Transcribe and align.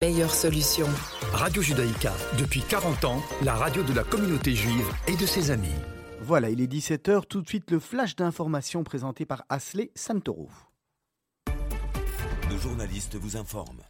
Meilleure 0.00 0.32
solution. 0.32 0.86
Radio 1.32 1.60
Judaïka, 1.60 2.12
depuis 2.38 2.62
40 2.62 3.04
ans, 3.04 3.20
la 3.42 3.54
radio 3.54 3.82
de 3.82 3.92
la 3.92 4.04
communauté 4.04 4.54
juive 4.54 4.88
et 5.08 5.16
de 5.16 5.26
ses 5.26 5.50
amis. 5.50 5.74
Voilà, 6.20 6.50
il 6.50 6.60
est 6.60 6.72
17h, 6.72 7.26
tout 7.26 7.42
de 7.42 7.48
suite 7.48 7.72
le 7.72 7.80
flash 7.80 8.14
d'information 8.14 8.84
présenté 8.84 9.26
par 9.26 9.42
Asley 9.48 9.90
Santoro. 9.96 10.50
Nos 12.48 12.58
journalistes 12.58 13.16
vous 13.16 13.36
informent. 13.36 13.82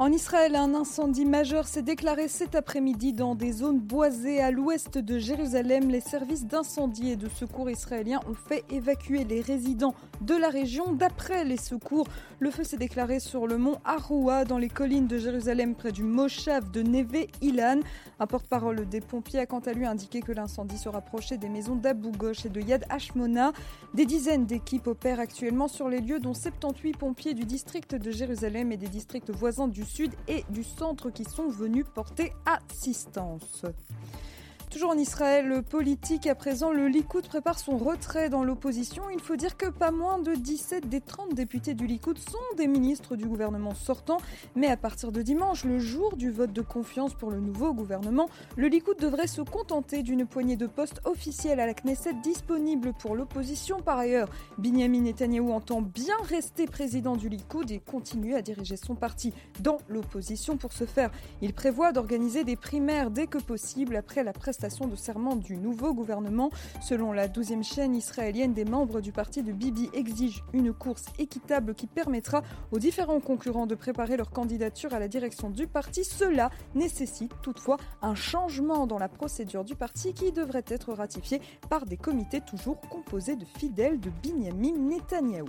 En 0.00 0.12
Israël, 0.12 0.54
un 0.54 0.74
incendie 0.74 1.24
majeur 1.24 1.66
s'est 1.66 1.82
déclaré 1.82 2.28
cet 2.28 2.54
après-midi 2.54 3.12
dans 3.12 3.34
des 3.34 3.50
zones 3.50 3.80
boisées 3.80 4.40
à 4.40 4.52
l'ouest 4.52 4.96
de 4.96 5.18
Jérusalem. 5.18 5.90
Les 5.90 6.00
services 6.00 6.46
d'incendie 6.46 7.10
et 7.10 7.16
de 7.16 7.28
secours 7.28 7.68
israéliens 7.68 8.20
ont 8.30 8.34
fait 8.34 8.64
évacuer 8.70 9.24
les 9.24 9.40
résidents 9.40 9.96
de 10.20 10.36
la 10.36 10.50
région. 10.50 10.92
D'après 10.92 11.44
les 11.44 11.56
secours, 11.56 12.06
le 12.38 12.52
feu 12.52 12.62
s'est 12.62 12.76
déclaré 12.76 13.18
sur 13.18 13.48
le 13.48 13.58
mont 13.58 13.78
Aroua, 13.84 14.44
dans 14.44 14.58
les 14.58 14.68
collines 14.68 15.08
de 15.08 15.18
Jérusalem, 15.18 15.74
près 15.74 15.90
du 15.90 16.04
Moshav 16.04 16.70
de 16.70 16.82
Neve 16.82 17.26
Ilan. 17.42 17.80
Un 18.20 18.26
porte-parole 18.28 18.88
des 18.88 19.00
pompiers 19.00 19.40
a 19.40 19.46
quant 19.46 19.58
à 19.58 19.72
lui 19.72 19.84
indiqué 19.84 20.20
que 20.20 20.30
l'incendie 20.30 20.78
se 20.78 20.88
rapprochait 20.88 21.38
des 21.38 21.48
maisons 21.48 21.74
d'Abou 21.74 22.12
Ghosh 22.12 22.46
et 22.46 22.50
de 22.50 22.60
Yad 22.60 22.84
Hashmona. 22.88 23.52
Des 23.94 24.06
dizaines 24.06 24.46
d'équipes 24.46 24.86
opèrent 24.86 25.18
actuellement 25.18 25.66
sur 25.66 25.88
les 25.88 26.00
lieux, 26.00 26.20
dont 26.20 26.34
78 26.34 26.96
pompiers 26.96 27.34
du 27.34 27.42
district 27.42 27.96
de 27.96 28.12
Jérusalem 28.12 28.70
et 28.70 28.76
des 28.76 28.86
districts 28.86 29.30
voisins 29.30 29.66
du 29.66 29.87
sud 29.88 30.12
et 30.28 30.44
du 30.50 30.62
centre 30.62 31.10
qui 31.10 31.24
sont 31.24 31.48
venus 31.48 31.86
porter 31.94 32.32
assistance. 32.46 33.64
Toujours 34.78 34.92
en 34.92 34.98
Israël 34.98 35.64
politique, 35.68 36.28
à 36.28 36.36
présent, 36.36 36.70
le 36.70 36.86
Likoud 36.86 37.26
prépare 37.26 37.58
son 37.58 37.78
retrait 37.78 38.28
dans 38.28 38.44
l'opposition. 38.44 39.10
Il 39.12 39.18
faut 39.18 39.34
dire 39.34 39.56
que 39.56 39.66
pas 39.66 39.90
moins 39.90 40.20
de 40.20 40.36
17 40.36 40.88
des 40.88 41.00
30 41.00 41.34
députés 41.34 41.74
du 41.74 41.88
Likoud 41.88 42.16
sont 42.16 42.38
des 42.56 42.68
ministres 42.68 43.16
du 43.16 43.26
gouvernement 43.26 43.74
sortant. 43.74 44.18
Mais 44.54 44.68
à 44.68 44.76
partir 44.76 45.10
de 45.10 45.20
dimanche, 45.20 45.64
le 45.64 45.80
jour 45.80 46.16
du 46.16 46.30
vote 46.30 46.52
de 46.52 46.62
confiance 46.62 47.12
pour 47.12 47.32
le 47.32 47.40
nouveau 47.40 47.74
gouvernement, 47.74 48.28
le 48.56 48.68
Likoud 48.68 49.00
devrait 49.00 49.26
se 49.26 49.42
contenter 49.42 50.04
d'une 50.04 50.26
poignée 50.26 50.54
de 50.54 50.68
postes 50.68 51.00
officiels 51.04 51.58
à 51.58 51.66
la 51.66 51.74
Knesset 51.74 52.14
disponibles 52.22 52.92
pour 53.00 53.16
l'opposition. 53.16 53.80
Par 53.80 53.98
ailleurs, 53.98 54.28
Binyamin 54.58 55.00
Netanyahou 55.00 55.50
entend 55.50 55.82
bien 55.82 56.14
rester 56.28 56.66
président 56.66 57.16
du 57.16 57.28
Likoud 57.28 57.68
et 57.72 57.80
continuer 57.80 58.36
à 58.36 58.42
diriger 58.42 58.76
son 58.76 58.94
parti 58.94 59.34
dans 59.58 59.78
l'opposition. 59.88 60.56
Pour 60.56 60.72
ce 60.72 60.84
faire, 60.84 61.10
il 61.42 61.52
prévoit 61.52 61.90
d'organiser 61.90 62.44
des 62.44 62.54
primaires 62.54 63.10
dès 63.10 63.26
que 63.26 63.38
possible 63.38 63.96
après 63.96 64.22
la 64.22 64.32
prestation 64.32 64.67
de 64.68 64.96
serment 64.96 65.34
du 65.34 65.56
nouveau 65.56 65.94
gouvernement. 65.94 66.50
Selon 66.82 67.12
la 67.12 67.26
12e 67.26 67.62
chaîne 67.62 67.96
israélienne, 67.96 68.52
des 68.52 68.66
membres 68.66 69.00
du 69.00 69.12
parti 69.12 69.42
de 69.42 69.50
Bibi 69.50 69.88
exigent 69.94 70.42
une 70.52 70.74
course 70.74 71.06
équitable 71.18 71.74
qui 71.74 71.86
permettra 71.86 72.42
aux 72.70 72.78
différents 72.78 73.20
concurrents 73.20 73.66
de 73.66 73.74
préparer 73.74 74.18
leur 74.18 74.30
candidature 74.30 74.92
à 74.92 74.98
la 74.98 75.08
direction 75.08 75.48
du 75.48 75.66
parti. 75.66 76.04
Cela 76.04 76.50
nécessite 76.74 77.32
toutefois 77.42 77.78
un 78.02 78.14
changement 78.14 78.86
dans 78.86 78.98
la 78.98 79.08
procédure 79.08 79.64
du 79.64 79.74
parti 79.74 80.12
qui 80.12 80.32
devrait 80.32 80.64
être 80.68 80.92
ratifié 80.92 81.40
par 81.70 81.86
des 81.86 81.96
comités 81.96 82.42
toujours 82.42 82.78
composés 82.80 83.36
de 83.36 83.46
fidèles 83.46 83.98
de 84.00 84.10
Binyamin 84.22 84.76
Netanyahou. 84.78 85.48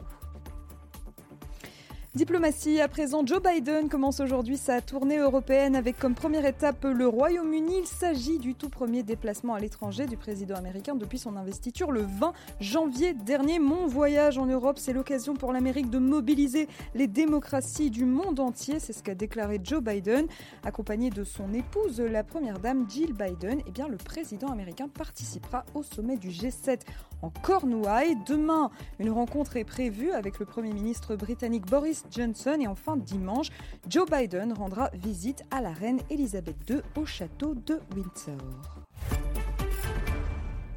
Diplomatie, 2.20 2.82
à 2.82 2.90
présent, 2.90 3.26
Joe 3.26 3.42
Biden 3.42 3.88
commence 3.88 4.20
aujourd'hui 4.20 4.58
sa 4.58 4.82
tournée 4.82 5.20
européenne 5.20 5.74
avec 5.74 5.98
comme 5.98 6.16
première 6.16 6.46
étape 6.46 6.84
le 6.84 7.08
Royaume-Uni. 7.08 7.78
Il 7.80 7.88
s'agit 7.88 8.40
du 8.40 8.56
tout 8.56 8.68
premier 8.68 9.04
déplacement 9.04 9.54
à 9.54 9.60
l'étranger 9.62 10.06
du 10.06 10.18
président 10.18 10.56
américain 10.56 10.96
depuis 10.96 11.18
son 11.18 11.38
investiture 11.38 11.94
le 11.94 12.02
20 12.02 12.34
janvier 12.60 13.14
dernier. 13.14 13.58
Mon 13.60 13.88
voyage 13.88 14.38
en 14.38 14.48
Europe, 14.48 14.80
c'est 14.80 14.92
l'occasion 14.92 15.34
pour 15.34 15.54
l'Amérique 15.54 15.90
de 15.90 15.98
mobiliser 15.98 16.68
les 16.94 17.08
démocraties 17.08 17.90
du 17.90 18.04
monde 18.04 18.42
entier. 18.42 18.82
C'est 18.82 18.92
ce 18.92 19.02
qu'a 19.02 19.16
déclaré 19.16 19.62
Joe 19.64 19.82
Biden. 19.82 20.28
Accompagné 20.66 21.12
de 21.12 21.24
son 21.24 21.54
épouse, 21.54 22.02
la 22.02 22.26
première 22.26 22.60
dame 22.60 22.86
Jill 22.90 23.14
Biden, 23.14 23.62
eh 23.66 23.72
bien, 23.72 23.88
le 23.88 23.96
président 23.96 24.50
américain 24.50 24.90
participera 24.90 25.64
au 25.74 25.84
sommet 25.84 26.18
du 26.18 26.32
G7 26.32 26.82
en 27.22 27.30
Cornouailles. 27.30 28.18
Demain, 28.28 28.72
une 29.00 29.10
rencontre 29.10 29.56
est 29.56 29.64
prévue 29.64 30.12
avec 30.12 30.40
le 30.40 30.46
Premier 30.46 30.74
ministre 30.74 31.16
britannique 31.16 31.66
Boris 31.66 32.04
Johnson 32.12 32.58
et 32.60 32.68
enfin 32.68 32.98
dimanche, 32.98 33.50
Joe 33.88 34.10
Biden 34.10 34.54
rendra 34.54 34.90
visite 34.94 35.44
à 35.52 35.62
la 35.62 35.72
reine 35.72 36.00
Elisabeth 36.10 36.58
II 36.70 36.82
au 36.96 37.06
château 37.06 37.56
de 37.56 37.80
Windsor. 37.96 38.80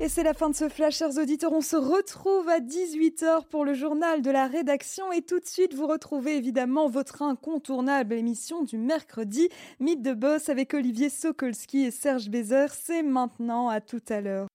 Et 0.03 0.09
c'est 0.09 0.25
la 0.25 0.34
fin 0.34 0.50
de 0.50 0.56
ce 0.56 0.69
flash, 0.69 0.97
chers 0.97 1.16
auditeurs. 1.16 1.53
On 1.53 1.60
se 1.60 1.76
retrouve 1.76 2.48
à 2.48 2.59
18h 2.59 3.47
pour 3.48 3.65
le 3.65 3.72
journal 3.72 4.21
de 4.21 4.32
la 4.32 4.48
rédaction. 4.48 5.12
Et 5.12 5.22
tout 5.22 5.38
de 5.38 5.47
suite, 5.47 5.75
vous 5.75 5.87
retrouvez 5.87 6.37
évidemment 6.37 6.88
votre 6.88 7.22
incontournable 7.22 8.15
émission 8.15 8.65
du 8.65 8.78
mercredi, 8.78 9.48
Mythe 9.78 10.03
de 10.03 10.12
Boss 10.12 10.48
avec 10.48 10.75
Olivier 10.75 11.09
Sokolski 11.09 11.84
et 11.84 11.92
Serge 11.92 12.31
Bézère. 12.31 12.75
C'est 12.75 13.04
maintenant, 13.04 13.69
à 13.69 13.81
tout 13.81 14.03
à 14.09 14.21
l'heure. 14.21 14.48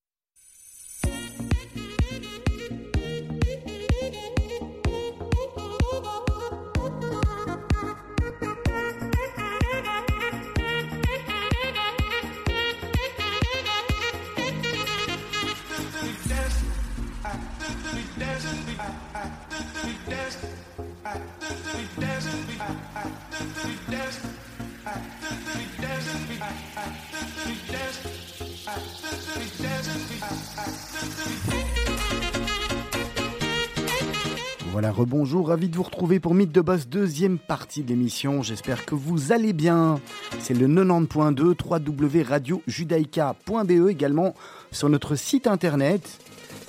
Voilà, 34.72 34.92
rebonjour, 34.92 35.48
ravi 35.48 35.70
de 35.70 35.76
vous 35.76 35.82
retrouver 35.82 36.20
pour 36.20 36.36
Mythe 36.36 36.52
de 36.52 36.62
Boss, 36.62 36.88
deuxième 36.88 37.40
partie 37.40 37.82
de 37.82 37.88
l'émission. 37.88 38.44
J'espère 38.44 38.86
que 38.86 38.94
vous 38.94 39.32
allez 39.32 39.54
bien. 39.54 40.00
C'est 40.40 40.54
le 40.54 40.68
90.2 40.68 41.56
www.radiojudaïka.be 41.68 43.90
également 43.90 44.36
sur 44.72 44.90
notre 44.90 45.16
site 45.16 45.48
internet 45.48 46.20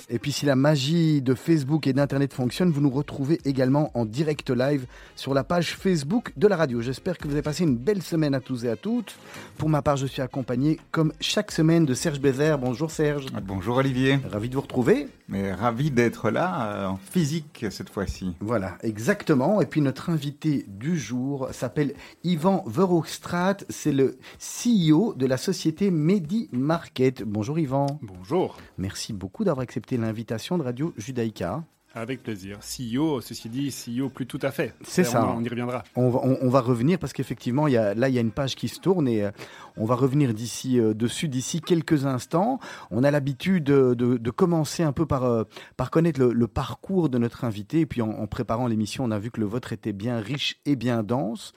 et 0.09 0.17
puis 0.17 0.31
si 0.31 0.45
la 0.45 0.55
magie 0.55 1.21
de 1.21 1.35
Facebook 1.35 1.85
et 1.85 1.93
d'Internet 1.93 2.33
fonctionne, 2.33 2.71
vous 2.71 2.81
nous 2.81 2.89
retrouvez 2.89 3.39
également 3.45 3.91
en 3.93 4.05
direct 4.05 4.49
live 4.49 4.87
sur 5.15 5.35
la 5.35 5.43
page 5.43 5.75
Facebook 5.75 6.33
de 6.35 6.47
la 6.47 6.55
radio. 6.55 6.81
J'espère 6.81 7.19
que 7.19 7.27
vous 7.27 7.33
avez 7.33 7.43
passé 7.43 7.63
une 7.63 7.77
belle 7.77 8.01
semaine 8.01 8.33
à 8.33 8.39
tous 8.39 8.65
et 8.65 8.69
à 8.69 8.75
toutes. 8.75 9.15
Pour 9.57 9.69
ma 9.69 9.83
part, 9.83 9.97
je 9.97 10.07
suis 10.07 10.23
accompagné 10.23 10.79
comme 10.91 11.13
chaque 11.19 11.51
semaine 11.51 11.85
de 11.85 11.93
Serge 11.93 12.19
Bézère. 12.19 12.57
Bonjour 12.57 12.89
Serge. 12.89 13.27
Ah, 13.35 13.39
bonjour 13.39 13.77
Olivier. 13.77 14.19
Ravi 14.31 14.49
de 14.49 14.55
vous 14.55 14.61
retrouver. 14.61 15.07
Mais 15.27 15.53
ravi 15.53 15.91
d'être 15.91 16.31
là 16.31 16.71
euh, 16.71 16.87
en 16.87 16.97
physique 16.97 17.67
cette 17.69 17.91
fois-ci. 17.91 18.35
Voilà, 18.39 18.79
exactement. 18.81 19.61
Et 19.61 19.67
puis 19.67 19.79
notre 19.79 20.09
invité 20.09 20.65
du 20.67 20.97
jour 20.97 21.49
s'appelle 21.51 21.93
Yvan 22.23 22.63
Verhoekstraat. 22.65 23.57
C'est 23.69 23.91
le 23.91 24.17
CEO 24.39 25.13
de 25.13 25.27
la 25.27 25.37
société 25.37 25.91
Medi 25.91 26.49
Market. 26.51 27.21
Bonjour 27.21 27.59
Yvan. 27.59 27.99
Bonjour. 28.01 28.57
Merci 28.79 29.13
beaucoup 29.13 29.43
d'avoir 29.43 29.61
accepté 29.61 29.98
l'invitation 30.01 30.57
de 30.57 30.63
Radio 30.63 30.93
Judaïka. 30.97 31.63
Avec 31.95 32.21
plaisir. 32.21 32.59
CEO, 32.59 33.19
ceci 33.19 33.49
dit, 33.49 33.71
CEO 33.71 34.09
plus 34.09 34.27
tout 34.27 34.39
à 34.43 34.51
fait. 34.51 34.75
C'est 34.83 35.03
ça. 35.03 35.27
On, 35.27 35.43
y 35.43 35.49
reviendra. 35.49 35.83
On 35.95 36.09
va, 36.09 36.19
on, 36.23 36.47
va 36.47 36.61
revenir 36.61 36.99
parce 36.99 37.13
qu'effectivement, 37.13 37.65
là, 37.65 38.09
il 38.09 38.13
y 38.13 38.17
a 38.19 38.21
une 38.21 38.31
page 38.31 38.55
qui 38.55 38.67
se 38.67 38.79
tourne 38.79 39.07
et 39.07 39.23
euh, 39.23 39.31
on 39.75 39.85
va 39.85 39.95
revenir 39.95 40.35
d'ici 40.35 40.79
euh, 40.79 40.93
dessus 40.93 41.27
d'ici 41.27 41.61
quelques 41.61 42.05
instants. 42.05 42.59
On 42.91 43.03
a 43.03 43.09
l'habitude 43.09 43.63
de, 43.63 43.95
de, 43.95 44.31
commencer 44.31 44.83
un 44.83 44.91
peu 44.91 45.07
par, 45.07 45.23
euh, 45.23 45.45
par 45.77 45.89
connaître 45.89 46.19
le, 46.19 46.31
le, 46.31 46.47
parcours 46.47 47.09
de 47.09 47.17
notre 47.17 47.43
invité. 47.43 47.79
Et 47.79 47.85
puis 47.87 48.03
en, 48.03 48.11
en 48.11 48.27
préparant 48.27 48.67
l'émission, 48.67 49.03
on 49.05 49.11
a 49.11 49.17
vu 49.17 49.31
que 49.31 49.39
le 49.39 49.47
vôtre 49.47 49.73
était 49.73 49.93
bien 49.93 50.19
riche 50.19 50.59
et 50.67 50.75
bien 50.75 51.01
dense. 51.01 51.53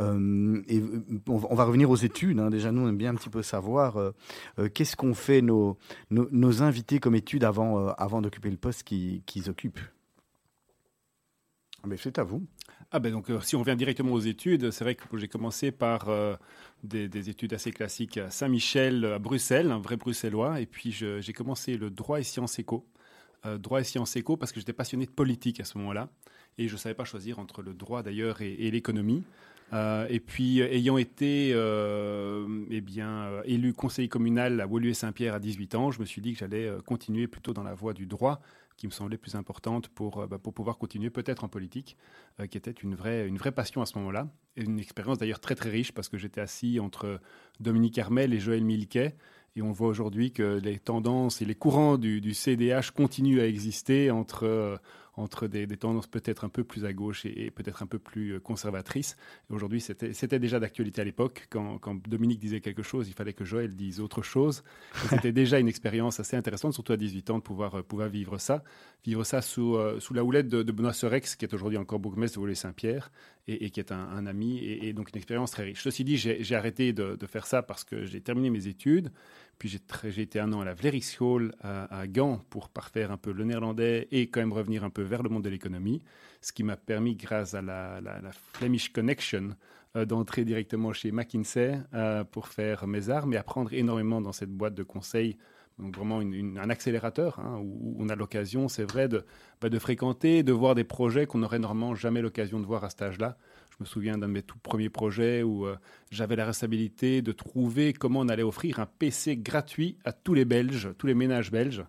Euh, 0.00 0.62
et 0.68 0.82
on 1.28 1.54
va 1.54 1.64
revenir 1.64 1.90
aux 1.90 1.96
études. 1.96 2.40
Hein. 2.40 2.50
Déjà, 2.50 2.72
nous, 2.72 2.82
on 2.82 2.88
aime 2.88 2.96
bien 2.96 3.10
un 3.10 3.14
petit 3.14 3.30
peu 3.30 3.42
savoir 3.42 3.96
euh, 3.96 4.10
euh, 4.58 4.68
qu'est-ce 4.68 4.96
qu'ont 4.96 5.14
fait 5.14 5.40
nos, 5.40 5.78
nos, 6.10 6.62
invités 6.62 6.98
comme 6.98 7.14
études 7.14 7.44
avant, 7.44 7.88
avant 7.90 8.20
d'occuper 8.20 8.50
le 8.50 8.56
poste 8.56 8.82
qu'ils 8.82 9.50
occupent. 9.50 9.80
Mais 11.86 11.96
c'est 11.96 12.18
à 12.18 12.24
vous. 12.24 12.42
Ah 12.90 12.98
ben 12.98 13.12
donc, 13.12 13.26
si 13.42 13.56
on 13.56 13.60
revient 13.60 13.76
directement 13.76 14.12
aux 14.12 14.20
études, 14.20 14.70
c'est 14.70 14.84
vrai 14.84 14.94
que 14.94 15.04
j'ai 15.18 15.28
commencé 15.28 15.72
par 15.72 16.08
des, 16.82 17.08
des, 17.08 17.28
études 17.28 17.52
assez 17.52 17.72
classiques 17.72 18.18
à 18.18 18.30
Saint-Michel, 18.30 19.04
à 19.04 19.18
Bruxelles, 19.18 19.70
un 19.70 19.80
vrai 19.80 19.96
bruxellois, 19.96 20.60
et 20.60 20.66
puis 20.66 20.92
j'ai 20.92 21.32
commencé 21.32 21.76
le 21.76 21.90
droit 21.90 22.20
et 22.20 22.22
sciences 22.22 22.58
éco. 22.58 22.86
droit 23.58 23.80
et 23.80 23.84
sciences 23.84 24.16
éco 24.16 24.36
parce 24.36 24.52
que 24.52 24.60
j'étais 24.60 24.72
passionné 24.72 25.06
de 25.06 25.10
politique 25.10 25.60
à 25.60 25.64
ce 25.64 25.76
moment-là, 25.78 26.08
et 26.56 26.68
je 26.68 26.74
ne 26.74 26.78
savais 26.78 26.94
pas 26.94 27.04
choisir 27.04 27.38
entre 27.40 27.62
le 27.62 27.74
droit 27.74 28.02
d'ailleurs 28.02 28.40
et 28.40 28.70
l'économie. 28.70 29.24
Euh, 29.72 30.06
et 30.08 30.20
puis, 30.20 30.60
ayant 30.60 30.98
été 30.98 31.50
euh, 31.52 32.64
eh 32.70 32.80
bien, 32.80 33.08
euh, 33.08 33.42
élu 33.44 33.72
conseiller 33.72 34.08
communal 34.08 34.60
à 34.60 34.66
Woluwe-Saint-Pierre 34.66 35.34
à 35.34 35.40
18 35.40 35.74
ans, 35.74 35.90
je 35.90 36.00
me 36.00 36.04
suis 36.04 36.20
dit 36.22 36.32
que 36.32 36.38
j'allais 36.38 36.70
continuer 36.86 37.26
plutôt 37.26 37.52
dans 37.52 37.62
la 37.62 37.74
voie 37.74 37.94
du 37.94 38.06
droit, 38.06 38.40
qui 38.76 38.86
me 38.86 38.92
semblait 38.92 39.16
plus 39.16 39.36
importante 39.36 39.88
pour, 39.88 40.26
bah, 40.26 40.38
pour 40.38 40.52
pouvoir 40.52 40.78
continuer 40.78 41.10
peut-être 41.10 41.44
en 41.44 41.48
politique, 41.48 41.96
qui 42.50 42.58
était 42.58 42.72
une 42.72 42.94
vraie, 42.94 43.26
une 43.26 43.36
vraie 43.36 43.52
passion 43.52 43.82
à 43.82 43.86
ce 43.86 43.98
moment-là. 43.98 44.28
Et 44.56 44.64
une 44.64 44.78
expérience 44.78 45.18
d'ailleurs 45.18 45.40
très 45.40 45.54
très 45.54 45.70
riche 45.70 45.92
parce 45.92 46.08
que 46.08 46.18
j'étais 46.18 46.40
assis 46.40 46.80
entre 46.80 47.20
Dominique 47.60 47.98
Armel 47.98 48.34
et 48.34 48.40
Joël 48.40 48.64
Milquet. 48.64 49.14
Et 49.56 49.62
on 49.62 49.70
voit 49.70 49.86
aujourd'hui 49.86 50.32
que 50.32 50.58
les 50.58 50.80
tendances 50.80 51.40
et 51.40 51.44
les 51.44 51.54
courants 51.54 51.96
du 51.96 52.34
CDH 52.34 52.90
continuent 52.92 53.40
à 53.40 53.46
exister 53.46 54.10
entre 54.10 54.80
entre 55.16 55.46
des, 55.46 55.66
tendances 55.76 56.06
peut-être 56.06 56.44
un 56.44 56.48
peu 56.48 56.64
plus 56.64 56.84
à 56.84 56.92
gauche 56.92 57.24
et, 57.26 57.50
peut-être 57.50 57.82
un 57.82 57.86
peu 57.86 57.98
plus 57.98 58.34
euh, 58.34 58.40
conservatrices. 58.40 59.16
Aujourd'hui, 59.50 59.80
c'était 59.80 60.38
déjà 60.38 60.60
d'actualité 60.60 61.00
à 61.00 61.04
l'époque. 61.04 61.46
Quand, 61.50 61.78
Dominique 62.08 62.40
disait 62.40 62.60
quelque 62.60 62.82
chose, 62.82 63.08
il 63.08 63.14
fallait 63.14 63.32
que 63.32 63.44
Joël 63.44 63.74
dise 63.74 64.00
autre 64.00 64.22
chose. 64.22 64.64
C'était 65.10 65.32
déjà 65.32 65.58
une 65.58 65.68
expérience 65.68 66.20
assez 66.20 66.36
intéressante, 66.36 66.74
surtout 66.74 66.92
à 66.92 66.96
18 66.96 67.30
ans, 67.30 67.38
de 67.38 67.42
pouvoir, 67.42 67.76
euh, 67.76 67.82
pouvoir 67.82 68.08
vivre 68.08 68.38
ça. 68.38 68.64
Vivre 69.04 69.22
ça 69.24 69.42
sous, 69.42 69.76
euh, 69.76 70.00
sous 70.00 70.14
la 70.14 70.24
houlette 70.24 70.48
de, 70.48 70.72
Benoît 70.72 70.94
Sorex, 70.94 71.36
qui 71.36 71.44
est 71.44 71.52
aujourd'hui 71.52 71.76
encore 71.76 71.98
bourgmestre 71.98 72.38
de 72.38 72.40
Volée-Saint-Pierre 72.40 73.10
et, 73.46 73.68
qui 73.68 73.78
est 73.78 73.92
un, 73.92 74.26
ami, 74.26 74.64
et, 74.64 74.94
donc 74.94 75.10
une 75.10 75.18
expérience 75.18 75.50
très 75.50 75.64
riche. 75.64 75.82
Ceci 75.82 76.04
dit, 76.04 76.16
j'ai 76.16 76.56
arrêté 76.56 76.94
de, 76.94 77.26
faire 77.26 77.46
ça 77.46 77.62
parce 77.62 77.84
que 77.84 78.06
j'ai 78.06 78.22
terminé 78.22 78.48
mes 78.48 78.66
études. 78.66 79.12
Puis 79.58 79.78
j'ai 80.04 80.22
été 80.22 80.40
un 80.40 80.52
an 80.54 80.62
à 80.62 80.64
la 80.64 80.72
Vlerischool 80.72 81.54
à, 81.60 82.00
à, 82.00 82.06
Gand 82.06 82.40
pour 82.48 82.70
parfaire 82.70 83.12
un 83.12 83.18
peu 83.18 83.32
le 83.32 83.44
néerlandais 83.44 84.08
et 84.10 84.28
quand 84.28 84.40
même 84.40 84.54
revenir 84.54 84.84
un 84.84 84.90
peu 84.90 85.02
vers 85.02 85.22
le 85.22 85.28
monde 85.28 85.44
de 85.44 85.50
l'économie, 85.50 86.02
ce 86.40 86.52
qui 86.52 86.62
m'a 86.62 86.76
permis, 86.76 87.14
grâce 87.14 87.52
à 87.52 87.60
la, 87.60 88.00
Flemish 88.54 88.90
Connection, 88.90 89.50
euh, 89.96 90.06
d'entrer 90.06 90.46
directement 90.46 90.94
chez 90.94 91.12
McKinsey 91.12 91.78
euh, 91.92 92.24
pour 92.24 92.48
faire 92.48 92.86
mes 92.86 93.10
armes 93.10 93.34
et 93.34 93.36
apprendre 93.36 93.74
énormément 93.74 94.22
dans 94.22 94.32
cette 94.32 94.50
boîte 94.50 94.74
de 94.74 94.82
conseil. 94.82 95.36
Donc 95.78 95.96
vraiment 95.96 96.20
un 96.20 96.70
accélérateur 96.70 97.40
hein, 97.40 97.58
où, 97.60 97.96
on 97.98 98.08
a 98.08 98.14
l'occasion, 98.14 98.68
c'est 98.68 98.84
vrai, 98.84 99.08
de, 99.08 99.24
bah, 99.60 99.68
de 99.68 99.78
fréquenter, 99.78 100.42
de 100.42 100.52
voir 100.52 100.74
des 100.74 100.84
projets 100.84 101.26
qu'on 101.26 101.38
n'aurait 101.38 101.58
normalement 101.58 101.94
jamais 101.94 102.22
l'occasion 102.22 102.60
de 102.60 102.66
voir 102.66 102.84
à 102.84 102.90
cet 102.90 103.02
âge-là. 103.02 103.36
Je 103.70 103.76
me 103.80 103.86
souviens 103.86 104.16
d'un 104.16 104.28
de 104.28 104.32
mes 104.32 104.42
tout 104.42 104.58
premiers 104.58 104.88
projets 104.88 105.42
où 105.42 105.66
euh, 105.66 105.76
j'avais 106.12 106.36
la 106.36 106.46
responsabilité 106.46 107.22
de 107.22 107.32
trouver 107.32 107.92
comment 107.92 108.20
on 108.20 108.28
allait 108.28 108.44
offrir 108.44 108.78
un 108.78 108.86
PC 108.86 109.36
gratuit 109.36 109.98
à 110.04 110.12
tous 110.12 110.34
les 110.34 110.44
Belges, 110.44 110.90
tous 110.96 111.08
les 111.08 111.14
ménages 111.14 111.50
belges. 111.50 111.84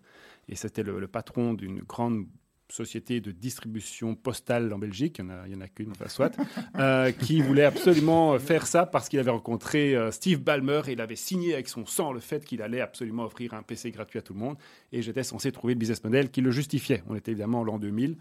Et 0.49 0.55
c'était 0.55 0.83
le, 0.83 1.07
patron 1.07 1.53
d'une 1.53 1.79
grande 1.81 2.25
société 2.69 3.21
de 3.21 3.31
distribution 3.31 4.15
postale 4.15 4.73
en 4.73 4.79
Belgique, 4.79 5.19
il 5.19 5.25
n'y 5.25 5.55
en 5.55 5.61
a, 5.61 5.67
qu'une, 5.67 5.91
enfin 5.91 6.07
soit, 6.07 6.35
euh, 6.79 7.11
qui 7.11 7.41
voulait 7.41 7.63
absolument 7.63 8.37
faire 8.39 8.65
ça 8.67 8.85
parce 8.85 9.09
qu'il 9.09 9.19
avait 9.19 9.31
rencontré 9.31 9.95
euh, 9.95 10.11
Steve 10.11 10.41
Ballmer 10.41 10.81
et 10.87 10.93
il 10.93 11.01
avait 11.01 11.15
signé 11.15 11.53
avec 11.53 11.67
son 11.67 11.85
sang 11.85 12.11
le 12.11 12.19
fait 12.19 12.43
qu'il 12.43 12.61
allait 12.61 12.81
absolument 12.81 13.25
offrir 13.25 13.53
un 13.53 13.63
PC 13.63 13.91
gratuit 13.91 14.19
à 14.19 14.21
tout 14.21 14.33
le 14.33 14.39
monde. 14.39 14.57
Et 14.91 15.01
j'étais 15.01 15.23
censé 15.23 15.51
trouver 15.51 15.73
le 15.73 15.79
business 15.79 16.03
model 16.03 16.29
qui 16.29 16.41
le 16.41 16.51
justifiait. 16.51 17.03
On 17.07 17.15
était 17.15 17.31
évidemment 17.31 17.61
en 17.61 17.63
l'an 17.63 17.79
2000, 17.79 18.17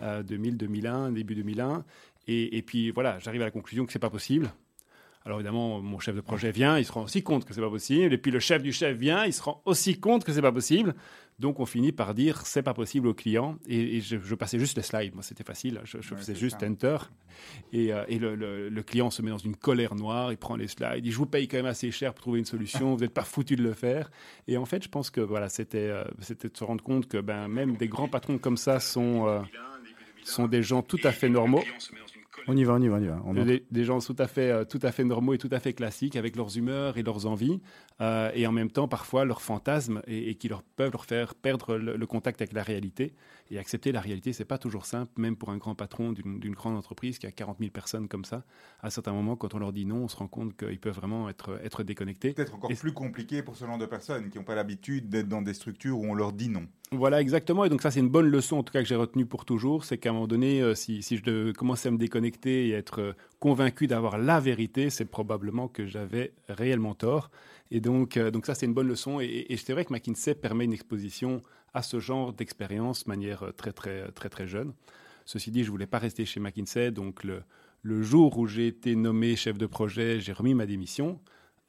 2000, 0.00 0.56
2001, 0.56 1.12
début 1.12 1.34
2001. 1.34 1.84
Et, 2.28 2.62
puis 2.62 2.90
voilà, 2.90 3.18
j'arrive 3.20 3.42
à 3.42 3.44
la 3.44 3.50
conclusion 3.50 3.86
que 3.86 3.92
c'est 3.92 3.98
pas 4.00 4.10
possible. 4.10 4.50
Alors 5.26 5.40
évidemment, 5.40 5.80
mon 5.80 5.98
chef 5.98 6.14
de 6.14 6.20
projet 6.20 6.52
vient, 6.52 6.78
il 6.78 6.84
se 6.84 6.92
rend 6.92 7.02
aussi 7.02 7.24
compte 7.24 7.44
que 7.44 7.52
c'est 7.52 7.60
pas 7.60 7.68
possible. 7.68 8.14
Et 8.14 8.18
puis 8.18 8.30
le 8.30 8.38
chef 8.38 8.62
du 8.62 8.72
chef 8.72 8.96
vient, 8.96 9.24
il 9.24 9.32
se 9.32 9.42
rend 9.42 9.60
aussi 9.64 9.98
compte 9.98 10.22
que 10.22 10.32
c'est 10.32 10.40
pas 10.40 10.52
possible. 10.52 10.94
Donc 11.40 11.58
on 11.58 11.66
finit 11.66 11.90
par 11.90 12.14
dire 12.14 12.46
c'est 12.46 12.62
pas 12.62 12.74
possible 12.74 13.08
au 13.08 13.14
client. 13.14 13.58
Et, 13.66 14.00
je, 14.00 14.34
passais 14.36 14.60
juste 14.60 14.76
les 14.76 14.84
slides. 14.84 15.14
Moi 15.14 15.24
c'était 15.24 15.42
facile. 15.42 15.80
Je, 15.82 15.98
faisais 15.98 16.36
juste 16.36 16.62
enter. 16.62 16.98
Et, 17.72 17.92
euh, 17.92 18.04
le, 18.08 18.82
client 18.82 19.10
se 19.10 19.20
met 19.20 19.30
dans 19.30 19.36
une 19.36 19.56
colère 19.56 19.96
noire. 19.96 20.30
Il 20.30 20.38
prend 20.38 20.54
les 20.54 20.68
slides. 20.68 20.98
Il 20.98 21.02
dit 21.02 21.10
je 21.10 21.18
vous 21.18 21.26
paye 21.26 21.48
quand 21.48 21.56
même 21.56 21.66
assez 21.66 21.90
cher 21.90 22.14
pour 22.14 22.22
trouver 22.22 22.38
une 22.38 22.44
solution. 22.46 22.94
Vous 22.94 23.00
n'êtes 23.00 23.12
pas 23.12 23.24
foutu 23.24 23.56
de 23.56 23.64
le 23.64 23.72
faire. 23.72 24.12
Et 24.46 24.56
en 24.56 24.64
fait, 24.64 24.84
je 24.84 24.88
pense 24.88 25.10
que 25.10 25.20
voilà, 25.20 25.48
c'était 25.48 25.88
euh, 25.88 26.04
c'était 26.20 26.48
de 26.48 26.56
se 26.56 26.62
rendre 26.62 26.84
compte 26.84 27.08
que 27.08 27.18
ben 27.18 27.48
même 27.48 27.76
des 27.76 27.88
grands 27.88 28.08
patrons 28.08 28.38
comme 28.38 28.56
ça 28.56 28.78
sont 28.78 29.26
euh, 29.26 29.40
sont 30.22 30.46
des 30.46 30.62
gens 30.62 30.82
tout 30.82 31.00
à 31.02 31.10
fait 31.10 31.28
normaux. 31.28 31.64
On 32.48 32.56
y 32.56 32.64
va, 32.64 32.74
on 32.74 32.80
y 32.80 32.88
va, 32.88 32.96
on 33.24 33.34
y 33.34 33.38
va. 33.38 33.44
des, 33.70 33.84
gens 33.84 33.98
tout 33.98 34.16
à, 34.18 34.26
fait, 34.26 34.50
euh, 34.50 34.64
tout 34.64 34.78
à 34.82 34.92
fait 34.92 35.04
normaux 35.04 35.34
et 35.34 35.38
tout 35.38 35.48
à 35.50 35.58
fait 35.58 35.72
classiques 35.72 36.16
avec 36.16 36.36
leurs 36.36 36.56
humeurs 36.56 36.96
et 36.96 37.02
leurs 37.02 37.26
envies, 37.26 37.60
euh, 38.00 38.30
et 38.34 38.46
en 38.46 38.52
même 38.52 38.70
temps 38.70 38.88
parfois 38.88 39.24
leurs 39.24 39.40
fantasmes 39.40 40.02
et, 40.06 40.34
qui 40.34 40.48
leur 40.48 40.62
peuvent 40.62 40.92
leur 40.92 41.06
faire 41.06 41.34
perdre 41.34 41.76
le, 41.76 42.06
contact 42.06 42.40
avec 42.40 42.52
la 42.52 42.62
réalité. 42.62 43.14
Et 43.50 43.58
accepter 43.58 43.92
la 43.92 44.00
réalité, 44.00 44.32
c'est 44.32 44.44
pas 44.44 44.58
toujours 44.58 44.86
simple, 44.86 45.12
même 45.18 45.36
pour 45.36 45.50
un 45.50 45.56
grand 45.56 45.76
patron 45.76 46.12
d'une 46.12 46.54
grande 46.54 46.76
entreprise 46.76 47.18
qui 47.18 47.26
a 47.26 47.30
40 47.30 47.58
000 47.60 47.70
personnes 47.70 48.08
comme 48.08 48.24
ça. 48.24 48.44
À 48.80 48.90
certains 48.90 49.12
moments, 49.12 49.36
quand 49.36 49.54
on 49.54 49.58
leur 49.58 49.72
dit 49.72 49.86
non, 49.86 49.98
on 49.98 50.08
se 50.08 50.16
rend 50.16 50.26
compte 50.26 50.56
qu'ils 50.56 50.80
peuvent 50.80 50.96
vraiment 50.96 51.28
être, 51.28 51.60
être 51.62 51.84
déconnectés. 51.84 52.32
Peut-être 52.32 52.56
encore 52.56 52.70
plus 52.70 52.92
compliqué 52.92 53.42
pour 53.42 53.56
ce 53.56 53.64
genre 53.64 53.78
de 53.78 53.86
personnes 53.86 54.30
qui 54.30 54.38
n'ont 54.38 54.44
pas 54.44 54.56
l'habitude 54.56 55.08
d'être 55.08 55.28
dans 55.28 55.42
des 55.42 55.54
structures 55.54 55.98
où 55.98 56.04
on 56.06 56.14
leur 56.14 56.32
dit 56.32 56.48
non. 56.48 56.66
Voilà, 56.92 57.20
exactement. 57.20 57.64
Et 57.64 57.68
donc 57.68 57.82
ça, 57.82 57.90
c'est 57.90 58.00
une 58.00 58.08
bonne 58.08 58.28
leçon, 58.28 58.58
en 58.58 58.62
tout 58.62 58.72
cas, 58.72 58.80
que 58.80 58.88
j'ai 58.88 58.96
retenue 58.96 59.26
pour 59.26 59.44
toujours. 59.44 59.84
C'est 59.84 59.98
qu'à 59.98 60.10
un 60.10 60.12
moment 60.12 60.28
donné, 60.28 60.62
euh, 60.62 60.74
si, 60.74 61.02
si, 61.02 61.16
je 61.16 61.52
commençais 61.52 61.88
à 61.88 61.92
me 61.92 61.98
déconnecter 61.98 62.68
et 62.68 62.72
être 62.72 63.00
euh, 63.00 63.12
convaincu 63.40 63.86
d'avoir 63.86 64.18
la 64.18 64.38
vérité, 64.38 64.90
c'est 64.90 65.04
probablement 65.04 65.66
que 65.66 65.86
j'avais 65.86 66.32
réellement 66.48 66.94
tort. 66.94 67.30
Et 67.72 67.80
donc, 67.86 68.16
euh, 68.16 68.30
donc 68.30 68.44
ça, 68.46 68.54
c'est 68.54 68.66
une 68.66 68.74
bonne 68.74 68.88
leçon. 68.88 69.20
Et, 69.20 69.46
et 69.48 69.56
c'est 69.56 69.72
vrai 69.72 69.84
que 69.84 69.92
McKinsey 69.92 70.34
permet 70.34 70.64
une 70.64 70.72
exposition 70.72 71.42
à 71.72 71.82
ce 71.82 72.00
genre 72.00 72.32
d'expérience 72.32 73.04
de 73.04 73.10
manière 73.10 73.52
très, 73.56 73.72
très, 73.72 74.10
très, 74.12 74.28
très 74.28 74.46
jeune. 74.46 74.74
Ceci 75.24 75.50
dit, 75.50 75.64
je 75.64 75.70
voulais 75.70 75.86
pas 75.86 75.98
rester 75.98 76.24
chez 76.24 76.40
McKinsey. 76.40 76.90
Donc, 76.90 77.24
le, 77.24 77.42
le 77.82 78.02
jour 78.02 78.36
où 78.38 78.46
j'ai 78.46 78.66
été 78.66 78.96
nommé 78.96 79.36
chef 79.36 79.56
de 79.56 79.66
projet, 79.66 80.20
j'ai 80.20 80.32
remis 80.32 80.54
ma 80.54 80.66
démission. 80.66 81.20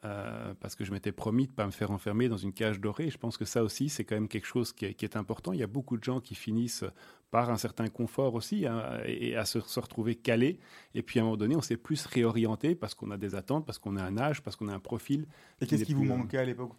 Euh, 0.05 0.53
parce 0.59 0.75
que 0.75 0.85
je 0.85 0.91
m'étais 0.91 1.11
promis 1.11 1.47
de 1.47 1.51
ne 1.51 1.55
pas 1.55 1.65
me 1.65 1.71
faire 1.71 1.89
enfermer 1.89 2.29
dans 2.29 2.37
une 2.37 2.53
cage 2.53 2.79
dorée. 2.79 3.09
Je 3.09 3.17
pense 3.17 3.35
que 3.35 3.45
ça 3.45 3.63
aussi, 3.63 3.89
c'est 3.89 4.03
quand 4.03 4.15
même 4.15 4.27
quelque 4.27 4.45
chose 4.45 4.71
qui 4.71 4.85
est, 4.85 5.15
important. 5.15 5.53
Il 5.53 5.59
y 5.59 5.63
a 5.63 5.67
beaucoup 5.67 5.97
de 5.97 6.03
gens 6.03 6.21
qui 6.21 6.35
finissent 6.35 6.85
par 7.31 7.49
un 7.49 7.57
certain 7.57 7.87
confort 7.87 8.35
aussi 8.35 8.65
hein, 8.65 8.99
et 9.05 9.35
à 9.35 9.45
se, 9.45 9.59
retrouver 9.79 10.15
calés. 10.15 10.59
Et 10.93 11.01
puis 11.01 11.19
à 11.19 11.23
un 11.23 11.25
moment 11.25 11.37
donné, 11.37 11.55
on 11.55 11.61
s'est 11.61 11.77
plus 11.77 12.05
réorienté 12.05 12.75
parce 12.75 12.95
qu'on 12.95 13.11
a 13.11 13.17
des 13.17 13.35
attentes, 13.35 13.65
parce 13.65 13.79
qu'on 13.79 13.97
a 13.97 14.03
un 14.03 14.17
âge, 14.17 14.41
parce 14.41 14.55
qu'on 14.55 14.69
a 14.69 14.73
un 14.73 14.79
profil. 14.79 15.27
Et 15.61 15.67
qu'est-ce 15.67 15.83
qui 15.83 15.93
vous 15.93 16.05
euh, 16.05 16.17
manquait 16.17 16.37
à 16.37 16.45
l'époque? 16.45 16.73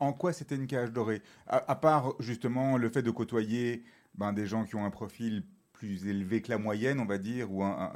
En 0.00 0.12
quoi 0.12 0.32
c'était 0.32 0.56
une 0.56 0.66
cage 0.66 0.92
dorée? 0.92 1.22
À, 1.46 1.74
part 1.74 2.14
justement 2.20 2.76
le 2.76 2.88
fait 2.88 3.02
de 3.02 3.10
côtoyer 3.10 3.82
ben, 4.14 4.32
des 4.32 4.46
gens 4.46 4.64
qui 4.64 4.76
ont 4.76 4.84
un 4.84 4.90
profil 4.90 5.42
plus 5.72 6.06
élevé 6.06 6.40
que 6.40 6.50
la 6.50 6.56
moyenne, 6.56 7.00
on 7.00 7.04
va 7.04 7.18
dire, 7.18 7.52
ou 7.52 7.62
un, 7.62 7.92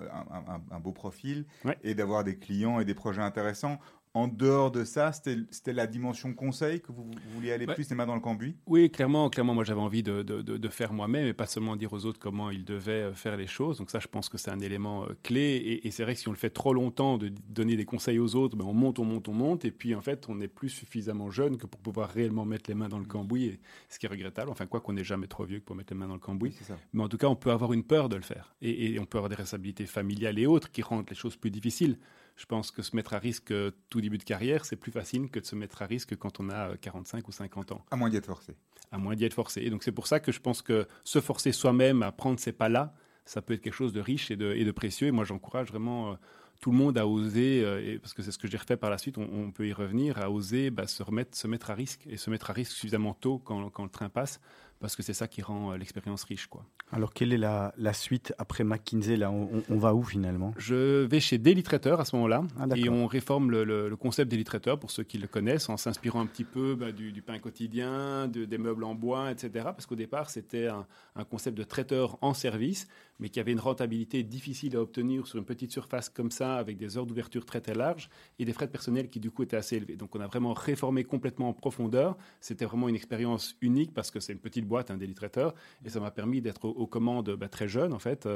beau 0.80 0.92
profil, 0.92 1.46
et 1.82 1.94
d'avoir 1.94 2.24
des 2.24 2.36
clients 2.36 2.78
et 2.78 2.84
des 2.84 2.94
projets 2.94 3.22
intéressants. 3.22 3.78
En 4.12 4.26
dehors 4.26 4.72
de 4.72 4.82
ça, 4.82 5.12
c'était 5.12 5.72
la 5.72 5.86
dimension 5.86 6.34
conseil 6.34 6.80
que 6.80 6.90
vous, 6.90 7.08
vouliez 7.32 7.52
aller 7.52 7.66
plus 7.66 7.88
les 7.88 7.94
mains 7.94 8.06
dans 8.06 8.16
le 8.16 8.20
cambouis? 8.20 8.56
Oui, 8.66 8.90
clairement, 8.90 9.30
clairement, 9.30 9.54
moi 9.54 9.62
j'avais 9.62 9.80
envie 9.80 10.02
de, 10.02 10.22
de, 10.22 10.68
faire 10.68 10.92
moi-même 10.92 11.26
et 11.26 11.32
pas 11.32 11.46
seulement 11.46 11.76
dire 11.76 11.92
aux 11.92 12.04
autres 12.04 12.18
comment 12.18 12.50
ils 12.50 12.64
devaient 12.64 13.02
euh, 13.02 13.12
faire 13.12 13.36
les 13.36 13.46
choses. 13.46 13.78
Donc 13.78 13.90
ça, 13.90 14.00
je 14.00 14.08
pense 14.08 14.28
que 14.28 14.36
c'est 14.36 14.50
un 14.50 14.58
élément 14.58 15.04
euh, 15.04 15.16
clé. 15.22 15.80
Et, 15.84 15.90
c'est 15.92 16.02
vrai 16.02 16.14
que 16.14 16.20
si 16.20 16.26
on 16.26 16.32
le 16.32 16.36
fait 16.36 16.50
trop 16.50 16.74
longtemps 16.74 17.18
de 17.18 17.30
donner 17.48 17.76
des 17.76 17.84
conseils 17.84 18.18
aux 18.18 18.34
autres, 18.34 18.56
ben 18.56 18.64
on 18.64 18.74
monte, 18.74 18.98
on 18.98 19.04
monte, 19.04 19.28
on 19.28 19.32
monte. 19.32 19.64
Et 19.64 19.70
puis 19.70 19.94
en 19.94 20.00
fait, 20.00 20.28
on 20.28 20.34
n'est 20.34 20.48
plus 20.48 20.70
suffisamment 20.70 21.30
jeune 21.30 21.56
que 21.56 21.66
pour 21.66 21.80
pouvoir 21.80 22.10
réellement 22.10 22.44
mettre 22.44 22.68
les 22.68 22.74
mains 22.74 22.88
dans 22.88 22.98
le 22.98 23.04
cambouis, 23.04 23.60
ce 23.88 24.00
qui 24.00 24.06
est 24.06 24.08
regrettable. 24.08 24.50
Enfin, 24.50 24.66
quoi 24.66 24.80
qu'on 24.80 24.94
n'est 24.94 25.04
jamais 25.04 25.28
trop 25.28 25.44
vieux 25.44 25.60
pour 25.60 25.76
mettre 25.76 25.92
les 25.92 25.98
mains 25.98 26.08
dans 26.08 26.14
le 26.14 26.20
cambouis. 26.20 26.56
Mais 26.92 27.02
en 27.04 27.08
tout 27.08 27.16
cas, 27.16 27.28
on 27.28 27.36
peut 27.36 27.52
avoir 27.52 27.72
une 27.72 27.84
peur 27.84 28.08
de 28.08 28.16
le 28.16 28.22
faire. 28.22 28.56
Et, 28.60 28.94
et 28.94 28.98
on 28.98 29.04
peut 29.04 29.18
avoir 29.18 29.28
des 29.28 29.36
responsabilités 29.36 29.86
familiales 29.86 30.38
et 30.40 30.46
autres 30.46 30.72
qui 30.72 30.82
rendent 30.82 31.08
les 31.08 31.16
choses 31.16 31.36
plus 31.36 31.52
difficiles. 31.52 31.96
Je 32.40 32.46
pense 32.46 32.70
que 32.70 32.80
se 32.80 32.96
mettre 32.96 33.12
à 33.12 33.18
risque 33.18 33.50
euh, 33.50 33.70
tout 33.90 34.00
début 34.00 34.16
de 34.16 34.22
carrière, 34.22 34.64
c'est 34.64 34.76
plus 34.76 34.90
facile 34.90 35.28
que 35.28 35.40
de 35.40 35.44
se 35.44 35.54
mettre 35.54 35.82
à 35.82 35.84
risque 35.84 36.16
quand 36.16 36.40
on 36.40 36.48
a 36.48 36.74
45 36.78 37.18
euh, 37.18 37.28
ou 37.28 37.32
50 37.32 37.72
ans. 37.72 37.84
À 37.90 37.96
moins 37.96 38.08
d'y 38.08 38.16
être 38.16 38.24
forcé. 38.24 38.56
À 38.90 38.96
moins 38.96 39.14
d'y 39.14 39.26
être 39.26 39.34
forcé. 39.34 39.60
Et 39.60 39.68
donc 39.68 39.82
c'est 39.82 39.92
pour 39.92 40.06
ça 40.06 40.20
que 40.20 40.32
je 40.32 40.40
pense 40.40 40.62
que 40.62 40.88
se 41.04 41.20
forcer 41.20 41.52
soi-même 41.52 42.02
à 42.02 42.12
prendre 42.12 42.40
ces 42.40 42.52
pas-là, 42.52 42.94
ça 43.26 43.42
peut 43.42 43.52
être 43.52 43.60
quelque 43.60 43.74
chose 43.74 43.92
de 43.92 44.00
riche 44.00 44.30
et 44.30 44.36
de, 44.36 44.70
précieux. 44.70 45.08
Et 45.08 45.10
moi, 45.10 45.26
j'encourage 45.26 45.68
vraiment 45.68 46.12
euh, 46.12 46.14
tout 46.60 46.70
le 46.70 46.78
monde 46.78 46.96
à 46.96 47.06
oser, 47.06 47.98
parce 48.00 48.14
que 48.14 48.22
c'est 48.22 48.32
ce 48.32 48.38
que 48.38 48.48
j'ai 48.48 48.56
refait 48.56 48.78
par 48.78 48.88
la 48.88 48.96
suite, 48.96 49.18
on, 49.18 49.50
peut 49.50 49.66
y 49.66 49.72
revenir, 49.74 50.18
à 50.18 50.30
oser 50.30 50.70
bah, 50.70 50.86
se 50.86 51.02
remettre, 51.02 51.36
se 51.36 51.46
mettre 51.46 51.70
à 51.70 51.74
risque 51.74 52.06
et 52.06 52.16
se 52.16 52.30
mettre 52.30 52.50
à 52.50 52.52
risque 52.54 52.72
suffisamment 52.72 53.12
tôt 53.12 53.38
quand, 53.38 53.68
quand 53.70 53.84
le 53.84 53.90
train 53.90 54.08
passe 54.08 54.40
parce 54.80 54.96
que 54.96 55.02
c'est 55.02 55.14
ça 55.14 55.28
qui 55.28 55.42
rend 55.42 55.72
euh, 55.72 55.76
l'expérience 55.76 56.24
riche. 56.24 56.46
Quoi. 56.46 56.64
Alors, 56.90 57.12
quelle 57.12 57.32
est 57.32 57.38
la, 57.38 57.72
suite 57.92 58.32
après 58.38 58.64
McKinsey 58.64 59.16
là? 59.16 59.30
On, 59.30 59.76
va 59.76 59.94
où 59.94 60.02
finalement? 60.02 60.54
Je 60.56 61.04
vais 61.04 61.20
chez 61.20 61.38
Daily 61.38 61.62
Trader 61.62 61.96
à 61.98 62.04
ce 62.04 62.16
moment-là 62.16 62.44
ah, 62.58 62.66
et 62.74 62.88
on 62.88 63.06
réforme 63.06 63.50
le, 63.50 63.94
concept 63.96 64.30
Daily 64.30 64.44
Trader 64.44 64.76
pour 64.80 64.90
ceux 64.90 65.02
qui 65.02 65.18
le 65.18 65.26
connaissent 65.26 65.68
en 65.68 65.76
s'inspirant 65.76 66.20
un 66.20 66.26
petit 66.26 66.44
peu 66.44 66.74
bah, 66.74 66.92
du, 66.92 67.22
pain 67.22 67.38
quotidien, 67.38 68.26
des 68.28 68.58
meubles 68.58 68.84
en 68.84 68.94
bois, 68.94 69.30
etc. 69.30 69.50
Parce 69.64 69.86
qu'au 69.86 69.96
départ, 69.96 70.30
c'était 70.30 70.68
un, 70.68 70.86
un, 71.14 71.24
concept 71.24 71.58
de 71.58 71.64
traiteur 71.64 72.16
en 72.22 72.32
service, 72.32 72.88
mais 73.18 73.28
qui 73.28 73.38
avait 73.38 73.52
une 73.52 73.60
rentabilité 73.60 74.22
difficile 74.22 74.76
à 74.76 74.80
obtenir 74.80 75.26
sur 75.26 75.38
une 75.38 75.44
petite 75.44 75.72
surface 75.72 76.08
comme 76.08 76.30
ça, 76.30 76.56
avec 76.56 76.78
des 76.78 76.96
heures 76.96 77.06
d'ouverture 77.06 77.44
très 77.44 77.60
très 77.60 77.74
larges 77.74 78.08
et 78.38 78.44
des 78.46 78.52
frais 78.52 78.66
de 78.66 78.72
personnel 78.72 79.10
qui 79.10 79.20
du 79.20 79.30
coup 79.30 79.42
étaient 79.42 79.56
assez 79.56 79.76
élevés. 79.76 79.96
Donc, 79.96 80.14
on 80.16 80.20
a 80.20 80.26
vraiment 80.26 80.54
réformé 80.54 81.04
complètement 81.04 81.50
en 81.50 81.52
profondeur. 81.52 82.16
C'était 82.40 82.64
vraiment 82.64 82.88
une 82.88 82.96
expérience 82.96 83.56
unique 83.60 83.92
parce 83.92 84.10
que 84.10 84.20
c'est 84.20 84.32
une 84.32 84.38
petite 84.38 84.66
boîte, 84.70 84.90
un 84.90 84.96
daily 84.96 85.14
trader, 85.14 85.50
et 85.84 85.90
ça 85.90 86.00
m'a 86.00 86.10
permis 86.10 86.40
d'être 86.40 86.64
aux, 86.64 86.86
commandes 86.86 87.36
bah, 87.36 87.48
très 87.48 87.68
jeune 87.68 87.92
en 87.92 87.98
fait, 87.98 88.26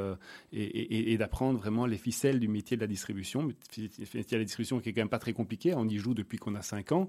et, 0.52 1.16
d'apprendre 1.16 1.58
vraiment 1.58 1.86
les 1.86 1.96
ficelles 1.96 2.40
du 2.40 2.48
métier 2.48 2.76
de 2.76 2.82
la 2.82 2.86
distribution, 2.86 3.42
métier 3.44 3.88
de 4.12 4.36
la 4.36 4.44
distribution 4.44 4.80
qui 4.80 4.90
est 4.90 4.92
quand 4.92 5.00
même 5.00 5.08
pas 5.08 5.18
très 5.18 5.32
compliqué, 5.32 5.74
on 5.74 5.88
y 5.88 5.96
joue 5.96 6.14
depuis 6.14 6.38
qu'on 6.38 6.54
a 6.54 6.62
5 6.62 6.92
ans 6.92 7.08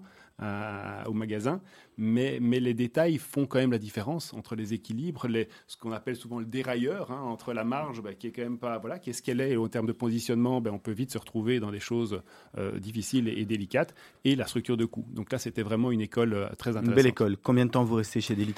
au 1.06 1.14
magasin, 1.14 1.62
mais, 1.98 2.40
mais 2.42 2.60
les 2.60 2.74
détails 2.74 3.18
font 3.18 3.46
quand 3.46 3.60
même 3.60 3.72
la 3.72 3.78
différence 3.78 4.34
entre 4.34 4.56
les 4.56 4.74
équilibres, 4.74 5.28
les, 5.28 5.48
ce 5.68 5.78
qu'on 5.78 5.92
appelle 5.92 6.16
souvent 6.16 6.40
le 6.40 6.46
dérailleur, 6.46 7.12
hein, 7.12 7.22
entre 7.22 7.54
la 7.54 7.64
marge 7.64 8.02
bah, 8.02 8.14
qui 8.14 8.28
est 8.28 8.32
quand 8.32 8.44
même 8.44 8.58
pas, 8.58 8.78
voilà, 8.78 9.00
qu'est-ce 9.00 9.22
qu'elle 9.22 9.42
est, 9.42 9.52
et 9.52 9.58
en 9.58 9.68
termes 9.68 9.88
de 9.88 9.94
positionnement, 9.94 10.62
ben, 10.62 10.72
on 10.72 10.80
peut 10.80 10.92
vite 10.92 11.12
se 11.12 11.18
retrouver 11.18 11.60
dans 11.60 11.72
des 11.72 11.80
choses 11.80 12.22
euh, 12.58 12.80
difficiles 12.80 13.28
et, 13.30 13.46
délicates, 13.46 13.96
et 14.24 14.36
la 14.36 14.48
structure 14.48 14.78
de 14.78 14.86
coût. 14.86 15.06
Donc 15.12 15.32
là, 15.32 15.38
c'était 15.38 15.64
vraiment 15.64 15.92
une 15.92 16.02
école 16.02 16.34
euh, 16.34 16.48
très 16.58 16.72
intéressante. 16.72 16.90
Une 16.90 16.96
belle 16.96 17.08
école. 17.08 17.38
Combien 17.38 17.66
de 17.66 17.72
temps 17.72 17.84
vous 17.84 17.96
restez 17.96 18.22
chez 18.22 18.36
Daily 18.36 18.54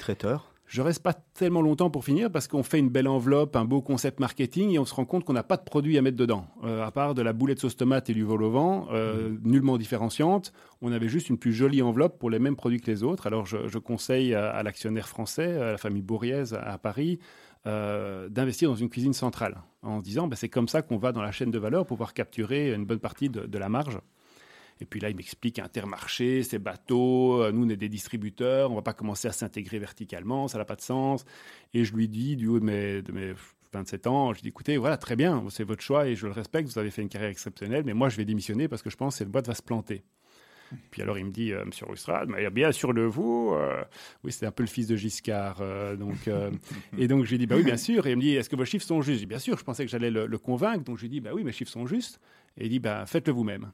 je 0.68 0.82
reste 0.82 1.02
pas 1.02 1.14
tellement 1.14 1.62
longtemps 1.62 1.90
pour 1.90 2.04
finir 2.04 2.30
parce 2.30 2.46
qu'on 2.46 2.62
fait 2.62 2.78
une 2.78 2.90
belle 2.90 3.08
enveloppe, 3.08 3.56
un 3.56 3.64
beau 3.64 3.82
concept 3.82 4.20
marketing 4.20 4.70
et 4.70 4.78
on 4.78 4.84
se 4.84 4.94
rend 4.94 5.04
compte 5.04 5.24
qu'on 5.24 5.32
n'a 5.32 5.42
pas 5.42 5.56
de 5.56 5.64
produit 5.64 5.98
à 5.98 6.02
mettre 6.02 6.16
dedans. 6.16 6.46
Euh, 6.62 6.84
à 6.84 6.92
part 6.92 7.14
de 7.14 7.22
la 7.22 7.32
boulette 7.32 7.58
sauce 7.58 7.76
tomate 7.76 8.10
et 8.10 8.14
du 8.14 8.22
vol 8.22 8.42
au 8.42 8.50
vent, 8.50 8.86
mmh. 8.92 9.38
nullement 9.42 9.78
différenciante, 9.78 10.52
on 10.80 10.92
avait 10.92 11.08
juste 11.08 11.28
une 11.28 11.38
plus 11.38 11.52
jolie 11.52 11.82
enveloppe 11.82 12.18
pour 12.18 12.30
les 12.30 12.38
mêmes 12.38 12.56
produits 12.56 12.80
que 12.80 12.90
les 12.90 13.02
autres. 13.02 13.26
Alors 13.26 13.46
je, 13.46 13.78
conseille 13.78 14.34
à, 14.34 14.62
l'actionnaire 14.62 15.08
français, 15.08 15.56
à 15.56 15.72
la 15.72 15.78
famille 15.78 16.02
Bourriez 16.02 16.52
à 16.52 16.78
Paris, 16.78 17.18
euh, 17.66 18.28
d'investir 18.28 18.70
dans 18.70 18.76
une 18.76 18.88
cuisine 18.88 19.12
centrale, 19.12 19.58
en 19.82 19.98
se 19.98 20.04
disant 20.04 20.28
bah, 20.28 20.36
c'est 20.36 20.48
comme 20.48 20.68
ça 20.68 20.80
qu'on 20.80 20.96
va 20.96 21.10
dans 21.10 21.22
la 21.22 21.32
chaîne 21.32 21.50
de 21.50 21.58
valeur 21.58 21.84
pour 21.84 21.96
pouvoir 21.96 22.14
capturer 22.14 22.72
une 22.72 22.84
bonne 22.84 23.00
partie 23.00 23.28
de, 23.28 23.58
la 23.58 23.68
marge. 23.68 23.98
Et 24.80 24.86
puis 24.86 25.00
là, 25.00 25.10
il 25.10 25.16
m'explique 25.16 25.58
Intermarché, 25.58 26.42
ces 26.42 26.58
bateaux, 26.58 27.42
euh, 27.42 27.52
nous, 27.52 27.66
on 27.66 27.68
est 27.68 27.76
des 27.76 27.88
distributeurs, 27.88 28.70
on 28.70 28.74
ne 28.74 28.78
va 28.78 28.82
pas 28.82 28.92
commencer 28.92 29.28
à 29.28 29.32
s'intégrer 29.32 29.78
verticalement, 29.78 30.48
ça 30.48 30.58
n'a 30.58 30.64
pas 30.64 30.76
de 30.76 30.80
sens. 30.80 31.24
Et 31.74 31.84
je 31.84 31.94
lui 31.94 32.08
dis, 32.08 32.36
du 32.36 32.46
haut 32.46 32.60
de 32.60 32.64
mes, 32.64 33.02
de 33.02 33.12
mes 33.12 33.34
27 33.72 34.06
ans, 34.06 34.32
je 34.34 34.40
dis 34.40 34.48
écoutez, 34.48 34.76
voilà, 34.76 34.96
très 34.96 35.16
bien, 35.16 35.44
c'est 35.50 35.64
votre 35.64 35.82
choix 35.82 36.06
et 36.06 36.14
je 36.14 36.26
le 36.26 36.32
respecte, 36.32 36.68
vous 36.68 36.78
avez 36.78 36.90
fait 36.90 37.02
une 37.02 37.08
carrière 37.08 37.30
exceptionnelle, 37.30 37.82
mais 37.84 37.94
moi, 37.94 38.08
je 38.08 38.16
vais 38.16 38.24
démissionner 38.24 38.68
parce 38.68 38.82
que 38.82 38.90
je 38.90 38.96
pense 38.96 39.14
que 39.14 39.18
cette 39.18 39.30
boîte 39.30 39.46
va 39.46 39.54
se 39.54 39.62
planter. 39.62 40.04
Puis 40.90 41.02
alors 41.02 41.18
il 41.18 41.24
me 41.24 41.30
dit, 41.30 41.52
euh, 41.52 41.64
Monsieur 41.64 41.86
bien 42.50 42.72
sûr 42.72 42.94
de 42.94 43.02
vous. 43.02 43.52
Euh, 43.54 43.82
oui, 44.24 44.32
c'était 44.32 44.46
un 44.46 44.50
peu 44.50 44.62
le 44.62 44.68
fils 44.68 44.86
de 44.86 44.96
Giscard. 44.96 45.58
Euh, 45.60 45.96
donc, 45.96 46.28
et 46.96 47.08
donc 47.08 47.24
j'ai 47.24 47.38
dit, 47.38 47.46
bah 47.46 47.56
oui, 47.56 47.64
bien 47.64 47.76
sûr. 47.76 48.06
Et 48.06 48.12
il 48.12 48.16
me 48.16 48.22
dit, 48.22 48.34
est-ce 48.34 48.48
que 48.48 48.56
vos 48.56 48.64
chiffres 48.64 48.86
sont 48.86 49.00
justes? 49.02 49.20
J'ai 49.20 49.26
dit, 49.26 49.30
bien 49.30 49.38
sûr, 49.38 49.58
je 49.58 49.64
pensais 49.64 49.84
que 49.84 49.90
j'allais 49.90 50.10
le, 50.10 50.38
convaincre. 50.38 50.84
Donc 50.84 50.98
j'ai 50.98 51.08
dit, 51.08 51.20
bah 51.20 51.30
oui, 51.32 51.44
mes 51.44 51.52
chiffres 51.52 51.70
sont 51.70 51.86
justes. 51.86 52.20
Et 52.56 52.66
il 52.66 52.70
dit, 52.70 52.78
bah 52.78 53.06
faites-le 53.06 53.32
vous-même. 53.32 53.72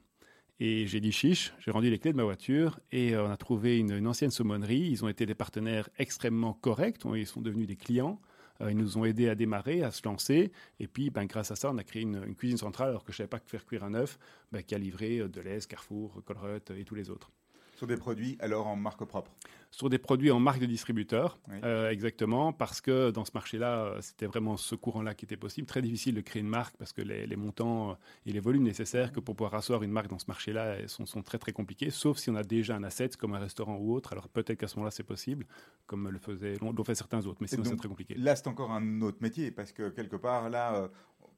Et 0.60 0.86
j'ai 0.86 1.00
dit 1.00 1.10
chiche, 1.10 1.52
j'ai 1.58 1.72
rendu 1.72 1.90
les 1.90 1.98
clés 1.98 2.12
de 2.12 2.16
ma 2.16 2.22
voiture 2.22 2.78
et 2.92 3.16
on 3.16 3.28
a 3.28 3.36
trouvé 3.36 3.78
une, 3.78 4.06
ancienne 4.06 4.30
saumonnerie. 4.30 4.88
Ils 4.90 5.04
ont 5.04 5.08
été 5.08 5.26
des 5.26 5.34
partenaires 5.34 5.88
extrêmement 5.98 6.52
corrects, 6.52 7.00
ils 7.16 7.26
sont 7.26 7.40
devenus 7.40 7.66
des 7.66 7.76
clients. 7.76 8.20
Euh, 8.60 8.70
ils 8.70 8.76
nous 8.76 8.98
ont 8.98 9.04
aidés 9.04 9.28
à 9.28 9.34
démarrer, 9.34 9.82
à 9.82 9.90
se 9.90 10.02
lancer. 10.04 10.52
Et 10.78 10.86
puis, 10.86 11.10
ben, 11.10 11.24
grâce 11.24 11.50
à 11.50 11.56
ça, 11.56 11.70
on 11.70 11.78
a 11.78 11.84
créé 11.84 12.02
une, 12.02 12.34
cuisine 12.36 12.58
centrale, 12.58 12.90
alors 12.90 13.04
que 13.04 13.12
je 13.12 13.16
ne 13.16 13.18
savais 13.18 13.28
pas 13.28 13.40
faire 13.44 13.66
cuire 13.66 13.84
un 13.84 13.94
œuf, 13.94 14.18
ben, 14.52 14.62
qui 14.62 14.74
a 14.74 14.78
livré 14.78 15.18
euh, 15.18 15.28
Deleuze, 15.28 15.66
Carrefour, 15.66 16.22
Colruyt 16.24 16.70
et 16.70 16.84
tous 16.84 16.94
les 16.94 17.10
autres. 17.10 17.30
Sur 17.76 17.86
des 17.86 17.96
produits 17.96 18.36
alors 18.40 18.66
en 18.66 18.76
marque 18.76 19.04
propre 19.04 19.30
Sur 19.70 19.90
des 19.90 19.98
produits 19.98 20.30
en 20.30 20.40
marque 20.40 20.60
de 20.60 20.66
distributeur, 20.66 21.38
euh, 21.64 21.90
exactement, 21.90 22.52
parce 22.52 22.80
que 22.80 23.10
dans 23.10 23.24
ce 23.24 23.32
marché-là, 23.34 23.84
euh, 23.84 24.00
c'était 24.00 24.26
vraiment 24.26 24.56
ce 24.56 24.74
courant-là 24.74 25.14
qui 25.14 25.24
était 25.24 25.36
possible. 25.36 25.66
Très 25.66 25.82
difficile 25.82 26.14
de 26.14 26.20
créer 26.20 26.40
une 26.40 26.48
marque 26.48 26.76
parce 26.76 26.92
que 26.92 27.02
les, 27.02 27.36
montants 27.36 27.90
euh, 27.90 27.94
et 28.26 28.32
les 28.32 28.40
volumes 28.40 28.62
nécessaires 28.62 29.12
que 29.12 29.20
pour 29.20 29.34
pouvoir 29.34 29.54
asseoir 29.54 29.82
une 29.82 29.90
marque 29.90 30.08
dans 30.08 30.18
ce 30.18 30.26
marché-là 30.28 30.86
sont, 30.86 31.06
sont, 31.06 31.22
très 31.22 31.38
très 31.38 31.52
compliqués, 31.52 31.90
sauf 31.90 32.18
si 32.18 32.30
on 32.30 32.36
a 32.36 32.44
déjà 32.44 32.76
un 32.76 32.84
asset 32.84 33.10
comme 33.18 33.34
un 33.34 33.40
restaurant 33.40 33.76
ou 33.76 33.94
autre. 33.94 34.12
Alors 34.12 34.28
peut-être 34.28 34.58
qu'à 34.58 34.68
ce 34.68 34.76
moment-là, 34.76 34.90
c'est 34.90 35.02
possible, 35.02 35.46
comme 35.86 36.08
le 36.08 36.18
faisaient, 36.18 36.56
l'ont 36.60 36.84
fait 36.84 36.94
certains 36.94 37.26
autres, 37.26 37.38
mais 37.40 37.48
sinon 37.48 37.64
c'est 37.64 37.76
très 37.76 37.88
compliqué. 37.88 38.14
Là, 38.16 38.36
c'est 38.36 38.46
encore 38.46 38.70
un 38.70 39.00
autre 39.00 39.18
métier 39.20 39.50
parce 39.50 39.72
que 39.72 39.88
quelque 39.88 40.16
part, 40.16 40.50
là, 40.50 40.90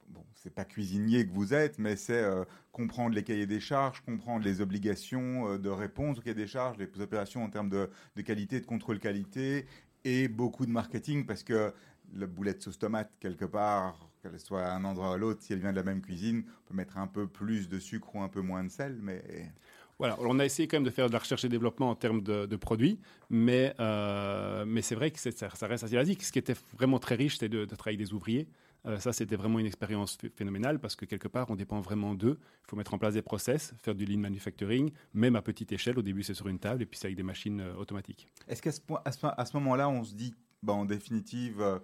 bon, 0.09 0.25
c'est 0.35 0.55
pas 0.55 0.65
cuisinier 0.65 1.27
que 1.27 1.33
vous 1.33 1.55
êtes, 1.55 1.79
mais 1.79 1.97
c'est 1.97 2.23
euh, 2.23 2.45
comprendre 2.73 3.15
les 3.15 3.23
cahiers 3.23 3.47
des 3.47 3.61
charges, 3.61 4.01
comprendre 4.03 4.45
les 4.45 4.61
obligations 4.61 5.49
euh, 5.49 5.59
de 5.59 5.69
réponse 5.69 6.19
aux 6.19 6.21
cahiers 6.21 6.35
des 6.35 6.47
charges, 6.47 6.77
les 6.79 7.01
opérations 7.01 7.43
en 7.45 7.51
termes 7.51 7.69
de, 7.69 7.89
qualité, 8.23 8.61
de 8.61 8.67
contrôle 8.67 8.99
qualité, 8.99 9.67
et 10.05 10.29
beaucoup 10.29 10.67
de 10.67 10.71
marketing, 10.71 11.27
parce 11.27 11.43
que 11.43 11.73
la 12.15 12.27
boulette 12.27 12.63
sauce 12.63 12.79
tomate, 12.79 13.11
quelque 13.19 13.45
part, 13.45 14.09
qu'elle 14.23 14.39
soit 14.39 14.63
à 14.63 14.75
un 14.75 14.85
endroit 14.85 15.11
ou 15.11 15.13
à 15.15 15.19
l'autre, 15.19 15.43
si 15.43 15.53
elle 15.53 15.61
vient 15.61 15.73
de 15.73 15.77
la 15.77 15.83
même 15.83 16.01
cuisine, 16.01 16.45
on 16.47 16.69
peut 16.69 16.75
mettre 16.75 16.99
un 16.99 17.09
peu 17.09 17.27
plus 17.27 17.69
de 17.69 17.79
sucre 17.79 18.15
ou 18.15 18.21
un 18.21 18.29
peu 18.29 18.41
moins 18.41 18.65
de 18.65 18.71
sel, 18.71 18.99
mais... 19.03 19.23
Voilà, 19.99 20.19
on 20.21 20.39
a 20.39 20.45
essayé 20.45 20.69
quand 20.69 20.77
même 20.77 20.85
de 20.85 20.91
faire 20.91 21.07
de 21.07 21.13
la 21.15 21.19
recherche 21.19 21.47
et 21.47 21.49
développement 21.49 21.89
en 21.89 21.95
termes 21.95 22.21
de, 22.21 22.57
produits, 22.57 23.01
mais, 23.31 23.75
euh, 23.81 24.67
mais 24.67 24.83
c'est 24.83 24.95
vrai 24.95 25.11
que 25.11 25.19
ça, 25.19 25.31
ça, 25.33 25.67
reste 25.67 25.85
assez 25.85 25.97
basique. 25.97 26.23
Ce 26.23 26.31
qui 26.31 26.39
était 26.39 26.55
vraiment 26.75 26.99
très 26.99 27.15
riche, 27.15 27.39
c'était 27.39 27.49
de, 27.49 27.65
de 27.65 27.75
travailler 27.75 27.97
des 27.97 28.13
ouvriers. 28.13 28.47
Euh, 28.87 28.99
ça, 28.99 29.13
c'était 29.13 29.37
vraiment 29.37 29.59
une 29.59 29.67
expérience 29.67 30.17
phénoménale 30.35 30.79
parce 30.79 30.95
que 30.95 31.05
quelque 31.05 31.29
part, 31.29 31.51
on 31.51 31.57
dépend 31.57 31.81
vraiment 31.81 32.15
d'eux. 32.15 32.39
Il 32.41 32.71
faut 32.71 32.77
mettre 32.77 32.95
en 32.95 32.99
place 32.99 33.15
des 33.15 33.23
process, 33.23 33.75
faire 33.83 33.95
du 33.95 34.05
lean 34.05 34.19
manufacturing, 34.19 34.93
même 35.13 35.37
à 35.37 35.43
petite 35.43 35.73
échelle. 35.73 35.99
Au 35.99 36.03
début, 36.03 36.23
c'est 36.23 36.35
sur 36.35 36.49
une 36.49 36.59
table 36.59 36.83
et 36.83 36.87
puis 36.87 36.99
c'est 36.99 37.07
avec 37.07 37.17
des 37.17 37.23
machines 37.23 37.61
euh, 37.61 37.75
automatiques. 37.75 38.29
Est-ce 38.49 38.63
qu'à 38.63 38.73
ce, 38.73 38.81
à 39.05 39.45
ce, 39.45 39.57
moment-là, 39.57 39.89
on 39.89 40.05
se 40.05 40.15
dit, 40.15 40.35
bah, 40.63 40.73
en 40.73 40.85
définitive, 40.85 41.61
euh, 41.61 41.79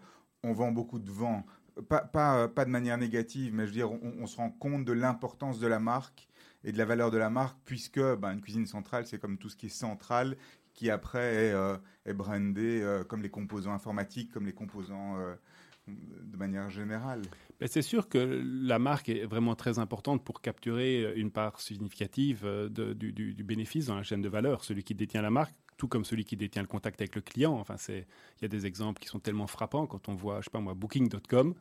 on 0.44 0.52
vend 0.52 0.70
beaucoup 0.70 0.98
de 0.98 1.10
vent 1.10 1.44
pas, 1.88 2.48
de 2.48 2.70
manière 2.70 2.98
négative, 2.98 3.54
mais 3.54 3.62
je 3.62 3.68
veux 3.68 3.74
dire, 3.74 3.90
on, 3.90 4.26
se 4.26 4.36
rend 4.36 4.50
compte 4.50 4.84
de 4.84 4.92
l'importance 4.92 5.58
de 5.58 5.66
la 5.66 5.80
marque 5.80 6.28
et 6.64 6.70
de 6.70 6.76
la 6.76 6.84
valeur 6.84 7.10
de 7.10 7.16
la 7.16 7.30
marque, 7.30 7.56
puisque 7.64 7.98
bah, 8.16 8.30
une 8.30 8.42
cuisine 8.42 8.66
centrale, 8.66 9.06
c'est 9.06 9.18
comme 9.18 9.38
tout 9.38 9.48
ce 9.48 9.56
qui 9.56 9.66
est 9.66 9.70
central, 9.70 10.36
qui 10.74 10.90
après 10.90 11.54
est 12.04 12.12
brandé 12.12 13.02
comme 13.08 13.22
les 13.22 13.30
composants 13.30 13.72
informatiques, 13.72 14.30
comme 14.32 14.44
les 14.44 14.52
composants 14.52 15.16
de 15.88 16.36
manière 16.36 16.70
générale 16.70 17.22
C'est 17.66 17.82
sûr 17.82 18.08
que 18.08 18.18
la 18.18 18.78
marque 18.78 19.08
est 19.08 19.24
vraiment 19.24 19.54
très 19.54 19.78
importante 19.78 20.24
pour 20.24 20.40
capturer 20.40 21.12
une 21.16 21.30
part 21.30 21.60
significative 21.60 22.42
euh, 22.44 22.68
du, 22.68 23.44
bénéfice 23.44 23.86
dans 23.86 23.96
la 23.96 24.02
chaîne 24.02 24.22
de 24.22 24.28
valeur. 24.28 24.64
Celui 24.64 24.84
qui 24.84 24.94
détient 24.94 25.22
la 25.22 25.30
marque, 25.30 25.54
tout 25.76 25.88
comme 25.88 26.04
celui 26.04 26.24
qui 26.24 26.36
détient 26.36 26.62
le 26.62 26.68
contact 26.68 27.00
avec 27.00 27.14
le 27.14 27.20
client. 27.20 27.54
Enfin, 27.54 27.76
il 27.88 28.04
y 28.42 28.44
a 28.44 28.48
des 28.48 28.66
exemples 28.66 29.00
qui 29.00 29.08
sont 29.08 29.18
tellement 29.18 29.46
frappants 29.46 29.86
quand 29.86 30.08
on 30.08 30.14
voit, 30.14 30.40
je 30.40 30.44
sais 30.44 30.50
pas 30.50 30.60
moi, 30.60 30.74
Booking.com. 30.74 31.54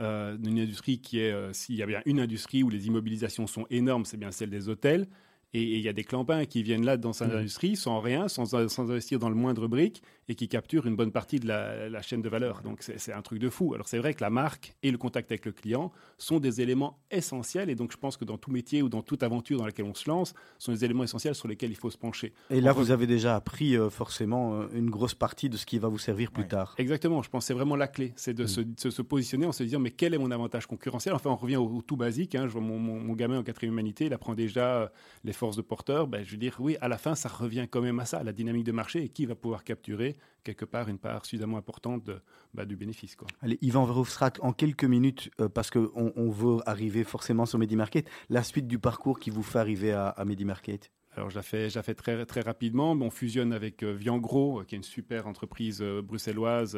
Euh, 0.00 0.36
une 0.42 0.58
industrie 0.58 1.00
qui 1.00 1.20
est, 1.20 1.32
euh, 1.32 1.52
s'il 1.52 1.76
y 1.76 1.82
a 1.82 1.86
bien 1.86 2.00
une 2.06 2.18
industrie 2.18 2.62
où 2.62 2.70
les 2.70 2.86
immobilisations 2.86 3.46
sont 3.46 3.66
énormes, 3.70 4.04
c'est 4.04 4.16
bien 4.16 4.32
celle 4.32 4.50
des 4.50 4.68
hôtels. 4.68 5.06
Et 5.54 5.76
il 5.76 5.82
y 5.82 5.88
a 5.88 5.92
des 5.92 6.04
clampins 6.04 6.46
qui 6.46 6.62
viennent 6.62 6.84
là 6.84 6.96
dans 6.96 7.12
cette 7.12 7.30
mmh. 7.30 7.36
industrie 7.36 7.76
sans 7.76 8.00
rien, 8.00 8.26
sans, 8.26 8.46
sans, 8.68 8.90
investir 8.90 9.18
dans 9.18 9.28
le 9.28 9.34
moindre 9.34 9.68
brique, 9.68 10.02
et 10.32 10.34
qui 10.34 10.48
capturent 10.48 10.86
une 10.86 10.96
bonne 10.96 11.12
partie 11.12 11.38
de 11.38 11.46
la, 11.46 12.02
chaîne 12.02 12.22
de 12.22 12.28
valeur. 12.28 12.62
Donc 12.62 12.82
c'est 12.82 13.12
un 13.12 13.22
truc 13.22 13.38
de 13.38 13.50
fou. 13.50 13.74
Alors 13.74 13.86
c'est 13.86 13.98
vrai 13.98 14.14
que 14.14 14.22
la 14.24 14.30
marque 14.30 14.74
et 14.82 14.90
le 14.90 14.96
contact 14.98 15.30
avec 15.30 15.44
le 15.44 15.52
client 15.52 15.92
sont 16.16 16.40
des 16.40 16.60
éléments 16.60 16.98
essentiels, 17.10 17.68
et 17.68 17.74
donc 17.74 17.92
je 17.92 17.98
pense 17.98 18.16
que 18.16 18.24
dans 18.24 18.38
tout 18.38 18.50
métier 18.50 18.82
ou 18.82 18.88
dans 18.88 19.02
toute 19.02 19.22
aventure 19.22 19.58
dans 19.58 19.66
laquelle 19.66 19.84
on 19.84 19.94
se 19.94 20.08
lance, 20.08 20.32
sont 20.58 20.72
des 20.72 20.84
éléments 20.84 21.04
essentiels 21.04 21.34
sur 21.34 21.48
lesquels 21.48 21.70
il 21.70 21.76
faut 21.76 21.90
se 21.90 21.98
pencher. 21.98 22.32
Et 22.48 22.60
là, 22.60 22.72
vous 22.72 22.90
avez 22.90 23.06
déjà 23.06 23.36
appris 23.36 23.76
euh, 23.76 23.90
forcément 23.90 24.54
euh, 24.54 24.68
une 24.72 24.88
grosse 24.88 25.14
partie 25.14 25.50
de 25.50 25.56
ce 25.56 25.66
qui 25.66 25.78
va 25.78 25.88
vous 25.88 25.98
servir 25.98 26.30
plus 26.30 26.48
tard. 26.48 26.74
Exactement. 26.78 27.22
Je 27.22 27.28
pense 27.28 27.44
que 27.44 27.48
c'est 27.48 27.54
vraiment 27.54 27.76
la 27.76 27.88
clé, 27.88 28.14
c'est 28.16 28.32
de, 28.32 28.44
mmh. 28.44 28.90
se, 28.90 29.02
positionner 29.02 29.46
en 29.46 29.52
se 29.52 29.62
disant 29.62 29.80
mais 29.80 29.90
quel 29.90 30.14
est 30.14 30.18
mon 30.18 30.30
avantage 30.30 30.66
concurrentiel? 30.66 31.14
Enfin, 31.14 31.30
on 31.30 31.36
revient 31.36 31.56
au, 31.56 31.82
tout 31.82 31.96
basique. 31.96 32.34
Hein. 32.34 32.46
Je 32.46 32.52
vois 32.52 32.62
mon, 32.62 32.78
mon, 32.78 33.12
gamin 33.14 33.38
en 33.38 33.42
quatrième 33.42 33.74
humanité, 33.74 34.06
il 34.06 34.14
apprend 34.14 34.34
déjà 34.34 34.76
euh, 34.76 34.88
les 35.24 35.34
forces 35.34 35.56
de 35.56 35.62
porteur. 35.62 36.06
Ben, 36.06 36.24
je 36.24 36.30
veux 36.30 36.38
dire, 36.38 36.56
oui, 36.58 36.76
à 36.80 36.88
la 36.88 36.96
fin, 36.96 37.14
ça 37.14 37.28
revient 37.28 37.66
quand 37.70 37.82
même 37.82 38.00
à 38.00 38.06
ça, 38.06 38.22
la 38.22 38.32
dynamique 38.32 38.64
de 38.64 38.72
marché 38.72 39.02
et 39.02 39.08
qui 39.08 39.26
va 39.26 39.34
pouvoir 39.34 39.64
capturer 39.64 40.16
quelque 40.42 40.64
part 40.64 40.88
une 40.88 40.98
part 40.98 41.24
suffisamment 41.24 41.56
importante 41.56 42.10
bah, 42.54 42.64
du 42.64 42.76
bénéfice. 42.76 43.16
Quoi. 43.16 43.28
Allez, 43.40 43.58
Yvan 43.62 43.84
Verhofstadt, 43.84 44.40
en 44.42 44.52
quelques 44.52 44.84
minutes, 44.84 45.30
euh, 45.40 45.48
parce 45.48 45.70
qu'on 45.70 46.12
on 46.16 46.30
veut 46.30 46.58
arriver 46.66 47.04
forcément 47.04 47.46
sur 47.46 47.58
MediMarket, 47.58 48.08
la 48.28 48.42
suite 48.42 48.66
du 48.66 48.78
parcours 48.78 49.18
qui 49.18 49.30
vous 49.30 49.42
fait 49.42 49.58
arriver 49.58 49.92
à, 49.92 50.08
à 50.08 50.24
MediMarket? 50.24 50.90
Alors, 51.14 51.28
je 51.28 51.36
la 51.36 51.42
fais, 51.42 51.68
très, 51.94 52.24
très 52.24 52.40
rapidement. 52.40 52.92
On 52.92 53.10
fusionne 53.10 53.52
avec 53.52 53.82
euh, 53.82 53.92
Viangro, 53.92 54.60
euh, 54.60 54.64
qui 54.64 54.74
est 54.74 54.78
une 54.78 54.82
super 54.82 55.26
entreprise 55.26 55.82
bruxelloise, 55.82 56.74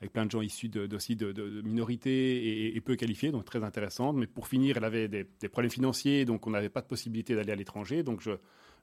avec 0.00 0.12
plein 0.12 0.26
de 0.26 0.30
gens 0.30 0.42
issus 0.42 0.68
de, 0.68 0.92
aussi 0.94 1.14
de, 1.14 1.62
minorités 1.62 2.74
et, 2.74 2.80
peu 2.80 2.96
qualifiés, 2.96 3.30
donc 3.30 3.44
très 3.44 3.62
intéressante. 3.62 4.16
Mais 4.16 4.26
pour 4.26 4.48
finir, 4.48 4.76
elle 4.76 4.84
avait 4.84 5.06
des, 5.06 5.24
des 5.40 5.48
problèmes 5.48 5.70
financiers, 5.70 6.24
donc 6.24 6.46
on 6.48 6.50
n'avait 6.50 6.68
pas 6.68 6.80
de 6.80 6.86
possibilité 6.86 7.36
d'aller 7.36 7.52
à 7.52 7.56
l'étranger. 7.56 8.02
Donc, 8.02 8.20
je, 8.20 8.32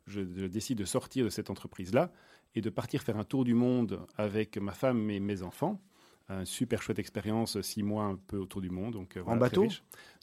je, 0.07 0.21
décide 0.21 0.77
de 0.77 0.85
sortir 0.85 1.25
de 1.25 1.29
cette 1.29 1.49
entreprise-là 1.49 2.11
et 2.55 2.61
de 2.61 2.69
partir 2.69 3.01
faire 3.01 3.17
un 3.17 3.23
tour 3.23 3.43
du 3.43 3.53
monde 3.53 4.05
avec 4.17 4.57
ma 4.57 4.73
femme 4.73 5.09
et 5.09 5.19
mes 5.19 5.43
enfants. 5.43 5.81
Une 6.29 6.45
super 6.45 6.81
chouette 6.81 6.99
expérience, 6.99 7.59
six 7.61 7.83
mois 7.83 8.05
un 8.05 8.15
peu 8.15 8.37
autour 8.37 8.61
du 8.61 8.69
monde. 8.69 8.93
Donc, 8.93 9.17
euh, 9.17 9.23
en 9.25 9.35
bateau 9.35 9.67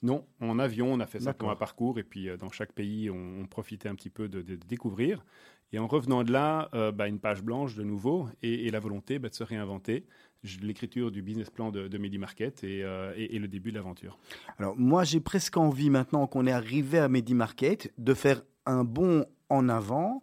Non, 0.03 0.27
en 0.41 0.59
avion. 0.59 0.93
On 0.93 0.99
a 0.99 1.07
fait 1.07 1.21
ça 1.21 1.35
comme 1.35 1.51
un 1.51 1.57
parcours 1.57 1.99
et 1.99 2.05
puis 2.05 2.29
euh, 2.29 2.37
dans 2.37 2.51
chaque 2.51 2.73
pays, 2.73 3.11
on, 3.11 3.47
profitait 3.47 3.89
un 3.89 3.95
petit 3.95 4.09
peu 4.11 4.29
de, 4.29 4.43
découvrir. 4.57 5.25
Et 5.73 5.79
en 5.79 5.87
revenant 5.87 6.25
de 6.25 6.33
là, 6.33 6.69
euh, 6.75 6.91
bah, 6.91 7.07
une 7.07 7.21
page 7.21 7.43
blanche 7.43 7.77
de 7.77 7.85
nouveau 7.85 8.29
et, 8.43 8.71
la 8.71 8.81
volonté 8.81 9.19
bah, 9.19 9.29
de 9.29 9.35
se 9.35 9.45
réinventer. 9.45 10.07
L'écriture 10.63 11.11
du 11.11 11.21
business 11.21 11.51
plan 11.51 11.71
de, 11.71 11.87
de 11.87 11.99
MediMarket 11.99 12.65
et, 12.65 12.79
et, 12.79 13.39
le 13.39 13.47
début 13.47 13.71
de 13.71 13.77
l'aventure. 13.77 14.19
Alors 14.57 14.75
moi, 14.79 15.05
j'ai 15.05 15.21
presque 15.21 15.59
envie 15.59 15.91
maintenant 15.91 16.27
qu'on 16.27 16.47
est 16.47 16.53
arrivé 16.53 16.99
à 16.99 17.11
MediMarket 17.11 17.93
de 17.99 18.15
faire 18.15 18.43
un 18.65 18.85
bon 18.85 19.27
en 19.51 19.69
avant, 19.69 20.23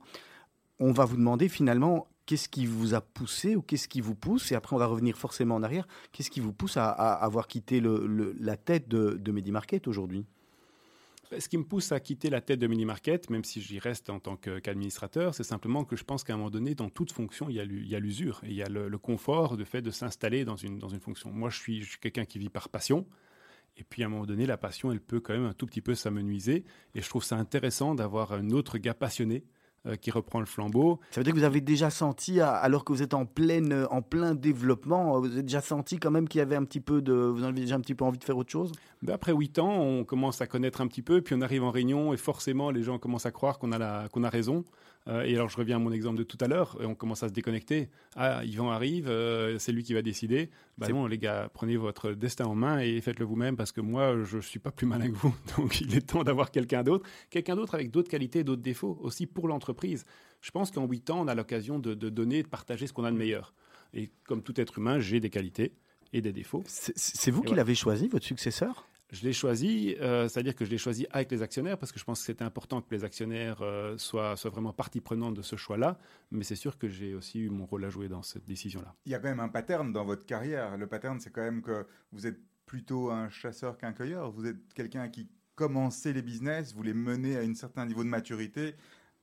on 0.80 0.92
va 0.92 1.06
vous 1.06 1.18
demander 1.18 1.50
finalement 1.50 2.08
Qu'est-ce 2.28 2.50
qui 2.50 2.66
vous 2.66 2.94
a 2.94 3.00
poussé 3.00 3.56
ou 3.56 3.62
qu'est-ce 3.62 3.88
qui 3.88 4.02
vous 4.02 4.14
pousse 4.14 4.52
Et 4.52 4.56
après, 4.56 4.76
on 4.76 4.80
va 4.80 4.86
revenir 4.86 5.18
forcément 5.18 5.56
en 5.56 5.64
arrière. 5.64 5.88
Qu'est-ce 6.12 6.30
qui 6.30 6.42
vous 6.42 6.52
pousse 6.52 6.76
à, 6.76 6.90
avoir 6.90 7.48
quitté 7.48 7.82
la 7.82 8.58
tête 8.58 8.90
de, 8.90 9.12
de 9.14 9.32
Medimarket 9.32 9.88
aujourd'hui? 9.88 10.26
Bah, 11.32 11.40
ce 11.40 11.50
qui 11.50 11.58
me 11.58 11.64
pousse 11.64 11.92
à 11.92 12.00
quitter 12.00 12.30
la 12.30 12.42
tête 12.42 12.60
de 12.60 12.68
Mini 12.68 12.86
Market, 12.86 13.30
même 13.30 13.44
si 13.44 13.62
j'y 13.62 13.80
reste 13.80 14.10
en 14.10 14.20
tant 14.20 14.38
qu'administrateur, 14.38 15.36
c'est 15.36 15.44
simplement 15.44 15.84
que 15.84 15.96
je 15.96 16.04
pense 16.04 16.24
qu'à 16.24 16.34
un 16.34 16.38
moment 16.38 16.50
donné, 16.50 16.74
dans 16.74 16.90
toute 16.90 17.12
fonction, 17.12 17.50
il 17.50 17.56
y 17.56 17.96
a 17.96 18.00
l'usure 18.00 18.42
et 18.44 18.50
il 18.50 18.56
y 18.56 18.64
a 18.64 18.70
le, 18.70 18.98
confort 18.98 19.58
de 19.58 19.64
fait 19.64 19.82
de 19.82 19.92
s'installer 19.92 20.46
dans 20.46 20.56
une, 20.56 20.82
fonction. 21.00 21.30
Moi, 21.32 21.50
je 21.50 21.58
suis 21.58 21.86
quelqu'un 22.02 22.26
qui 22.26 22.40
vit 22.40 22.50
par 22.50 22.70
passion. 22.70 23.06
Et 23.78 23.84
puis 23.84 24.04
à 24.04 24.08
un 24.08 24.10
moment 24.10 24.26
donné, 24.26 24.46
la 24.46 24.58
passion, 24.58 24.92
elle 24.92 25.00
peut 25.00 25.20
quand 25.20 25.34
même 25.34 25.46
un 25.46 25.54
tout 25.54 25.66
petit 25.66 25.82
peu 25.82 25.96
s'amenuiser. 25.96 26.66
Et 26.96 27.02
je 27.02 27.10
trouve 27.10 27.24
ça 27.24 27.38
intéressant 27.38 27.96
d'avoir 27.96 28.34
un 28.34 28.50
autre 28.50 28.78
gars 28.78 28.96
passionné 28.96 29.46
euh, 29.86 29.96
qui 29.96 30.10
reprend 30.10 30.40
le 30.40 30.48
flambeau. 30.48 31.00
Ça 31.12 31.22
veut 31.22 31.24
dire 31.24 31.34
que 31.34 31.40
vous 31.40 31.46
avez 31.46 31.62
déjà 31.62 31.90
senti, 31.92 32.42
alors 32.42 32.84
que 32.84 32.92
vous 32.92 33.04
êtes 33.04 33.14
en, 33.14 33.26
pleine, 33.26 33.86
en 33.92 34.02
plein 34.02 34.34
développement, 34.34 35.20
vous 35.20 35.28
avez 35.28 35.44
déjà 35.44 35.62
senti 35.62 35.98
quand 35.98 36.10
même 36.10 36.28
qu'il 36.28 36.40
y 36.40 36.42
avait 36.42 36.56
un 36.56 36.64
petit 36.64 36.80
peu 36.80 37.02
de, 37.02 37.14
vous 37.14 37.44
avez 37.44 37.54
déjà 37.54 37.76
un 37.76 37.80
petit 37.80 37.94
peu 37.94 38.04
envie 38.04 38.18
de 38.18 38.24
faire 38.24 38.38
autre 38.38 38.52
chose? 38.52 38.72
Ben 39.04 39.14
Après 39.14 39.32
huit 39.32 39.60
ans, 39.60 39.80
on 39.80 40.04
commence 40.04 40.42
à 40.42 40.48
connaître 40.48 40.82
un 40.82 40.88
petit 40.88 41.04
peu, 41.04 41.22
puis 41.22 41.36
on 41.36 41.42
arrive 41.42 41.64
en 41.64 41.72
réunion 41.72 42.12
et 42.12 42.18
forcément 42.18 42.72
les 42.72 42.84
gens 42.84 42.98
commencent 42.98 43.28
à 43.28 43.32
croire 43.32 43.60
qu'on 43.60 43.72
a, 43.72 44.10
qu'on 44.10 44.24
a 44.24 44.30
raison. 44.30 44.66
Euh, 45.08 45.24
et 45.24 45.36
alors, 45.36 45.50
je 45.50 45.58
reviens 45.58 45.78
à 45.78 45.80
mon 45.80 45.92
exemple 45.92 46.18
de 46.18 46.24
tout 46.24 46.38
à 46.42 46.48
l'heure, 46.48 46.78
on 46.82 46.96
commence 46.96 47.24
à 47.24 47.30
se 47.30 47.34
déconnecter. 47.34 47.90
Ah, 48.16 48.44
Yvan 48.44 48.72
arrive, 48.72 49.08
euh, 49.08 49.58
c'est 49.58 49.72
lui 49.72 49.84
qui 49.84 49.94
va 49.94 50.02
décider. 50.02 50.50
Bah 50.78 50.90
non, 50.90 51.08
les 51.08 51.18
gars, 51.18 51.50
prenez 51.54 51.78
votre 51.78 52.12
destin 52.12 52.46
en 52.46 52.56
main 52.56 52.80
et 52.80 53.00
faites-le 53.02 53.26
vous-même 53.26 53.56
parce 53.56 53.72
que 53.72 53.82
moi, 53.82 54.24
je 54.24 54.38
ne 54.38 54.42
suis 54.42 54.60
pas 54.60 54.72
plus 54.72 54.86
malin 54.86 55.10
que 55.10 55.16
vous. 55.16 55.34
Donc, 55.58 55.82
il 55.82 55.96
est 55.96 56.02
temps 56.02 56.24
d'avoir 56.24 56.52
quelqu'un 56.52 56.84
d'autre. 56.84 57.08
Quelqu'un 57.30 57.56
d'autre 57.56 57.76
avec 57.76 57.92
d'autres 57.92 58.10
qualités, 58.10 58.44
d'autres 58.44 58.62
défauts 58.62 58.98
aussi 59.02 59.28
pour 59.28 59.48
l'entreprise. 59.48 60.06
Je 60.42 60.52
pense 60.52 60.72
qu'en 60.72 60.86
huit 60.86 61.10
ans, 61.10 61.22
on 61.22 61.28
a 61.28 61.36
l'occasion 61.36 61.80
de, 61.80 61.94
de 61.94 62.10
donner, 62.10 62.44
de 62.44 62.48
partager 62.48 62.88
ce 62.88 62.94
qu'on 62.94 63.06
a 63.06 63.12
de 63.12 63.18
meilleur. 63.18 63.54
Et 63.94 64.12
comme 64.26 64.44
tout 64.44 64.60
être 64.60 64.78
humain, 64.78 65.00
j'ai 65.00 65.20
des 65.20 65.30
qualités 65.30 65.74
et 66.14 66.22
des 66.22 66.34
défauts. 66.34 66.64
C'est 66.68 67.32
vous 67.32 67.42
qui 67.42 67.56
l'avez 67.56 67.76
choisi, 67.76 68.08
votre 68.08 68.26
successeur? 68.26 68.88
Je 69.12 69.24
l'ai 69.26 69.34
choisi, 69.34 69.96
euh, 70.02 70.28
c'est-à-dire 70.28 70.56
que 70.56 70.66
je 70.66 70.70
l'ai 70.70 70.78
choisi 70.78 71.08
avec 71.12 71.32
les 71.32 71.42
actionnaires 71.42 71.78
parce 71.78 71.92
que 71.92 72.00
je 72.00 72.04
pense 72.04 72.20
que 72.20 72.26
c'était 72.26 72.44
important 72.44 72.82
que 72.82 72.94
les 72.94 73.04
actionnaires 73.04 73.62
euh, 73.62 73.98
soient, 73.98 74.36
soient, 74.36 74.52
vraiment 74.52 74.74
partie 74.74 75.00
prenante 75.00 75.34
de 75.34 75.42
ce 75.42 75.56
choix-là. 75.56 75.98
Mais 76.32 76.44
c'est 76.44 76.56
sûr 76.56 76.78
que 76.78 76.90
j'ai 76.90 77.14
aussi 77.14 77.40
eu 77.40 77.50
mon 77.50 77.66
rôle 77.66 77.86
à 77.86 77.90
jouer 77.90 78.10
dans 78.10 78.22
cette 78.22 78.46
décision-là. 78.46 78.94
Il 79.06 79.12
y 79.12 79.16
a 79.16 79.20
quand 79.20 79.30
même 79.30 79.40
un 79.40 79.50
pattern 79.50 79.94
dans 79.94 80.04
votre 80.04 80.26
carrière. 80.26 80.78
Le 80.78 80.88
pattern, 80.88 81.20
c'est 81.20 81.30
quand 81.30 81.42
même 81.42 81.62
que 81.62 81.86
vous 82.12 82.28
êtes 82.28 82.40
plutôt 82.66 83.10
un 83.10 83.30
chasseur 83.30 83.78
qu'un 83.78 83.94
cueilleur. 83.94 84.32
Vous 84.32 84.46
êtes 84.46 84.74
quelqu'un 84.74 85.08
qui 85.08 85.30
commençait 85.56 86.14
les 86.14 86.22
business, 86.22 86.74
vous 86.74 86.84
les 86.84 86.94
menez 86.94 87.38
à 87.38 87.42
un 87.42 87.54
certain 87.54 87.86
niveau 87.86 88.04
de 88.04 88.10
maturité 88.10 88.76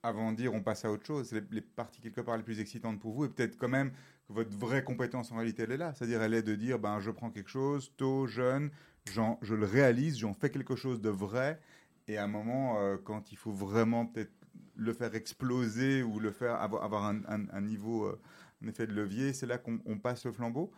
avant 0.03 0.33
de 0.33 0.37
dire 0.37 0.53
on 0.53 0.63
passe 0.63 0.85
à 0.85 0.91
autre 0.91 1.07
chose. 1.07 1.29
C'est 1.29 1.41
les, 1.41 1.47
les, 1.51 1.61
parties 1.61 2.01
quelque 2.01 2.21
part 2.23 2.37
les 2.37 2.43
plus 2.43 2.59
excitantes 2.59 2.99
pour 2.99 3.13
vous 3.13 3.27
et 3.27 3.29
peut-être 3.29 3.57
quand 3.57 3.69
même 3.69 3.91
que 4.27 4.33
votre 4.33 4.57
vraie 4.57 4.83
compétence 4.83 5.31
en 5.31 5.37
réalité 5.37 5.63
elle 5.63 5.73
est 5.73 5.77
là. 5.77 5.93
C'est-à-dire 5.95 6.23
elle 6.23 6.35
est 6.35 6.43
de 6.43 6.55
dire 6.55 6.79
ben 6.79 7.01
je 7.01 7.11
prends 7.11 7.31
quelque 7.31 7.51
chose 7.51 7.93
tôt, 7.97 8.27
jeune, 8.27 8.71
je 9.07 9.55
le 9.55 9.67
réalise, 9.67 10.19
j'en 10.19 10.35
fais 10.35 10.51
quelque 10.51 10.77
chose 10.77 11.01
de 11.01 11.11
vrai. 11.11 11.61
Et 12.09 12.19
à 12.19 12.25
un 12.25 12.29
moment, 12.29 12.79
euh, 12.79 12.97
quand 13.03 13.33
il 13.33 13.39
faut 13.39 13.53
vraiment 13.53 14.07
peut-être 14.07 14.33
le 14.77 14.93
faire 14.93 15.15
exploser 15.15 16.03
ou 16.03 16.19
le 16.19 16.33
faire 16.33 16.55
avoir, 16.55 17.05
un, 17.05 17.61
niveau, 17.61 18.05
euh, 18.05 18.21
un 18.63 18.69
effet 18.69 18.87
de 18.87 18.93
levier, 18.93 19.33
c'est 19.33 19.47
là 19.47 19.59
qu'on 19.59 19.99
passe 19.99 20.25
le 20.25 20.33
flambeau. 20.33 20.71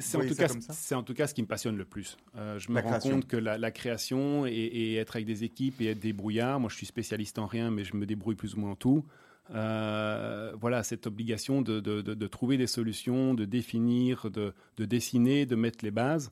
c'est 0.00 0.18
en, 0.18 0.20
tout 0.20 0.34
cas, 0.34 0.48
c'est 0.48 0.94
en 0.94 1.02
tout 1.02 1.14
cas 1.14 1.26
ce 1.26 1.34
qui 1.34 1.42
me 1.42 1.46
passionne 1.46 1.76
le 1.76 1.84
plus. 1.84 2.16
Euh, 2.36 2.58
je 2.58 2.70
me 2.70 2.80
rends 2.80 2.98
compte 2.98 3.26
que 3.26 3.36
la, 3.36 3.70
création 3.70 4.46
et, 4.46 4.94
être 4.96 5.16
avec 5.16 5.26
des 5.26 5.44
équipes 5.44 5.80
et 5.80 5.86
être 5.86 6.00
débrouillard, 6.00 6.60
moi 6.60 6.68
je 6.68 6.76
suis 6.76 6.86
spécialiste 6.86 7.38
en 7.38 7.46
rien, 7.46 7.70
mais 7.70 7.84
je 7.84 7.96
me 7.96 8.06
débrouille 8.06 8.36
plus 8.36 8.54
ou 8.54 8.60
moins 8.60 8.72
en 8.72 8.76
tout. 8.76 9.04
voilà, 9.48 10.82
cette 10.82 11.06
obligation 11.06 11.62
de, 11.62 11.80
de, 11.80 12.26
trouver 12.26 12.58
des 12.58 12.68
solutions, 12.68 13.34
de 13.34 13.46
définir, 13.46 14.30
de, 14.30 14.54
dessiner, 14.78 15.46
de 15.46 15.56
mettre 15.56 15.84
les 15.84 15.90
bases. 15.90 16.30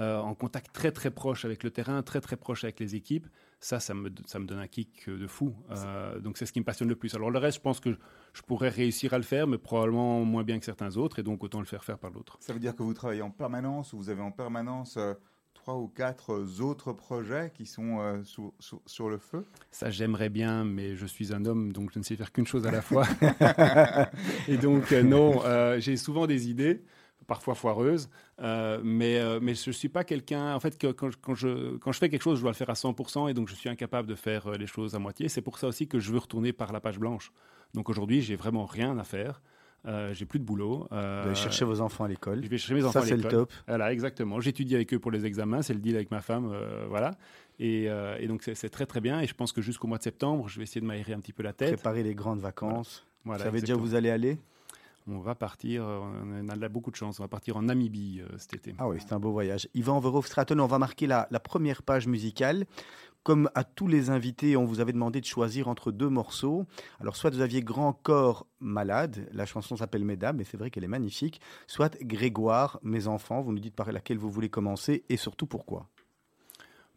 Euh, 0.00 0.18
en 0.18 0.34
contact 0.34 0.72
très 0.72 0.92
très 0.92 1.10
proche 1.10 1.44
avec 1.44 1.62
le 1.62 1.70
terrain, 1.70 2.02
très 2.02 2.22
très 2.22 2.36
proche 2.36 2.64
avec 2.64 2.80
les 2.80 2.94
équipes, 2.94 3.26
ça, 3.60 3.80
ça 3.80 3.92
me, 3.92 4.10
ça 4.24 4.38
me 4.38 4.46
donne 4.46 4.58
un 4.58 4.66
kick 4.66 5.10
de 5.10 5.26
fou. 5.26 5.54
Euh, 5.70 6.18
donc 6.20 6.38
c'est 6.38 6.46
ce 6.46 6.52
qui 6.52 6.60
me 6.60 6.64
passionne 6.64 6.88
le 6.88 6.96
plus. 6.96 7.14
Alors 7.14 7.30
le 7.30 7.38
reste, 7.38 7.58
je 7.58 7.62
pense 7.62 7.80
que 7.80 7.90
je 8.32 8.40
pourrais 8.40 8.70
réussir 8.70 9.12
à 9.12 9.18
le 9.18 9.24
faire, 9.24 9.46
mais 9.46 9.58
probablement 9.58 10.24
moins 10.24 10.42
bien 10.42 10.58
que 10.58 10.64
certains 10.64 10.96
autres, 10.96 11.18
et 11.18 11.22
donc 11.22 11.44
autant 11.44 11.60
le 11.60 11.66
faire 11.66 11.84
faire 11.84 11.98
par 11.98 12.10
l'autre. 12.12 12.38
Ça 12.40 12.54
veut 12.54 12.60
dire 12.60 12.74
que 12.74 12.82
vous 12.82 12.94
travaillez 12.94 13.20
en 13.20 13.30
permanence, 13.30 13.92
ou 13.92 13.98
vous 13.98 14.08
avez 14.08 14.22
en 14.22 14.30
permanence 14.32 14.96
euh, 14.96 15.12
trois 15.52 15.76
ou 15.76 15.88
quatre 15.88 16.46
autres 16.62 16.94
projets 16.94 17.52
qui 17.52 17.66
sont 17.66 18.22
sur, 18.24 19.10
le 19.10 19.18
feu? 19.18 19.44
Ça, 19.70 19.90
j'aimerais 19.90 20.30
bien, 20.30 20.64
mais 20.64 20.96
je 20.96 21.04
suis 21.04 21.34
un 21.34 21.44
homme, 21.44 21.74
donc 21.74 21.90
je 21.92 21.98
ne 21.98 22.04
sais 22.04 22.16
faire 22.16 22.32
qu'une 22.32 22.46
chose 22.46 22.66
à 22.66 22.70
la 22.70 22.80
fois. 22.80 23.06
et 24.48 24.56
donc, 24.56 24.92
non, 24.92 25.42
j'ai 25.78 25.98
souvent 25.98 26.26
des 26.26 26.48
idées 26.48 26.82
parfois 27.30 27.54
foireuse, 27.54 28.10
euh, 28.42 28.80
mais, 28.82 29.20
euh, 29.20 29.38
mais 29.40 29.54
je 29.54 29.70
ne 29.70 29.72
suis 29.72 29.88
pas 29.88 30.02
quelqu'un, 30.02 30.52
en 30.52 30.58
fait, 30.58 30.76
que, 30.76 30.88
quand, 30.88 31.10
quand, 31.20 31.36
je, 31.36 31.76
quand 31.76 31.92
je 31.92 31.98
fais 32.00 32.08
quelque 32.08 32.24
chose, 32.24 32.38
je 32.38 32.42
dois 32.42 32.50
le 32.50 32.56
faire 32.56 32.70
à 32.70 32.72
100%, 32.72 33.30
et 33.30 33.34
donc 33.34 33.48
je 33.48 33.54
suis 33.54 33.68
incapable 33.68 34.08
de 34.08 34.16
faire 34.16 34.48
euh, 34.48 34.56
les 34.56 34.66
choses 34.66 34.96
à 34.96 34.98
moitié. 34.98 35.28
C'est 35.28 35.40
pour 35.40 35.56
ça 35.56 35.68
aussi 35.68 35.86
que 35.86 36.00
je 36.00 36.10
veux 36.10 36.18
retourner 36.18 36.52
par 36.52 36.72
la 36.72 36.80
page 36.80 36.98
blanche. 36.98 37.30
Donc 37.72 37.88
aujourd'hui, 37.88 38.20
j'ai 38.20 38.34
vraiment 38.34 38.66
rien 38.66 38.98
à 38.98 39.04
faire. 39.04 39.42
Euh, 39.86 40.12
j'ai 40.12 40.26
plus 40.26 40.40
de 40.40 40.44
boulot. 40.44 40.88
Euh, 40.90 41.20
Vous 41.22 41.28
allez 41.28 41.36
chercher 41.36 41.64
vos 41.64 41.80
enfants 41.80 42.02
à 42.02 42.08
l'école. 42.08 42.42
Je 42.42 42.48
vais 42.48 42.58
chercher 42.58 42.74
mes 42.74 42.84
enfants 42.84 42.98
à 42.98 43.04
l'école. 43.04 43.22
Ça, 43.22 43.28
c'est 43.28 43.32
le 43.36 43.38
top. 43.42 43.52
Voilà, 43.68 43.92
exactement. 43.92 44.40
J'étudie 44.40 44.74
avec 44.74 44.92
eux 44.92 44.98
pour 44.98 45.12
les 45.12 45.24
examens. 45.24 45.62
C'est 45.62 45.72
le 45.72 45.78
deal 45.78 45.94
avec 45.94 46.10
ma 46.10 46.22
femme. 46.22 46.52
voilà. 46.88 47.12
Et, 47.60 47.84
et 48.18 48.26
donc, 48.26 48.42
c'est 48.42 48.68
très, 48.70 48.86
très 48.86 49.00
bien. 49.00 49.20
Et 49.20 49.28
je 49.28 49.34
pense 49.34 49.52
que 49.52 49.62
jusqu'au 49.62 49.86
mois 49.86 49.98
de 49.98 50.02
septembre, 50.02 50.48
je 50.48 50.56
vais 50.58 50.64
essayer 50.64 50.80
de 50.80 50.86
m'aérer 50.86 51.12
un 51.12 51.20
petit 51.20 51.32
peu 51.32 51.44
la 51.44 51.52
tête. 51.52 51.74
Préparer 51.74 52.02
les 52.02 52.14
grandes 52.16 52.40
vacances. 52.40 53.06
Voilà. 53.24 53.44
Vous 53.44 53.50
savez 53.50 53.60
déjà 53.60 53.76
où 53.76 53.80
vous 53.80 53.94
allez 53.94 54.10
aller? 54.10 54.36
On 55.06 55.18
va 55.18 55.34
partir, 55.34 55.84
on 55.84 56.48
a 56.48 56.68
beaucoup 56.68 56.90
de 56.90 56.96
chance, 56.96 57.20
on 57.20 57.24
va 57.24 57.28
partir 57.28 57.56
en 57.56 57.62
Namibie 57.62 58.20
euh, 58.20 58.38
cet 58.38 58.54
été. 58.54 58.74
Ah 58.78 58.88
oui, 58.88 58.98
c'est 59.00 59.12
un 59.12 59.20
beau 59.20 59.32
voyage. 59.32 59.68
Yvan 59.74 60.00
Verhofstraten, 60.00 60.60
on 60.60 60.66
va 60.66 60.78
marquer 60.78 61.06
la, 61.06 61.26
première 61.42 61.82
page 61.82 62.06
musicale. 62.06 62.66
Comme 63.22 63.50
à 63.54 63.64
tous 63.64 63.86
les 63.86 64.08
invités, 64.08 64.56
on 64.56 64.64
vous 64.64 64.80
avait 64.80 64.94
demandé 64.94 65.20
de 65.20 65.26
choisir 65.26 65.68
entre 65.68 65.92
deux 65.92 66.08
morceaux. 66.08 66.64
Alors, 67.00 67.16
soit 67.16 67.28
vous 67.28 67.42
aviez 67.42 67.60
Grand 67.60 67.92
Corps 67.92 68.46
Malade, 68.60 69.28
la 69.32 69.44
chanson 69.44 69.76
s'appelle 69.76 70.06
Mesdames, 70.06 70.38
mais 70.38 70.44
c'est 70.44 70.56
vrai 70.56 70.70
qu'elle 70.70 70.84
est 70.84 70.88
magnifique. 70.88 71.38
Soit 71.66 72.02
Grégoire, 72.02 72.80
Mes 72.82 73.08
enfants, 73.08 73.42
vous 73.42 73.52
nous 73.52 73.60
dites 73.60 73.76
par 73.76 73.92
laquelle 73.92 74.16
vous 74.16 74.30
voulez 74.30 74.48
commencer 74.48 75.04
et 75.10 75.18
surtout 75.18 75.46
pourquoi. 75.46 75.86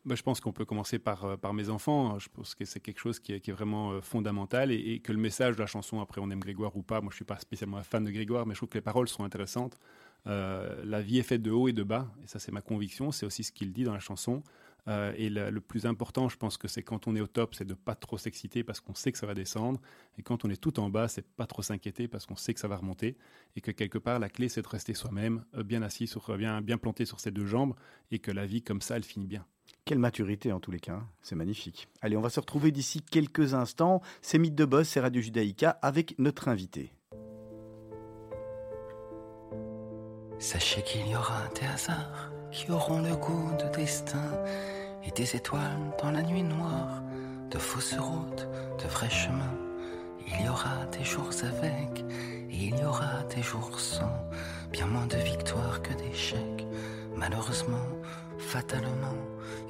Bah, 0.05 0.15
je 0.15 0.21
pense 0.21 0.41
qu'on 0.41 0.51
peut 0.51 0.65
commencer 0.65 0.99
par, 0.99 1.23
euh, 1.23 1.53
mes 1.53 1.69
enfants. 1.69 2.19
Je 2.19 2.27
pense 2.27 2.55
que 2.55 2.65
c'est 2.65 2.81
quelque 2.81 2.99
chose 2.99 3.19
qui 3.19 3.31
est, 3.31 3.51
vraiment 3.51 3.93
euh, 3.93 4.01
fondamental 4.01 4.69
et, 4.71 4.99
que 4.99 5.13
le 5.13 5.17
message 5.17 5.55
de 5.55 5.61
la 5.61 5.65
chanson, 5.65 6.01
après 6.01 6.19
on 6.19 6.29
aime 6.29 6.41
Grégoire 6.41 6.75
ou 6.75 6.83
pas, 6.83 6.99
moi 6.99 7.09
je 7.09 7.15
ne 7.15 7.17
suis 7.17 7.25
pas 7.25 7.39
spécialement 7.39 7.77
un 7.77 7.83
fan 7.83 8.03
de 8.03 8.11
Grégoire, 8.11 8.45
mais 8.45 8.53
je 8.53 8.59
trouve 8.59 8.69
que 8.69 8.77
les 8.77 8.81
paroles 8.81 9.07
sont 9.07 9.23
intéressantes. 9.23 9.79
Euh, 10.27 10.83
la 10.83 11.01
vie 11.01 11.19
est 11.19 11.23
faite 11.23 11.41
de 11.41 11.51
haut 11.51 11.69
et 11.69 11.73
de 11.73 11.83
bas, 11.83 12.11
et 12.21 12.27
ça 12.27 12.39
c'est 12.39 12.51
ma 12.51 12.61
conviction, 12.61 13.11
c'est 13.11 13.25
aussi 13.25 13.43
ce 13.45 13.53
qu'il 13.53 13.71
dit 13.71 13.85
dans 13.85 13.93
la 13.93 13.99
chanson. 13.99 14.43
et 14.87 15.29
le, 15.29 15.61
plus 15.61 15.85
important, 15.85 16.27
je 16.27 16.35
pense 16.35 16.57
que 16.57 16.67
c'est 16.67 16.83
quand 16.83 17.07
on 17.07 17.15
est 17.15 17.21
au 17.21 17.27
top, 17.27 17.55
c'est 17.55 17.65
de 17.65 17.73
pas 17.73 17.95
trop 17.95 18.17
s'exciter 18.17 18.63
parce 18.65 18.81
qu'on 18.81 18.95
sait 18.95 19.13
que 19.13 19.17
ça 19.17 19.25
va 19.25 19.33
descendre. 19.33 19.79
Et 20.17 20.23
quand 20.23 20.43
on 20.43 20.49
est 20.49 20.61
tout 20.61 20.77
en 20.81 20.89
bas, 20.89 21.07
c'est 21.07 21.25
pas 21.25 21.47
trop 21.47 21.61
s'inquiéter 21.61 22.09
parce 22.09 22.25
qu'on 22.25 22.35
sait 22.35 22.53
que 22.53 22.59
ça 22.59 22.67
va 22.67 22.75
remonter. 22.75 23.15
Et 23.55 23.61
que 23.61 23.71
quelque 23.71 23.97
part, 23.97 24.19
la 24.19 24.27
clé, 24.27 24.49
c'est 24.49 24.61
de 24.61 24.67
rester 24.67 24.93
soi-même, 24.93 25.45
bien 25.63 25.81
assis, 25.83 26.07
sur, 26.07 26.37
bien, 26.37 26.61
bien 26.61 26.77
planté 26.77 27.05
sur 27.05 27.21
ses 27.21 27.31
deux 27.31 27.45
jambes. 27.45 27.75
Et 28.11 28.19
que 28.19 28.31
la 28.31 28.45
vie, 28.45 28.61
comme 28.61 28.81
ça, 28.81 28.97
elle 28.97 29.05
finit 29.05 29.27
bien. 29.27 29.45
Quelle 29.85 29.99
maturité 29.99 30.53
en 30.53 30.61
tous 30.61 30.71
les 30.71 30.79
cas, 30.79 30.93
hein. 30.93 31.07
c'est 31.21 31.35
magnifique. 31.35 31.89
Allez, 32.01 32.15
on 32.15 32.21
va 32.21 32.29
se 32.29 32.39
retrouver 32.39 32.71
d'ici 32.71 33.01
quelques 33.01 33.53
instants. 33.53 34.01
C'est 34.21 34.37
Mythe 34.37 34.55
de 34.55 34.63
Boss, 34.63 34.87
c'est 34.87 35.01
Radio 35.01 35.21
Judaïka 35.21 35.71
avec 35.81 36.17
notre 36.19 36.47
invité. 36.47 36.93
Sachez 40.39 40.83
qu'il 40.83 41.05
y 41.09 41.15
aura 41.15 41.49
des 41.59 41.65
hasards 41.67 42.31
qui 42.49 42.71
auront 42.71 43.01
le 43.01 43.13
goût 43.17 43.51
de 43.59 43.75
destin 43.75 44.31
et 45.03 45.11
des 45.11 45.35
étoiles 45.35 45.93
dans 46.01 46.11
la 46.11 46.21
nuit 46.21 46.43
noire, 46.43 47.03
de 47.51 47.57
fausses 47.57 47.97
routes, 47.99 48.47
de 48.81 48.87
vrais 48.87 49.09
chemins. 49.09 49.57
Il 50.25 50.45
y 50.45 50.49
aura 50.49 50.85
des 50.97 51.03
jours 51.03 51.31
avec 51.43 52.05
et 52.49 52.67
il 52.67 52.79
y 52.79 52.85
aura 52.85 53.23
des 53.35 53.43
jours 53.43 53.77
sans, 53.77 54.29
bien 54.71 54.85
moins 54.85 55.07
de 55.07 55.17
victoires 55.17 55.81
que 55.81 55.93
d'échecs. 55.93 56.65
Malheureusement, 57.17 57.87
fatalement. 58.43 59.17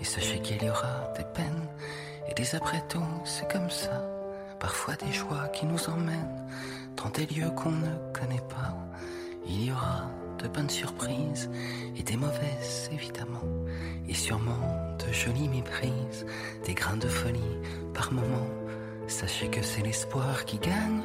Et 0.02 0.04
sachez 0.04 0.40
qu'il 0.40 0.62
y 0.64 0.70
aura 0.70 1.14
des 1.18 1.24
peines 1.34 1.68
et 2.30 2.34
des 2.34 2.56
après-tout, 2.56 3.06
c'est 3.26 3.50
comme 3.52 3.70
ça. 3.70 4.04
Parfois 4.60 4.96
des 4.96 5.12
joies 5.12 5.48
qui 5.50 5.66
nous 5.66 5.90
emmènent 5.90 6.46
dans 6.98 7.10
des 7.10 7.26
lieux 7.26 7.52
qu'on 7.52 7.72
ne 7.72 7.96
connaît 8.14 8.44
pas. 8.50 8.76
Il 9.46 9.66
y 9.66 9.72
aura 9.72 10.06
de 10.40 10.48
bonnes 10.48 10.70
surprises 10.70 11.50
et 11.98 12.04
des 12.04 12.18
mauvaises 12.18 12.90
évidemment. 12.92 13.44
Et 14.08 14.14
sûrement 14.14 14.96
de 15.06 15.14
jolies 15.14 15.50
méprises, 15.50 16.26
des 16.66 16.74
grains 16.74 16.98
de 16.98 17.08
folie 17.08 17.58
par 17.94 18.12
moments. 18.12 18.63
Sachez 19.08 19.50
que 19.50 19.62
c'est 19.62 19.82
l'espoir 19.82 20.46
qui 20.46 20.58
gagne 20.58 21.02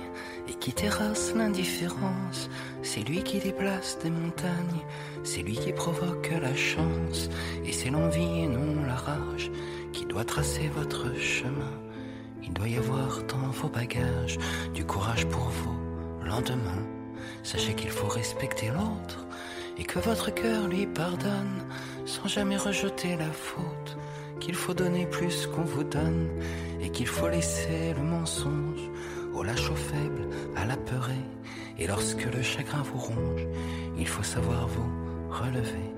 et 0.48 0.54
qui 0.54 0.72
terrasse 0.72 1.34
l'indifférence. 1.34 2.48
C'est 2.82 3.00
lui 3.00 3.22
qui 3.22 3.38
déplace 3.38 3.98
des 4.02 4.10
montagnes, 4.10 4.84
c'est 5.24 5.42
lui 5.42 5.56
qui 5.56 5.72
provoque 5.72 6.30
la 6.40 6.54
chance. 6.54 7.28
Et 7.64 7.72
c'est 7.72 7.90
l'envie 7.90 8.44
et 8.44 8.46
non 8.46 8.82
la 8.86 8.94
rage 8.94 9.50
qui 9.92 10.06
doit 10.06 10.24
tracer 10.24 10.68
votre 10.68 11.14
chemin. 11.16 11.72
Il 12.42 12.52
doit 12.52 12.68
y 12.68 12.76
avoir 12.76 13.22
dans 13.24 13.50
vos 13.50 13.68
bagages 13.68 14.38
du 14.74 14.84
courage 14.84 15.26
pour 15.26 15.48
vous 15.48 15.78
lendemain. 16.24 16.82
Sachez 17.42 17.74
qu'il 17.74 17.90
faut 17.90 18.08
respecter 18.08 18.68
l'autre 18.68 19.26
et 19.76 19.84
que 19.84 19.98
votre 19.98 20.32
cœur 20.32 20.68
lui 20.68 20.86
pardonne 20.86 21.64
sans 22.04 22.28
jamais 22.28 22.56
rejeter 22.56 23.16
la 23.16 23.30
faute. 23.30 23.96
Qu'il 24.40 24.54
faut 24.54 24.74
donner 24.74 25.06
plus 25.06 25.46
qu'on 25.46 25.62
vous 25.62 25.84
donne 25.84 26.28
et 26.80 26.90
qu'il 26.90 27.06
faut 27.06 27.28
laisser 27.28 27.94
le 27.94 28.02
mensonge 28.02 28.80
au 29.34 29.42
lâche 29.42 29.70
au 29.70 29.74
faible, 29.74 30.28
à 30.56 30.64
l'apeuré. 30.64 31.18
Et 31.78 31.86
lorsque 31.86 32.24
le 32.24 32.42
chagrin 32.42 32.82
vous 32.82 32.98
ronge, 32.98 33.46
il 33.98 34.06
faut 34.06 34.22
savoir 34.22 34.66
vous 34.68 34.90
relever. 35.30 35.92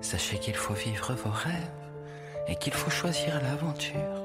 Sachez 0.00 0.38
qu'il 0.38 0.54
faut 0.54 0.74
vivre 0.74 1.14
vos 1.14 1.30
rêves 1.30 1.54
et 2.48 2.56
qu'il 2.56 2.72
faut 2.72 2.90
choisir 2.90 3.40
l'aventure, 3.42 4.22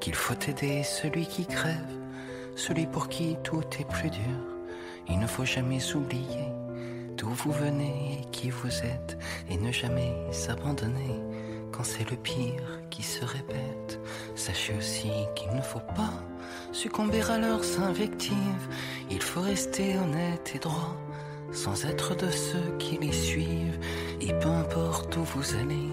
qu'il 0.00 0.14
faut 0.14 0.38
aider 0.48 0.82
celui 0.82 1.26
qui 1.26 1.46
crève, 1.46 1.98
celui 2.56 2.86
pour 2.86 3.08
qui 3.08 3.36
tout 3.44 3.62
est 3.78 3.88
plus 3.88 4.10
dur. 4.10 4.40
Il 5.08 5.18
ne 5.18 5.26
faut 5.26 5.44
jamais 5.44 5.94
oublier 5.94 6.48
d'où 7.20 7.28
vous 7.28 7.52
venez 7.52 8.20
et 8.22 8.30
qui 8.30 8.48
vous 8.48 8.78
êtes 8.82 9.18
et 9.50 9.58
ne 9.58 9.70
jamais 9.70 10.14
s'abandonner 10.32 11.20
quand 11.70 11.84
c'est 11.84 12.10
le 12.10 12.16
pire 12.16 12.80
qui 12.88 13.02
se 13.02 13.24
répète. 13.24 14.00
Sachez 14.34 14.74
aussi 14.78 15.10
qu'il 15.36 15.54
ne 15.54 15.60
faut 15.60 15.86
pas 15.94 16.14
succomber 16.72 17.20
à 17.30 17.38
leurs 17.38 17.80
invectives. 17.82 18.68
Il 19.10 19.20
faut 19.20 19.42
rester 19.42 19.98
honnête 19.98 20.52
et 20.54 20.58
droit 20.58 20.96
sans 21.52 21.84
être 21.84 22.14
de 22.14 22.30
ceux 22.30 22.76
qui 22.78 22.96
les 22.96 23.12
suivent. 23.12 23.78
Et 24.20 24.32
peu 24.34 24.48
importe 24.48 25.14
où 25.16 25.24
vous 25.24 25.54
allez, 25.56 25.90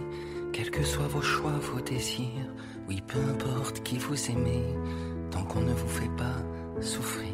quels 0.53 0.71
que 0.71 0.83
soient 0.83 1.07
vos 1.07 1.21
choix, 1.21 1.51
vos 1.73 1.81
désirs, 1.81 2.53
oui, 2.87 3.03
peu 3.05 3.19
importe 3.19 3.83
qui 3.83 3.97
vous 3.97 4.31
aimez, 4.31 4.63
tant 5.29 5.43
qu'on 5.43 5.61
ne 5.61 5.73
vous 5.73 5.89
fait 5.89 6.15
pas 6.15 6.37
souffrir. 6.81 7.26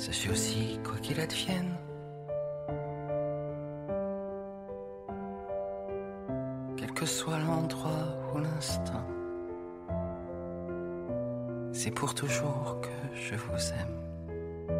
Sachez 0.00 0.30
aussi, 0.30 0.80
quoi 0.82 0.96
qu'il 1.02 1.20
advienne, 1.20 1.76
quel 6.78 6.90
que 6.92 7.04
soit 7.04 7.38
l'endroit 7.38 8.08
ou 8.34 8.38
l'instant, 8.38 9.04
c'est 11.74 11.90
pour 11.90 12.14
toujours 12.14 12.80
que 12.80 13.14
je 13.14 13.34
vous 13.34 13.72
aime 13.78 14.74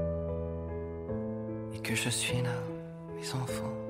et 1.74 1.80
que 1.80 1.94
je 1.94 2.08
suis 2.08 2.40
là, 2.40 2.56
mes 3.14 3.34
enfants. 3.34 3.89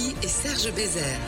Et 0.00 0.28
Serge 0.28 0.72
Bézère. 0.76 1.18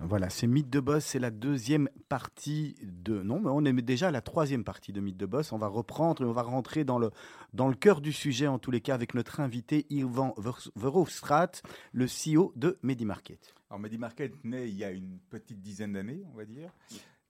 Voilà, 0.00 0.30
c'est 0.30 0.46
Mythe 0.46 0.70
de 0.70 0.80
Boss, 0.80 1.04
c'est 1.04 1.18
la 1.18 1.30
deuxième 1.30 1.90
partie 2.08 2.74
de... 2.82 3.20
Non, 3.20 3.38
mais 3.38 3.50
on 3.52 3.62
est 3.66 3.72
déjà 3.82 4.08
à 4.08 4.10
la 4.12 4.22
troisième 4.22 4.64
partie 4.64 4.94
de 4.94 5.00
Mythe 5.02 5.18
de 5.18 5.26
Boss. 5.26 5.52
On 5.52 5.58
va 5.58 5.66
reprendre 5.66 6.22
et 6.22 6.24
on 6.24 6.32
va 6.32 6.40
rentrer 6.40 6.84
dans 6.84 6.98
le, 6.98 7.10
dans 7.52 7.68
le 7.68 7.74
cœur 7.74 8.00
du 8.00 8.14
sujet, 8.14 8.46
en 8.46 8.58
tous 8.58 8.70
les 8.70 8.80
cas, 8.80 8.94
avec 8.94 9.12
notre 9.12 9.40
invité 9.40 9.84
Yvan 9.90 10.34
Verhofstadt, 10.74 11.62
le 11.92 12.06
CEO 12.06 12.54
de 12.56 12.78
MediMarket. 12.82 13.54
Alors 13.68 13.78
MediMarket 13.78 14.32
naît 14.42 14.70
il 14.70 14.76
y 14.76 14.84
a 14.84 14.90
une 14.90 15.18
petite 15.28 15.60
dizaine 15.60 15.92
d'années, 15.92 16.22
on 16.32 16.36
va 16.36 16.46
dire. 16.46 16.72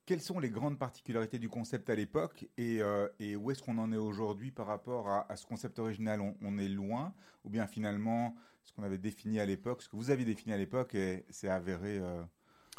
Quelles 0.05 0.21
sont 0.21 0.39
les 0.39 0.49
grandes 0.49 0.79
particularités 0.79 1.37
du 1.37 1.47
concept 1.47 1.89
à 1.89 1.95
l'époque 1.95 2.47
et, 2.57 2.81
euh, 2.81 3.07
où 3.37 3.51
est-ce 3.51 3.61
qu'on 3.61 3.77
en 3.77 3.91
est 3.91 3.97
aujourd'hui 3.97 4.51
par 4.51 4.65
rapport 4.65 5.07
à, 5.07 5.35
ce 5.35 5.45
concept 5.45 5.77
original? 5.79 6.21
On, 6.41 6.57
est 6.57 6.67
loin? 6.67 7.13
Ou 7.43 7.49
bien 7.49 7.67
finalement 7.67 8.35
ce 8.63 8.73
qu'on 8.73 8.83
avait 8.83 8.97
défini 8.97 9.39
à 9.39 9.45
l'époque, 9.45 9.81
ce 9.81 9.89
que 9.89 9.95
vous 9.95 10.09
aviez 10.09 10.25
défini 10.25 10.53
à 10.53 10.57
l'époque, 10.57 10.97
c'est 11.29 11.49
avéré 11.49 11.99
euh, 11.99 12.23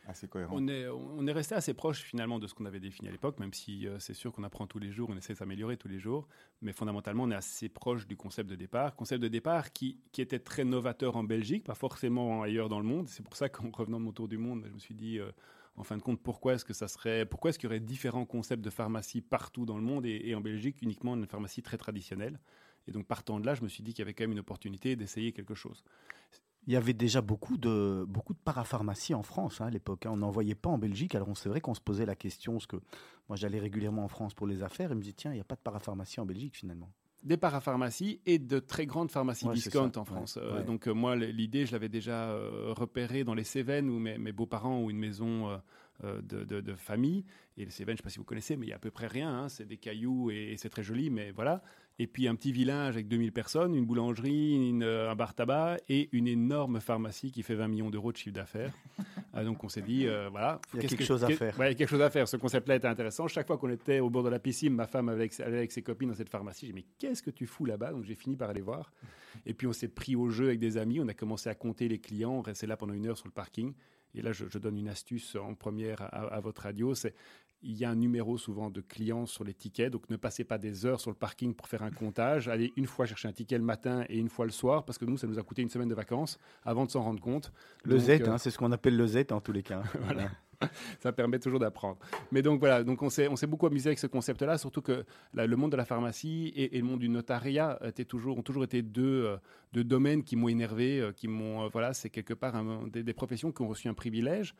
assez 0.06 0.26
cohérent? 0.26 0.54
On 0.56 0.66
est, 0.66 0.88
on 0.88 1.24
est 1.26 1.32
resté 1.32 1.54
assez 1.54 1.74
proche 1.74 2.02
finalement 2.02 2.40
de 2.40 2.48
ce 2.48 2.54
qu'on 2.54 2.66
avait 2.66 2.80
défini 2.80 3.08
à 3.08 3.12
l'époque, 3.12 3.38
même 3.38 3.52
si 3.52 3.86
euh, 3.86 4.00
c'est 4.00 4.14
sûr 4.14 4.32
qu'on 4.32 4.42
apprend 4.42 4.66
tous 4.66 4.80
les 4.80 4.90
jours, 4.90 5.08
on 5.10 5.16
essaie 5.16 5.32
de 5.32 5.38
s'améliorer 5.38 5.76
tous 5.76 5.88
les 5.88 6.00
jours, 6.00 6.26
mais 6.60 6.72
fondamentalement 6.72 7.24
on 7.24 7.30
est 7.30 7.36
assez 7.36 7.68
proche 7.68 8.08
du 8.08 8.16
concept 8.16 8.50
de 8.50 8.56
départ. 8.56 8.96
Concept 8.96 9.22
de 9.22 9.28
départ 9.28 9.72
qui, 9.72 10.00
qui 10.10 10.22
était 10.22 10.40
très 10.40 10.64
novateur 10.64 11.16
en 11.16 11.22
Belgique, 11.22 11.64
pas 11.64 11.74
forcément 11.74 12.42
ailleurs 12.42 12.68
dans 12.68 12.80
le 12.80 12.86
monde. 12.86 13.08
C'est 13.08 13.22
pour 13.22 13.36
ça 13.36 13.48
qu'en 13.48 13.70
revenant 13.70 14.00
de 14.00 14.04
mon 14.04 14.12
tour 14.12 14.28
du 14.28 14.38
monde, 14.38 14.64
je 14.66 14.72
me 14.72 14.78
suis 14.78 14.94
dit 14.94 15.20
en 15.76 15.84
fin 15.84 15.96
de 15.96 16.02
compte, 16.02 16.20
pourquoi 16.22 16.54
est-ce 16.54 16.64
que 16.64 16.74
ça 16.74 16.88
serait, 16.88 17.24
pourquoi 17.24 17.50
est-ce 17.50 17.58
qu'il 17.58 17.66
y 17.66 17.70
aurait 17.70 17.80
différents 17.80 18.26
concepts 18.26 18.62
de 18.62 18.70
pharmacie 18.70 19.20
partout 19.20 19.64
dans 19.64 19.76
le 19.76 19.82
monde 19.82 20.04
et, 20.04 20.34
en 20.34 20.40
Belgique 20.40 20.82
uniquement 20.82 21.14
une 21.14 21.26
pharmacie 21.26 21.62
très 21.62 21.78
traditionnelle? 21.78 22.38
Et 22.86 22.92
donc 22.92 23.06
partant 23.06 23.40
de 23.40 23.46
là, 23.46 23.54
je 23.54 23.62
me 23.62 23.68
suis 23.68 23.82
dit 23.82 23.92
qu'il 23.92 24.00
y 24.00 24.02
avait 24.02 24.14
quand 24.14 24.24
même 24.24 24.32
une 24.32 24.40
opportunité 24.40 24.96
d'essayer 24.96 25.32
quelque 25.32 25.54
chose. 25.54 25.84
Il 26.66 26.72
y 26.72 26.76
avait 26.76 26.92
déjà 26.92 27.20
beaucoup 27.20 27.56
de, 27.56 28.04
beaucoup 28.06 28.34
de 28.34 28.38
parapharmacies 28.38 29.14
en 29.14 29.22
France 29.22 29.60
hein, 29.60 29.66
à 29.66 29.70
l'époque. 29.70 30.06
Hein. 30.06 30.10
On 30.12 30.18
n'en 30.18 30.30
voyait 30.30 30.54
pas 30.54 30.70
en 30.70 30.78
Belgique. 30.78 31.14
Alors 31.14 31.36
c'est 31.36 31.48
vrai 31.48 31.60
qu'on 31.60 31.74
se 31.74 31.80
posait 31.80 32.06
la 32.06 32.16
question, 32.16 32.52
parce 32.52 32.66
que 32.66 32.76
moi 33.28 33.36
j'allais 33.36 33.58
régulièrement 33.58 34.04
en 34.04 34.08
France 34.08 34.34
pour 34.34 34.46
les 34.46 34.62
affaires 34.62 34.90
et 34.90 34.94
je 34.94 34.98
me 34.98 35.02
disais, 35.02 35.14
tiens, 35.14 35.32
il 35.32 35.36
n'y 35.36 35.40
a 35.40 35.44
pas 35.44 35.56
de 35.56 35.60
parapharmacie 35.60 36.20
en 36.20 36.26
Belgique 36.26 36.56
finalement 36.56 36.92
des 37.22 37.36
parapharmacies 37.36 38.20
et 38.26 38.38
de 38.38 38.58
très 38.58 38.86
grandes 38.86 39.10
pharmacies 39.10 39.46
ouais, 39.46 39.54
discount 39.54 39.92
en 39.96 40.04
France. 40.04 40.36
Ouais, 40.36 40.42
euh. 40.42 40.62
Donc 40.62 40.88
euh, 40.88 40.92
moi, 40.92 41.16
l'idée, 41.16 41.66
je 41.66 41.72
l'avais 41.72 41.88
déjà 41.88 42.30
euh, 42.30 42.72
repérée 42.76 43.24
dans 43.24 43.34
les 43.34 43.44
Cévennes 43.44 43.88
où 43.88 43.98
mes, 43.98 44.18
mes 44.18 44.32
beaux-parents 44.32 44.76
ont 44.76 44.90
une 44.90 44.98
maison 44.98 45.60
de, 46.02 46.44
de, 46.44 46.60
de, 46.60 46.74
famille. 46.74 47.24
Et 47.56 47.64
les 47.64 47.70
Cévennes, 47.70 47.96
je 47.96 48.02
ne 48.02 48.02
sais 48.02 48.02
pas 48.02 48.10
si 48.10 48.18
vous 48.18 48.24
connaissez, 48.24 48.56
mais 48.56 48.66
il 48.66 48.70
y 48.70 48.72
a 48.72 48.76
à 48.76 48.80
peu 48.80 48.90
près 48.90 49.06
rien. 49.06 49.30
Hein. 49.30 49.48
C'est 49.48 49.66
des 49.66 49.76
cailloux 49.76 50.30
et, 50.30 50.52
et 50.52 50.56
c'est 50.56 50.68
très 50.68 50.82
joli, 50.82 51.10
mais 51.10 51.30
voilà. 51.30 51.62
Et 51.98 52.06
puis 52.06 52.26
un 52.26 52.34
petit 52.34 52.52
village 52.52 52.94
avec 52.94 53.08
2000 53.08 53.32
personnes, 53.32 53.74
une 53.74 53.84
boulangerie, 53.84 54.68
une, 54.68 54.82
un 54.82 55.14
bar 55.14 55.34
tabac 55.34 55.76
et 55.88 56.08
une 56.12 56.26
énorme 56.26 56.80
pharmacie 56.80 57.30
qui 57.30 57.42
fait 57.42 57.54
20 57.54 57.68
millions 57.68 57.90
d'euros 57.90 58.12
de 58.12 58.16
chiffre 58.16 58.34
d'affaires. 58.34 58.72
ah, 59.32 59.44
donc 59.44 59.62
on 59.62 59.68
s'est 59.68 59.82
dit, 59.82 60.06
voilà. 60.30 60.60
Il 60.74 60.82
y 60.82 60.86
a 60.86 60.88
quelque 60.88 61.00
que, 61.00 61.04
chose 61.04 61.22
à 61.22 61.28
faire. 61.28 61.58
Ouais, 61.58 61.66
il 61.66 61.72
y 61.72 61.74
a 61.74 61.76
quelque 61.76 61.90
chose 61.90 62.00
à 62.00 62.10
faire. 62.10 62.26
Ce 62.26 62.36
concept-là 62.36 62.76
était 62.76 62.88
intéressant. 62.88 63.28
Chaque 63.28 63.46
fois 63.46 63.58
qu'on 63.58 63.70
était 63.70 64.00
au 64.00 64.10
bord 64.10 64.22
de 64.22 64.30
la 64.30 64.38
piscine, 64.38 64.74
ma 64.74 64.86
femme 64.86 65.08
avec, 65.08 65.38
avec 65.40 65.70
ses 65.70 65.82
copines 65.82 66.08
dans 66.08 66.14
cette 66.14 66.30
pharmacie, 66.30 66.66
j'ai 66.66 66.72
dit, 66.72 66.78
mais 66.78 66.86
qu'est-ce 66.98 67.22
que 67.22 67.30
tu 67.30 67.46
fous 67.46 67.66
là-bas? 67.66 67.92
Donc 67.92 68.04
j'ai 68.04 68.14
fini 68.14 68.36
par 68.36 68.50
aller 68.50 68.62
voir. 68.62 68.92
Et 69.46 69.54
puis 69.54 69.66
on 69.66 69.72
s'est 69.72 69.88
pris 69.88 70.16
au 70.16 70.28
jeu 70.30 70.46
avec 70.46 70.58
des 70.58 70.76
amis. 70.78 71.00
On 71.00 71.08
a 71.08 71.14
commencé 71.14 71.48
à 71.48 71.54
compter 71.54 71.88
les 71.88 71.98
clients. 71.98 72.32
On 72.32 72.42
restait 72.42 72.66
là 72.66 72.76
pendant 72.76 72.94
une 72.94 73.06
heure 73.06 73.18
sur 73.18 73.26
le 73.26 73.32
parking. 73.32 73.74
Et 74.14 74.22
là, 74.22 74.32
je, 74.32 74.44
je 74.48 74.58
donne 74.58 74.76
une 74.76 74.88
astuce 74.88 75.36
en 75.36 75.54
première 75.54 76.02
à, 76.02 76.34
à 76.34 76.40
votre 76.40 76.62
radio. 76.62 76.94
C'est 76.94 77.14
il 77.62 77.76
y 77.76 77.84
a 77.84 77.90
un 77.90 77.94
numéro 77.94 78.38
souvent 78.38 78.70
de 78.70 78.80
clients 78.80 79.26
sur 79.26 79.44
les 79.44 79.54
tickets, 79.54 79.92
donc 79.92 80.08
ne 80.10 80.16
passez 80.16 80.44
pas 80.44 80.58
des 80.58 80.86
heures 80.86 81.00
sur 81.00 81.10
le 81.10 81.16
parking 81.16 81.54
pour 81.54 81.68
faire 81.68 81.82
un 81.82 81.90
comptage. 81.90 82.48
Allez 82.48 82.72
une 82.76 82.86
fois 82.86 83.06
chercher 83.06 83.28
un 83.28 83.32
ticket 83.32 83.58
le 83.58 83.64
matin 83.64 84.04
et 84.08 84.18
une 84.18 84.28
fois 84.28 84.44
le 84.44 84.50
soir, 84.50 84.84
parce 84.84 84.98
que 84.98 85.04
nous, 85.04 85.16
ça 85.16 85.26
nous 85.26 85.38
a 85.38 85.42
coûté 85.42 85.62
une 85.62 85.68
semaine 85.68 85.88
de 85.88 85.94
vacances 85.94 86.38
avant 86.64 86.84
de 86.84 86.90
s'en 86.90 87.02
rendre 87.02 87.20
compte. 87.20 87.52
Le 87.84 87.96
donc, 87.96 88.04
Z, 88.04 88.10
euh... 88.10 88.30
hein, 88.30 88.38
c'est 88.38 88.50
ce 88.50 88.58
qu'on 88.58 88.72
appelle 88.72 88.96
le 88.96 89.06
Z 89.06 89.24
en 89.30 89.40
tous 89.40 89.52
les 89.52 89.62
cas. 89.62 89.82
voilà. 90.04 90.30
ça 91.00 91.12
permet 91.12 91.38
toujours 91.38 91.58
d'apprendre. 91.58 91.98
Mais 92.30 92.42
donc 92.42 92.60
voilà, 92.60 92.84
donc 92.84 93.02
on 93.02 93.10
s'est 93.10 93.28
on 93.28 93.36
s'est 93.36 93.48
beaucoup 93.48 93.66
amusé 93.66 93.88
avec 93.88 93.98
ce 93.98 94.06
concept-là, 94.06 94.58
surtout 94.58 94.82
que 94.82 95.04
là, 95.34 95.46
le 95.46 95.56
monde 95.56 95.72
de 95.72 95.76
la 95.76 95.84
pharmacie 95.84 96.52
et, 96.54 96.76
et, 96.76 96.78
le 96.78 96.84
monde 96.84 97.00
du 97.00 97.08
notariat 97.08 97.78
étaient 97.84 98.04
toujours 98.04 98.38
ont 98.38 98.42
toujours 98.42 98.64
été 98.64 98.82
deux 98.82 99.36
euh, 99.72 99.82
deux 99.82 99.84
domaines 99.84 100.22
qui 100.22 100.36
m'ont 100.36 100.48
énervé, 100.48 101.00
euh, 101.00 101.12
qui 101.12 101.28
m'ont 101.28 101.64
euh, 101.64 101.68
voilà, 101.72 101.94
c'est 101.94 102.10
quelque 102.10 102.34
part 102.34 102.56
un, 102.56 102.86
des, 102.88 103.02
des, 103.02 103.12
professions 103.12 103.52
qui 103.52 103.62
ont 103.62 103.68
reçu 103.68 103.88
un 103.88 103.94
privilège 103.94 104.54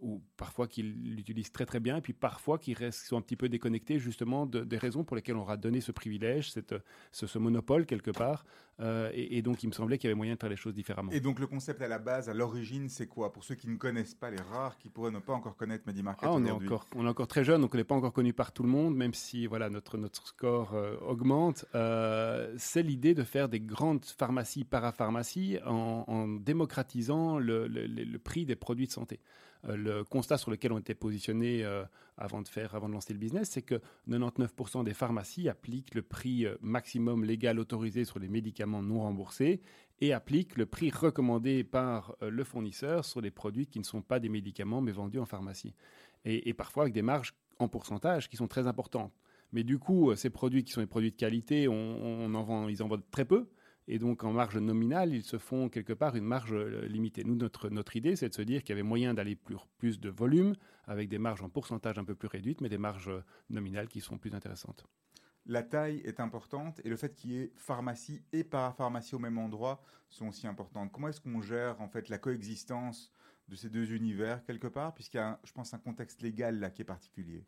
ou 0.00 0.20
parfois 0.36 0.66
qui 0.66 0.82
l'utilisent 0.82 1.52
très 1.52 1.64
très 1.64 1.78
bien, 1.78 1.98
et 1.98 2.00
puis 2.00 2.12
parfois 2.12 2.58
qui 2.58 2.74
restent 2.74 3.02
qui 3.02 3.06
sont 3.06 3.18
un 3.18 3.22
petit 3.22 3.36
peu 3.36 3.48
déconnectés 3.48 4.00
justement 4.00 4.44
de, 4.44 4.64
des 4.64 4.78
raisons 4.78 5.04
pour 5.04 5.14
lesquelles 5.14 5.36
on 5.36 5.42
aura 5.42 5.56
donné 5.56 5.80
ce 5.80 5.92
privilège, 5.92 6.50
cette, 6.50 6.74
ce, 7.12 7.28
ce 7.28 7.38
monopole 7.38 7.86
quelque 7.86 8.10
part. 8.10 8.44
Et, 8.80 9.38
et, 9.38 9.42
donc 9.42 9.62
il 9.62 9.68
me 9.68 9.72
semblait 9.72 9.96
qu'il 9.96 10.08
y 10.08 10.10
avait 10.10 10.16
moyen 10.16 10.34
de 10.34 10.38
faire 10.38 10.50
les 10.50 10.56
choses 10.56 10.74
différemment. 10.74 11.10
Et 11.10 11.20
donc 11.20 11.38
le 11.38 11.46
concept 11.46 11.80
à 11.80 11.88
la 11.88 11.98
base, 11.98 12.28
à 12.28 12.34
l'origine, 12.34 12.90
c'est 12.90 13.06
quoi? 13.06 13.32
Pour 13.32 13.42
ceux 13.42 13.54
qui 13.54 13.68
ne 13.68 13.76
connaissent 13.76 14.14
pas 14.14 14.30
les 14.30 14.42
rares, 14.42 14.76
qui 14.76 14.90
pourraient 14.90 15.12
ne 15.12 15.18
pas 15.18 15.32
encore 15.32 15.56
connaître 15.56 15.84
MediMarket 15.86 16.28
ah, 16.28 16.32
on 16.32 16.44
est 16.44 16.50
encore 16.50 16.86
on 16.94 17.06
est 17.06 17.08
encore 17.08 17.28
très 17.28 17.44
jeune 17.44 17.60
donc 17.60 17.74
on 17.74 17.78
n'est 17.78 17.84
pas 17.84 17.94
encore 17.94 18.12
connu 18.12 18.32
par 18.32 18.52
tout 18.52 18.62
le 18.62 18.68
monde 18.68 18.96
même 18.96 19.14
si 19.14 19.46
voilà 19.46 19.70
notre 19.70 19.96
notre 19.98 20.26
score 20.26 20.74
euh, 20.74 20.96
augmente 21.00 21.64
euh, 21.74 22.54
c'est 22.58 22.82
l'idée 22.82 23.14
de 23.14 23.22
faire 23.22 23.48
des 23.48 23.60
grandes 23.60 24.04
pharmacies 24.04 24.55
parapharmacies 24.64 25.58
en, 25.64 26.28
démocratisant 26.28 27.38
le, 27.38 28.18
prix 28.18 28.46
des 28.46 28.56
produits 28.56 28.86
de 28.86 28.92
santé 28.92 29.20
euh, 29.68 29.76
le 29.76 30.04
constat 30.04 30.38
sur 30.38 30.50
lequel 30.50 30.72
on 30.72 30.78
était 30.78 30.94
positionné 30.94 31.64
euh, 31.64 31.84
avant 32.16 32.42
de 32.42 32.48
faire 32.48 32.74
avant 32.74 32.88
de 32.88 32.94
lancer 32.94 33.12
le 33.12 33.18
business 33.18 33.50
c'est 33.50 33.62
que 33.62 33.80
99% 34.08 34.84
des 34.84 34.94
pharmacies 34.94 35.48
appliquent 35.48 35.94
le 35.94 36.02
prix 36.02 36.46
euh, 36.46 36.56
maximum 36.60 37.24
légal 37.24 37.58
autorisé 37.58 38.04
sur 38.04 38.18
les 38.18 38.28
médicaments 38.28 38.82
non 38.82 39.00
remboursés 39.00 39.60
et 40.00 40.12
appliquent 40.12 40.56
le 40.56 40.66
prix 40.66 40.90
recommandé 40.90 41.64
par 41.64 42.16
le 42.20 42.44
fournisseur 42.44 43.04
sur 43.06 43.22
les 43.22 43.30
produits 43.30 43.66
qui 43.66 43.78
ne 43.78 43.84
sont 43.84 44.02
pas 44.02 44.20
des 44.20 44.28
médicaments 44.28 44.82
mais 44.82 44.92
vendus 44.92 45.18
en 45.18 45.24
pharmacie. 45.24 45.74
Et, 46.26 46.52
parfois 46.52 46.82
avec 46.82 46.92
des 46.92 47.00
marges 47.00 47.34
en 47.58 47.68
pourcentage 47.68 48.28
qui 48.28 48.36
sont 48.36 48.46
très 48.46 48.66
importantes. 48.66 49.14
Mais 49.52 49.64
du 49.64 49.78
coup, 49.78 50.14
ces 50.14 50.28
produits 50.28 50.64
qui 50.64 50.72
sont 50.72 50.82
des 50.82 50.86
produits 50.86 51.12
de 51.12 51.16
qualité, 51.16 51.62
ils 51.62 51.68
en 51.68 52.88
vendent 52.88 53.10
très 53.10 53.24
peu. 53.24 53.48
Et 53.88 53.98
donc, 53.98 54.24
en 54.24 54.32
marge 54.32 54.56
nominale, 54.56 55.14
ils 55.14 55.22
se 55.22 55.38
font 55.38 55.68
quelque 55.68 55.92
part 55.92 56.16
une 56.16 56.24
marge 56.24 56.52
euh, 56.52 56.86
limitée. 56.88 57.22
Nous, 57.24 57.36
notre, 57.36 57.96
idée, 57.96 58.16
c'est 58.16 58.28
de 58.28 58.34
se 58.34 58.42
dire 58.42 58.62
qu'il 58.62 58.70
y 58.70 58.72
avait 58.72 58.82
moyen 58.82 59.14
d'aller 59.14 59.36
plus, 59.36 59.56
plus 59.78 60.00
de 60.00 60.10
volume, 60.10 60.54
avec 60.86 61.08
des 61.08 61.18
marges 61.18 61.42
en 61.42 61.48
pourcentage 61.48 61.98
un 61.98 62.04
peu 62.04 62.14
plus 62.14 62.28
réduites, 62.28 62.60
mais 62.60 62.68
des 62.68 62.78
marges 62.78 63.10
nominales 63.48 63.88
qui 63.88 64.00
sont 64.00 64.18
plus 64.18 64.34
intéressantes. 64.34 64.84
La 65.48 65.62
taille 65.62 66.00
est 66.04 66.18
importante 66.18 66.80
et 66.84 66.88
le 66.88 66.96
fait 66.96 67.14
qu'il 67.14 67.30
y 67.30 67.38
ait 67.38 67.52
pharmacie 67.56 68.24
et 68.32 68.42
parapharmacie 68.42 69.14
au 69.14 69.20
même 69.20 69.38
endroit 69.38 69.80
sont 70.08 70.26
aussi 70.26 70.48
importantes. 70.48 70.90
Comment 70.90 71.06
est-ce 71.06 71.20
qu'on 71.20 71.40
gère 71.40 71.80
en 71.80 71.88
fait 71.88 72.08
la 72.08 72.18
coexistence 72.18 73.12
de 73.48 73.54
ces 73.54 73.68
deux 73.68 73.92
univers 73.92 74.42
quelque 74.44 74.66
part, 74.66 74.92
puisqu'il 74.92 75.18
y 75.18 75.20
a, 75.20 75.38
je 75.44 75.52
pense, 75.52 75.72
un 75.72 75.78
contexte 75.78 76.20
légal 76.20 76.58
là 76.58 76.70
qui 76.70 76.82
est 76.82 76.86
particulier 76.86 77.44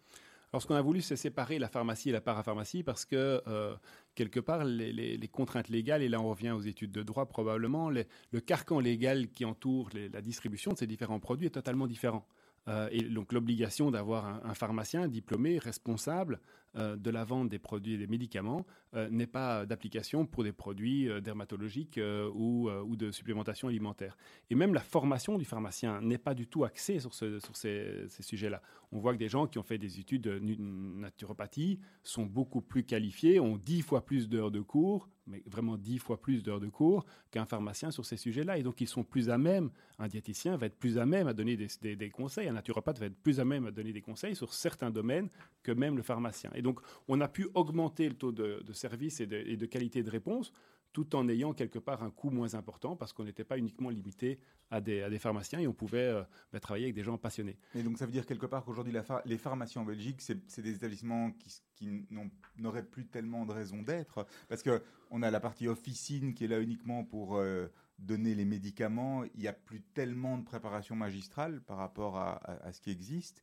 alors, 0.52 0.62
ce 0.62 0.66
qu'on 0.66 0.76
a 0.76 0.82
voulu, 0.82 1.02
c'est 1.02 1.16
séparer 1.16 1.58
la 1.58 1.68
pharmacie 1.68 2.08
et 2.08 2.12
la 2.12 2.22
parapharmacie 2.22 2.82
parce 2.82 3.04
que, 3.04 3.42
euh, 3.46 3.76
quelque 4.14 4.40
part, 4.40 4.64
les, 4.64 5.28
contraintes 5.30 5.68
légales, 5.68 6.02
et 6.02 6.08
là 6.08 6.20
on 6.20 6.30
revient 6.30 6.52
aux 6.52 6.62
études 6.62 6.90
de 6.90 7.02
droit 7.02 7.26
probablement, 7.26 7.90
le 7.90 8.40
carcan 8.40 8.80
légal 8.80 9.28
qui 9.28 9.44
entoure 9.44 9.90
la 9.94 10.22
distribution 10.22 10.72
de 10.72 10.78
ces 10.78 10.86
différents 10.86 11.20
produits 11.20 11.48
est 11.48 11.50
totalement 11.50 11.86
différent. 11.86 12.26
Euh, 12.68 12.88
et 12.90 13.02
donc 13.02 13.32
l'obligation 13.32 13.90
d'avoir 13.90 14.44
un, 14.44 14.54
pharmacien 14.54 15.08
diplômé, 15.08 15.58
responsable 15.58 16.40
de 16.74 17.10
la 17.10 17.24
vente 17.24 17.48
des 17.48 17.58
produits 17.58 17.94
et 17.94 17.98
des 17.98 18.06
médicaments 18.06 18.66
euh, 18.94 19.08
n'est 19.10 19.26
pas 19.26 19.66
d'application 19.66 20.26
pour 20.26 20.44
des 20.44 20.52
produits 20.52 21.08
dermatologiques 21.22 21.98
ou, 22.34 22.70
ou, 22.70 22.96
de 22.96 23.10
supplémentation 23.10 23.68
alimentaire. 23.68 24.16
Et 24.50 24.54
même 24.54 24.74
la 24.74 24.80
formation 24.80 25.38
du 25.38 25.44
pharmacien 25.44 26.00
n'est 26.00 26.18
pas 26.18 26.34
du 26.34 26.46
tout 26.46 26.64
axée 26.64 27.00
sur, 27.00 27.14
sur 27.14 27.56
ces, 27.56 28.06
ces 28.08 28.22
sujets-là. 28.22 28.62
On 28.92 28.98
voit 28.98 29.12
que 29.12 29.18
des 29.18 29.28
gens 29.28 29.46
qui 29.46 29.58
ont 29.58 29.62
fait 29.62 29.78
des 29.78 30.00
études 30.00 30.22
de 30.22 30.38
naturopathie 30.38 31.78
sont 32.02 32.24
beaucoup 32.24 32.62
plus 32.62 32.84
qualifiés, 32.84 33.40
ont 33.40 33.56
dix 33.56 33.82
fois 33.82 34.04
plus 34.04 34.28
d'heures 34.28 34.50
de 34.50 34.60
cours, 34.60 35.08
mais 35.26 35.42
vraiment 35.46 35.76
dix 35.76 35.98
fois 35.98 36.20
plus 36.20 36.42
d'heures 36.42 36.60
de 36.60 36.68
cours 36.68 37.04
qu'un 37.30 37.44
pharmacien 37.44 37.90
sur 37.90 38.06
ces 38.06 38.16
sujets-là. 38.16 38.58
Et 38.58 38.62
donc, 38.62 38.80
ils 38.80 38.88
sont 38.88 39.04
plus 39.04 39.28
à 39.30 39.38
même, 39.38 39.70
un 39.98 40.08
diététicien 40.08 40.56
va 40.56 40.66
être 40.66 40.78
plus 40.78 40.98
à 40.98 41.06
même 41.06 41.28
à 41.28 41.34
donner 41.34 41.56
des, 41.56 41.96
des, 41.96 42.10
conseils, 42.10 42.48
un 42.48 42.52
naturopathe 42.52 42.98
va 42.98 43.06
être 43.06 43.22
plus 43.22 43.40
à 43.40 43.44
même 43.44 43.66
à 43.66 43.70
donner 43.70 43.92
des 43.92 44.00
conseils 44.00 44.34
sur 44.34 44.54
certains 44.54 44.90
domaines 44.90 45.28
que 45.62 45.72
même 45.72 45.96
le 45.96 46.02
pharmacien. 46.02 46.50
Et 46.58 46.62
donc, 46.62 46.80
on 47.06 47.20
a 47.20 47.28
pu 47.28 47.48
augmenter 47.54 48.08
le 48.08 48.16
taux 48.16 48.32
de, 48.32 48.72
service 48.72 49.20
et 49.20 49.26
de, 49.26 49.66
qualité 49.66 50.02
de 50.02 50.10
réponse 50.10 50.52
tout 50.92 51.14
en 51.14 51.28
ayant 51.28 51.52
quelque 51.52 51.78
part 51.78 52.02
un 52.02 52.10
coût 52.10 52.30
moins 52.30 52.54
important 52.54 52.96
parce 52.96 53.12
qu'on 53.12 53.24
n'était 53.24 53.44
pas 53.44 53.58
uniquement 53.58 53.90
limité 53.90 54.40
à 54.70 54.80
des, 54.80 55.18
pharmaciens 55.18 55.60
et 55.60 55.68
on 55.68 55.72
pouvait 55.72 55.98
euh, 55.98 56.22
bah, 56.52 56.58
travailler 56.58 56.86
avec 56.86 56.96
des 56.96 57.04
gens 57.04 57.16
passionnés. 57.18 57.58
Et 57.74 57.82
donc 57.82 57.98
ça 57.98 58.06
veut 58.06 58.10
dire 58.10 58.26
quelque 58.26 58.46
part 58.46 58.64
qu'aujourd'hui 58.64 58.92
les 59.24 59.38
pharmacies 59.38 59.78
en 59.78 59.84
Belgique, 59.84 60.20
c'est 60.20 60.62
des 60.62 60.74
établissements 60.74 61.30
qui, 61.76 62.08
n'auraient 62.56 62.82
plus 62.86 63.06
tellement 63.06 63.46
de 63.46 63.52
raison 63.52 63.82
d'être 63.82 64.26
parce 64.48 64.64
qu'on 64.64 65.22
a 65.22 65.30
la 65.30 65.40
partie 65.40 65.68
officine 65.68 66.34
qui 66.34 66.44
est 66.44 66.48
là 66.48 66.58
uniquement 66.58 67.04
pour 67.04 67.36
euh, 67.36 67.68
donner 67.98 68.34
les 68.34 68.46
médicaments, 68.46 69.24
il 69.34 69.40
n'y 69.40 69.48
a 69.48 69.52
plus 69.52 69.82
tellement 69.82 70.38
de 70.38 70.44
préparation 70.44 70.96
magistrale 70.96 71.60
par 71.60 71.76
rapport 71.76 72.16
à 72.16 72.72
ce 72.72 72.80
qui 72.80 72.90
existe. 72.90 73.42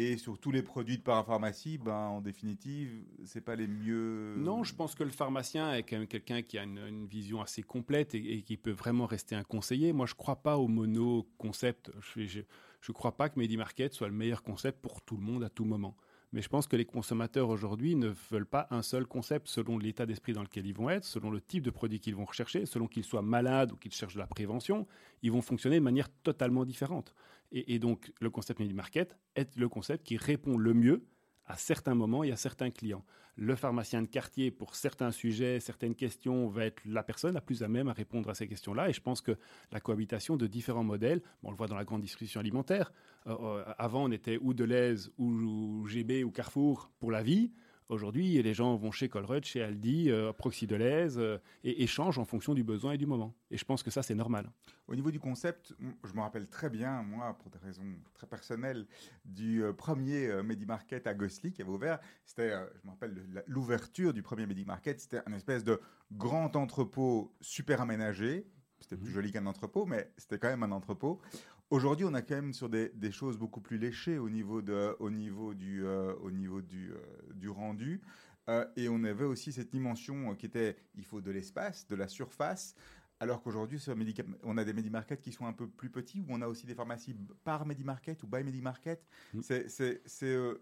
Et 0.00 0.16
sur 0.16 0.38
tous 0.38 0.50
les 0.50 0.62
produits 0.62 0.96
de 0.96 1.02
parapharmacie, 1.02 1.76
ben, 1.76 1.92
en 1.92 2.22
définitive, 2.22 3.04
c'est 3.26 3.42
pas 3.42 3.54
les 3.54 3.66
mieux. 3.66 4.34
Non, 4.38 4.64
je 4.64 4.74
pense 4.74 4.94
que 4.94 5.04
le 5.04 5.10
pharmacien 5.10 5.74
est 5.74 5.82
quand 5.82 5.98
même 5.98 6.06
quelqu'un 6.06 6.40
qui 6.40 6.56
a 6.56 6.62
une, 6.62 7.04
vision 7.04 7.42
assez 7.42 7.62
complète 7.62 8.14
et, 8.14 8.40
qui 8.40 8.56
peut 8.56 8.70
vraiment 8.70 9.04
rester 9.04 9.36
un 9.36 9.42
conseiller. 9.42 9.92
Moi, 9.92 10.06
je 10.06 10.14
crois 10.14 10.36
pas 10.36 10.56
au 10.56 10.68
mono-concept. 10.68 11.90
Je 12.14 12.38
ne 12.38 12.94
crois 12.94 13.14
pas 13.14 13.28
que 13.28 13.38
MediMarket 13.38 13.92
soit 13.92 14.08
le 14.08 14.14
meilleur 14.14 14.42
concept 14.42 14.80
pour 14.80 15.02
tout 15.02 15.18
le 15.18 15.22
monde 15.22 15.44
à 15.44 15.50
tout 15.50 15.66
moment. 15.66 15.94
Mais 16.32 16.40
je 16.40 16.48
pense 16.48 16.66
que 16.66 16.76
les 16.76 16.86
consommateurs 16.86 17.50
aujourd'hui 17.50 17.94
ne 17.94 18.14
veulent 18.30 18.46
pas 18.46 18.68
un 18.70 18.82
seul 18.82 19.04
concept 19.04 19.48
selon 19.48 19.76
l'état 19.76 20.06
d'esprit 20.06 20.32
dans 20.32 20.42
lequel 20.42 20.64
ils 20.64 20.72
vont 20.72 20.88
être, 20.88 21.04
selon 21.04 21.30
le 21.30 21.42
type 21.42 21.64
de 21.64 21.70
produit 21.70 22.00
qu'ils 22.00 22.14
vont 22.14 22.24
rechercher, 22.24 22.64
selon 22.64 22.86
qu'ils 22.86 23.04
soient 23.04 23.20
malades 23.20 23.72
ou 23.72 23.76
qu'ils 23.76 23.92
cherchent 23.92 24.14
de 24.14 24.20
la 24.20 24.28
prévention. 24.28 24.86
Ils 25.22 25.32
vont 25.32 25.42
fonctionner 25.42 25.76
de 25.76 25.84
manière 25.84 26.08
totalement 26.22 26.64
différente. 26.64 27.14
Et, 27.52 27.78
donc, 27.78 28.12
le 28.20 28.30
concept 28.30 28.60
Mini 28.60 28.74
Market 28.74 29.16
est 29.34 29.56
le 29.56 29.68
concept 29.68 30.06
qui 30.06 30.16
répond 30.16 30.56
le 30.56 30.72
mieux 30.72 31.04
à 31.46 31.56
certains 31.56 31.94
moments 31.94 32.22
et 32.22 32.30
à 32.30 32.36
certains 32.36 32.70
clients. 32.70 33.04
Le 33.36 33.56
pharmacien 33.56 34.02
de 34.02 34.06
quartier, 34.06 34.50
pour 34.50 34.76
certains 34.76 35.10
sujets, 35.10 35.58
certaines 35.58 35.94
questions, 35.94 36.48
va 36.48 36.66
être 36.66 36.80
la 36.84 37.02
personne 37.02 37.34
la 37.34 37.40
plus 37.40 37.62
à 37.62 37.68
même 37.68 37.88
à 37.88 37.92
répondre 37.92 38.30
à 38.30 38.34
ces 38.34 38.46
questions-là. 38.46 38.88
Et 38.88 38.92
je 38.92 39.00
pense 39.00 39.20
que 39.20 39.36
la 39.72 39.80
cohabitation 39.80 40.36
de 40.36 40.46
différents 40.46 40.84
modèles, 40.84 41.22
on 41.42 41.50
le 41.50 41.56
voit 41.56 41.66
dans 41.66 41.76
la 41.76 41.84
grande 41.84 42.02
distribution 42.02 42.38
alimentaire, 42.38 42.92
euh, 43.26 43.36
euh, 43.40 43.64
avant 43.78 44.04
on 44.04 44.12
était 44.12 44.38
ou 44.40 44.54
Deleuze 44.54 45.12
ou 45.18 45.86
GB 45.88 46.22
ou 46.22 46.30
Carrefour 46.30 46.90
pour 47.00 47.10
la 47.10 47.22
vie. 47.22 47.50
Aujourd'hui, 47.90 48.40
les 48.40 48.54
gens 48.54 48.76
vont 48.76 48.92
chez 48.92 49.08
Colruyt, 49.08 49.44
chez 49.44 49.64
Aldi, 49.64 50.12
euh, 50.12 50.32
Proxy 50.32 50.68
Deleuze 50.68 51.18
euh, 51.18 51.38
et 51.64 51.82
échangent 51.82 52.20
en 52.20 52.24
fonction 52.24 52.54
du 52.54 52.62
besoin 52.62 52.92
et 52.92 52.98
du 52.98 53.04
moment. 53.04 53.34
Et 53.50 53.58
je 53.58 53.64
pense 53.64 53.82
que 53.82 53.90
ça, 53.90 54.04
c'est 54.04 54.14
normal. 54.14 54.48
Au 54.86 54.94
niveau 54.94 55.10
du 55.10 55.18
concept, 55.18 55.74
je 56.04 56.12
me 56.12 56.20
rappelle 56.20 56.46
très 56.46 56.70
bien, 56.70 57.02
moi, 57.02 57.36
pour 57.40 57.50
des 57.50 57.58
raisons 57.58 57.82
très 58.14 58.28
personnelles, 58.28 58.86
du 59.24 59.64
euh, 59.64 59.72
premier 59.72 60.30
Market 60.68 61.08
à 61.08 61.14
Gossely 61.14 61.52
qui 61.52 61.62
avait 61.62 61.70
ouvert. 61.72 61.98
C'était, 62.24 62.50
je 62.50 62.86
me 62.86 62.92
rappelle, 62.92 63.42
l'ouverture 63.48 64.14
du 64.14 64.22
premier 64.22 64.46
Market. 64.64 65.00
C'était 65.00 65.22
un 65.26 65.32
espèce 65.32 65.64
de 65.64 65.80
grand 66.12 66.54
entrepôt 66.54 67.34
super 67.40 67.80
aménagé. 67.80 68.46
C'était 68.78 68.96
plus 68.96 69.10
mmh. 69.10 69.14
joli 69.14 69.32
qu'un 69.32 69.46
entrepôt, 69.46 69.84
mais 69.84 70.12
c'était 70.16 70.38
quand 70.38 70.48
même 70.48 70.62
un 70.62 70.70
entrepôt. 70.70 71.20
Aujourd'hui, 71.70 72.04
on 72.04 72.14
a 72.14 72.22
quand 72.22 72.34
même 72.34 72.52
sur 72.52 72.68
des, 72.68 72.90
choses 73.12 73.38
beaucoup 73.38 73.60
plus 73.60 73.78
léchées 73.78 74.18
au 74.18 74.28
niveau, 74.28 74.60
de, 74.60 74.96
au 74.98 75.08
niveau 75.08 75.54
du, 75.54 75.86
euh, 75.86 76.12
au 76.16 76.32
niveau 76.32 76.60
du, 76.60 76.90
euh, 76.90 76.96
du 77.34 77.48
rendu. 77.48 78.02
Euh, 78.48 78.66
et 78.76 78.88
on 78.88 79.04
avait 79.04 79.24
aussi 79.24 79.52
cette 79.52 79.70
dimension 79.70 80.34
qui 80.34 80.46
était, 80.46 80.76
il 80.96 81.04
faut 81.04 81.20
de 81.20 81.30
l'espace, 81.30 81.86
de 81.86 81.94
la 81.94 82.08
surface. 82.08 82.74
Alors 83.20 83.40
qu'aujourd'hui, 83.40 83.80
on 84.42 84.58
a 84.58 84.64
des 84.64 84.72
Medimarket 84.72 85.20
qui 85.20 85.30
sont 85.30 85.46
un 85.46 85.52
peu 85.52 85.68
plus 85.68 85.90
petits, 85.90 86.20
où 86.22 86.26
on 86.30 86.40
a 86.40 86.48
aussi 86.48 86.66
des 86.66 86.74
pharmacies 86.74 87.14
par 87.44 87.64
Medimarket 87.66 88.20
ou 88.24 88.26
by 88.26 88.42
Medimarket. 88.42 89.06
Mmh. 89.34 89.40
C'est 90.06 90.52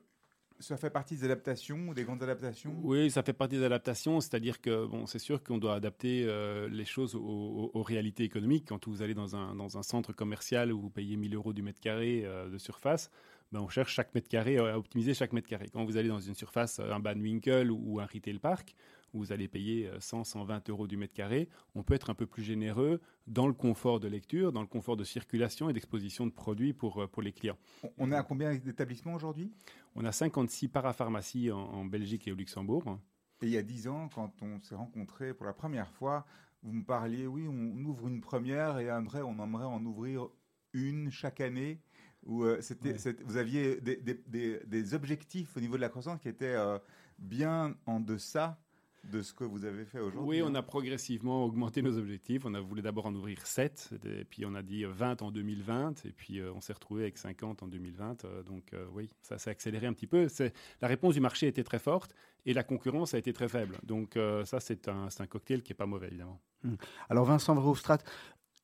ça 0.61 0.77
fait 0.77 0.90
partie 0.90 1.16
des 1.16 1.25
adaptations, 1.25 1.92
des 1.92 2.05
grandes 2.05 2.23
adaptations? 2.23 2.75
Oui, 2.83 3.11
ça 3.11 3.23
fait 3.23 3.33
partie 3.33 3.57
des 3.57 3.64
adaptations, 3.64 4.21
c'est-à-dire 4.21 4.61
que 4.61 4.87
bon, 4.87 5.07
c'est 5.07 5.18
sûr 5.18 5.42
qu'on 5.42 5.59
doit 5.59 5.75
adapter 5.75 6.25
euh, 6.27 6.68
les 6.68 6.85
choses 6.85 7.14
aux, 7.14 7.83
réalités 7.83 8.25
économiques. 8.25 8.66
Quand 8.68 8.87
vous 8.88 9.03
allez 9.03 9.14
dans 9.14 9.37
un, 9.37 9.55
dans 9.55 9.79
un 9.79 9.83
centre 9.83 10.12
commercial 10.12 10.73
où 10.73 10.81
vous 10.81 10.90
payez 10.90 11.16
1000 11.16 11.35
euros 11.35 11.53
du 11.53 11.62
mètre 11.62 11.81
carré 11.81 12.23
euh, 12.25 12.49
de 12.49 12.59
surface, 12.59 13.11
ben 13.53 13.61
on 13.61 13.68
cherche 13.68 13.94
chaque 13.94 14.14
mètre 14.14 14.29
carré, 14.29 14.59
à 14.59 14.79
optimiser 14.79 15.14
chaque 15.14 15.33
mètre 15.33 15.49
carré. 15.49 15.68
Quand 15.73 15.85
vous 15.85 15.97
allez 15.97 16.09
dans 16.09 16.21
une 16.21 16.35
surface, 16.35 16.81
un 16.81 17.01
Ban 17.01 17.18
Winkle 17.18 17.71
ou 17.71 18.01
un 18.01 18.07
Retail 18.07 18.38
Park, 18.38 18.75
où 19.14 19.18
vous 19.18 19.33
allez 19.33 19.49
payer 19.49 19.90
100, 19.99 20.21
euh, 20.21 20.25
120 20.25 20.71
euros 20.71 20.87
du 20.87 20.97
mètre 20.97 21.14
carré, 21.14 21.49
on 21.75 21.83
peut 21.83 21.94
être 21.94 22.11
un 22.11 22.14
peu 22.14 22.27
plus 22.27 22.42
généreux 22.42 23.01
dans 23.27 23.47
le 23.47 23.53
confort 23.53 24.01
de 24.01 24.09
lecture, 24.09 24.53
dans 24.53 24.61
le 24.61 24.66
confort 24.66 24.97
de 24.97 25.05
circulation 25.05 25.68
et 25.71 25.73
d'exposition 25.73 26.27
de 26.27 26.33
produits 26.33 26.73
pour, 26.73 27.03
euh, 27.03 27.07
pour 27.07 27.23
les 27.23 27.33
clients. 27.33 27.59
On 27.99 28.12
est 28.12 28.16
à 28.16 28.23
combien 28.23 28.55
d'établissements 28.55 29.14
aujourd'hui? 29.14 29.53
On 29.94 30.05
a 30.05 30.12
56 30.12 30.68
parapharmacies 30.68 31.51
en, 31.51 31.85
Belgique 31.85 32.29
et 32.29 32.33
au 32.33 32.35
Luxembourg. 32.35 32.99
Et 33.42 33.47
il 33.47 33.53
y 33.53 33.59
a 33.59 33.62
10 33.62 33.88
ans, 33.88 34.09
quand 34.14 34.33
on 34.42 34.61
s'est 34.61 34.75
rencontrés 34.75 35.33
pour 35.33 35.47
la 35.47 35.53
première 35.53 35.90
fois, 35.92 36.27
vous 36.62 36.73
me 36.73 36.85
parliez, 36.85 37.27
oui, 37.27 37.47
on 37.49 37.85
ouvre 37.85 38.09
une 38.09 38.21
première 38.21 38.79
et 38.79 38.88
après, 38.88 39.23
on 39.23 39.42
aimerait 39.42 39.64
en 39.64 39.85
ouvrir 39.85 40.29
une 40.73 41.11
chaque 41.11 41.40
année. 41.40 41.81
Où, 42.27 42.42
euh, 42.42 42.61
c'était, 42.61 42.97
vous 43.25 43.37
aviez 43.37 43.81
des, 43.81 43.97
des, 43.97 44.61
des, 44.66 44.94
objectifs 44.94 45.57
au 45.57 45.61
niveau 45.61 45.77
de 45.77 45.81
la 45.81 45.88
croissance 45.88 46.21
qui 46.21 46.29
étaient 46.29 46.57
bien 47.18 47.77
en 47.87 48.01
deçà 48.01 48.59
de 49.05 49.23
ce 49.23 49.33
que 49.33 49.45
vous 49.45 49.65
avez 49.65 49.85
fait 49.85 50.01
aujourd'hui 50.01 50.29
Oui, 50.29 50.43
on 50.43 50.49
hein. 50.49 50.55
a 50.57 50.63
progressivement 50.63 51.45
augmenté 51.45 51.83
nos 51.83 51.97
objectifs. 51.99 52.45
On 52.45 52.55
a 52.55 52.61
voulu 52.61 52.83
d'abord 52.83 53.07
en 53.07 53.15
ouvrir 53.15 53.47
7, 53.47 53.95
et 54.05 54.25
puis 54.25 54.45
on 54.45 54.55
a 54.55 54.63
dit 54.63 54.85
20 54.85 55.23
en 55.23 55.31
2020, 55.31 56.05
et 56.05 56.13
puis 56.13 56.41
euh, 56.41 56.53
on 56.55 56.61
s'est 56.61 56.73
retrouvé 56.73 57.03
avec 57.03 57.19
50 57.19 57.63
en 57.63 57.69
2020. 57.69 58.25
Euh, 58.25 58.43
donc 58.43 58.73
euh, 58.73 58.87
oui, 58.93 59.09
ça 59.23 59.39
s'est 59.39 59.51
accéléré 59.51 59.87
un 59.87 59.93
petit 59.93 60.07
peu. 60.07 60.27
La 60.81 60.89
réponse 60.89 61.15
du 61.15 61.21
marché 61.21 61.47
était 61.47 61.65
très 61.65 61.79
forte, 61.79 62.15
et 62.47 62.53
la 62.53 62.65
concurrence 62.65 63.15
a 63.15 63.19
été 63.19 63.33
très 63.33 63.49
faible. 63.49 63.79
Donc 63.83 64.19
ça, 64.45 64.61
c'est 64.61 64.89
un, 64.89 65.09
un, 65.19 65.27
cocktail 65.27 65.63
qui 65.63 65.73
n'est 65.73 65.77
pas 65.77 65.87
mauvais, 65.87 66.07
évidemment. 66.07 66.41
Hum. 66.65 66.77
Alors 67.09 67.25
Vincent 67.25 67.55
Verhofstadt, 67.55 68.05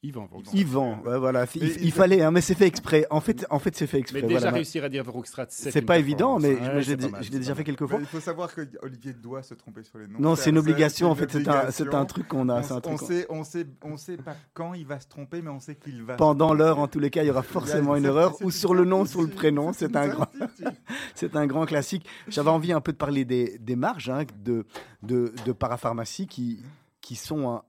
Yvan. 0.04 0.28
Yvan, 0.52 0.98
voilà. 1.02 1.46
Il, 1.54 1.90
fallait, 1.90 2.22
hein, 2.22 2.30
mais 2.30 2.42
c'est 2.42 2.54
fait 2.54 2.66
exprès. 2.66 3.06
En 3.10 3.20
fait, 3.20 3.46
en 3.48 3.58
fait, 3.58 3.74
c'est 3.74 3.86
fait 3.86 3.98
exprès. 3.98 4.20
Mais 4.20 4.28
déjà 4.28 4.50
réussir 4.50 4.84
à 4.84 4.88
dire 4.90 5.02
Verhofstadt, 5.02 5.50
c'est 5.50 5.82
pas 5.82 5.98
évident, 5.98 6.38
mais 6.38 6.56
je, 6.82 6.94
l'ai 7.32 7.38
déjà 7.38 7.54
fait 7.54 7.64
quelques 7.64 7.86
fois. 7.86 7.98
il 8.00 8.06
faut 8.06 8.20
savoir 8.20 8.54
que 8.54 8.68
Olivier 8.82 9.14
doit 9.14 9.42
se 9.42 9.54
tromper 9.54 9.82
sur 9.82 9.98
les 9.98 10.06
noms. 10.06 10.18
Non, 10.18 10.36
c'est 10.36 10.50
une 10.50 10.58
obligation. 10.58 11.10
En 11.10 11.14
fait, 11.14 11.30
c'est 11.70 11.94
un, 11.94 12.04
truc 12.04 12.28
qu'on 12.28 12.48
a. 12.50 12.60
On, 12.84 12.96
sait, 12.98 13.26
on 13.30 13.44
sait, 13.44 13.66
on 13.82 13.96
sait 13.96 14.16
pas 14.16 14.36
quand 14.52 14.74
il 14.74 14.86
va 14.86 15.00
se 15.00 15.08
tromper, 15.08 15.40
mais 15.40 15.50
on 15.50 15.60
sait 15.60 15.74
qu'il 15.74 16.02
va. 16.02 16.16
Pendant 16.16 16.52
l'heure, 16.52 16.78
en 16.78 16.88
tous 16.88 16.98
les 16.98 17.10
cas, 17.10 17.22
il 17.22 17.28
y 17.28 17.30
aura 17.30 17.42
forcément 17.42 17.96
une 17.96 18.04
erreur, 18.04 18.36
ou 18.42 18.50
sur 18.50 18.74
le 18.74 18.84
nom, 18.84 19.06
sur 19.06 19.22
le 19.22 19.28
prénom. 19.28 19.72
C'est 19.72 19.96
un 19.96 20.08
grand, 20.08 20.28
c'est 21.14 21.34
un 21.34 21.46
grand 21.46 21.64
classique. 21.64 22.06
J'avais 22.28 22.50
envie 22.50 22.72
un 22.72 22.80
peu 22.80 22.92
de 22.92 22.98
parler 22.98 23.24
des, 23.24 23.76
marges 23.76 24.10
hein, 24.10 24.24
de, 24.44 24.66
de, 25.02 25.32
de 25.44 25.52
parapharmacie 25.52 26.26
qui, 26.26 26.60
qui 27.00 27.16
sont 27.16 27.62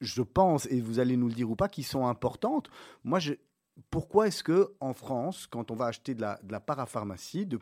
je 0.00 0.22
pense, 0.22 0.66
et 0.70 0.80
vous 0.80 0.98
allez 0.98 1.16
nous 1.16 1.28
le 1.28 1.34
dire 1.34 1.50
ou 1.50 1.56
pas, 1.56 1.68
qui 1.68 1.82
sont 1.82 2.06
importantes. 2.06 2.68
Moi, 3.04 3.18
je, 3.18 3.34
pourquoi 3.90 4.26
est-ce 4.28 4.42
que 4.44 4.72
en 4.80 4.92
France, 4.94 5.46
quand 5.46 5.70
on 5.70 5.74
va 5.74 5.86
acheter 5.86 6.14
de 6.14 6.20
la, 6.20 6.38
de 6.42 6.52
la 6.52 6.60
parapharmacie, 6.60 7.46
de, 7.46 7.58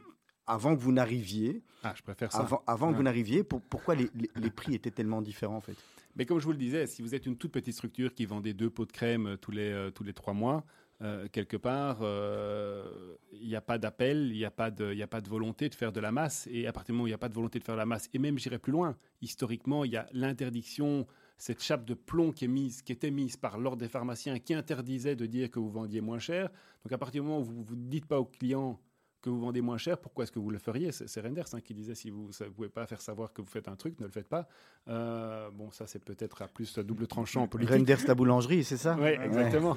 avant 0.47 0.75
que 0.75 0.81
vous 0.81 0.92
n'arriviez. 0.92 1.62
Ah, 1.85 1.92
je 1.97 2.03
préfère 2.03 2.33
ça. 2.33 2.38
Avant, 2.40 2.62
avant 2.66 2.90
que 2.90 2.97
vous 2.97 3.03
n'arriviez, 3.03 3.45
pour- 3.45 3.61
pourquoi 3.62 3.95
les, 3.95 4.11
les- 4.14 4.31
les 4.35 4.51
prix 4.51 4.75
étaient 4.75 4.90
tellement 4.90 5.23
différents 5.23 5.57
en 5.57 5.61
fait? 5.61 5.77
Mais 6.16 6.27
comme 6.27 6.38
je 6.40 6.45
vous 6.45 6.53
le 6.53 6.59
disais, 6.59 6.87
si 6.87 7.01
vous 7.01 7.14
êtes 7.14 7.25
une 7.27 7.37
toute 7.37 7.53
petite 7.53 7.75
structure 7.75 8.12
qui 8.14 8.27
vendait 8.27 8.53
deux 8.53 8.68
pots 8.68 8.85
de 8.85 8.92
crème 8.92 9.27
euh, 9.29 9.37
tous 9.37 9.51
les, 9.53 9.71
euh, 9.73 9.90
tous 9.90 10.05
les 10.05 10.12
trois 10.12 10.35
mois, 10.35 10.64
euh, 11.01 11.27
quelque 11.33 11.57
part, 11.57 11.99
euh, 12.03 13.16
il 13.33 13.49
n'y 13.49 13.57
a 13.57 13.61
pas 13.61 13.79
d'appel, 13.79 14.29
il 14.31 14.37
n'y 14.37 14.45
a, 14.45 14.51
pas 14.51 14.71
de- 14.71 14.92
y 14.92 15.03
a 15.03 15.07
pas 15.07 15.21
de 15.21 15.29
volonté 15.29 15.68
de 15.68 15.75
faire 15.75 15.90
de 15.92 16.01
la 16.01 16.12
masse. 16.12 16.47
Et 16.51 16.66
à 16.66 16.73
partir 16.73 16.92
du 16.92 16.97
moment 16.97 17.05
où 17.05 17.07
il 17.07 17.11
n'y 17.11 17.14
a 17.14 17.18
pas 17.18 17.29
de 17.31 17.35
volonté 17.35 17.59
de 17.59 17.64
faire 17.64 17.75
de 17.75 17.81
la 17.81 17.87
masse, 17.87 18.09
et 18.12 18.18
même 18.18 18.38
j'irai 18.38 18.59
plus 18.59 18.73
loin, 18.73 18.97
historiquement, 19.23 19.85
il 19.85 19.92
y 19.92 19.97
a 19.97 20.07
l'interdiction, 20.12 21.07
cette 21.43 21.61
chape 21.61 21.85
de 21.85 21.95
plomb 21.95 22.31
qui, 22.31 22.45
est 22.45 22.49
mise, 22.49 22.83
qui 22.83 22.93
était 22.93 23.11
mise 23.11 23.37
par 23.37 23.59
l'ordre 23.59 23.79
des 23.79 23.89
pharmaciens 23.89 24.39
qui 24.39 24.55
interdisait 24.55 25.17
de 25.17 25.27
dire 25.27 25.51
que 25.51 25.59
vous 25.59 25.71
vendiez 25.71 26.01
moins 26.01 26.21
cher. 26.21 26.49
Donc 26.85 26.93
à 26.93 26.99
partir 26.99 27.21
du 27.21 27.29
moment 27.29 27.41
où 27.41 27.65
vous 27.65 27.75
ne 27.75 27.91
dites 27.91 28.07
pas 28.07 28.21
aux 28.21 28.27
clients 28.27 28.79
que 29.21 29.29
vous 29.29 29.41
vendez 29.41 29.61
moins 29.61 29.77
cher, 29.77 29.99
pourquoi 29.99 30.23
est-ce 30.23 30.31
que 30.31 30.39
vous 30.39 30.53
le 30.53 30.61
feriez? 30.61 30.93
C'est 30.93 31.21
Renders 31.21 31.53
hein, 31.53 31.61
qui 31.61 31.75
disait 31.75 31.97
si 31.97 32.11
vous 32.11 32.31
ne 32.41 32.49
pouvez 32.51 32.69
pas 32.69 32.87
faire 32.87 33.01
savoir 33.01 33.33
que 33.33 33.43
vous 33.43 33.49
faites 33.49 33.67
un 33.67 33.75
truc, 33.75 33.99
ne 33.99 34.05
le 34.05 34.13
faites 34.13 34.29
pas. 34.29 34.47
Euh, 34.87 35.51
bon, 35.51 35.73
ça 35.73 35.89
c'est 35.89 36.05
peut-être 36.05 36.43
à 36.43 36.47
plus 36.47 36.79
double 36.79 37.09
tranchant 37.09 37.43
en 37.43 37.49
politique. 37.49 37.75
Renders 37.75 38.07
la 38.07 38.15
boulangerie, 38.15 38.63
c'est 38.63 38.77
ça? 38.77 38.97
Oui, 39.01 39.09
exactement. 39.09 39.77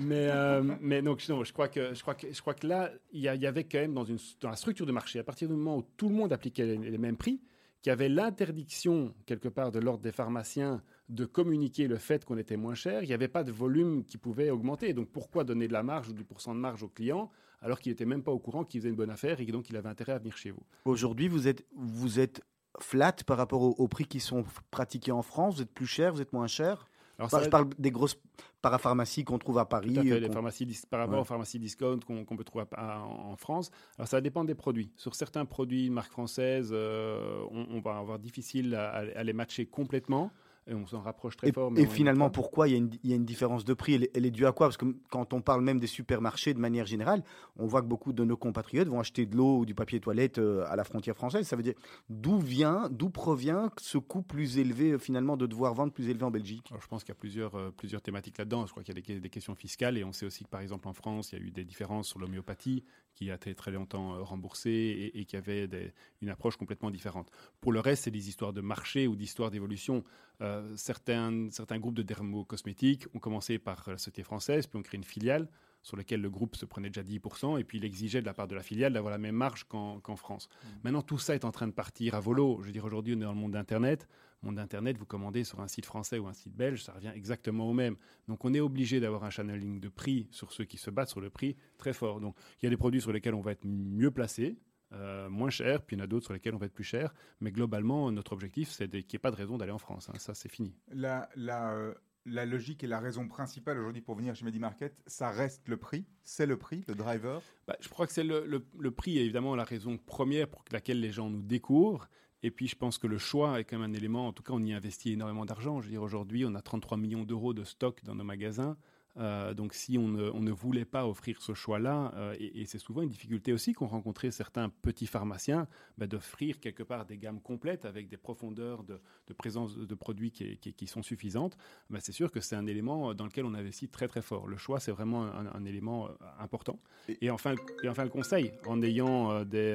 Mais, 0.00 0.26
euh, 0.28 0.60
mais 0.80 1.02
donc, 1.02 1.24
non, 1.28 1.44
je, 1.44 1.52
crois 1.52 1.68
que, 1.68 1.94
je, 1.94 2.02
crois 2.02 2.16
que, 2.16 2.32
je 2.32 2.40
crois 2.40 2.54
que 2.54 2.66
là, 2.66 2.90
il 3.12 3.20
y, 3.20 3.28
avait 3.28 3.62
quand 3.62 3.78
même 3.78 3.94
dans, 3.94 4.04
une, 4.04 4.18
dans 4.40 4.50
la 4.50 4.56
structure 4.56 4.86
de 4.86 4.92
marché, 4.92 5.20
à 5.20 5.24
partir 5.24 5.46
du 5.46 5.54
moment 5.54 5.76
où 5.76 5.84
tout 5.96 6.08
le 6.08 6.16
monde 6.16 6.32
appliquait 6.32 6.66
les, 6.66 6.78
les 6.78 6.98
mêmes 6.98 7.16
prix, 7.16 7.40
qu'il 7.80 7.90
y 7.90 7.92
avait 7.92 8.08
l'interdiction, 8.08 9.14
quelque 9.24 9.48
part, 9.48 9.70
de 9.70 9.78
l'ordre 9.78 10.02
des 10.02 10.10
pharmaciens 10.10 10.82
de 11.08 11.24
communiquer 11.24 11.86
le 11.86 11.98
fait 11.98 12.24
qu'on 12.24 12.36
était 12.36 12.56
moins 12.56 12.74
cher, 12.74 13.02
il 13.02 13.06
n'y 13.06 13.14
avait 13.14 13.28
pas 13.28 13.44
de 13.44 13.52
volume 13.52 14.04
qui 14.04 14.18
pouvait 14.18 14.50
augmenter. 14.50 14.92
Donc, 14.92 15.08
pourquoi 15.08 15.44
donner 15.44 15.68
de 15.68 15.72
la 15.72 15.82
marge 15.82 16.08
ou 16.08 16.12
du 16.12 16.24
pourcent 16.24 16.54
de 16.54 16.60
marge 16.60 16.82
au 16.82 16.88
client 16.88 17.30
alors 17.62 17.78
qu'il 17.80 17.90
n'était 17.92 18.04
même 18.04 18.22
pas 18.22 18.32
au 18.32 18.38
courant 18.38 18.64
qu'il 18.64 18.80
faisait 18.80 18.90
une 18.90 18.96
bonne 18.96 19.10
affaire 19.10 19.40
et 19.40 19.46
que 19.46 19.52
donc 19.52 19.70
il 19.70 19.76
avait 19.76 19.88
intérêt 19.88 20.12
à 20.12 20.18
venir 20.18 20.36
chez 20.36 20.50
vous? 20.50 20.62
Aujourd'hui, 20.84 21.28
vous 21.28 21.46
êtes, 21.48 21.64
vous 21.74 22.18
êtes 22.20 22.42
flat 22.80 23.12
par 23.26 23.36
rapport 23.38 23.62
aux, 23.62 23.70
aux 23.78 23.88
prix 23.88 24.04
qui 24.04 24.20
sont 24.20 24.44
pratiqués 24.70 25.12
en 25.12 25.22
France? 25.22 25.56
Vous 25.56 25.62
êtes 25.62 25.72
plus 25.72 25.86
cher, 25.86 26.12
vous 26.12 26.20
êtes 26.20 26.32
moins 26.32 26.46
cher? 26.48 26.88
Alors, 27.18 27.30
ça- 27.30 27.42
Je 27.42 27.48
parle 27.48 27.68
des 27.78 27.90
grosses 27.90 28.18
parapharmacies 28.60 29.24
qu'on 29.24 29.38
trouve 29.38 29.56
à 29.58 29.64
Paris. 29.64 29.94
Tout 29.94 30.00
à 30.00 30.02
fait, 30.02 30.20
les 30.20 30.28
pharmacies 30.28 30.66
par 30.90 31.00
rapport 31.00 31.14
Ouais. 31.14 31.20
aux 31.20 31.24
pharmacies 31.24 31.58
discount 31.58 31.98
qu'on 32.04 32.36
peut 32.36 32.44
trouver 32.44 32.64
à- 32.72 32.96
à- 32.96 33.00
en 33.04 33.36
France. 33.36 33.70
Alors 33.96 34.08
ça 34.08 34.20
dépend 34.20 34.44
des 34.44 34.54
produits. 34.54 34.90
Sur 34.96 35.14
certains 35.14 35.44
produits 35.46 35.86
de 35.88 35.92
marque 35.94 36.10
française, 36.10 36.70
euh, 36.72 37.40
on, 37.52 37.66
on 37.70 37.80
va 37.80 37.96
avoir 37.96 38.18
difficile 38.18 38.74
à, 38.74 38.90
à 38.96 39.22
les 39.22 39.32
matcher 39.32 39.64
complètement 39.66 40.30
et 40.66 40.74
on 40.74 40.86
s'en 40.86 41.00
rapproche 41.00 41.36
très 41.36 41.48
Et, 41.48 41.52
fort. 41.52 41.70
mais 41.70 41.82
et 41.82 41.86
finalement, 41.86 42.28
pourquoi 42.30 42.68
il 42.68 42.72
y, 42.72 42.74
a 42.74 42.78
une, 42.78 42.90
il 43.04 43.10
y 43.10 43.12
a 43.12 43.16
une 43.16 43.24
différence 43.24 43.64
de 43.64 43.72
prix? 43.74 43.94
Elle, 43.94 44.04
est- 44.04 44.10
elle 44.16 44.26
est 44.26 44.30
due 44.30 44.46
à 44.46 44.52
quoi? 44.52 44.66
Parce 44.66 44.76
que 44.76 44.86
quand 45.10 45.32
on 45.32 45.40
parle 45.40 45.62
même 45.62 45.78
des 45.78 45.86
supermarchés 45.86 46.54
de 46.54 46.58
manière 46.58 46.86
générale, 46.86 47.22
on 47.56 47.66
voit 47.66 47.82
que 47.82 47.86
beaucoup 47.86 48.12
de 48.12 48.24
nos 48.24 48.36
compatriotes 48.36 48.88
vont 48.88 48.98
acheter 49.00 49.26
de 49.26 49.36
l'eau 49.36 49.58
ou 49.58 49.66
du 49.66 49.74
papier 49.74 50.00
toilette 50.00 50.38
euh, 50.38 50.64
à 50.68 50.76
la 50.76 50.84
frontière 50.84 51.14
française. 51.16 51.46
Ça 51.46 51.56
veut 51.56 51.62
dire 51.62 51.74
d'où 52.10 52.38
vient, 52.38 52.88
d'où 52.90 53.10
provient 53.10 53.70
ce 53.78 53.98
coût 53.98 54.22
plus 54.22 54.58
élevé 54.58 54.92
euh, 54.92 54.98
finalement 54.98 55.36
de 55.36 55.46
devoir 55.46 55.74
vendre 55.74 55.92
plus 55.92 56.08
élevé 56.08 56.24
en 56.24 56.30
Belgique? 56.30 56.66
Alors, 56.70 56.82
je 56.82 56.88
pense 56.88 57.04
qu'il 57.04 57.10
y 57.14 57.16
a 57.16 57.20
plusieurs, 57.20 57.54
euh, 57.54 57.70
plusieurs 57.70 58.02
thématiques 58.02 58.38
là-dedans. 58.38 58.66
Je 58.66 58.72
crois 58.72 58.82
qu'il 58.82 58.94
y 58.94 58.98
a 58.98 59.00
des, 59.00 59.20
des 59.20 59.30
questions 59.30 59.54
fiscales 59.54 59.96
et 59.96 60.04
on 60.04 60.12
sait 60.12 60.26
aussi 60.26 60.44
que, 60.44 60.48
par 60.50 60.60
exemple, 60.60 60.88
en 60.88 60.92
France, 60.92 61.32
il 61.32 61.38
y 61.38 61.42
a 61.42 61.44
eu 61.44 61.50
des 61.50 61.64
différences 61.64 62.08
sur 62.08 62.18
l'homéopathie 62.18 62.84
qui 63.16 63.30
a 63.32 63.34
été 63.34 63.52
très 63.56 63.72
longtemps 63.72 64.14
euh, 64.14 64.22
remboursée 64.22 64.70
et, 64.70 65.18
et 65.18 65.24
qui 65.24 65.36
avait 65.36 65.66
des- 65.66 65.92
une 66.22 66.28
approche 66.28 66.56
complètement 66.56 66.92
différente. 66.92 67.30
Pour 67.60 67.72
le 67.72 67.80
reste, 67.80 68.04
c'est 68.04 68.10
des 68.12 68.28
histoires 68.28 68.52
de 68.52 68.60
marché 68.60 69.08
ou 69.08 69.16
d'histoires 69.16 69.50
d'évolution. 69.50 70.04
Euh, 70.42 70.76
certains, 70.76 71.48
certains 71.50 71.80
groupes 71.80 71.94
de 71.96 72.02
dermocosmétiques 72.02 73.06
ont 73.14 73.18
commencé 73.18 73.58
par 73.58 73.82
la 73.88 73.98
société 73.98 74.22
française, 74.22 74.66
puis 74.68 74.78
ont 74.78 74.82
créé 74.82 74.98
une 74.98 75.04
filiale 75.04 75.48
sur 75.82 75.96
laquelle 75.96 76.20
le 76.20 76.30
groupe 76.30 76.56
se 76.56 76.66
prenait 76.66 76.88
déjà 76.90 77.02
10%, 77.02 77.58
et 77.60 77.64
puis 77.64 77.78
il 77.78 77.84
exigeait 77.84 78.20
de 78.20 78.26
la 78.26 78.34
part 78.34 78.48
de 78.48 78.54
la 78.56 78.62
filiale 78.62 78.92
d'avoir 78.92 79.12
la 79.12 79.18
même 79.18 79.36
marge 79.36 79.64
qu'en 79.64 80.00
qu'en 80.00 80.16
France. 80.16 80.48
Maintenant, 80.82 81.02
tout 81.02 81.18
ça 81.18 81.34
est 81.34 81.44
en 81.44 81.52
train 81.52 81.68
de 81.68 81.72
partir 81.72 82.14
à 82.16 82.20
volo. 82.20 82.58
Je 82.60 82.66
veux 82.66 82.72
dire, 82.72 82.84
aujourd'hui, 82.84 83.14
on 83.16 83.18
est 83.20 83.24
dans 83.24 83.32
le 83.32 83.38
monde 83.38 83.52
d'Internet. 83.52 84.08
Monde 84.46 84.56
d'Internet, 84.56 84.96
vous 84.96 85.04
commandez 85.06 85.44
sur 85.44 85.60
un 85.60 85.68
site 85.68 85.84
français 85.86 86.18
ou 86.18 86.26
un 86.26 86.32
site 86.32 86.54
belge, 86.54 86.82
ça 86.82 86.92
revient 86.92 87.12
exactement 87.14 87.68
au 87.68 87.72
même. 87.74 87.96
Donc, 88.28 88.44
on 88.44 88.54
est 88.54 88.60
obligé 88.60 89.00
d'avoir 89.00 89.24
un 89.24 89.30
channeling 89.30 89.80
de 89.80 89.88
prix 89.88 90.28
sur 90.30 90.52
ceux 90.52 90.64
qui 90.64 90.78
se 90.78 90.90
battent 90.90 91.10
sur 91.10 91.20
le 91.20 91.30
prix 91.30 91.56
très 91.76 91.92
fort. 91.92 92.20
Donc, 92.20 92.36
il 92.60 92.64
y 92.64 92.68
a 92.68 92.70
des 92.70 92.76
produits 92.76 93.00
sur 93.00 93.12
lesquels 93.12 93.34
on 93.34 93.40
va 93.42 93.52
être 93.52 93.64
mieux 93.66 94.10
placé, 94.10 94.56
euh, 94.92 95.28
moins 95.28 95.50
cher, 95.50 95.82
puis 95.82 95.96
il 95.96 95.98
y 95.98 96.02
en 96.02 96.04
a 96.04 96.06
d'autres 96.06 96.24
sur 96.26 96.32
lesquels 96.32 96.54
on 96.54 96.58
va 96.58 96.66
être 96.66 96.72
plus 96.74 96.84
cher. 96.84 97.12
Mais 97.40 97.50
globalement, 97.50 98.10
notre 98.12 98.32
objectif, 98.32 98.70
c'est 98.70 98.88
qu'il 98.88 99.00
n'y 99.00 99.06
ait 99.14 99.18
pas 99.18 99.30
de 99.32 99.36
raison 99.36 99.58
d'aller 99.58 99.72
en 99.72 99.78
France. 99.78 100.08
hein. 100.08 100.18
Ça, 100.18 100.32
c'est 100.32 100.48
fini. 100.48 100.74
La, 100.92 101.28
la, 101.34 101.72
euh, 101.74 101.94
la 102.24 102.46
logique 102.46 102.82
et 102.84 102.86
la 102.86 103.00
raison 103.00 103.26
principale 103.28 103.78
aujourd'hui 103.78 104.02
pour 104.02 104.14
venir 104.14 104.34
chez 104.34 104.44
Medimarket, 104.44 104.96
ça 105.06 105.30
reste 105.30 105.68
le 105.68 105.76
prix. 105.76 106.06
C'est 106.24 106.46
le 106.46 106.56
prix, 106.56 106.84
le 106.88 106.94
driver? 106.94 107.42
Bah, 107.66 107.76
je 107.80 107.88
crois 107.88 108.06
que 108.06 108.12
c'est 108.12 108.24
le, 108.24 108.44
le- 108.46 108.64
le 108.78 108.90
prix, 108.90 109.18
évidemment, 109.18 109.54
la 109.56 109.64
raison 109.64 109.98
première 109.98 110.48
pour 110.48 110.64
laquelle 110.72 111.00
les 111.00 111.12
gens 111.12 111.30
nous 111.30 111.42
découvrent. 111.42 112.08
Et 112.46 112.50
puis, 112.52 112.68
je 112.68 112.76
pense 112.76 112.96
que 112.98 113.08
le 113.08 113.18
choix 113.18 113.58
est 113.58 113.64
quand 113.64 113.76
même 113.76 113.90
un 113.90 113.94
élément. 113.94 114.28
En 114.28 114.32
tout 114.32 114.44
cas, 114.44 114.52
on 114.54 114.62
y 114.62 114.72
investit 114.72 115.12
énormément 115.12 115.44
d'argent. 115.44 115.80
Je 115.80 115.86
veux 115.86 115.90
dire, 115.90 116.02
aujourd'hui, 116.02 116.44
on 116.44 116.54
a 116.54 116.62
33 116.62 116.96
millions 116.96 117.24
d'euros 117.24 117.54
de 117.54 117.64
stock 117.64 118.04
dans 118.04 118.14
nos 118.14 118.22
magasins. 118.22 118.76
Euh, 119.18 119.52
donc, 119.52 119.72
si 119.74 119.98
on 119.98 120.06
ne, 120.06 120.30
on 120.30 120.40
ne 120.40 120.52
voulait 120.52 120.84
pas 120.84 121.08
offrir 121.08 121.42
ce 121.42 121.54
choix-là, 121.54 122.12
euh, 122.14 122.36
et, 122.38 122.60
et 122.60 122.66
c'est 122.66 122.78
souvent 122.78 123.02
une 123.02 123.08
difficulté 123.08 123.52
aussi 123.52 123.72
qu'ont 123.72 123.86
rencontré 123.88 124.30
certains 124.30 124.68
petits 124.68 125.06
pharmaciens, 125.08 125.66
bah, 125.98 126.06
d'offrir 126.06 126.60
quelque 126.60 126.84
part 126.84 127.04
des 127.04 127.16
gammes 127.18 127.40
complètes 127.40 127.84
avec 127.84 128.08
des 128.08 128.16
profondeurs 128.18 128.84
de, 128.84 129.00
de 129.26 129.32
présence 129.34 129.76
de 129.76 129.94
produits 129.96 130.30
qui, 130.30 130.56
qui- 130.58 130.72
qui 130.74 130.86
sont 130.86 131.02
suffisantes, 131.02 131.56
bah, 131.90 131.98
c'est 132.00 132.12
sûr 132.12 132.30
que 132.30 132.40
c'est 132.40 132.54
un 132.56 132.66
élément 132.66 133.12
dans 133.14 133.24
lequel 133.24 133.44
on 133.44 133.54
investit 133.54 133.88
très 133.88 134.06
très 134.06 134.22
fort. 134.22 134.46
Le 134.46 134.56
choix, 134.58 134.78
c'est 134.78 134.92
vraiment 134.92 135.24
un, 135.24 135.46
un 135.46 135.64
élément 135.64 136.08
euh, 136.08 136.12
important. 136.38 136.78
Et- 137.08 137.16
Et 137.26 137.30
enfin, 137.30 137.54
et 137.82 137.88
enfin 137.88 138.04
le 138.04 138.10
conseil, 138.10 138.52
en 138.68 138.82
ayant 138.82 139.32
euh, 139.32 139.44
des... 139.44 139.72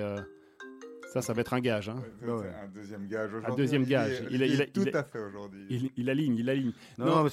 ça, 1.12 1.22
ça 1.22 1.34
va 1.34 1.42
être 1.42 1.54
un 1.54 1.60
gage. 1.60 1.90
hein. 1.90 1.96
Un 2.24 2.68
deuxième 2.74 3.08
gage 3.08 3.34
aujourd'hui. 3.34 3.56
deuxième 3.58 3.82
Olivier. 3.82 3.96
gage. 3.98 4.24
Il 4.32 4.42
il 4.42 4.62
a- 4.62 4.66
tout 4.68 4.86
à 4.94 5.04
fait 5.04 5.20
aujourd'hui. 5.20 5.66
Il, 5.70 5.92
il 5.98 6.10
aligne, 6.10 6.36
il 6.38 6.50
aligne. 6.50 6.72
Non, 6.98 7.24
mais 7.24 7.30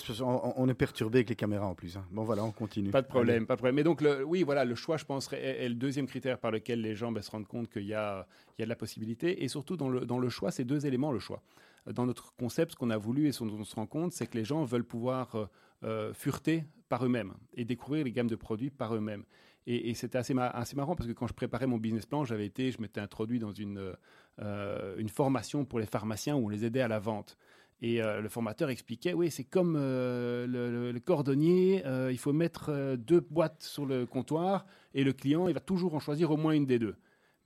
on, 0.57 0.69
est 0.69 0.75
perturbé 0.75 1.19
avec 1.19 1.29
les 1.29 1.37
caméras 1.37 1.67
en 1.67 1.75
plus. 1.75 1.97
hein. 1.97 2.05
Bon 2.11 2.25
voilà, 2.25 2.45
on 2.45 2.51
continue. 2.51 2.91
Pas 2.91 3.03
de 3.03 3.07
problème, 3.07 3.47
pas 3.47 3.55
de 3.55 3.59
problème. 3.59 3.77
Mais 3.77 3.85
donc, 3.85 4.01
le, 4.01 4.25
oui, 4.25 4.43
voilà, 4.43 4.65
le 4.65 4.75
choix, 4.75 4.97
je 4.97 5.05
pense, 5.05 5.33
est, 5.33 5.37
est 5.65 5.69
le 5.69 5.75
deuxième 5.77 6.07
critère 6.07 6.39
par 6.39 6.51
lequel 6.51 6.81
les 6.81 6.95
gens 6.95 7.13
ben, 7.13 7.23
se 7.23 7.31
rendent 7.31 7.47
compte 7.47 7.71
qu'il 7.71 7.87
y 7.87 7.95
a, 7.95 8.27
il 8.59 8.63
y 8.63 8.65
a 8.65 8.67
de 8.67 8.71
la 8.71 8.77
possibilité. 8.77 9.45
Et 9.45 9.49
surtout, 9.49 9.77
dans 9.77 9.89
le, 9.89 10.01
dans 10.05 10.19
le 10.19 10.29
choix, 10.29 10.51
c'est 10.51 10.65
deux 10.65 10.85
éléments, 10.87 11.13
le 11.13 11.21
choix. 11.21 11.43
Dans 11.87 12.05
notre 12.05 12.35
concept, 12.35 12.73
ce 12.73 12.77
qu'on 12.77 12.91
a 12.91 12.99
voulu 12.99 13.29
et 13.29 13.33
ce 13.33 13.45
dont 13.45 13.57
on 13.61 13.65
se 13.65 13.75
rend 13.77 13.87
compte, 13.87 14.13
c'est 14.13 14.27
que 14.27 14.37
les 14.37 14.45
gens 14.45 14.63
veulent 14.65 14.85
pouvoir 14.85 15.49
euh, 15.85 16.13
fureter 16.13 16.65
par 16.89 17.05
eux-mêmes 17.05 17.33
et 17.55 17.65
découvrir 17.65 18.05
les 18.05 18.13
gammes 18.13 18.27
de 18.29 18.37
produits 18.37 18.71
par 18.71 18.95
eux-mêmes. 18.95 19.25
Et, 19.71 19.93
c'était 19.93 20.17
assez, 20.17 20.33
ma- 20.33 20.49
assez 20.49 20.75
marrant 20.77 20.97
parce 20.97 21.07
que 21.07 21.13
quand 21.13 21.27
je 21.27 21.35
préparais 21.35 21.67
mon 21.67 21.77
business 21.77 22.07
plan, 22.07 22.25
j'avais 22.25 22.47
été, 22.47 22.71
je 22.71 22.81
m'étais 22.81 23.03
introduit 23.03 23.39
dans 23.39 23.53
une, 23.53 23.93
euh, 24.41 25.09
formation 25.09 25.67
pour 25.67 25.79
les 25.79 25.85
pharmaciens 25.85 26.37
où 26.37 26.47
on 26.47 26.49
les 26.49 26.65
aidait 26.65 26.81
à 26.81 26.89
la 26.89 26.99
vente. 26.99 27.37
Et 27.83 28.03
euh, 28.03 28.23
le 28.23 28.31
formateur 28.31 28.71
expliquait, 28.71 29.13
oui, 29.13 29.31
c'est 29.31 29.45
comme 29.45 29.77
euh, 29.79 30.47
le, 30.47 30.99
cordonnier, 31.01 31.83
il 32.11 32.19
faut 32.19 32.33
mettre 32.33 32.97
deux 32.97 33.21
boîtes 33.21 33.63
sur 33.63 33.85
le 33.85 34.07
comptoir 34.07 34.65
et 34.95 35.05
le 35.05 35.13
client, 35.13 35.49
il 35.49 35.55
va 35.55 35.61
toujours 35.61 35.95
en 35.95 36.01
choisir 36.01 36.31
au 36.31 36.39
moins 36.39 36.53
une 36.53 36.67
des 36.67 36.79
deux. 36.79 36.97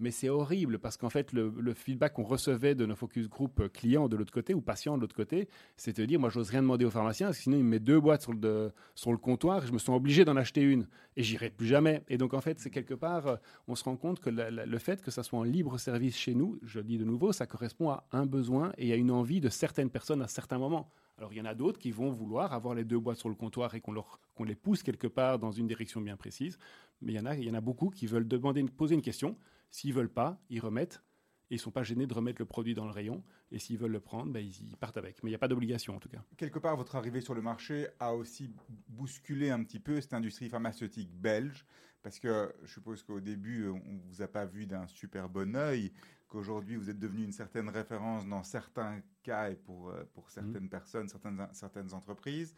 Mais 0.03 0.11
c'est 0.11 0.29
horrible 0.29 0.81
parce 0.81 0.97
qu'en 0.97 1.11
fait, 1.11 1.33
le, 1.33 1.75
feedback 1.75 2.15
qu'on 2.15 2.25
recevait 2.25 2.75
de 2.75 2.85
nos 2.87 2.97
focus 2.97 3.29
group 3.29 3.61
euh, 3.61 3.69
clients 3.69 4.09
de 4.09 4.17
l'autre 4.17 4.33
côté 4.33 4.53
ou 4.53 4.61
patients 4.61 4.97
de 4.97 5.01
l'autre 5.01 5.15
côté, 5.15 5.49
c'est 5.77 5.97
de 5.97 6.05
dire, 6.05 6.19
moi, 6.19 6.29
j'ose 6.29 6.51
rien 6.51 6.61
demander 6.61 6.85
au 6.85 6.91
pharmacien 6.91 7.29
parce 7.29 7.37
que 7.37 7.45
sinon, 7.45 7.57
il 7.57 7.62
me 7.62 7.69
met 7.69 7.79
deux 7.79 8.01
boîtes 8.01 8.23
sur 8.23 8.33
le, 8.33 9.17
comptoir 9.19 9.62
et 9.62 9.67
je 9.69 9.73
me 9.73 9.79
sens 9.79 9.97
obligé 9.97 10.25
d'en 10.25 10.35
acheter 10.35 10.61
une 10.61 10.88
et 11.17 11.23
j'irai 11.23 11.51
plus 11.51 11.69
jamais. 11.69 12.03
Et 12.09 12.19
donc, 12.19 12.35
en 12.35 12.41
fait, 12.41 12.59
c'est 12.59 12.71
quelque 12.71 12.95
part, 12.95 13.29
euh, 13.29 13.37
on 13.69 13.77
se 13.77 13.85
rend 13.85 13.97
compte 13.97 14.19
que 14.19 14.29
le 14.29 14.79
fait 14.79 15.03
que 15.03 15.12
ça 15.12 15.23
soit 15.23 15.38
en 15.38 15.45
libre 15.45 15.79
service 15.79 16.17
chez 16.17 16.35
nous, 16.35 16.59
je 16.65 16.81
le 16.81 16.85
dis 16.85 16.99
de 16.99 17.05
nouveau, 17.05 17.33
ça 17.33 17.47
correspond 17.47 17.91
à 17.91 18.05
un 18.11 18.27
besoin 18.27 18.73
et 18.79 18.93
à 18.93 18.97
une 18.97 19.12
envie 19.12 19.41
de 19.41 19.51
certaines 19.51 19.88
personnes 19.88 20.21
à 20.21 20.27
certains 20.27 20.59
moments. 20.59 20.91
Alors, 21.17 21.33
il 21.33 21.38
y 21.38 21.41
en 21.41 21.45
a 21.45 21.55
d'autres 21.55 21.79
qui 21.79 21.93
vont 21.93 22.11
vouloir 22.11 22.53
avoir 22.53 22.75
les 22.75 22.83
deux 22.83 22.99
boîtes 22.99 23.19
sur 23.19 23.29
le 23.29 23.37
comptoir 23.37 23.77
et 23.77 23.81
qu'on 23.81 24.45
les 24.45 24.57
pousse 24.57 24.83
quelque 24.83 25.07
part 25.07 25.38
dans 25.38 25.53
une 25.53 25.69
direction 25.69 26.01
bien 26.01 26.17
précise. 26.17 26.59
Mais 27.03 27.12
il 27.12 27.45
y 27.45 27.51
en 27.51 27.55
a, 27.55 27.61
beaucoup 27.61 27.91
qui 27.91 28.07
veulent 28.07 28.27
poser 28.27 28.95
une 28.97 29.03
question. 29.03 29.37
S'ils 29.72 29.92
veulent 29.92 30.12
pas, 30.12 30.40
ils 30.48 30.61
remettent. 30.61 31.02
Et 31.50 31.56
ils 31.56 31.58
sont 31.58 31.70
pas 31.70 31.82
gênés 31.82 32.06
de 32.06 32.14
remettre 32.14 32.40
le 32.40 32.46
produit 32.46 32.74
dans 32.74 32.85
le 32.85 32.92
rayon. 32.92 33.22
Et 33.50 33.58
s'ils 33.58 33.76
veulent 33.76 33.92
le 33.92 34.00
prendre, 34.00 34.32
ben, 34.32 34.40
ils, 34.40 34.68
ils 34.70 34.76
partent 34.76 34.96
avec. 34.96 35.22
Mais 35.22 35.28
il 35.28 35.32
n'y 35.32 35.37
a 35.37 35.38
pas 35.38 35.48
d'obligation, 35.48 35.96
en 35.96 35.98
tout 35.98 36.08
cas. 36.08 36.22
Quelque 36.37 36.58
part, 36.58 36.76
votre 36.76 36.96
arrivée 36.96 37.20
sur 37.20 37.35
le 37.35 37.42
marché 37.42 37.88
a 37.98 38.14
aussi 38.14 38.54
bousculé 38.88 39.50
un 39.50 39.62
petit 39.64 39.80
peu 39.80 40.00
cette 40.00 40.14
industrie 40.14 40.48
pharmaceutique 40.48 41.12
belge, 41.12 41.66
parce 42.02 42.18
que 42.18 42.54
je 42.62 42.72
suppose 42.72 43.02
qu'au 43.02 43.20
début, 43.20 43.68
on 43.68 43.76
ne 43.76 44.00
vous 44.08 44.22
a 44.22 44.28
pas 44.28 44.46
vu 44.46 44.66
d'un 44.66 44.87
super 44.87 45.28
bon 45.28 45.54
œil, 45.56 45.92
qu'aujourd'hui, 46.28 46.76
vous 46.76 46.88
êtes 46.88 46.98
devenu 46.98 47.24
une 47.24 47.32
certaine 47.32 47.68
référence 47.68 48.26
dans 48.26 48.42
certains 48.42 49.02
cas 49.22 49.50
et 49.50 49.56
pour, 49.56 49.90
euh, 49.90 50.02
pour 50.14 50.30
certaines 50.30 50.68
personnes, 50.70 51.08
certaines, 51.08 51.46
certaines 51.52 51.92
entreprises, 51.92 52.56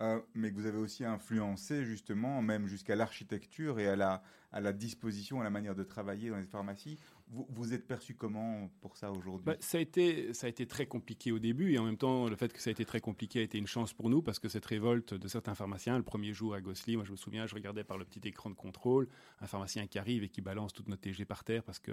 euh, 0.00 0.20
mais 0.34 0.50
que 0.50 0.56
vous 0.56 0.66
avez 0.66 0.78
aussi 0.78 1.04
influencé 1.04 1.84
justement, 1.84 2.40
même 2.42 2.66
jusqu'à 2.66 2.96
l'architecture 2.96 3.78
et 3.78 3.88
à 3.88 3.96
la, 3.96 4.22
à 4.52 4.60
la 4.60 4.72
disposition, 4.72 5.40
à 5.40 5.44
la 5.44 5.50
manière 5.50 5.74
de 5.74 5.84
travailler 5.84 6.30
dans 6.30 6.38
les 6.38 6.46
pharmacies. 6.46 6.98
Vous, 7.32 7.46
vous 7.50 7.72
êtes 7.74 7.86
perçu 7.86 8.14
comment 8.14 8.68
pour 8.80 8.96
ça 8.96 9.12
aujourd'hui? 9.12 9.44
Bah, 9.46 9.54
ça, 9.60 9.78
a 9.78 9.80
été, 9.80 10.34
ça 10.34 10.46
a 10.46 10.50
été 10.50 10.66
très 10.66 10.86
compliqué 10.86 11.30
au 11.30 11.38
début 11.38 11.72
et 11.72 11.78
en 11.78 11.84
même 11.84 11.96
temps, 11.96 12.28
le 12.28 12.34
fait 12.34 12.52
que 12.52 12.60
ça 12.60 12.70
a 12.70 12.72
été 12.72 12.84
très 12.84 13.00
compliqué 13.00 13.38
a 13.38 13.42
été 13.42 13.56
une 13.56 13.68
chance 13.68 13.92
pour 13.92 14.10
nous 14.10 14.20
parce 14.20 14.40
que 14.40 14.48
cette 14.48 14.66
révolte 14.66 15.14
de 15.14 15.28
certains 15.28 15.54
pharmaciens, 15.54 15.96
le 15.96 16.02
premier 16.02 16.32
jour 16.32 16.54
à 16.54 16.60
Gosli, 16.60 16.96
moi 16.96 17.04
je 17.04 17.12
me 17.12 17.16
souviens, 17.16 17.46
je 17.46 17.54
regardais 17.54 17.84
par 17.84 17.98
le 17.98 18.04
petit 18.04 18.26
écran 18.28 18.50
de 18.50 18.56
contrôle 18.56 19.06
un 19.40 19.46
pharmacien 19.46 19.86
qui 19.86 19.98
arrive 20.00 20.24
et 20.24 20.28
qui 20.28 20.40
balance 20.40 20.72
toutes 20.72 20.88
nos 20.88 20.96
TG 20.96 21.24
par 21.24 21.44
terre 21.44 21.62
parce 21.62 21.78
qu'on 21.78 21.92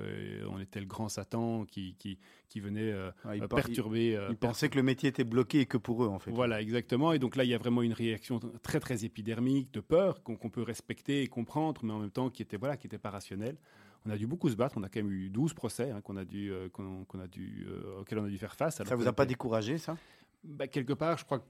on 0.50 0.60
était 0.60 0.80
le 0.80 0.88
grand 0.88 1.08
Satan 1.08 1.66
qui, 1.66 1.96
qui, 2.00 2.18
qui 2.50 2.60
venait 2.60 2.92
euh, 2.92 3.12
Ouais, 3.26 3.38
ils 3.38 3.44
euh, 3.44 3.48
perturber. 3.48 4.16
euh, 4.16 4.28
Ils 4.32 4.38
pensaient 4.38 4.70
que 4.70 4.78
le 4.78 4.84
métier 4.84 5.10
était 5.10 5.24
bloqué 5.24 5.60
et 5.62 5.66
que 5.68 5.78
pour 5.78 6.04
eux, 6.04 6.08
en 6.08 6.18
fait. 6.18 6.32
Voilà, 6.32 6.62
exactement. 6.62 7.14
Et 7.14 7.20
donc 7.20 7.36
là, 7.36 7.44
il 7.44 7.50
y 7.50 7.54
a 7.54 7.58
vraiment 7.60 7.84
une 7.84 7.94
réaction 7.94 8.40
très, 8.64 8.80
très 8.80 9.06
épidermique, 9.06 9.72
de 9.74 9.82
peur, 9.82 10.24
qu'on 10.24 10.36
qu'on 10.36 10.50
peut 10.50 10.64
respecter 10.64 11.22
et 11.22 11.28
comprendre, 11.28 11.82
mais 11.84 11.94
en 11.94 12.00
même 12.00 12.12
temps 12.12 12.30
qui 12.32 12.42
était, 12.42 12.58
voilà, 12.58 12.76
qui 12.78 12.88
était 12.88 12.98
pas 12.98 13.12
rationnelle. 13.12 13.58
On 14.06 14.10
a 14.10 14.18
dû 14.18 14.28
beaucoup 14.28 14.50
se 14.50 14.56
battre. 14.56 14.76
On 14.78 14.84
a 14.84 14.90
quand 14.90 15.00
même 15.00 15.12
eu 15.12 15.30
12 15.30 15.54
procès 15.54 15.92
hein, 15.92 16.02
qu'on 16.02 16.18
a 16.18 16.26
dû, 16.26 16.52
euh, 16.52 16.70
qu'on 16.70 17.04
qu'on 17.06 17.20
a 17.20 17.28
dû, 17.28 17.66
euh, 17.68 18.00
auxquels 18.02 18.20
on 18.20 18.26
a 18.26 18.30
dû 18.30 18.38
faire 18.38 18.56
face. 18.56 18.80
alors 18.80 18.90
Ça 18.90 18.96
vous 18.96 19.08
a 19.08 19.14
pas 19.14 19.26
découragé, 19.26 19.78
ça? 19.78 19.98
Bah, 20.44 20.68
quelque 20.68 20.94
part, 20.94 21.18
je 21.18 21.26
crois 21.26 21.40
que 21.40 21.46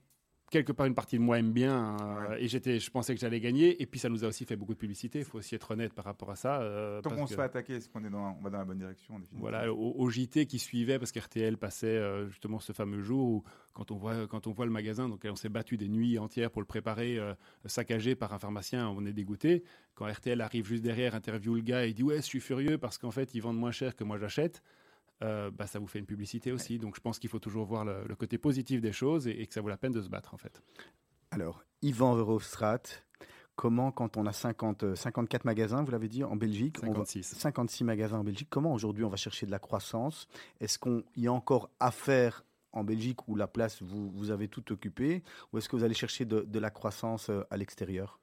quelque 0.50 0.72
part 0.72 0.86
une 0.86 0.95
partie 0.95 1.18
de 1.18 1.22
moi 1.22 1.38
aime 1.39 1.52
bien 1.52 1.98
euh, 2.02 2.38
et 2.39 2.48
j'étais, 2.48 2.80
je 2.80 2.89
pensais 2.89 3.14
que 3.14 3.20
j'allais 3.20 3.39
gagner. 3.41 3.82
Et 3.82 3.86
puis 3.86 4.00
ça 4.00 4.08
nous 4.08 4.24
a 4.24 4.28
aussi 4.28 4.45
fait 4.45 4.56
beaucoup 4.56 4.74
de 4.74 4.80
publicité. 4.80 5.20
Il 5.20 5.26
faut 5.26 5.38
aussi 5.39 5.56
être 5.56 5.72
honnête 5.72 5.93
par 5.93 6.06
rapport 6.06 6.32
à 6.32 6.36
ça. 6.36 6.62
euh, 6.62 7.02
Tant 7.02 7.10
qu'on 7.10 7.26
se 7.28 7.32
que- 7.32 7.36
fait 7.36 7.43
attaquer, 7.45 7.74
est-ce 7.76 7.89
qu'on 7.89 8.04
est 8.06 8.10
dans, 8.10 8.38
on 8.39 8.41
va 8.43 8.50
dans 8.50 8.60
la 8.60 8.66
bonne 8.66 8.78
direction 8.78 9.20
voilà, 9.34 9.72
au, 9.74 9.93
au 9.98 10.10
JT 10.10 10.45
qui 10.45 10.58
suivait, 10.60 11.00
parce 11.00 11.12
qu'RTL 11.12 11.58
passait 11.58 11.88
euh, 11.88 12.28
justement 12.30 12.60
ce 12.60 12.72
fameux 12.72 13.02
jour 13.02 13.28
où, 13.28 13.43
quand 13.74 13.91
on 13.91 13.98
voit, 13.98 14.26
quand 14.28 14.48
on 14.48 14.52
voit 14.52 14.66
le 14.66 14.72
magasin, 14.72 15.10
donc 15.10 15.26
on 15.30 15.36
s'est 15.36 15.50
battu 15.50 15.76
des 15.78 15.89
nuits 15.89 16.18
entières 16.18 16.50
pour 16.50 16.62
le 16.62 16.68
préparer, 16.68 17.20
saccagé 17.66 18.16
par 18.16 18.34
un 18.34 18.39
pharmacien, 18.39 18.88
on 18.89 19.06
est 19.06 19.14
dégoûté. 19.14 19.64
Quand 19.95 20.06
RTL 20.12 20.39
arrive 20.41 20.66
juste 20.66 20.84
derrière, 20.84 21.14
interviewe 21.16 21.56
le 21.56 21.62
gars 21.62 21.86
et 21.86 21.93
dit 21.93 22.04
Ouais, 22.04 22.18
je 22.18 22.22
suis 22.22 22.39
furieux 22.39 22.78
parce 22.78 22.98
qu'en 22.98 23.12
fait, 23.12 23.34
ils 23.36 23.41
vendent 23.41 23.58
moins 23.60 23.72
cher 23.72 23.95
que 23.95 24.04
moi 24.04 24.18
j'achète. 24.18 24.62
Euh, 25.24 25.49
bah, 25.51 25.68
ça 25.68 25.80
vous 25.80 25.88
fait 25.88 25.99
une 25.99 26.05
publicité 26.05 26.51
aussi. 26.51 26.78
Donc 26.80 26.95
je 26.95 27.01
pense 27.01 27.20
qu'il 27.20 27.30
faut 27.30 27.39
toujours 27.39 27.65
voir 27.65 27.86
le, 27.86 28.03
le 28.07 28.15
côté 28.15 28.38
positif 28.38 28.82
des 28.82 28.91
choses 28.91 29.28
et, 29.28 29.41
et 29.41 29.47
que 29.47 29.53
ça 29.53 29.61
vaut 29.61 29.70
la 29.70 29.78
peine 29.78 29.91
de 29.93 30.01
se 30.01 30.09
battre 30.09 30.34
en 30.34 30.38
fait. 30.38 30.61
Alors, 31.32 31.63
Yvan 31.82 32.15
Verhofstadt, 32.15 33.05
comment, 33.55 33.91
quand 33.91 34.15
on 34.18 34.26
a 34.26 34.34
50, 34.34 34.84
euh, 34.84 34.95
54 34.95 35.43
magasins, 35.45 35.84
vous 35.84 35.91
l'avez 35.91 36.07
dit, 36.07 36.24
en 36.24 36.36
Belgique, 36.36 36.78
on 36.84 36.88
va- 36.88 37.05
56. 37.05 37.36
56 37.38 37.84
magasins 37.84 38.20
en 38.20 38.24
Belgique, 38.24 38.47
comment 38.49 38.74
aujourd'hui 38.74 39.03
on 39.03 39.09
va 39.09 39.18
chercher 39.18 39.45
de 39.45 39.51
la 39.51 39.59
croissance? 39.59 40.28
Est-ce 40.59 40.80
qu'il 40.80 41.03
y 41.18 41.28
a 41.28 41.34
encore 41.34 41.70
à 41.80 41.91
faire 41.91 42.45
en 42.72 42.84
Belgique 42.84 43.28
où 43.28 43.36
la 43.36 43.47
place, 43.47 43.82
vous, 43.82 44.09
vous 44.11 44.30
avez 44.32 44.47
tout 44.47 44.72
occupé 44.72 45.24
Ou 45.51 45.57
est-ce 45.57 45.68
que 45.68 45.76
vous 45.76 45.84
allez 45.84 45.93
chercher 45.95 46.26
de, 46.26 46.41
de 46.41 46.59
la 46.59 46.70
croissance 46.70 47.30
euh, 47.30 47.43
à 47.49 47.57
l'extérieur? 47.57 48.20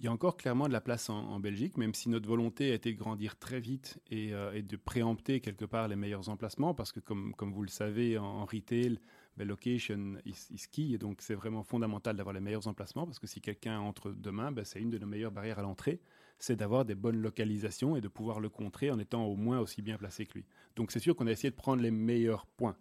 Il 0.00 0.04
y 0.04 0.08
a 0.08 0.12
encore 0.12 0.38
clairement 0.38 0.66
de 0.66 0.72
la 0.72 0.80
place 0.80 1.10
en, 1.10 1.38
Belgique, 1.40 1.76
même 1.76 1.92
si 1.92 2.08
notre 2.08 2.26
volonté 2.26 2.70
a 2.70 2.74
été 2.74 2.90
de 2.90 2.98
grandir 2.98 3.38
très 3.38 3.60
vite 3.60 4.00
et, 4.10 4.32
euh, 4.32 4.62
de 4.62 4.76
préempter 4.76 5.40
quelque 5.40 5.66
part 5.66 5.88
les 5.88 5.96
meilleurs 5.96 6.30
emplacements, 6.30 6.72
parce 6.72 6.90
que 6.90 7.00
comme, 7.00 7.34
vous 7.38 7.62
le 7.62 7.68
savez, 7.68 8.16
en, 8.16 8.46
retail, 8.46 8.98
ben, 9.36 9.46
location 9.46 10.14
is, 10.24 10.46
is 10.52 10.64
key, 10.72 10.94
et 10.94 10.98
donc 10.98 11.20
c'est 11.20 11.34
vraiment 11.34 11.62
fondamental 11.62 12.16
d'avoir 12.16 12.32
les 12.32 12.40
meilleurs 12.40 12.66
emplacements, 12.66 13.04
parce 13.04 13.18
que 13.18 13.26
si 13.26 13.42
quelqu'un 13.42 13.78
entre 13.78 14.10
demain, 14.10 14.52
ben, 14.52 14.64
c'est 14.64 14.80
une 14.80 14.88
de 14.88 14.96
nos 14.96 15.06
meilleures 15.06 15.32
barrières 15.32 15.58
à 15.58 15.62
l'entrée, 15.62 16.00
c'est 16.38 16.56
d'avoir 16.56 16.86
des 16.86 16.94
bonnes 16.94 17.20
localisations 17.20 17.94
et 17.94 18.00
de 18.00 18.08
pouvoir 18.08 18.40
le 18.40 18.48
contrer 18.48 18.90
en 18.90 18.98
étant 18.98 19.26
au 19.26 19.36
moins 19.36 19.60
aussi 19.60 19.82
bien 19.82 19.98
placé 19.98 20.24
que 20.24 20.32
lui. 20.32 20.46
Donc 20.76 20.92
c'est 20.92 20.98
sûr 20.98 21.14
qu'on 21.14 21.26
a 21.26 21.30
essayé 21.30 21.50
de 21.50 21.56
prendre 21.56 21.82
les 21.82 21.90
meilleurs 21.90 22.46
points. 22.46 22.76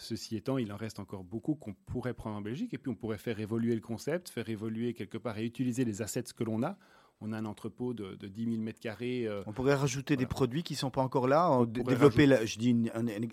Ceci 0.00 0.36
étant, 0.36 0.58
il 0.58 0.72
en 0.72 0.76
reste 0.76 1.00
encore 1.00 1.24
beaucoup 1.24 1.56
qu'on 1.56 1.74
pourrait 1.74 2.14
prendre 2.14 2.36
en 2.36 2.40
Belgique 2.40 2.72
et 2.72 2.78
puis 2.78 2.88
on 2.90 2.94
pourrait 2.94 3.18
faire 3.18 3.40
évoluer 3.40 3.74
le 3.74 3.80
concept, 3.80 4.28
faire 4.28 4.48
évoluer 4.48 4.94
quelque 4.94 5.18
part 5.18 5.36
et 5.38 5.44
utiliser 5.44 5.84
les 5.84 6.02
assets 6.02 6.22
que 6.36 6.44
l'on 6.44 6.62
a. 6.62 6.78
On 7.20 7.32
a 7.32 7.36
un 7.38 7.46
entrepôt 7.46 7.94
de, 7.94 8.14
de 8.14 8.28
10 8.28 8.44
000 8.44 8.56
mètres 8.62 8.78
carrés. 8.78 9.26
euh, 9.26 9.42
On 9.46 9.52
pourrait 9.52 9.74
rajouter 9.74 10.16
des 10.16 10.24
produits 10.26 10.62
qui 10.62 10.74
ne 10.74 10.78
sont 10.78 10.90
pas 10.92 11.02
encore 11.02 11.26
là, 11.26 11.50
euh, 11.52 11.66
dé- 11.66 11.80
pourrait 11.80 11.94
développer, 11.94 12.26
la- 12.26 12.46
je 12.46 12.58
dis 12.60 12.76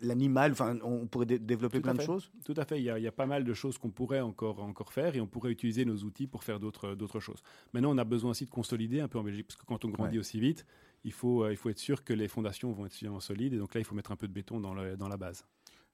l'animal, 0.02 0.54
enfin, 0.54 0.78
on 0.84 1.06
pourrait 1.06 1.28
dé- 1.28 1.38
développer 1.38 1.78
Tout 1.78 1.84
plein 1.84 1.94
de 1.94 2.02
choses 2.02 2.32
Tout 2.46 2.56
à 2.58 2.66
fait, 2.66 2.80
il 2.80 2.84
y, 2.84 2.90
a, 2.90 2.98
il 2.98 3.04
y 3.04 3.08
a 3.08 3.12
pas 3.12 3.28
mal 3.28 3.44
de 3.44 3.54
choses 3.54 3.78
qu'on 3.78 3.92
pourrait 3.92 4.22
encore, 4.22 4.60
encore 4.64 4.92
faire 4.92 5.16
et 5.16 5.22
on 5.22 5.28
pourrait 5.28 5.52
utiliser 5.52 5.86
nos 5.86 5.98
outils 5.98 6.26
pour 6.26 6.44
faire 6.44 6.60
d'autres 6.60 6.96
d'autres 6.96 7.20
choses. 7.20 7.44
Maintenant, 7.74 7.94
on 7.94 7.98
a 8.00 8.04
besoin 8.04 8.32
aussi 8.32 8.46
de 8.46 8.50
consolider 8.50 9.02
un 9.02 9.08
peu 9.08 9.20
en 9.20 9.24
Belgique, 9.24 9.46
parce 9.48 9.58
que 9.60 9.66
quand 9.66 9.86
on 9.86 9.90
grandit 9.90 10.14
Ouais. 10.18 10.20
aussi 10.22 10.40
vite, 10.40 10.66
il 11.04 11.12
faut, 11.14 11.44
euh, 11.44 11.52
il 11.52 11.58
faut 11.58 11.70
être 11.70 11.78
sûr 11.78 12.04
que 12.04 12.14
les 12.14 12.28
fondations 12.28 12.72
vont 12.72 12.88
être 12.88 12.92
suffisamment 12.94 13.20
solides 13.20 13.54
et 13.54 13.58
donc 13.60 13.76
là, 13.76 13.82
il 13.82 13.84
faut 13.84 13.94
mettre 13.94 14.12
un 14.12 14.16
peu 14.16 14.28
de 14.28 14.34
béton 14.34 14.60
dans, 14.60 14.74
le- 14.74 14.98
dans 14.98 15.08
la 15.10 15.18
base. 15.18 15.46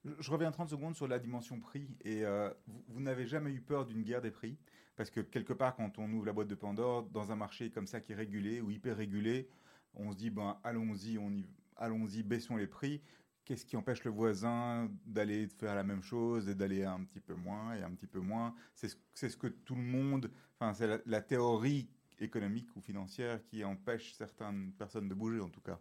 Je, 0.03 0.31
reviens 0.31 0.51
30 0.51 0.69
secondes 0.69 0.95
sur 0.95 1.07
la 1.07 1.19
dimension 1.19 1.59
prix. 1.59 1.87
Et 2.03 2.25
euh, 2.25 2.49
vous, 2.87 2.99
n'avez 2.99 3.25
jamais 3.27 3.51
eu 3.51 3.61
peur 3.61 3.85
d'une 3.85 4.01
guerre 4.01 4.21
des 4.21 4.31
prix? 4.31 4.57
Parce 4.95 5.09
que 5.09 5.21
quelque 5.21 5.53
part, 5.53 5.75
quand 5.75 5.99
on 5.99 6.11
ouvre 6.11 6.25
la 6.25 6.33
boîte 6.33 6.47
de 6.47 6.55
Pandore, 6.55 7.03
dans 7.03 7.31
un 7.31 7.35
marché 7.35 7.69
comme 7.69 7.87
ça 7.87 8.01
qui 8.01 8.13
est 8.13 8.15
régulé 8.15 8.61
ou 8.61 8.71
hyper 8.71 8.97
régulé, 8.97 9.47
on 9.93 10.11
se 10.11 10.17
dit, 10.17 10.29
ben, 10.29 10.57
allons-y, 10.63 11.17
on 11.17 11.31
y- 11.31 11.47
allons-y, 11.77 12.23
baissons 12.23 12.55
les 12.55 12.67
prix. 12.67 13.01
Qu'est-ce 13.45 13.65
qui 13.65 13.75
empêche 13.77 14.03
le 14.03 14.11
voisin 14.11 14.89
d'aller 15.05 15.47
faire 15.47 15.75
la 15.75 15.83
même 15.83 16.03
chose 16.03 16.47
et 16.49 16.55
d'aller 16.55 16.83
un 16.83 17.03
petit 17.03 17.19
peu 17.19 17.35
moins 17.35 17.73
et 17.75 17.83
un 17.83 17.91
petit 17.91 18.07
peu 18.07 18.19
moins? 18.19 18.55
C'est 18.75 18.89
ce, 19.13 19.29
ce 19.29 19.37
que 19.37 19.47
tout 19.47 19.75
le 19.75 19.81
monde, 19.81 20.31
enfin, 20.59 20.73
c'est 20.73 21.01
la 21.05 21.21
théorie 21.21 21.89
économique 22.19 22.75
ou 22.75 22.81
financière 22.81 23.43
qui 23.43 23.63
empêche 23.63 24.13
certaines 24.13 24.71
personnes 24.73 25.09
de 25.09 25.13
bouger 25.13 25.41
en 25.41 25.49
tout 25.49 25.61
cas. 25.61 25.79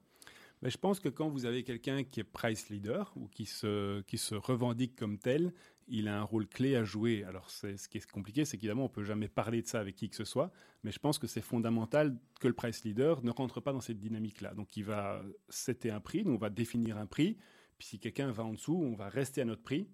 Mais 0.62 0.70
je 0.70 0.78
pense 0.78 1.00
que 1.00 1.08
quand 1.08 1.28
vous 1.28 1.46
avez 1.46 1.64
quelqu'un 1.64 2.04
qui 2.04 2.20
est 2.20 2.24
price 2.24 2.68
leader 2.68 3.12
ou 3.16 3.28
qui 3.28 3.46
se, 3.46 4.02
qui 4.02 4.18
se 4.18 4.34
revendique 4.34 4.94
comme 4.94 5.18
tel, 5.18 5.52
il 5.88 6.06
a 6.06 6.18
un 6.18 6.22
rôle 6.22 6.46
clé 6.46 6.76
à 6.76 6.84
jouer. 6.84 7.24
Alors, 7.24 7.50
ce 7.50 7.88
qui 7.88 7.98
est 7.98 8.10
compliqué, 8.10 8.44
c'est 8.44 8.56
qu'évidemment, 8.56 8.84
on 8.84 8.88
peut 8.88 9.04
jamais 9.04 9.28
parler 9.28 9.62
de 9.62 9.66
ça 9.66 9.80
avec 9.80 9.96
qui 9.96 10.08
que 10.08 10.16
ce 10.16 10.24
soit, 10.24 10.52
mais 10.84 10.92
je 10.92 10.98
pense 10.98 11.18
que 11.18 11.26
c'est 11.26 11.40
fondamental 11.40 12.16
que 12.40 12.46
le 12.46 12.54
price 12.54 12.84
leader 12.84 13.22
ne 13.24 13.30
rentre 13.30 13.60
pas 13.60 13.72
dans 13.72 13.80
cette 13.80 13.98
dynamique-là. 13.98 14.54
Donc, 14.54 14.76
il 14.76 14.84
va 14.84 15.22
setter 15.48 15.90
un 15.90 16.00
prix, 16.00 16.24
nous, 16.24 16.32
on 16.32 16.38
va 16.38 16.50
définir 16.50 16.96
un 16.98 17.06
prix, 17.06 17.36
puis 17.78 17.88
si 17.88 17.98
quelqu'un 17.98 18.30
va 18.30 18.44
en 18.44 18.52
dessous, 18.52 18.80
on 18.80 18.94
va 18.94 19.08
rester 19.08 19.40
à 19.40 19.44
notre 19.44 19.62
prix, 19.62 19.88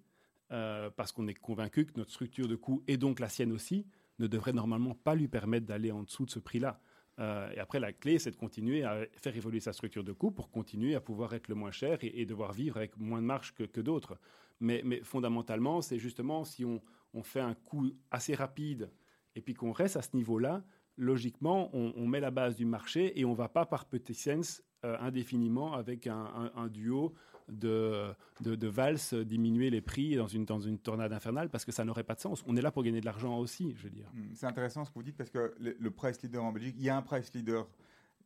euh, 0.51 0.89
parce 0.89 1.11
qu'on 1.11 1.27
est 1.27 1.33
convaincu 1.33 1.85
que 1.85 1.97
notre 1.97 2.11
structure 2.11 2.47
de 2.47 2.55
coût, 2.55 2.83
et 2.87 2.97
donc 2.97 3.19
la 3.19 3.29
sienne 3.29 3.51
aussi, 3.51 3.85
ne 4.19 4.27
devrait 4.27 4.53
normalement 4.53 4.95
pas 4.95 5.15
lui 5.15 5.27
permettre 5.27 5.65
d'aller 5.65 5.91
en 5.91 6.03
dessous 6.03 6.25
de 6.25 6.31
ce 6.31 6.39
prix-là. 6.39 6.79
Euh, 7.19 7.49
et 7.51 7.59
après, 7.59 7.79
la 7.79 7.93
clé, 7.93 8.19
c'est 8.19 8.31
de 8.31 8.35
continuer 8.35 8.83
à 8.83 9.05
faire 9.13 9.35
évoluer 9.35 9.59
sa 9.59 9.73
structure 9.73 10.03
de 10.03 10.11
coût 10.11 10.31
pour 10.31 10.49
continuer 10.51 10.95
à 10.95 11.01
pouvoir 11.01 11.33
être 11.33 11.47
le 11.47 11.55
moins 11.55 11.71
cher 11.71 11.97
et, 12.01 12.25
devoir 12.25 12.53
vivre 12.53 12.77
avec 12.77 12.97
moins 12.97 13.21
de 13.21 13.25
marge 13.25 13.53
que, 13.53 13.81
d'autres. 13.81 14.19
Mais, 14.59 14.83
fondamentalement, 15.03 15.81
c'est 15.81 15.99
justement 15.99 16.43
si 16.43 16.65
on, 16.65 16.81
fait 17.23 17.39
un 17.39 17.55
coût 17.55 17.89
assez 18.11 18.35
rapide 18.35 18.91
et 19.35 19.41
puis 19.41 19.55
qu'on 19.55 19.71
reste 19.71 19.97
à 19.97 20.03
ce 20.03 20.15
niveau-là, 20.15 20.63
logiquement, 20.97 21.71
on, 21.73 22.05
met 22.05 22.19
la 22.19 22.29
base 22.29 22.55
du 22.55 22.65
marché 22.65 23.19
et 23.19 23.25
on 23.25 23.31
ne 23.31 23.35
va 23.35 23.49
pas 23.49 23.65
par 23.65 23.85
petit 23.85 24.13
sens 24.13 24.61
euh, 24.85 24.95
indéfiniment 24.99 25.73
avec 25.73 26.05
un 26.05 26.67
duo 26.69 27.15
de, 27.49 28.13
de, 28.41 28.55
de 28.55 28.67
valse 28.67 29.13
diminuer 29.13 29.69
les 29.69 29.81
prix 29.81 30.15
dans 30.15 30.27
une, 30.27 30.45
dans 30.45 30.59
une 30.59 30.77
tornade 30.79 31.13
infernale 31.13 31.49
parce 31.49 31.65
que 31.65 31.71
ça 31.71 31.85
n'aurait 31.85 32.03
pas 32.03 32.15
de 32.15 32.19
sens. 32.19 32.43
On 32.47 32.55
est 32.57 32.61
là 32.61 32.71
pour 32.71 32.83
gagner 32.83 32.99
de 33.01 33.05
l'argent 33.05 33.37
aussi, 33.39 33.73
je 33.77 33.83
veux 33.83 33.89
dire. 33.89 34.09
Hmm, 34.13 34.33
C'est 34.33 34.45
intéressant 34.47 34.83
ce 34.85 34.89
que 34.89 34.95
vous 34.95 35.03
dites 35.03 35.17
parce 35.17 35.29
que 35.29 35.53
le, 35.59 35.75
le 35.79 35.91
price 35.91 36.21
leader 36.21 36.43
en 36.43 36.51
Belgique, 36.51 36.75
il 36.77 36.83
y 36.83 36.89
a 36.89 36.97
un 36.97 37.01
price 37.01 37.33
leader 37.33 37.67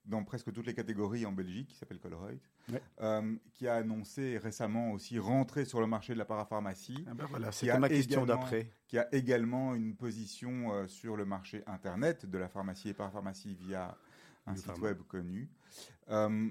dans 0.06 0.24
presque 0.24 0.52
toutes 0.52 0.66
les 0.66 0.74
catégories 0.74 1.28
en 1.28 1.32
Belgique 1.32 1.68
qui 1.68 1.76
s'appelle 1.76 2.00
Colruyt, 2.00 2.40
Ouais. 2.74 2.82
euh, 3.02 3.36
qui 3.54 3.68
a 3.68 3.76
annoncé 3.76 4.40
récemment 4.40 4.94
aussi 4.94 5.20
rentrer 5.20 5.64
sur 5.64 5.80
le 5.80 5.86
marché 5.86 6.14
de 6.14 6.18
la 6.18 6.26
parapharmacie, 6.26 7.06
Ah 7.08 7.14
ben 7.14 7.26
voilà, 7.30 7.50
a 7.50 7.78
ma 7.80 7.88
question 7.88 8.26
d'après. 8.26 8.72
qui 8.88 8.98
a 8.98 9.08
également 9.14 9.76
une 9.76 9.96
position 9.96 10.74
euh, 10.74 10.88
sur 10.88 11.16
le 11.18 11.26
marché 11.26 11.62
internet 11.68 12.26
de 12.26 12.38
la 12.40 12.50
pharmacie 12.50 12.90
et 12.90 12.94
parapharmacie 12.96 13.56
via 13.62 13.96
un 14.48 14.52
Le 14.54 14.58
site 14.58 14.66
pharma. 14.66 14.84
web 14.88 14.98
connu. 15.08 15.48
Euh, 16.10 16.50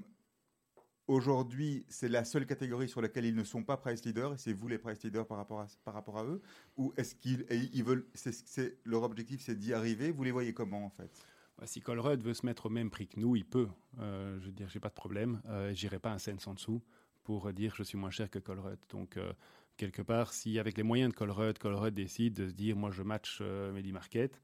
Aujourd'hui, 1.07 1.85
c'est 1.89 2.07
la 2.07 2.23
seule 2.23 2.45
catégorie 2.45 2.87
sur 2.87 3.01
laquelle 3.01 3.25
ils 3.25 3.35
ne 3.35 3.43
sont 3.43 3.63
pas 3.63 3.75
price 3.77 4.05
leaders, 4.05 4.33
et 4.33 4.37
c'est 4.37 4.53
vous 4.53 4.67
les 4.67 4.77
price 4.77 5.03
leaders 5.03 5.25
par 5.27 5.37
rapport 5.37 5.59
à, 5.59 5.67
par 5.83 5.93
rapport 5.93 6.17
à 6.17 6.25
eux 6.25 6.41
Ou 6.77 6.93
est-ce 6.95 7.15
qu'ils 7.15 7.83
veulent, 7.83 8.05
c'est, 8.13 8.77
leur 8.85 9.03
objectif 9.03 9.41
c'est 9.41 9.57
d'y 9.57 9.73
arriver 9.73 10.11
Vous 10.11 10.23
les 10.23 10.31
voyez 10.31 10.53
comment 10.53 10.85
en 10.85 10.89
fait? 10.89 11.11
Ouais, 11.59 11.67
Si 11.67 11.81
Colruyt 11.81 12.21
veut 12.21 12.33
se 12.33 12.45
mettre 12.45 12.67
au 12.67 12.69
même 12.69 12.89
prix 12.89 13.07
que 13.07 13.19
nous, 13.19 13.35
il 13.35 13.45
peut. 13.45 13.67
Euh, 13.99 14.39
je 14.39 14.45
veux 14.45 14.51
dire, 14.51 14.69
j'ai 14.69 14.79
pas 14.79 14.89
de 14.89 14.93
problème. 14.93 15.41
Euh, 15.47 15.73
J'irai 15.73 15.99
pas 15.99 16.11
un 16.11 16.17
cent 16.17 16.33
en 16.45 16.53
dessous 16.53 16.81
pour 17.23 17.51
dire 17.51 17.75
je 17.75 17.83
suis 17.83 17.97
moins 17.97 18.09
cher 18.09 18.29
que 18.29 18.39
Colruyt. 18.39 18.79
Donc, 18.89 19.17
euh, 19.17 19.33
quelque 19.77 20.01
part, 20.01 20.33
si 20.33 20.59
avec 20.59 20.77
les 20.77 20.83
moyens 20.83 21.11
de 21.11 21.17
Colruyt, 21.17 21.57
Colruyt 21.59 21.91
décide 21.91 22.33
de 22.35 22.47
se 22.47 22.53
dire 22.53 22.75
moi 22.75 22.91
je 22.91 23.03
match 23.03 23.39
euh, 23.41 23.71
Medi 23.71 23.91
Market, 23.91 24.41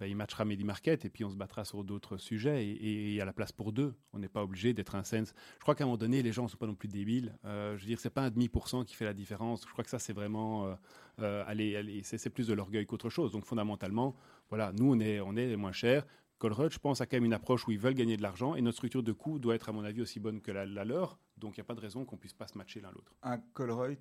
ben, 0.00 0.06
il 0.06 0.16
matchera 0.16 0.46
Medi 0.46 0.64
Market 0.64 1.04
et 1.04 1.10
puis 1.10 1.24
on 1.24 1.30
se 1.30 1.36
battra 1.36 1.64
sur 1.64 1.84
d'autres 1.84 2.16
sujets 2.16 2.66
et- 2.66 3.08
il 3.10 3.14
y 3.14 3.20
a 3.20 3.24
la 3.26 3.34
place 3.34 3.52
pour 3.52 3.70
deux. 3.72 3.94
On 4.14 4.18
n'est 4.18 4.28
pas 4.30 4.42
obligé 4.42 4.72
d'être 4.72 4.94
un 4.94 5.04
cent. 5.04 5.26
Je 5.26 5.60
crois 5.60 5.74
qu'à 5.74 5.84
un 5.84 5.86
moment 5.86 5.98
donné, 5.98 6.22
les 6.22 6.32
gens 6.32 6.44
ne 6.44 6.48
sont 6.48 6.56
pas 6.56 6.66
non 6.66 6.74
plus 6.74 6.88
débiles. 6.88 7.36
Euh, 7.44 7.76
je 7.76 7.82
veux 7.82 7.86
dire, 7.86 8.00
c'est 8.00 8.08
pas 8.10 8.22
un 8.22 8.30
demi 8.30 8.48
pour 8.48 8.66
cent 8.68 8.82
qui 8.82 8.94
fait 8.96 9.04
la 9.04 9.12
différence. 9.12 9.62
Je 9.66 9.72
crois 9.72 9.84
que 9.84 9.90
ça, 9.90 9.98
c'est 9.98 10.14
vraiment, 10.14 10.66
euh, 10.66 10.74
euh, 11.20 11.44
allez, 11.46 12.00
c'est 12.02 12.30
plus 12.30 12.46
de 12.48 12.54
l'orgueil 12.54 12.86
qu'autre 12.86 13.10
chose. 13.10 13.30
Donc, 13.30 13.44
fondamentalement, 13.44 14.16
voilà, 14.48 14.72
nous, 14.72 14.90
on 14.94 14.98
est, 15.00 15.20
on 15.20 15.36
est 15.36 15.54
moins 15.56 15.72
chers. 15.72 16.06
Colruyt, 16.38 16.70
je 16.70 16.78
pense, 16.78 17.02
a 17.02 17.06
quand 17.06 17.18
même 17.18 17.26
une 17.26 17.34
approche 17.34 17.68
où 17.68 17.70
ils 17.70 17.78
veulent 17.78 17.92
gagner 17.92 18.16
de 18.16 18.22
l'argent 18.22 18.54
et 18.54 18.62
notre 18.62 18.76
structure 18.78 19.02
de 19.02 19.12
coût 19.12 19.38
doit 19.38 19.54
être, 19.54 19.68
à 19.68 19.72
mon 19.72 19.84
avis, 19.84 20.00
aussi 20.00 20.18
bonne 20.18 20.40
que 20.40 20.50
la, 20.50 20.64
leur. 20.64 21.18
Donc, 21.36 21.58
il 21.58 21.60
n'y 21.60 21.62
a 21.62 21.66
pas 21.66 21.74
de 21.74 21.80
raison 21.80 22.06
qu'on 22.06 22.16
puisse 22.16 22.32
pas 22.32 22.48
se 22.48 22.56
matcher 22.56 22.80
l'un 22.80 22.90
l'autre. 22.92 23.12
Un 23.22 23.36
Colruyt 23.52 23.98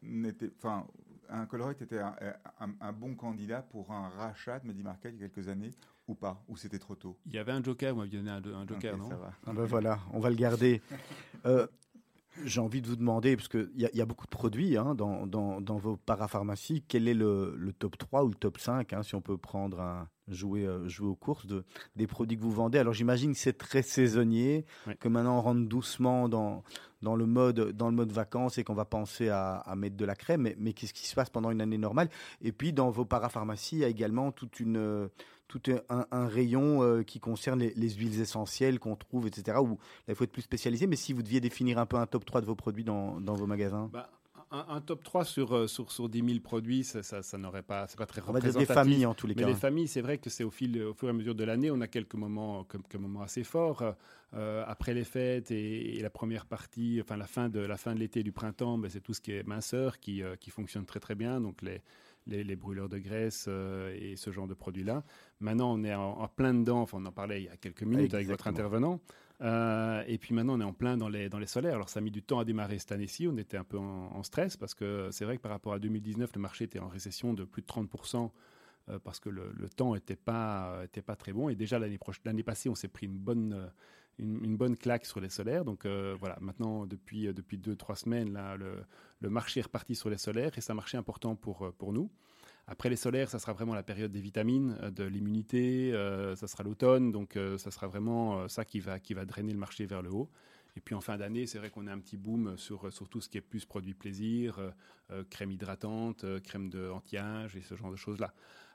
n'était, 0.00 0.52
enfin, 0.56 0.86
un 1.30 1.46
Colruyt 1.46 1.76
était 1.80 1.98
un, 1.98 2.14
un- 2.60 2.74
un 2.80 2.92
bon 2.92 3.14
candidat 3.14 3.62
pour 3.62 3.90
un 3.92 4.08
rachat 4.10 4.58
de 4.60 4.66
Medimarket 4.66 5.12
il 5.14 5.20
y 5.20 5.24
a 5.24 5.28
quelques 5.28 5.48
années 5.48 5.70
ou 6.08 6.14
pas 6.14 6.42
Ou 6.48 6.56
c'était 6.56 6.78
trop 6.78 6.94
tôt? 6.96 7.18
Il 7.26 7.32
y 7.34 7.38
avait 7.38 7.52
un 7.52 7.62
joker, 7.62 7.94
vous 7.94 8.00
m'aviez 8.00 8.18
donné 8.18 8.30
un, 8.30 8.36
un 8.54 8.66
joker, 8.66 8.94
Ok, 8.94 9.00
non? 9.00 9.08
ça 9.08 9.16
va. 9.16 9.32
Ah 9.46 9.52
ben 9.52 9.64
voilà, 9.64 9.98
on 10.12 10.20
va 10.20 10.28
le 10.30 10.36
garder. 10.36 10.82
Euh, 11.46 11.66
J'ai 12.44 12.60
envie 12.60 12.80
de 12.80 12.86
vous 12.86 12.96
demander, 12.96 13.36
parce 13.36 13.48
qu'il 13.48 13.70
y, 13.76 13.96
y 13.96 14.00
a 14.00 14.06
beaucoup 14.06 14.24
de 14.26 14.30
produits 14.30 14.76
hein, 14.76 14.94
dans, 14.94 15.26
dans, 15.26 15.60
dans 15.60 15.76
vos 15.78 15.96
parapharmacies, 15.96 16.82
quel 16.86 17.08
est 17.08 17.14
le, 17.14 17.54
le 17.56 17.72
top 17.72 17.98
3 17.98 18.24
ou 18.24 18.28
le 18.28 18.34
top 18.34 18.58
5, 18.58 18.92
hein, 18.92 19.02
si 19.02 19.14
on 19.14 19.20
peut 19.20 19.36
prendre 19.36 19.80
un, 19.80 20.08
jouer, 20.28 20.64
euh, 20.64 20.88
jouer 20.88 21.08
aux 21.08 21.16
courses, 21.16 21.46
de, 21.46 21.64
des 21.96 22.06
produits 22.06 22.36
que 22.38 22.42
vous 22.42 22.52
vendez. 22.52 22.78
Alors 22.78 22.92
j'imagine 22.94 23.32
que 23.32 23.38
c'est 23.38 23.58
très 23.58 23.82
saisonnier, 23.82 24.64
Oui. 24.86 24.94
que 24.98 25.08
maintenant 25.08 25.38
on 25.38 25.40
rentre 25.42 25.68
doucement 25.68 26.28
dans, 26.28 26.62
dans, 27.02 27.16
le, 27.16 27.26
mode, 27.26 27.72
dans 27.72 27.88
le 27.88 27.96
mode 27.96 28.12
vacances 28.12 28.58
et 28.58 28.64
qu'on 28.64 28.74
va 28.74 28.84
penser 28.84 29.28
à, 29.28 29.56
à 29.56 29.74
mettre 29.74 29.96
de 29.96 30.04
la 30.04 30.14
crème, 30.14 30.42
mais, 30.42 30.56
mais 30.58 30.72
qu'est-ce 30.72 30.94
qui 30.94 31.06
se 31.08 31.14
passe 31.16 31.30
pendant 31.30 31.50
une 31.50 31.60
année 31.60 31.78
normale? 31.78 32.08
Et 32.42 32.52
puis 32.52 32.72
dans 32.72 32.90
vos 32.90 33.04
parapharmacies, 33.04 33.76
il 33.76 33.80
y 33.80 33.84
a 33.84 33.88
également 33.88 34.30
toute 34.30 34.60
une, 34.60 35.08
tout 35.50 35.60
un, 35.88 36.06
un 36.12 36.26
rayon 36.28 36.82
euh, 36.82 37.02
qui 37.02 37.18
concerne 37.18 37.58
les, 37.58 37.74
les 37.74 37.90
huiles 37.90 38.20
essentielles 38.20 38.78
qu'on 38.78 38.94
trouve, 38.94 39.26
etc. 39.26 39.58
Où 39.60 39.70
là, 39.70 39.76
il 40.10 40.14
faut 40.14 40.24
être 40.24 40.30
plus 40.32 40.42
spécialisé. 40.42 40.86
Mais 40.86 40.96
si 40.96 41.12
vous 41.12 41.22
deviez 41.22 41.40
définir 41.40 41.78
un 41.78 41.86
peu 41.86 41.96
un 41.96 42.06
top 42.06 42.24
3 42.24 42.40
de 42.40 42.46
vos 42.46 42.54
produits 42.54 42.84
dans, 42.84 43.20
dans 43.20 43.34
vos 43.34 43.46
magasins 43.46 43.90
Bah, 43.92 44.08
un, 44.52 44.66
un 44.68 44.80
top 44.80 45.02
3 45.02 45.24
sur, 45.24 45.54
euh, 45.54 45.66
sur, 45.66 45.90
sur 45.92 46.08
10 46.08 46.24
000 46.24 46.40
produits, 46.40 46.84
ça, 46.84 47.02
ça, 47.02 47.22
ça 47.22 47.36
n'aurait 47.38 47.62
pas, 47.62 47.86
c'est 47.88 47.98
pas 47.98 48.06
très 48.06 48.20
On 48.20 48.24
dire 48.26 48.32
des 48.34 48.38
représentatif. 48.48 48.74
familles 48.74 49.06
en 49.06 49.14
tous 49.14 49.26
les 49.26 49.34
Mais 49.34 49.42
cas. 49.42 49.48
les 49.48 49.54
familles, 49.54 49.88
c'est 49.88 50.00
vrai 50.00 50.18
que 50.18 50.30
c'est 50.30 50.44
au 50.44 50.50
fil, 50.50 50.80
au 50.82 50.94
fur 50.94 51.08
et 51.08 51.10
à 51.10 51.14
mesure 51.14 51.34
de 51.34 51.44
l'année, 51.44 51.70
on 51.70 51.80
a 51.80 51.88
quelques 51.88 52.14
moments, 52.14 52.64
quelques 52.64 52.96
moments 52.96 53.22
assez 53.22 53.44
forts. 53.44 53.82
Euh, 54.32 54.62
après 54.68 54.94
les 54.94 55.02
fêtes 55.02 55.50
et, 55.50 55.96
et 55.98 56.02
la 56.02 56.10
première 56.10 56.46
partie, 56.46 57.00
enfin 57.02 57.16
la 57.16 57.26
fin 57.26 57.48
de 57.48 57.58
la 57.58 57.76
fin 57.76 57.94
de 57.94 57.98
l'été, 57.98 58.20
et 58.20 58.22
du 58.22 58.30
printemps, 58.30 58.78
ben, 58.78 58.88
c'est 58.88 59.00
tout 59.00 59.12
ce 59.12 59.20
qui 59.20 59.32
est 59.32 59.42
minceur 59.44 59.98
qui, 59.98 60.22
euh, 60.22 60.36
qui 60.36 60.50
fonctionne 60.50 60.84
très 60.86 61.00
très 61.00 61.16
bien. 61.16 61.40
Donc 61.40 61.62
les 61.62 61.80
les, 62.26 62.44
les 62.44 62.56
brûleurs 62.56 62.88
de 62.88 62.98
graisse 62.98 63.46
euh, 63.48 63.96
et 63.98 64.16
ce 64.16 64.30
genre 64.30 64.46
de 64.46 64.54
produits-là. 64.54 65.04
Maintenant, 65.40 65.72
on 65.74 65.82
est 65.84 65.94
en, 65.94 66.18
en 66.20 66.28
plein 66.28 66.54
dedans. 66.54 66.80
Enfin, 66.82 66.98
on 67.00 67.06
en 67.06 67.12
parlait 67.12 67.42
il 67.42 67.46
y 67.46 67.48
a 67.48 67.56
quelques 67.56 67.82
minutes 67.82 68.14
avec 68.14 68.26
votre 68.28 68.46
intervenant. 68.46 69.00
Euh, 69.42 70.04
et 70.06 70.18
puis 70.18 70.34
maintenant, 70.34 70.58
on 70.58 70.60
est 70.60 70.64
en 70.64 70.74
plein 70.74 70.96
dans 70.98 71.08
les, 71.08 71.28
dans 71.30 71.38
les 71.38 71.46
solaires. 71.46 71.74
Alors, 71.74 71.88
ça 71.88 71.98
a 71.98 72.02
mis 72.02 72.10
du 72.10 72.22
temps 72.22 72.38
à 72.38 72.44
démarrer 72.44 72.78
cette 72.78 72.92
année-ci. 72.92 73.26
On 73.26 73.36
était 73.38 73.56
un 73.56 73.64
peu 73.64 73.78
en, 73.78 74.12
en 74.14 74.22
stress 74.22 74.56
parce 74.56 74.74
que 74.74 75.08
c'est 75.12 75.24
vrai 75.24 75.36
que 75.38 75.42
par 75.42 75.50
rapport 75.52 75.72
à 75.72 75.78
2019, 75.78 76.30
le 76.34 76.40
marché 76.40 76.64
était 76.64 76.78
en 76.78 76.88
récession 76.88 77.32
de 77.34 77.44
plus 77.44 77.62
de 77.62 77.66
30%. 77.66 78.30
euh, 78.88 78.98
parce 78.98 79.20
que 79.20 79.28
le, 79.28 79.52
le 79.54 79.68
temps 79.68 79.94
n'était 79.94 80.16
pas, 80.16 80.80
était 80.84 81.02
pas 81.02 81.16
très 81.16 81.32
bon. 81.32 81.48
Et 81.48 81.54
déjà, 81.54 81.78
l'année 81.78 82.42
passée, 82.42 82.68
on 82.68 82.74
s'est 82.74 82.88
pris 82.88 83.06
une 83.06 83.18
bonne, 83.18 83.70
une, 84.20 84.56
bonne 84.56 84.76
claque 84.76 85.06
sur 85.06 85.20
les 85.20 85.28
solaires. 85.28 85.64
Donc 85.64 85.84
euh, 85.84 86.16
voilà, 86.18 86.36
maintenant, 86.40 86.86
depuis, 86.86 87.26
euh, 87.26 87.32
depuis 87.32 87.58
deux, 87.58 87.76
trois 87.76 87.96
semaines, 87.96 88.32
là, 88.32 88.56
le, 88.56 89.30
marché 89.30 89.60
est 89.60 89.64
reparti 89.64 89.94
sur 89.94 90.10
les 90.10 90.18
solaires 90.18 90.56
et 90.56 90.60
c'est 90.60 90.72
un 90.72 90.76
marché 90.76 90.96
important 90.96 91.36
pour, 91.36 91.66
euh, 91.66 91.72
pour 91.76 91.92
nous. 91.92 92.10
Après 92.66 92.88
les 92.88 92.96
solaires, 92.96 93.28
ça 93.28 93.38
sera 93.38 93.52
vraiment 93.52 93.74
la 93.74 93.82
période 93.82 94.12
des 94.12 94.20
vitamines, 94.20 94.76
de 94.94 95.02
l'immunité, 95.02 95.90
ça 96.36 96.46
sera 96.46 96.62
l'automne, 96.62 97.10
donc 97.10 97.36
ça 97.56 97.70
sera 97.72 97.88
vraiment 97.88 98.46
ça 98.46 98.64
qui 98.64 98.78
va, 98.78 99.00
qui 99.00 99.12
va 99.12 99.24
drainer 99.24 99.52
le 99.52 99.58
marché 99.58 99.86
vers 99.86 100.02
le 100.02 100.10
haut. 100.10 100.30
Et 100.76 100.80
puis 100.80 100.94
en 100.94 101.00
fin 101.00 101.16
d'année, 101.16 101.46
c'est 101.46 101.58
vrai 101.58 101.70
qu'on 101.70 101.88
a 101.88 101.92
un 101.92 101.98
petit 101.98 102.16
boom 102.16 102.56
sur, 102.56 102.92
sur 102.92 103.08
tout 103.08 103.20
ce 103.20 103.28
qui 103.28 103.38
est 103.38 103.40
plus 103.40 103.64
produits 103.64 103.94
plaisir, 103.94 104.60
crème 105.30 105.50
hydratante, 105.50 106.24
crème 106.42 106.70
de 106.70 106.88
anti-âge 106.90 107.56
et 107.56 107.60
ce 107.60 107.74
genre 107.74 107.90
de 107.90 107.96
choses-là. 107.96 108.32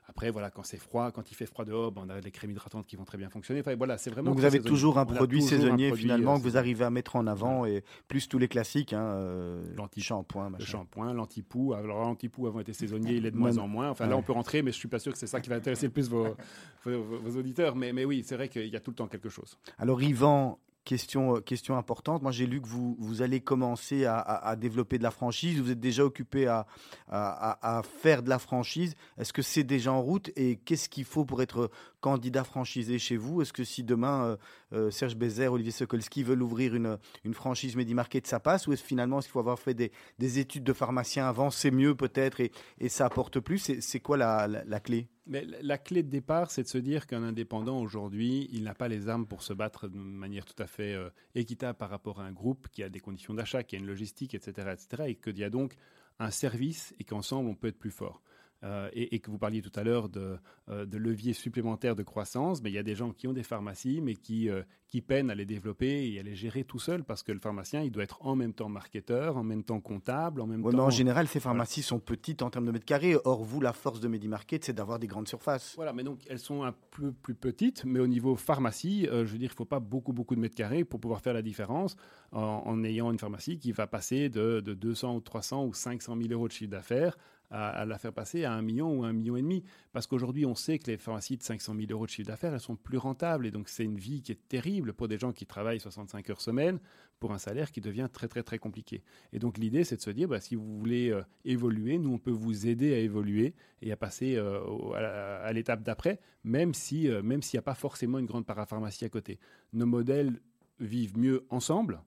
Après, 0.08 0.30
voilà, 0.30 0.50
quand 0.50 0.62
c'est 0.62 0.76
froid, 0.78 1.10
quand 1.10 1.30
il 1.30 1.34
fait 1.34 1.46
froid 1.46 1.64
dehors, 1.64 1.90
ben, 1.90 2.02
on 2.06 2.10
a 2.10 2.20
les 2.20 2.30
crèmes 2.30 2.50
hydratantes 2.52 2.86
qui 2.86 2.94
vont 2.96 3.04
très 3.04 3.18
bien 3.18 3.28
fonctionner. 3.28 3.60
Enfin, 3.60 3.74
voilà, 3.76 3.98
c'est 3.98 4.10
vraiment 4.10 4.30
Donc 4.30 4.38
vous 4.38 4.44
avez 4.44 4.60
toujours 4.60 4.98
un 4.98 5.04
produit 5.04 5.40
toujours 5.40 5.54
un 5.54 5.60
saisonnier 5.60 5.88
produit, 5.88 6.02
finalement 6.04 6.34
euh, 6.34 6.38
que 6.38 6.42
vous 6.42 6.56
arrivez 6.56 6.84
à 6.84 6.90
mettre 6.90 7.16
en 7.16 7.26
avant 7.26 7.66
et 7.66 7.82
plus 8.06 8.28
tous 8.28 8.38
les 8.38 8.48
classiques, 8.48 8.92
hein, 8.92 9.02
euh, 9.02 9.64
L'anti- 9.76 10.00
shampoing, 10.00 10.52
Le 10.58 10.64
shampoing, 10.64 11.12
l'antipoux. 11.12 11.74
Alors, 11.74 12.00
l'antipoux 12.00 12.46
avant 12.46 12.60
était 12.60 12.72
saisonnier, 12.72 13.14
il 13.14 13.26
est 13.26 13.30
de 13.30 13.36
moins 13.36 13.58
en 13.58 13.66
moins. 13.66 13.90
Enfin, 13.90 14.06
là, 14.06 14.16
on 14.16 14.22
peut 14.22 14.32
rentrer, 14.32 14.62
mais 14.62 14.70
je 14.70 14.76
suis 14.76 14.88
pas 14.88 14.98
sûr 15.00 15.12
que 15.12 15.18
c'est 15.18 15.26
ça 15.26 15.40
qui 15.40 15.50
va 15.50 15.56
intéresser 15.56 15.86
le 15.86 15.92
plus 15.92 16.08
vos, 16.08 16.36
vos, 16.84 17.02
vos 17.02 17.38
auditeurs. 17.38 17.74
Mais, 17.74 17.92
mais 17.92 18.04
oui, 18.04 18.22
c'est 18.24 18.36
vrai 18.36 18.48
qu'il 18.48 18.66
y 18.68 18.76
a 18.76 18.80
tout 18.80 18.90
le 18.92 18.96
temps 18.96 19.08
quelque 19.08 19.28
chose. 19.28 19.58
Alors 19.78 20.00
Yvan, 20.02 20.58
question, 20.86 21.36
euh, 21.36 21.40
question 21.40 21.76
importante. 21.76 22.22
Moi 22.22 22.32
j'ai 22.32 22.46
lu 22.46 22.62
que 22.62 22.66
vous, 22.66 23.20
allez 23.20 23.40
commencer 23.40 24.06
à, 24.06 24.56
développer 24.56 24.96
de 24.96 25.02
la 25.02 25.10
franchise. 25.10 25.60
Vous 25.60 25.70
êtes 25.70 25.80
déjà 25.80 26.04
occupé 26.04 26.46
à 26.46 27.82
faire 28.00 28.22
de 28.22 28.30
la 28.30 28.38
franchise. 28.38 28.94
Est-ce 29.18 29.34
que 29.34 29.42
c'est 29.42 29.64
déjà 29.64 29.92
en 29.92 30.00
route 30.00 30.30
et 30.36 30.56
qu'est-ce 30.56 30.88
qu'il 30.88 31.04
faut 31.04 31.26
pour 31.26 31.42
être 31.42 31.70
candidat 32.06 32.44
franchisé 32.44 33.00
chez 33.00 33.16
vous? 33.16 33.42
Est-ce 33.42 33.52
que 33.52 33.64
si 33.64 33.82
demain 33.82 34.24
euh, 34.24 34.36
euh, 34.72 34.90
Serge 34.92 35.16
Bézère, 35.16 35.52
Olivier 35.52 35.72
Sokolski 35.72 36.22
veulent 36.22 36.42
ouvrir 36.42 36.72
une, 36.76 36.98
une 37.24 37.34
franchise 37.34 37.74
Medimarket, 37.74 38.24
ça 38.28 38.38
passe? 38.38 38.68
Ou 38.68 38.72
est-ce 38.72 38.84
finalement 38.84 39.18
est-ce 39.18 39.26
qu'il 39.26 39.32
faut 39.32 39.40
avoir 39.40 39.58
fait 39.58 39.74
des, 39.74 39.90
des 40.20 40.38
études 40.38 40.62
de 40.62 40.72
pharmacien 40.72 41.26
avant 41.28 41.50
C'est 41.50 41.72
mieux 41.72 41.96
peut-être 41.96 42.40
et, 42.40 42.52
et 42.78 42.88
ça 42.88 43.06
apporte 43.06 43.40
plus? 43.40 43.80
C'est 43.80 43.98
quoi 44.00 44.16
la, 44.16 44.46
la- 44.46 44.78
clé? 44.80 45.08
La 45.26 45.78
clé 45.78 46.04
de 46.04 46.08
départ, 46.08 46.52
c'est 46.52 46.62
de 46.62 46.68
se 46.68 46.78
dire 46.78 47.08
qu'un 47.08 47.24
indépendant 47.24 47.80
aujourd'hui, 47.80 48.48
il 48.52 48.62
n'a 48.62 48.74
pas 48.74 48.86
les 48.86 49.08
armes 49.08 49.26
pour 49.26 49.42
se 49.42 49.52
battre 49.52 49.88
de 49.88 49.96
manière 49.98 50.44
tout 50.44 50.62
à 50.62 50.68
fait 50.68 50.94
euh, 50.94 51.10
équitable 51.34 51.76
par 51.76 51.90
rapport 51.90 52.20
à 52.20 52.24
un 52.24 52.32
groupe 52.32 52.68
qui 52.70 52.84
a 52.84 52.88
des 52.88 53.00
conditions 53.00 53.34
d'achat, 53.34 53.64
qui 53.64 53.74
a 53.74 53.80
une 53.80 53.86
logistique, 53.86 54.34
etc., 54.34 54.68
etc., 54.72 55.02
et 55.08 55.14
qu'il 55.16 55.36
y 55.38 55.42
a 55.42 55.50
donc 55.50 55.74
un 56.20 56.30
service 56.30 56.94
et 57.00 57.04
qu'ensemble 57.04 57.48
on 57.50 57.56
peut 57.56 57.66
être 57.66 57.80
plus 57.80 57.90
fort. 57.90 58.22
Euh, 58.66 58.88
et, 58.92 59.14
et 59.14 59.18
que 59.20 59.30
vous 59.30 59.38
parliez 59.38 59.62
tout 59.62 59.72
à 59.76 59.84
l'heure 59.84 60.08
de, 60.08 60.38
euh, 60.68 60.86
de 60.86 60.98
leviers 60.98 61.34
supplémentaires 61.34 61.94
de 61.94 62.02
croissance, 62.02 62.62
mais 62.62 62.70
il 62.70 62.74
y 62.74 62.78
a 62.78 62.82
des 62.82 62.96
gens 62.96 63.12
qui 63.12 63.28
ont 63.28 63.32
des 63.32 63.44
pharmacies, 63.44 64.00
mais 64.00 64.16
qui, 64.16 64.50
euh, 64.50 64.62
qui 64.88 65.02
peinent 65.02 65.30
à 65.30 65.36
les 65.36 65.44
développer 65.44 66.10
et 66.10 66.18
à 66.18 66.22
les 66.24 66.34
gérer 66.34 66.64
tout 66.64 66.80
seul, 66.80 67.04
parce 67.04 67.22
que 67.22 67.30
le 67.30 67.38
pharmacien, 67.38 67.82
il 67.82 67.92
doit 67.92 68.02
être 68.02 68.18
en 68.26 68.34
même 68.34 68.52
temps 68.52 68.68
marketeur, 68.68 69.36
en 69.36 69.44
même 69.44 69.62
temps 69.62 69.80
comptable, 69.80 70.40
en 70.40 70.48
même 70.48 70.64
Ouais, 70.64 70.72
mais 70.72 70.78
temps... 70.78 70.86
En 70.86 70.90
général, 70.90 71.28
ces 71.28 71.38
pharmacies 71.38 71.82
sont 71.82 72.00
petites 72.00 72.42
en 72.42 72.50
termes 72.50 72.66
de 72.66 72.72
mètres 72.72 72.84
carrés. 72.84 73.16
Or, 73.24 73.44
vous, 73.44 73.60
la 73.60 73.72
force 73.72 74.00
de 74.00 74.08
Medimarket, 74.08 74.64
c'est 74.64 74.72
d'avoir 74.72 74.98
des 74.98 75.06
grandes 75.06 75.28
surfaces. 75.28 75.74
Voilà, 75.76 75.92
mais 75.92 76.02
donc 76.02 76.20
elles 76.28 76.40
sont 76.40 76.64
un 76.64 76.74
peu 76.90 77.12
plus 77.12 77.36
petites, 77.36 77.84
mais 77.84 78.00
au 78.00 78.08
niveau 78.08 78.34
pharmacie, 78.34 79.06
euh, 79.06 79.26
je 79.26 79.32
veux 79.32 79.38
dire, 79.38 79.50
il 79.50 79.54
ne 79.54 79.56
faut 79.56 79.64
pas 79.64 79.80
beaucoup, 79.80 80.12
beaucoup 80.12 80.34
de 80.34 80.40
mètres 80.40 80.56
carrés 80.56 80.84
pour 80.84 80.98
pouvoir 80.98 81.20
faire 81.20 81.34
la 81.34 81.42
différence 81.42 81.96
en, 82.32 82.62
en 82.66 82.82
ayant 82.82 83.12
une 83.12 83.18
pharmacie 83.18 83.58
qui 83.58 83.70
va 83.70 83.86
passer 83.86 84.28
de, 84.28 84.60
de 84.60 84.74
200 84.74 85.14
ou 85.14 85.20
300 85.20 85.66
ou 85.66 85.72
500 85.72 86.16
000 86.16 86.32
euros 86.32 86.48
de 86.48 86.52
chiffre 86.52 86.70
d'affaires 86.70 87.16
à, 87.50 87.84
la 87.84 87.98
faire 87.98 88.12
passer 88.12 88.44
à 88.44 88.52
un 88.52 88.62
million 88.62 88.92
ou 88.98 89.04
un 89.04 89.12
million 89.12 89.36
et 89.36 89.42
demi. 89.42 89.62
Parce 89.92 90.06
qu'aujourd'hui, 90.06 90.46
on 90.46 90.54
sait 90.54 90.78
que 90.78 90.90
les 90.90 90.96
pharmacies 90.96 91.36
de 91.36 91.42
500 91.42 91.74
000 91.74 91.86
euros 91.90 92.06
de 92.06 92.10
chiffre 92.10 92.28
d'affaires, 92.28 92.52
elles 92.52 92.60
sont 92.60 92.76
plus 92.76 92.98
rentables. 92.98 93.46
Et 93.46 93.50
donc, 93.50 93.68
c'est 93.68 93.84
une 93.84 93.98
vie 93.98 94.22
qui 94.22 94.32
est 94.32 94.48
terrible 94.48 94.92
pour 94.92 95.08
des 95.08 95.18
gens 95.18 95.32
qui 95.32 95.46
travaillent 95.46 95.80
65 95.80 96.30
heures 96.30 96.40
semaine 96.40 96.78
pour 97.18 97.32
un 97.32 97.38
salaire 97.38 97.72
qui 97.72 97.80
devient 97.80 98.08
très, 98.12 98.28
très, 98.28 98.42
très 98.42 98.58
compliqué. 98.58 99.02
Et 99.32 99.38
donc, 99.38 99.58
l'idée, 99.58 99.84
c'est 99.84 99.96
de 99.96 100.02
se 100.02 100.10
dire, 100.10 100.28
bah, 100.28 100.40
si 100.40 100.54
vous 100.54 100.78
voulez 100.78 101.10
euh, 101.10 101.22
évoluer, 101.44 101.98
nous, 101.98 102.12
on 102.12 102.18
peut 102.18 102.30
vous 102.30 102.66
aider 102.66 102.94
à 102.94 102.98
évoluer 102.98 103.54
et 103.82 103.92
à 103.92 103.96
passer 103.96 104.36
euh, 104.36 104.60
à 104.94 105.52
l'étape 105.52 105.82
d'après, 105.82 106.20
même 106.44 106.74
si, 106.74 107.08
euh, 107.08 107.22
même 107.22 107.42
s'il 107.42 107.56
n'y 107.56 107.60
a 107.60 107.62
pas 107.62 107.74
forcément 107.74 108.18
une 108.18 108.26
grande 108.26 108.46
parapharmacie 108.46 109.04
à 109.04 109.08
côté. 109.08 109.38
Nos 109.72 109.86
modèles 109.86 110.40
vivent 110.78 111.16
mieux 111.16 111.46
ensemble, 111.48 112.02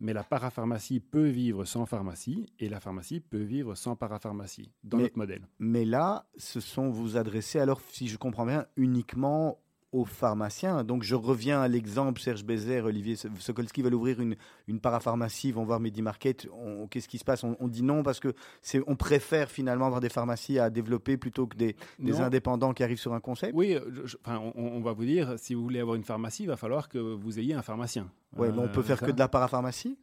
mais 0.00 0.12
la 0.12 0.24
parapharmacie 0.24 1.00
peut 1.00 1.28
vivre 1.28 1.64
sans 1.64 1.86
pharmacie 1.86 2.46
et 2.58 2.68
la 2.68 2.80
pharmacie 2.80 3.20
peut 3.20 3.42
vivre 3.42 3.74
sans 3.74 3.96
parapharmacie 3.96 4.72
dans 4.82 4.96
Mais- 4.98 5.04
notre 5.04 5.18
modèle. 5.18 5.48
Mais 5.58 5.84
là, 5.84 6.26
ce 6.36 6.60
sont 6.60 6.90
vous 6.90 7.16
adresser, 7.16 7.58
alors, 7.58 7.80
si 7.90 8.08
je 8.08 8.18
comprends 8.18 8.46
bien, 8.46 8.66
uniquement 8.76 9.60
aux 9.94 10.04
pharmaciens. 10.04 10.82
Donc, 10.82 11.04
je 11.04 11.14
reviens 11.14 11.60
à 11.62 11.68
l'exemple, 11.68 12.20
Serge 12.20 12.44
Bézère, 12.44 12.86
Olivier 12.86 13.16
Sokolski 13.38 13.80
veulent 13.80 13.94
ouvrir 13.94 14.20
une, 14.20 14.34
une 14.66 14.80
parapharmacie, 14.80 15.52
vont 15.52 15.64
voir 15.64 15.78
Medimarket. 15.78 16.48
Qu'est-ce 16.90 17.06
qui 17.08 17.18
se 17.18 17.24
passe? 17.24 17.44
On, 17.44 17.56
on 17.60 17.68
dit 17.68 17.82
non 17.82 18.02
parce 18.02 18.18
que 18.18 18.34
c'est, 18.60 18.82
on 18.88 18.96
préfère 18.96 19.50
finalement 19.50 19.86
avoir 19.86 20.00
des 20.00 20.08
pharmacies 20.08 20.58
à 20.58 20.68
développer 20.68 21.16
plutôt 21.16 21.46
que 21.46 21.56
des, 21.56 21.76
des 22.00 22.20
indépendants 22.20 22.72
qui 22.74 22.82
arrivent 22.82 22.98
sur 22.98 23.14
un 23.14 23.20
concept. 23.20 23.52
Oui, 23.54 23.74
euh, 23.74 23.80
je- 23.92 24.06
je- 24.06 24.16
enfin, 24.24 24.40
on, 24.56 24.64
on 24.66 24.80
va 24.80 24.92
vous 24.92 25.04
dire, 25.04 25.34
si 25.38 25.54
vous 25.54 25.62
voulez 25.62 25.78
avoir 25.80 25.94
une 25.96 26.04
pharmacie, 26.04 26.42
il 26.42 26.48
va 26.48 26.56
falloir 26.56 26.88
que 26.88 26.98
vous 26.98 27.38
ayez 27.38 27.54
un 27.54 27.62
pharmacien. 27.62 28.10
Ouais, 28.36 28.50
mais 28.50 28.58
on 28.58 28.64
Euh, 28.64 28.68
peut 28.68 28.82
faire 28.82 28.98
ça- 28.98 29.06
que 29.06 29.12
de 29.12 29.18
la 29.18 29.28
parapharmacie? 29.28 29.96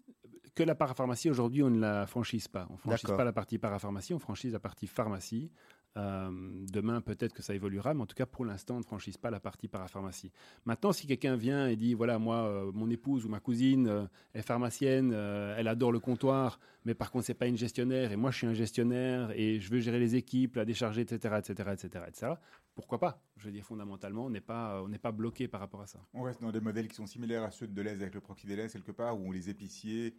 Que 0.55 0.63
la 0.63 0.75
parapharmacie, 0.75 1.29
aujourd'hui, 1.29 1.63
on 1.63 1.69
ne 1.69 1.79
la 1.79 2.05
franchise 2.07 2.47
pas. 2.47 2.67
On 2.69 2.73
ne 2.73 2.77
franchise 2.79 3.09
pas 3.09 3.23
la 3.23 3.31
partie 3.33 3.57
parapharmacie, 3.57 4.13
on 4.13 4.19
franchise 4.19 4.53
la 4.53 4.59
partie 4.59 4.87
pharmacie. 4.87 5.49
Euh, 5.97 6.29
demain, 6.71 7.01
peut-être 7.01 7.33
que 7.33 7.41
ça 7.41 7.53
évoluera, 7.53 7.93
mais 7.93 8.01
en 8.01 8.05
tout 8.05 8.15
cas, 8.15 8.25
pour 8.25 8.45
l'instant, 8.45 8.75
on 8.75 8.79
ne 8.79 8.83
franchise 8.83 9.17
pas 9.17 9.29
la 9.29 9.41
partie 9.41 9.67
parapharmacie. 9.67 10.31
Maintenant, 10.65 10.93
si 10.93 11.05
quelqu'un 11.05 11.35
vient 11.35 11.67
et 11.67 11.75
dit, 11.75 11.93
voilà, 11.93 12.17
moi, 12.17 12.45
euh, 12.45 12.71
mon 12.73 12.89
épouse 12.89 13.25
ou 13.25 13.29
ma 13.29 13.41
cousine 13.41 13.87
euh, 13.87 14.05
est 14.33 14.41
pharmacienne, 14.41 15.11
elle 15.11 15.67
adore 15.67 15.91
le 15.91 15.99
comptoir, 15.99 16.59
mais 16.85 16.93
par 16.93 17.11
contre, 17.11 17.25
c'est 17.25 17.33
pas 17.33 17.47
une 17.47 17.57
gestionnaire, 17.57 18.11
et 18.11 18.15
moi, 18.15 18.31
je 18.31 18.37
suis 18.37 18.47
un 18.47 18.53
gestionnaire, 18.53 19.31
et 19.35 19.59
je 19.59 19.69
veux 19.69 19.79
gérer 19.79 19.99
les 19.99 20.15
équipes, 20.15 20.55
la 20.55 20.65
décharger, 20.65 21.01
etc., 21.01 21.35
etc., 21.39 21.69
etc., 21.73 22.05
etc., 22.07 22.33
pourquoi 22.73 22.99
pas? 22.99 23.21
Je 23.35 23.45
veux 23.45 23.51
dire, 23.51 23.65
fondamentalement, 23.65 24.25
on 24.25 24.29
n'est 24.29 24.39
pas, 24.39 24.81
pas 25.01 25.11
bloqué 25.11 25.49
par 25.49 25.59
rapport 25.59 25.81
à 25.81 25.87
ça. 25.87 25.99
On 26.13 26.21
reste 26.21 26.41
dans 26.41 26.51
des 26.51 26.61
modèles 26.61 26.87
qui 26.87 26.95
sont 26.95 27.05
similaires 27.05 27.43
à 27.43 27.51
ceux 27.51 27.67
de 27.67 27.73
Deleuze 27.73 28.01
avec 28.01 28.13
le 28.13 28.21
proxy 28.21 28.47
Deleuze 28.47 28.71
quelque 28.71 28.93
part, 28.93 29.19
où 29.19 29.33
les 29.33 29.49
épiciers 29.49 30.15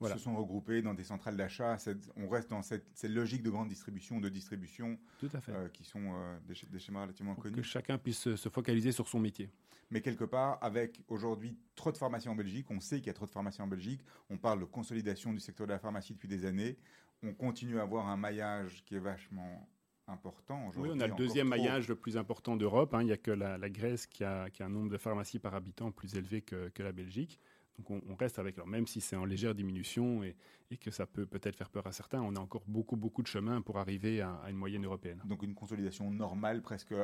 Voilà. 0.00 0.16
se 0.16 0.22
sont 0.22 0.36
regroupés 0.36 0.80
dans 0.82 0.94
des 0.94 1.04
centrales 1.04 1.36
d'achat. 1.36 1.76
On 2.16 2.28
reste 2.28 2.50
dans 2.50 2.62
cette, 2.62 2.86
cette 2.94 3.10
logique 3.10 3.42
de 3.42 3.50
grande 3.50 3.68
distribution, 3.68 4.20
de 4.20 4.28
distribution, 4.28 4.98
Tout 5.18 5.28
à 5.32 5.40
fait. 5.40 5.52
euh, 5.52 5.68
qui 5.68 5.84
sont 5.84 6.14
euh, 6.14 6.38
des, 6.46 6.54
sch- 6.54 6.70
des 6.70 6.78
schémas 6.78 7.02
relativement 7.02 7.34
Pour 7.34 7.44
que 7.44 7.48
connus. 7.48 7.62
chacun 7.64 7.98
puisse 7.98 8.18
se- 8.18 8.36
se 8.36 8.48
focaliser 8.48 8.92
sur 8.92 9.08
son 9.08 9.18
métier. 9.18 9.50
Mais 9.90 10.00
quelque 10.00 10.24
part, 10.24 10.58
avec 10.62 11.00
aujourd'hui 11.08 11.56
trop 11.74 11.90
de 11.90 11.96
pharmacies 11.96 12.28
en 12.28 12.34
Belgique, 12.34 12.70
on 12.70 12.78
sait 12.80 12.98
qu'il 12.98 13.06
y 13.06 13.10
a 13.10 13.14
trop 13.14 13.26
de 13.26 13.30
pharmacies 13.30 13.62
en 13.62 13.66
Belgique, 13.66 14.02
on 14.30 14.36
parle 14.36 14.60
de 14.60 14.64
consolidation 14.66 15.32
du 15.32 15.40
secteur 15.40 15.66
de 15.66 15.72
la 15.72 15.78
pharmacie 15.78 16.12
depuis 16.12 16.28
des 16.28 16.44
années, 16.44 16.76
on 17.22 17.32
continue 17.32 17.78
à 17.78 17.82
avoir 17.82 18.06
un 18.06 18.16
maillage 18.16 18.84
qui 18.84 18.94
est 18.94 19.00
vachement 19.00 19.68
important 20.06 20.60
Oui, 20.62 20.68
aujourd'hui. 20.68 20.92
on 20.94 21.00
a 21.00 21.06
le 21.06 21.14
deuxième 21.14 21.48
trop. 21.50 21.56
maillage 21.58 21.88
le 21.88 21.96
plus 21.96 22.16
important 22.16 22.56
d'Europe. 22.56 22.94
hein. 22.94 23.02
Il 23.02 23.06
n'y 23.06 23.12
a 23.12 23.16
que 23.16 23.30
la, 23.30 23.58
la 23.58 23.68
Grèce 23.70 24.06
qui 24.06 24.24
a, 24.24 24.48
qui 24.50 24.62
a 24.62 24.66
un 24.66 24.70
nombre 24.70 24.90
de 24.90 24.96
pharmacies 24.98 25.38
par 25.38 25.54
habitant 25.54 25.90
plus 25.90 26.14
élevé 26.14 26.40
que, 26.42 26.68
que 26.68 26.82
la 26.82 26.92
Belgique. 26.92 27.40
Donc 27.78 28.02
on, 28.08 28.14
reste 28.16 28.38
avec, 28.38 28.56
alors 28.56 28.66
même 28.66 28.86
si 28.86 29.00
c'est 29.00 29.16
en 29.16 29.24
légère 29.24 29.54
diminution 29.54 30.22
et, 30.22 30.34
et 30.70 30.76
que 30.76 30.90
ça 30.90 31.06
peut 31.06 31.26
peut-être 31.26 31.56
faire 31.56 31.70
peur 31.70 31.86
à 31.86 31.92
certains, 31.92 32.20
on 32.20 32.34
a 32.36 32.40
encore 32.40 32.64
beaucoup, 32.66 32.96
beaucoup 32.96 33.22
de 33.22 33.26
chemin 33.26 33.62
pour 33.62 33.78
arriver 33.78 34.20
à, 34.20 34.40
une 34.48 34.56
moyenne 34.56 34.84
européenne. 34.84 35.20
Donc 35.24 35.42
une 35.42 35.54
consolidation 35.54 36.10
normale, 36.10 36.62
presque 36.62 36.94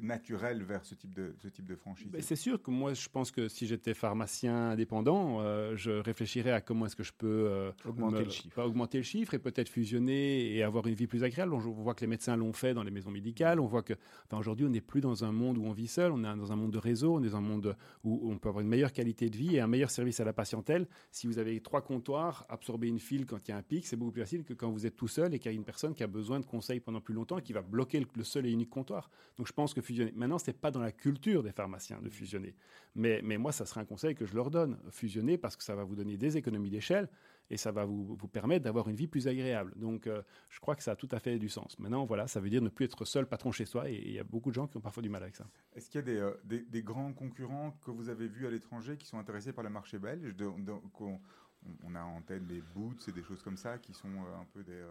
naturelle 0.00 0.62
vers 0.62 0.84
ce 0.84 0.94
type 0.94 1.12
de, 1.12 1.34
ce 1.38 1.48
type 1.48 1.66
de 1.66 1.74
franchise 1.74 2.10
ben, 2.10 2.22
C'est 2.22 2.36
sûr 2.36 2.62
que 2.62 2.70
moi, 2.70 2.94
je 2.94 3.08
pense 3.08 3.30
que 3.30 3.48
si 3.48 3.66
j'étais 3.66 3.94
pharmacien 3.94 4.70
indépendant, 4.70 5.40
euh, 5.40 5.76
je 5.76 5.90
réfléchirais 5.90 6.52
à 6.52 6.60
comment 6.60 6.86
est-ce 6.86 6.96
que 6.96 7.02
je 7.02 7.12
peux 7.12 7.46
euh, 7.48 7.72
augmenter, 7.84 8.24
le 8.24 8.30
chiffre. 8.30 8.62
augmenter 8.62 8.98
le 8.98 9.04
chiffre 9.04 9.34
et 9.34 9.38
peut-être 9.38 9.68
fusionner 9.68 10.54
et 10.54 10.62
avoir 10.62 10.86
une 10.86 10.94
vie 10.94 11.06
plus 11.06 11.24
agréable. 11.24 11.52
On 11.52 11.58
voit 11.58 11.94
que 11.94 12.02
les 12.02 12.06
médecins 12.06 12.36
l'ont 12.36 12.52
fait 12.52 12.74
dans 12.74 12.84
les 12.84 12.90
maisons 12.90 13.10
médicales. 13.10 13.58
On 13.58 13.66
voit 13.66 13.82
que 13.82 13.94
enfin, 14.26 14.38
aujourd'hui, 14.38 14.66
on 14.66 14.70
n'est 14.70 14.80
plus 14.80 15.00
dans 15.00 15.24
un 15.24 15.32
monde 15.32 15.58
où 15.58 15.64
on 15.64 15.72
vit 15.72 15.88
seul, 15.88 16.12
on 16.12 16.18
est 16.18 16.36
dans 16.36 16.52
un 16.52 16.56
monde 16.56 16.72
de 16.72 16.78
réseau, 16.78 17.16
on 17.16 17.22
est 17.22 17.30
dans 17.30 17.36
un 17.36 17.40
monde 17.40 17.76
où 18.04 18.30
on 18.30 18.38
peut 18.38 18.48
avoir 18.48 18.62
une 18.62 18.68
meilleure 18.68 18.92
qualité 18.92 19.28
de 19.30 19.36
vie 19.36 19.56
et 19.56 19.60
un 19.60 19.66
meilleur 19.66 19.90
service 19.90 20.20
à 20.20 20.24
la 20.24 20.32
patientèle. 20.32 20.86
Si 21.10 21.26
vous 21.26 21.38
avez 21.38 21.60
trois 21.60 21.82
comptoirs, 21.82 22.46
absorber 22.48 22.88
une 22.88 22.99
file 23.00 23.26
quand 23.26 23.48
il 23.48 23.50
y 23.50 23.54
a 23.54 23.56
un 23.56 23.62
pic, 23.62 23.86
c'est 23.86 23.96
beaucoup 23.96 24.12
plus 24.12 24.22
facile 24.22 24.44
que 24.44 24.54
quand 24.54 24.70
vous 24.70 24.86
êtes 24.86 24.96
tout 24.96 25.08
seul 25.08 25.34
et 25.34 25.38
qu'il 25.38 25.50
y 25.50 25.54
a 25.54 25.56
une 25.56 25.64
personne 25.64 25.94
qui 25.94 26.02
a 26.02 26.06
besoin 26.06 26.38
de 26.40 26.44
conseils 26.44 26.80
pendant 26.80 27.00
plus 27.00 27.14
longtemps 27.14 27.38
et 27.38 27.42
qui 27.42 27.52
va 27.52 27.62
bloquer 27.62 28.06
le, 28.14 28.24
seul 28.24 28.46
et 28.46 28.50
unique 28.50 28.70
comptoir. 28.70 29.10
Donc 29.36 29.46
je 29.46 29.52
pense 29.52 29.74
que 29.74 29.80
fusionner. 29.80 30.12
Maintenant, 30.14 30.38
ce 30.38 30.46
n'est 30.48 30.56
pas 30.56 30.70
dans 30.70 30.80
la 30.80 30.92
culture 30.92 31.42
des 31.42 31.52
pharmaciens 31.52 32.00
de 32.00 32.08
fusionner. 32.08 32.54
Mais, 32.94 33.20
mais 33.24 33.38
moi, 33.38 33.52
ça 33.52 33.66
serait 33.66 33.80
un 33.80 33.84
conseil 33.84 34.14
que 34.14 34.26
je 34.26 34.34
leur 34.34 34.50
donne. 34.50 34.78
Fusionner 34.90 35.38
parce 35.38 35.56
que 35.56 35.64
ça 35.64 35.74
va 35.74 35.84
vous 35.84 35.96
donner 35.96 36.16
des 36.16 36.36
économies 36.36 36.70
d'échelle 36.70 37.08
et 37.50 37.56
ça 37.56 37.72
va 37.72 37.84
vous, 37.84 38.14
vous 38.14 38.28
permettre 38.28 38.64
d'avoir 38.64 38.88
une 38.88 38.96
vie 38.96 39.08
plus 39.08 39.28
agréable. 39.28 39.72
Donc 39.76 40.06
euh, 40.06 40.22
je 40.48 40.60
crois 40.60 40.76
que 40.76 40.82
ça 40.82 40.92
a 40.92 40.96
tout 40.96 41.08
à 41.10 41.18
fait 41.18 41.38
du 41.38 41.48
sens. 41.48 41.78
Maintenant, 41.78 42.04
voilà, 42.04 42.26
ça 42.26 42.40
veut 42.40 42.48
dire 42.48 42.62
ne 42.62 42.68
plus 42.68 42.84
être 42.84 43.04
seul 43.04 43.26
patron 43.26 43.52
chez 43.52 43.66
soi 43.66 43.90
et 43.90 43.94
il 43.94 44.12
y 44.12 44.18
a 44.18 44.24
beaucoup 44.24 44.50
de 44.50 44.54
gens 44.54 44.66
qui 44.66 44.76
ont 44.76 44.80
parfois 44.80 45.02
du 45.02 45.08
mal 45.08 45.22
avec 45.22 45.36
ça. 45.36 45.46
Est-ce 45.74 45.90
qu'il 45.90 45.98
y 45.98 46.02
a 46.02 46.06
des, 46.06 46.18
euh, 46.18 46.82
grands 46.82 47.12
concurrents 47.12 47.76
que 47.84 47.90
vous 47.90 48.08
avez 48.08 48.28
vus 48.28 48.46
à 48.46 48.50
l'étranger 48.50 48.96
qui 48.96 49.06
sont 49.06 49.18
intéressés 49.18 49.52
par 49.52 49.64
le 49.64 49.70
marché 49.70 49.98
belge 49.98 50.34
on 51.84 51.94
a 51.94 52.02
en 52.02 52.22
tête 52.22 52.46
des 52.46 52.60
Boots 52.60 53.08
et 53.08 53.12
des 53.12 53.22
choses 53.22 53.42
comme 53.42 53.56
ça 53.56 53.78
qui 53.78 53.92
sont 53.92 54.08
euh, 54.08 54.40
un 54.40 54.46
peu 54.52 54.62
des. 54.62 54.82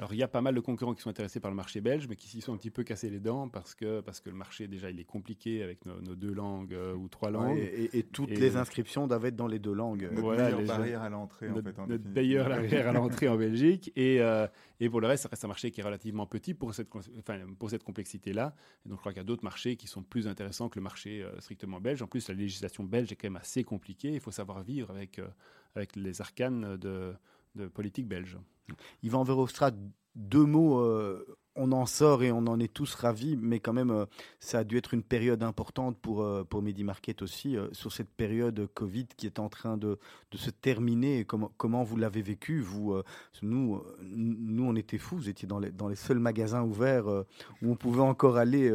Euh, 0.00 0.04
alors, 0.04 0.14
il 0.14 0.18
y 0.18 0.22
a 0.22 0.28
pas 0.28 0.40
mal 0.40 0.54
de 0.54 0.60
concurrents 0.60 0.94
qui 0.94 1.02
sont 1.02 1.10
intéressés 1.10 1.40
par 1.40 1.50
le 1.50 1.56
marché 1.56 1.80
belge, 1.80 2.06
mais 2.08 2.16
qui 2.16 2.28
s'y 2.28 2.40
sont 2.40 2.54
un 2.54 2.56
petit 2.56 2.70
peu 2.70 2.82
cassés 2.84 3.10
les 3.10 3.20
dents 3.20 3.48
parce 3.48 3.74
que, 3.74 4.00
parce 4.00 4.20
que 4.20 4.30
le 4.30 4.36
marché, 4.36 4.66
déjà, 4.66 4.90
il 4.90 4.98
est 4.98 5.04
compliqué 5.04 5.62
avec 5.62 5.84
nos, 5.86 6.14
deux 6.14 6.32
langues 6.32 6.74
euh, 6.74 6.94
ou 6.94 7.08
trois 7.08 7.30
langues. 7.30 7.58
et, 7.58 8.02
toutes 8.02 8.30
les 8.30 8.56
inscriptions 8.56 9.06
doivent 9.06 9.26
être 9.26 9.36
dans 9.36 9.46
les 9.46 9.58
deux 9.58 9.72
langues. 9.72 10.08
Notre 10.10 10.20
voilà, 10.20 10.50
barrière 10.62 11.02
à 11.02 11.08
l'entrée, 11.08 11.50
en 11.50 11.62
fait. 11.62 11.78
En 11.78 11.86
notre 11.86 12.08
meilleure 12.08 12.48
barrière 12.48 12.88
à 12.88 12.92
l'entrée 12.92 13.28
en 13.28 13.36
Belgique. 13.36 13.92
Et, 13.96 14.20
et 14.80 14.88
pour 14.88 15.00
le 15.00 15.06
reste, 15.06 15.24
ça 15.24 15.28
reste 15.28 15.44
un 15.44 15.48
marché 15.48 15.70
qui 15.70 15.80
est 15.80 15.84
relativement 15.84 16.26
petit 16.26 16.54
pour 16.54 16.74
cette, 16.74 16.88
enfin, 17.18 17.38
pour 17.58 17.70
cette 17.70 17.84
complexité-là. 17.84 18.54
Donc, 18.86 18.96
je 18.96 19.00
crois 19.00 19.12
qu'il 19.12 19.20
y 19.20 19.24
a 19.24 19.24
d'autres 19.24 19.44
marchés 19.44 19.76
qui 19.76 19.86
sont 19.86 20.02
plus 20.02 20.26
intéressants 20.26 20.68
que 20.68 20.78
le 20.78 20.82
marché 20.82 21.24
strictement 21.38 21.80
belge. 21.80 22.02
En 22.02 22.06
plus, 22.06 22.28
la 22.28 22.34
législation 22.34 22.84
belge 22.84 23.12
est 23.12 23.16
quand 23.16 23.28
même 23.28 23.36
assez 23.36 23.64
compliquée. 23.64 24.12
Il 24.12 24.20
faut 24.20 24.30
savoir 24.30 24.62
vivre 24.62 24.90
avec 24.90 25.20
avec 25.74 25.96
les 25.96 26.20
arcanes 26.20 26.76
de, 26.76 27.14
politique 27.74 28.06
belge. 28.06 28.38
Yvan 29.02 29.24
Verhofstadt, 29.24 29.74
deux 30.14 30.44
mots, 30.44 30.80
euh, 30.80 31.24
on 31.56 31.72
en 31.72 31.84
sort 31.84 32.22
et 32.22 32.32
on 32.32 32.46
en 32.46 32.58
est 32.60 32.72
tous 32.72 32.94
ravis, 32.94 33.36
mais 33.36 33.60
quand 33.60 33.72
même, 33.72 33.90
euh, 33.90 34.06
ça 34.38 34.60
a 34.60 34.64
dû 34.64 34.76
être 34.76 34.94
une 34.94 35.02
période 35.02 35.42
importante 35.42 35.98
pour, 35.98 36.22
euh, 36.22 36.44
pour 36.44 36.62
MediMarket 36.62 37.22
aussi, 37.22 37.56
sur 37.72 37.92
cette 37.92 38.10
période 38.10 38.68
Covid 38.74 39.06
qui 39.16 39.26
est 39.26 39.38
en 39.38 39.48
train 39.48 39.76
de, 39.76 39.98
de 40.30 40.36
se 40.38 40.50
terminer. 40.50 41.24
Comment, 41.24 41.52
comment 41.56 41.82
vous 41.82 41.96
l'avez 41.96 42.22
vécu 42.22 42.60
vous, 42.60 42.94
nous, 43.42 43.82
nous, 44.02 44.64
on 44.64 44.76
était 44.76 44.98
fous, 44.98 45.16
vous 45.16 45.28
étiez 45.28 45.48
dans 45.48 45.58
les, 45.58 45.70
dans 45.70 45.88
les 45.88 45.96
seuls 45.96 46.18
magasins 46.18 46.62
ouverts 46.62 47.06
où 47.08 47.70
on 47.70 47.76
pouvait 47.76 48.00
encore 48.00 48.36
aller 48.36 48.70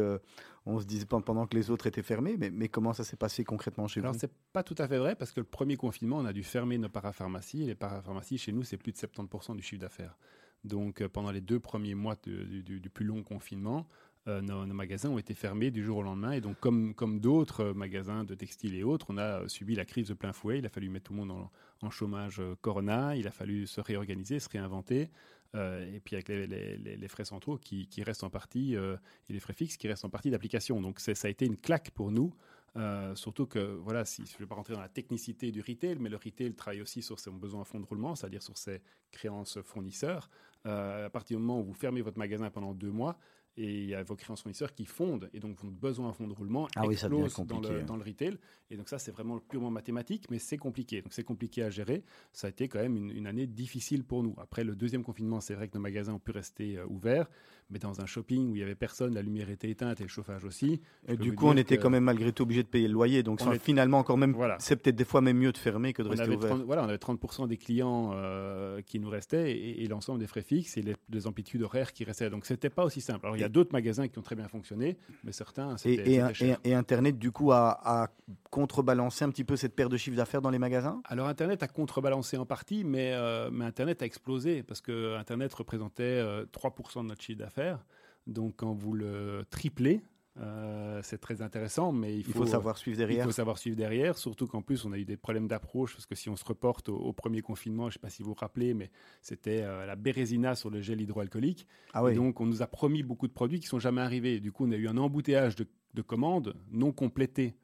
on 0.66 0.80
se 0.80 0.84
disait 0.84 1.06
pendant 1.06 1.46
que 1.46 1.56
les 1.56 1.70
autres 1.70 1.86
étaient 1.86 2.02
fermés, 2.02 2.36
mais, 2.36 2.50
mais 2.50 2.68
comment 2.68 2.92
ça 2.92 3.04
s'est 3.04 3.16
passé 3.16 3.44
concrètement 3.44 3.86
chez 3.86 4.00
vous? 4.00 4.06
Alors, 4.06 4.16
c'est 4.18 4.32
pas 4.52 4.64
tout 4.64 4.74
à 4.78 4.88
fait 4.88 4.98
vrai, 4.98 5.14
parce 5.14 5.30
que 5.30 5.40
le 5.40 5.46
premier 5.46 5.76
confinement, 5.76 6.18
on 6.18 6.24
a 6.24 6.32
dû 6.32 6.42
fermer 6.42 6.76
nos 6.76 6.88
parapharmacies. 6.88 7.62
Et 7.62 7.66
les 7.66 7.76
parapharmacies, 7.76 8.36
chez 8.36 8.52
nous, 8.52 8.64
c'est 8.64 8.76
plus 8.76 8.90
de 8.90 8.98
70% 8.98 9.54
du 9.54 9.62
chiffre 9.62 9.80
d'affaires. 9.80 10.18
Donc, 10.64 11.00
euh, 11.00 11.08
pendant 11.08 11.30
les 11.30 11.40
deux 11.40 11.60
premiers 11.60 11.94
mois 11.94 12.16
du, 12.24 12.90
plus 12.92 13.04
long 13.04 13.22
confinement, 13.22 13.86
euh, 14.28 14.40
nos, 14.40 14.66
magasins 14.66 15.10
ont 15.10 15.18
été 15.18 15.34
fermés 15.34 15.70
du 15.70 15.84
jour 15.84 15.98
au 15.98 16.02
lendemain. 16.02 16.32
Et 16.32 16.40
donc, 16.40 16.58
comme, 16.60 16.94
comme 16.94 17.20
d'autres 17.20 17.66
euh, 17.66 17.74
magasins 17.74 18.24
de 18.24 18.34
textiles 18.34 18.74
et 18.74 18.82
autres, 18.82 19.06
on 19.10 19.18
a 19.18 19.48
subi 19.48 19.74
la 19.74 19.84
crise 19.84 20.08
de 20.08 20.14
plein 20.14 20.32
fouet. 20.32 20.58
Il 20.58 20.66
a 20.66 20.68
fallu 20.68 20.88
mettre 20.88 21.06
tout 21.06 21.12
le 21.12 21.24
monde 21.24 21.48
en, 21.82 21.90
chômage 21.90 22.42
Corona. 22.62 23.16
Il 23.16 23.28
a 23.28 23.30
fallu 23.30 23.66
se 23.66 23.80
réorganiser, 23.80 24.40
se 24.40 24.48
réinventer. 24.48 25.10
Euh, 25.56 25.94
et 25.94 26.00
puis 26.00 26.16
avec 26.16 26.28
les, 26.28 27.08
frais 27.08 27.24
centraux 27.24 27.56
qui, 27.58 27.88
restent 28.02 28.24
en 28.24 28.30
partie, 28.30 28.76
euh, 28.76 28.96
et 29.28 29.32
les 29.32 29.40
frais 29.40 29.52
fixes 29.52 29.76
qui 29.76 29.88
restent 29.88 30.04
en 30.04 30.10
partie 30.10 30.30
d'application. 30.30 30.80
Donc 30.80 31.00
ça 31.00 31.12
a 31.22 31.28
été 31.28 31.46
une 31.46 31.56
claque 31.56 31.90
pour 31.90 32.10
nous. 32.10 32.34
Euh, 32.76 33.14
surtout 33.14 33.46
que, 33.46 33.58
voilà, 33.58 34.04
si, 34.04 34.26
je 34.26 34.34
ne 34.34 34.38
vais 34.40 34.46
pas 34.46 34.54
rentrer 34.54 34.74
dans 34.74 34.80
la 34.80 34.88
technicité 34.88 35.50
du 35.50 35.62
retail, 35.62 35.96
mais 35.98 36.10
le 36.10 36.16
retail 36.16 36.52
travaille 36.54 36.82
aussi 36.82 37.00
sur 37.00 37.18
ses 37.18 37.30
besoins 37.30 37.62
à 37.62 37.64
fond 37.64 37.80
de 37.80 37.86
roulement, 37.86 38.14
c'est-à-dire 38.14 38.42
sur 38.42 38.58
ses 38.58 38.82
créances 39.10 39.58
fournisseurs. 39.62 40.28
à 40.64 41.08
partir 41.10 41.38
du 41.38 41.42
moment 41.42 41.60
où 41.60 41.64
vous 41.64 41.74
fermez 41.74 42.02
votre 42.02 42.18
magasin 42.18 42.50
pendant 42.50 42.74
deux 42.74 42.90
mois, 42.90 43.16
et 43.56 43.82
il 43.82 43.88
y 43.88 43.94
a 43.94 44.02
vos 44.02 44.16
créances 44.16 44.42
fournisseurs 44.42 44.72
qui 44.72 44.84
fondent 44.84 45.30
et 45.32 45.40
donc 45.40 45.56
votre 45.56 45.74
besoin 45.74 46.08
en 46.08 46.12
fonds 46.12 46.28
de 46.28 46.34
roulement 46.34 46.68
ah 46.76 46.84
explose 46.84 47.34
dans, 47.46 47.60
le, 47.60 47.82
dans, 47.82 47.96
le, 47.96 48.02
retail. 48.02 48.36
Et 48.70 48.76
donc 48.76 48.88
ça, 48.88 48.98
c'est 48.98 49.10
vraiment 49.10 49.38
purement 49.38 49.70
mathématique, 49.70 50.26
mais 50.30 50.38
c'est 50.38 50.58
compliqué. 50.58 51.02
Donc 51.02 51.12
c'est 51.12 51.24
compliqué 51.24 51.62
à 51.62 51.70
gérer. 51.70 52.04
Ça 52.32 52.48
a 52.48 52.50
été 52.50 52.68
quand 52.68 52.80
même 52.80 52.96
une, 52.96 53.26
année 53.26 53.46
difficile 53.46 54.04
pour 54.04 54.22
nous. 54.22 54.34
Après 54.38 54.62
le 54.62 54.76
deuxième 54.76 55.02
confinement, 55.02 55.40
c'est 55.40 55.54
vrai 55.54 55.68
que 55.68 55.74
nos 55.74 55.80
magasins 55.80 56.14
ont 56.14 56.18
pu 56.18 56.32
rester 56.32 56.76
euh, 56.76 56.86
ouverts, 56.88 57.28
mais 57.70 57.78
dans 57.78 58.00
un 58.00 58.06
shopping 58.06 58.50
où 58.50 58.56
il 58.56 58.60
y 58.60 58.62
avait 58.62 58.74
personne, 58.74 59.14
la 59.14 59.22
lumière 59.22 59.50
était 59.50 59.70
éteinte 59.70 60.00
et 60.00 60.04
le 60.04 60.08
chauffage 60.08 60.44
aussi. 60.44 60.80
Et 61.08 61.16
du 61.16 61.34
coup, 61.34 61.46
on 61.46 61.56
était 61.56 61.78
quand 61.78 61.90
même 61.90 62.04
malgré 62.04 62.32
tout 62.32 62.42
obligé 62.42 62.62
de 62.62 62.68
payer 62.68 62.88
le 62.88 62.94
loyer. 62.94 63.22
Donc 63.22 63.40
finalement, 63.58 63.98
encore 63.98 64.18
même, 64.18 64.32
voilà. 64.32 64.56
c'est 64.60 64.76
peut-être 64.76 64.96
des 64.96 65.04
fois 65.04 65.20
même 65.20 65.38
mieux 65.38 65.52
de 65.52 65.58
fermer 65.58 65.92
que 65.92 66.02
de 66.02 66.08
rester 66.08 66.28
ouvert. 66.28 66.56
voilà, 66.64 66.84
on 66.84 66.88
avait 66.88 66.96
30% 66.96 67.48
des 67.48 67.56
clients 67.56 68.12
euh, 68.14 68.82
qui 68.82 69.00
nous 69.00 69.08
restaient 69.08 69.52
et, 69.56 69.86
l'ensemble 69.86 70.18
des 70.18 70.26
frais 70.26 70.42
fixes 70.42 70.76
et 70.76 70.82
les, 70.82 71.26
amplitudes 71.26 71.62
horaires 71.62 71.92
qui 71.92 72.04
restaient. 72.04 72.30
Donc 72.30 72.44
c'était 72.46 72.70
pas 72.70 72.84
aussi 72.84 73.00
simple. 73.00 73.24
Alors 73.24 73.36
il 73.36 73.40
y 73.40 73.45
a 73.46 73.48
d'autres 73.48 73.72
magasins 73.72 74.08
qui 74.08 74.18
ont 74.18 74.22
très 74.22 74.36
bien 74.36 74.48
fonctionné, 74.48 74.98
mais 75.24 75.32
certains. 75.32 75.76
Et, 75.84 76.20
et, 76.64 76.74
Internet, 76.74 77.18
du 77.18 77.32
coup, 77.32 77.52
a, 77.52 77.78
a, 77.82 78.08
contrebalancé 78.50 79.24
un 79.24 79.30
petit 79.30 79.44
peu 79.44 79.56
cette 79.56 79.74
perte 79.74 79.90
de 79.90 79.96
chiffre 79.96 80.16
d'affaires 80.16 80.42
dans 80.42 80.50
les 80.50 80.58
magasins? 80.58 81.00
Alors 81.04 81.28
Internet 81.28 81.62
a 81.62 81.68
contrebalancé 81.68 82.36
en 82.36 82.46
partie, 82.46 82.84
mais, 82.84 83.12
euh, 83.14 83.50
mais 83.50 83.64
Internet 83.64 84.02
a 84.02 84.06
explosé 84.06 84.62
parce 84.62 84.80
que 84.80 85.16
Internet 85.16 85.52
représentait 85.54 86.22
3% 86.22 86.98
euh, 86.98 87.02
de 87.02 87.08
notre 87.08 87.22
chiffre 87.22 87.38
d'affaires 87.38 87.84
donc 88.26 88.54
quand 88.56 88.72
vous 88.72 88.92
le 88.92 89.44
triplez, 89.50 90.02
euh, 90.38 91.00
c'est 91.02 91.18
très 91.18 91.40
intéressant, 91.40 91.92
mais 91.92 92.14
il 92.16 92.24
faut, 92.24 92.46
savoir 92.46 92.76
suivre 92.76 92.98
derrière. 92.98 93.24
Il 93.24 93.24
faut 93.24 93.32
savoir 93.32 93.58
suivre 93.58 93.76
derrière, 93.76 94.18
surtout 94.18 94.46
qu'en 94.46 94.62
plus, 94.62 94.84
on 94.84 94.92
a 94.92 94.98
eu 94.98 95.04
des 95.04 95.16
problèmes 95.16 95.48
d'approche, 95.48 95.94
parce 95.94 96.06
que 96.06 96.14
si 96.14 96.28
on 96.28 96.36
se 96.36 96.44
reporte 96.44 96.88
au, 96.88 97.12
premier 97.12 97.40
confinement, 97.40 97.84
je 97.84 97.88
ne 97.88 97.92
sais 97.94 97.98
pas 97.98 98.10
si 98.10 98.22
vous 98.22 98.30
vous 98.30 98.34
rappelez, 98.34 98.74
mais 98.74 98.90
c'était 99.22 99.62
euh, 99.62 99.86
la 99.86 99.96
bérésina 99.96 100.54
sur 100.54 100.68
le 100.68 100.80
gel 100.80 101.00
hydroalcoolique. 101.00 101.66
Ah 101.94 102.04
oui. 102.04 102.14
donc, 102.14 102.40
on 102.40 102.46
nous 102.46 102.62
a 102.62 102.66
promis 102.66 103.02
beaucoup 103.02 103.28
de 103.28 103.32
produits 103.32 103.60
qui 103.60 103.66
ne 103.66 103.70
sont 103.70 103.78
jamais 103.78 104.02
arrivés. 104.02 104.40
Du 104.40 104.52
coup, 104.52 104.66
on 104.66 104.72
a 104.72 104.76
eu 104.76 104.88
un 104.88 104.96
embouteillage 104.98 105.56
de, 105.56 105.66
commandes 106.02 106.54
non 106.70 106.92
complétées, 106.92 107.56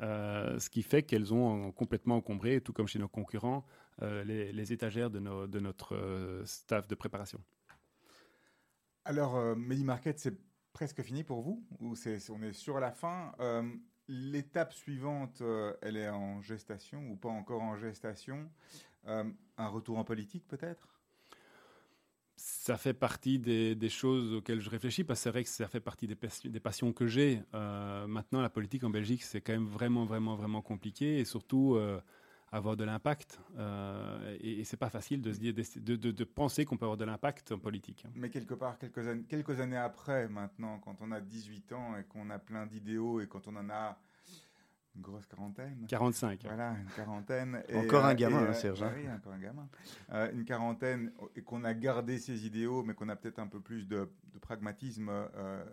euh, 0.00 0.58
ce 0.58 0.68
qui 0.68 0.82
fait 0.82 1.02
qu'elles 1.02 1.32
ont 1.32 1.72
complètement 1.72 2.16
encombré, 2.16 2.60
tout 2.60 2.74
comme 2.74 2.86
chez 2.86 2.98
nos 2.98 3.08
concurrents, 3.08 3.64
les, 4.02 4.72
étagères 4.72 5.10
de, 5.10 5.46
de 5.46 5.60
notre 5.60 6.42
staff 6.44 6.86
de 6.88 6.94
préparation. 6.94 7.40
Alors, 9.04 9.36
euh, 9.36 9.54
MediMarket, 9.54 10.18
c'est 10.18 10.36
presque 10.72 11.02
fini 11.02 11.24
pour 11.24 11.40
vous 11.42 11.64
Ou 11.80 11.94
c'est, 11.94 12.30
on 12.30 12.42
est 12.42 12.52
sur 12.52 12.80
la 12.80 12.90
fin 12.92 13.32
euh, 13.40 13.62
L'étape 14.08 14.72
suivante, 14.72 15.40
euh, 15.40 15.72
elle 15.82 15.96
est 15.96 16.08
en 16.08 16.40
gestation 16.42 17.10
ou 17.10 17.16
pas 17.16 17.28
encore 17.28 17.62
en 17.62 17.76
gestation 17.76 18.50
Un 19.06 19.68
retour 19.68 19.98
en 19.98 20.04
politique 20.04 20.46
peut-être? 20.48 20.88
Ça 22.36 22.78
fait 22.78 22.94
partie 22.94 23.38
des, 23.38 23.88
choses 23.90 24.32
auxquelles 24.32 24.60
je 24.60 24.70
réfléchis, 24.70 25.04
parce 25.04 25.20
que 25.20 25.24
c'est 25.24 25.30
vrai 25.30 25.44
que 25.44 25.50
ça 25.50 25.68
fait 25.68 25.80
partie 25.80 26.06
des, 26.06 26.16
des 26.44 26.60
passions 26.60 26.92
que 26.94 27.06
j'ai. 27.06 27.42
maintenant, 27.52 28.40
la 28.40 28.48
politique 28.48 28.82
en 28.82 28.88
Belgique, 28.88 29.22
c'est 29.22 29.42
quand 29.42 29.52
même 29.52 29.66
vraiment, 29.68 30.06
vraiment, 30.06 30.36
vraiment 30.36 30.62
compliqué. 30.62 31.18
Et 31.18 31.26
surtout, 31.26 31.78
avoir 32.52 32.76
de 32.76 32.84
l'impact. 32.84 33.40
Euh, 33.58 34.36
et, 34.40 34.60
et 34.60 34.64
c'est 34.64 34.76
pas 34.76 34.90
facile 34.90 35.22
de, 35.22 35.32
se 35.32 35.38
dire, 35.38 35.54
de, 35.54 35.96
de, 35.96 36.24
penser 36.24 36.64
qu'on 36.64 36.76
peut 36.76 36.84
avoir 36.84 36.96
de 36.96 37.04
l'impact 37.04 37.52
en 37.52 37.58
politique. 37.58 38.04
Mais 38.14 38.30
quelque 38.30 38.54
part, 38.54 38.78
quelques, 38.78 39.06
années, 39.06 39.24
quelques 39.28 39.60
années 39.60 39.76
après, 39.76 40.28
maintenant, 40.28 40.78
quand 40.78 40.96
on 41.00 41.12
a 41.12 41.20
18 41.20 41.72
ans 41.72 41.96
et 41.96 42.04
qu'on 42.04 42.30
a 42.30 42.38
plein 42.38 42.66
d'idéaux 42.66 43.20
et 43.20 43.26
quand 43.26 43.46
on 43.48 43.56
en 43.56 43.70
a 43.70 43.98
une 44.96 45.02
grosse 45.02 45.26
quarantaine. 45.26 45.86
45. 45.88 46.40
Voilà, 46.44 46.72
une 46.72 46.88
quarantaine. 46.96 47.62
encore 47.74 48.04
un 48.04 48.14
gamin, 48.14 48.48
hein, 48.48 48.52
Serge. 48.52 48.82
Hein. 48.82 48.92
oui, 48.96 49.08
encore 49.08 49.32
un 49.32 49.38
gamin. 49.38 49.68
Euh, 50.12 50.32
une 50.32 50.44
quarantaine, 50.44 51.12
et 51.36 51.42
qu'on 51.42 51.62
a 51.62 51.74
gardé 51.74 52.18
ses 52.18 52.44
idéaux, 52.46 52.82
mais 52.82 52.94
qu'on 52.94 53.08
a 53.08 53.14
peut-être 53.14 53.38
un 53.38 53.46
peu 53.46 53.60
plus 53.60 53.86
de, 53.86 54.10
pragmatisme. 54.40 55.08
Euh, 55.08 55.64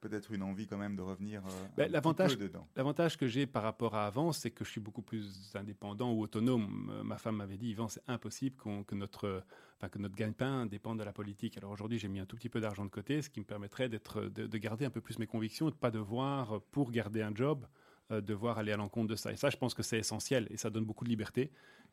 peut-être 0.00 0.32
une 0.32 0.42
envie 0.42 0.66
quand 0.66 0.76
même 0.76 0.96
de 0.96 1.02
revenir 1.02 1.42
euh, 1.46 1.50
ben, 1.76 1.90
l'avantage, 1.90 2.38
dedans. 2.38 2.66
L'avantage 2.76 3.16
que 3.16 3.26
j'ai 3.26 3.46
par 3.46 3.62
rapport 3.62 3.94
à 3.94 4.06
avant, 4.06 4.32
c'est 4.32 4.50
que 4.50 4.64
je 4.64 4.70
suis 4.70 4.80
beaucoup 4.80 5.02
plus 5.02 5.52
indépendant 5.54 6.12
ou 6.12 6.22
autonome. 6.22 6.90
Euh, 6.92 7.02
ma 7.02 7.18
femme 7.18 7.36
m'avait 7.36 7.56
dit, 7.56 7.70
Yvan, 7.70 7.88
c'est 7.88 8.02
impossible 8.06 8.56
que 8.86 8.94
notre, 8.94 9.42
enfin, 9.76 9.88
que 9.88 9.98
notre 9.98 10.14
gagne-pain 10.14 10.66
dépende 10.66 10.98
de 10.98 11.04
la 11.04 11.12
politique. 11.12 11.56
Alors 11.56 11.70
aujourd'hui, 11.70 11.98
j'ai 11.98 12.08
mis 12.08 12.20
un 12.20 12.26
tout 12.26 12.36
petit 12.36 12.48
peu 12.48 12.60
d'argent 12.60 12.84
de 12.84 12.90
côté, 12.90 13.22
ce 13.22 13.30
qui 13.30 13.40
me 13.40 13.44
permettrait 13.44 13.88
d'être, 13.88 14.22
de, 14.22 14.58
garder 14.58 14.84
un 14.84 14.90
peu 14.90 15.00
plus 15.00 15.18
mes 15.18 15.26
convictions, 15.26 15.66
de 15.66 15.74
ne 15.74 15.76
pas 15.78 15.90
devoir, 15.90 16.60
pour 16.70 16.90
garder 16.90 17.22
un 17.22 17.34
job, 17.34 17.66
euh, 18.10 18.22
devoir 18.22 18.56
aller 18.56 18.72
à 18.72 18.78
l'encontre 18.78 19.08
de 19.08 19.16
ça. 19.16 19.32
Et 19.32 19.36
ça, 19.36 19.50
je 19.50 19.58
pense 19.58 19.74
que 19.74 19.82
c'est 19.82 19.98
essentiel 19.98 20.46
et 20.50 20.56
ça 20.56 20.70
donne 20.70 20.86
beaucoup 20.86 21.04
de 21.04 21.10
liberté. 21.10 21.50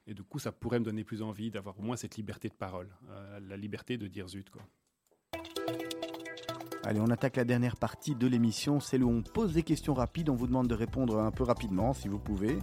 Et 0.08 0.14
du 0.14 0.24
coup, 0.24 0.40
ça 0.40 0.54
pourrait 0.54 0.80
me 0.80 0.86
donner 0.86 1.04
plus 1.04 1.22
envie 1.22 1.52
d'avoir 1.52 1.78
au 1.78 1.82
moins 1.82 1.98
cette 1.98 2.16
liberté 2.16 2.48
de 2.48 2.54
parole, 2.54 2.88
euh, 3.10 3.40
la 3.42 3.58
liberté 3.58 3.98
de 3.98 4.08
dire 4.08 4.30
zut. 4.30 4.50
Quoi. 4.50 4.62
Allez, 6.88 7.00
on 7.00 7.10
attaque 7.10 7.38
la 7.38 7.46
dernière 7.46 7.78
partie 7.78 8.14
de 8.14 8.28
l'émission, 8.28 8.80
c'est 8.80 9.02
où 9.02 9.10
on 9.10 9.24
pose 9.24 9.54
des 9.54 9.64
questions 9.64 9.96
rapides, 9.96 10.30
on 10.30 10.36
vous 10.36 10.46
demande 10.46 10.68
de 10.68 10.76
répondre 10.76 11.18
un 11.18 11.32
peu 11.32 11.44
rapidement 11.44 11.94
si 11.94 12.08
vous 12.08 12.20
pouvez. 12.20 12.60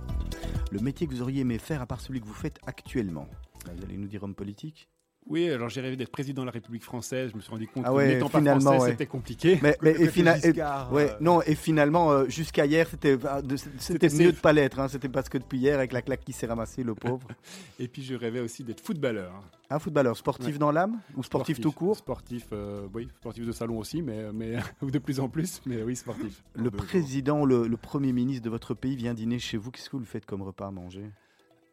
Le 0.71 0.79
métier 0.79 1.09
que 1.09 1.13
vous 1.13 1.23
auriez 1.23 1.41
aimé 1.41 1.59
faire 1.59 1.83
à 1.83 1.87
part 1.87 2.01
celui 2.01 2.21
que 2.21 2.27
vous 2.27 2.33
faites 2.33 2.61
actuellement. 2.65 3.27
Vous 3.65 3.83
allez 3.83 3.97
nous 3.97 4.07
dire 4.07 4.23
homme 4.23 4.37
politique 4.37 4.89
oui, 5.29 5.49
alors 5.49 5.69
j'ai 5.69 5.81
rêvé 5.81 5.97
d'être 5.97 6.11
président 6.11 6.43
de 6.43 6.47
la 6.47 6.53
République 6.53 6.83
française. 6.83 7.31
Je 7.31 7.37
me 7.37 7.41
suis 7.41 7.51
rendu 7.51 7.67
compte 7.69 7.85
Ah 7.87 7.91
que 7.91 7.95
ouais, 7.95 8.09
n'étant 8.15 8.29
pas 8.29 8.41
français, 8.43 8.79
ouais. 8.79 8.91
c'était 8.91 9.07
compliqué. 9.07 9.59
Mais, 9.63 9.77
mais- 9.81 9.93
et, 10.01 10.09
ouais, 10.09 11.11
euh, 11.11 11.17
non, 11.21 11.41
et 11.43 11.55
finalement, 11.55 12.11
euh, 12.11 12.29
jusqu'à 12.29 12.67
hier, 12.67 12.89
c'était 12.89 13.17
ah, 13.29 13.41
mieux 13.43 14.33
de 14.33 14.37
pas 14.37 14.53
l'être. 14.53 14.81
hein, 14.81 14.89
c'était 14.89 15.09
parce 15.09 15.29
que 15.29 15.39
depuis 15.39 15.59
hier, 15.59 15.79
avec 15.79 15.93
la 15.93 16.03
claque 16.03 16.25
qui 16.25 16.33
s'est 16.33 16.47
ramassée, 16.47 16.83
le 16.83 16.95
pauvre. 16.95 17.29
Et 17.79 17.89
puis 17.89 18.03
je 18.03 18.15
rêvais 18.15 18.41
aussi 18.41 18.65
d'être 18.65 18.81
footballeur. 18.81 19.33
Un 19.71 19.79
footballeur 19.79 20.17
sportif 20.17 20.59
dans 20.59 20.71
l'âme 20.71 20.99
ou 21.17 21.23
sportif, 21.23 21.61
tout 21.61 21.73
court? 21.73 21.97
Sportif, 21.97 22.49
euh, 22.53 22.87
oui, 22.93 23.09
sportif 23.21 23.47
de 23.47 23.53
salon 23.53 23.79
aussi, 23.79 24.03
mais, 24.03 24.33
mais 24.33 24.57
de 24.83 24.99
plus 24.99 25.21
en 25.21 25.29
plus, 25.29 25.63
mais 25.67 25.83
oui, 25.83 25.97
sportif. 25.97 26.43
Le 26.55 26.71
président, 26.71 27.45
le, 27.45 27.67
le 27.67 27.77
premier 27.77 28.13
ministre 28.13 28.45
de 28.45 28.51
votre 28.51 28.75
pays 28.75 28.97
vient 28.97 29.15
dîner 29.15 29.39
chez 29.39 29.57
vous. 29.57 29.71
Qu'est-ce 29.71 29.89
que 29.89 29.97
vous 29.97 30.01
le 30.01 30.05
faites 30.07 30.27
comme 30.27 30.43
repas 30.43 30.67
à 30.67 30.71
manger? 30.71 31.05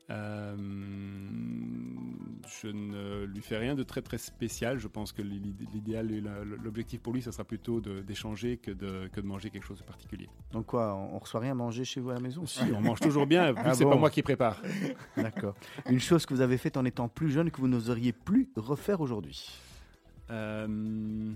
Euh, 0.09 0.55
je 2.61 2.67
ne 2.67 3.25
lui 3.25 3.41
fais 3.41 3.57
rien 3.57 3.75
de 3.75 3.83
très 3.83 4.01
très 4.01 4.17
spécial. 4.17 4.79
Je 4.79 4.87
pense 4.87 5.11
que 5.11 5.21
l'id- 5.21 5.55
l'idéal, 5.73 6.09
l'objectif 6.63 6.99
pour 7.01 7.13
lui, 7.13 7.21
ça 7.21 7.31
sera 7.31 7.43
plutôt 7.43 7.79
d'échanger 7.79 8.57
que 8.57 8.71
de, 8.71 9.07
que 9.13 9.21
de 9.21 9.25
manger 9.27 9.49
quelque 9.51 9.65
chose 9.65 9.77
de 9.79 9.83
particulier. 9.83 10.27
Donc 10.51 10.65
quoi, 10.65 10.95
on, 10.95 11.15
on 11.15 11.19
reçoit 11.19 11.39
rien 11.41 11.51
à 11.51 11.55
manger 11.55 11.85
chez 11.85 11.99
vous 12.01 12.09
à 12.09 12.15
la 12.15 12.19
maison? 12.19 12.45
Si, 12.47 12.61
on 12.75 12.81
mange 12.81 12.99
toujours 12.99 13.27
bien, 13.27 13.53
Ah 13.57 13.73
c'est 13.75 13.83
bon 13.83 13.91
pas 13.91 13.95
moi 13.97 14.09
qui 14.09 14.23
prépare. 14.23 14.61
D'accord. 15.17 15.53
Une 15.89 15.99
chose 15.99 16.25
que 16.25 16.33
vous 16.33 16.41
avez 16.41 16.57
faite 16.57 16.75
en 16.77 16.85
étant 16.85 17.07
plus 17.07 17.29
jeune 17.29 17.51
que 17.51 17.61
vous 17.61 17.67
n'oseriez 17.67 18.11
plus 18.13 18.49
refaire 18.55 19.01
aujourd'hui? 19.01 19.47
Euh, 20.31 21.31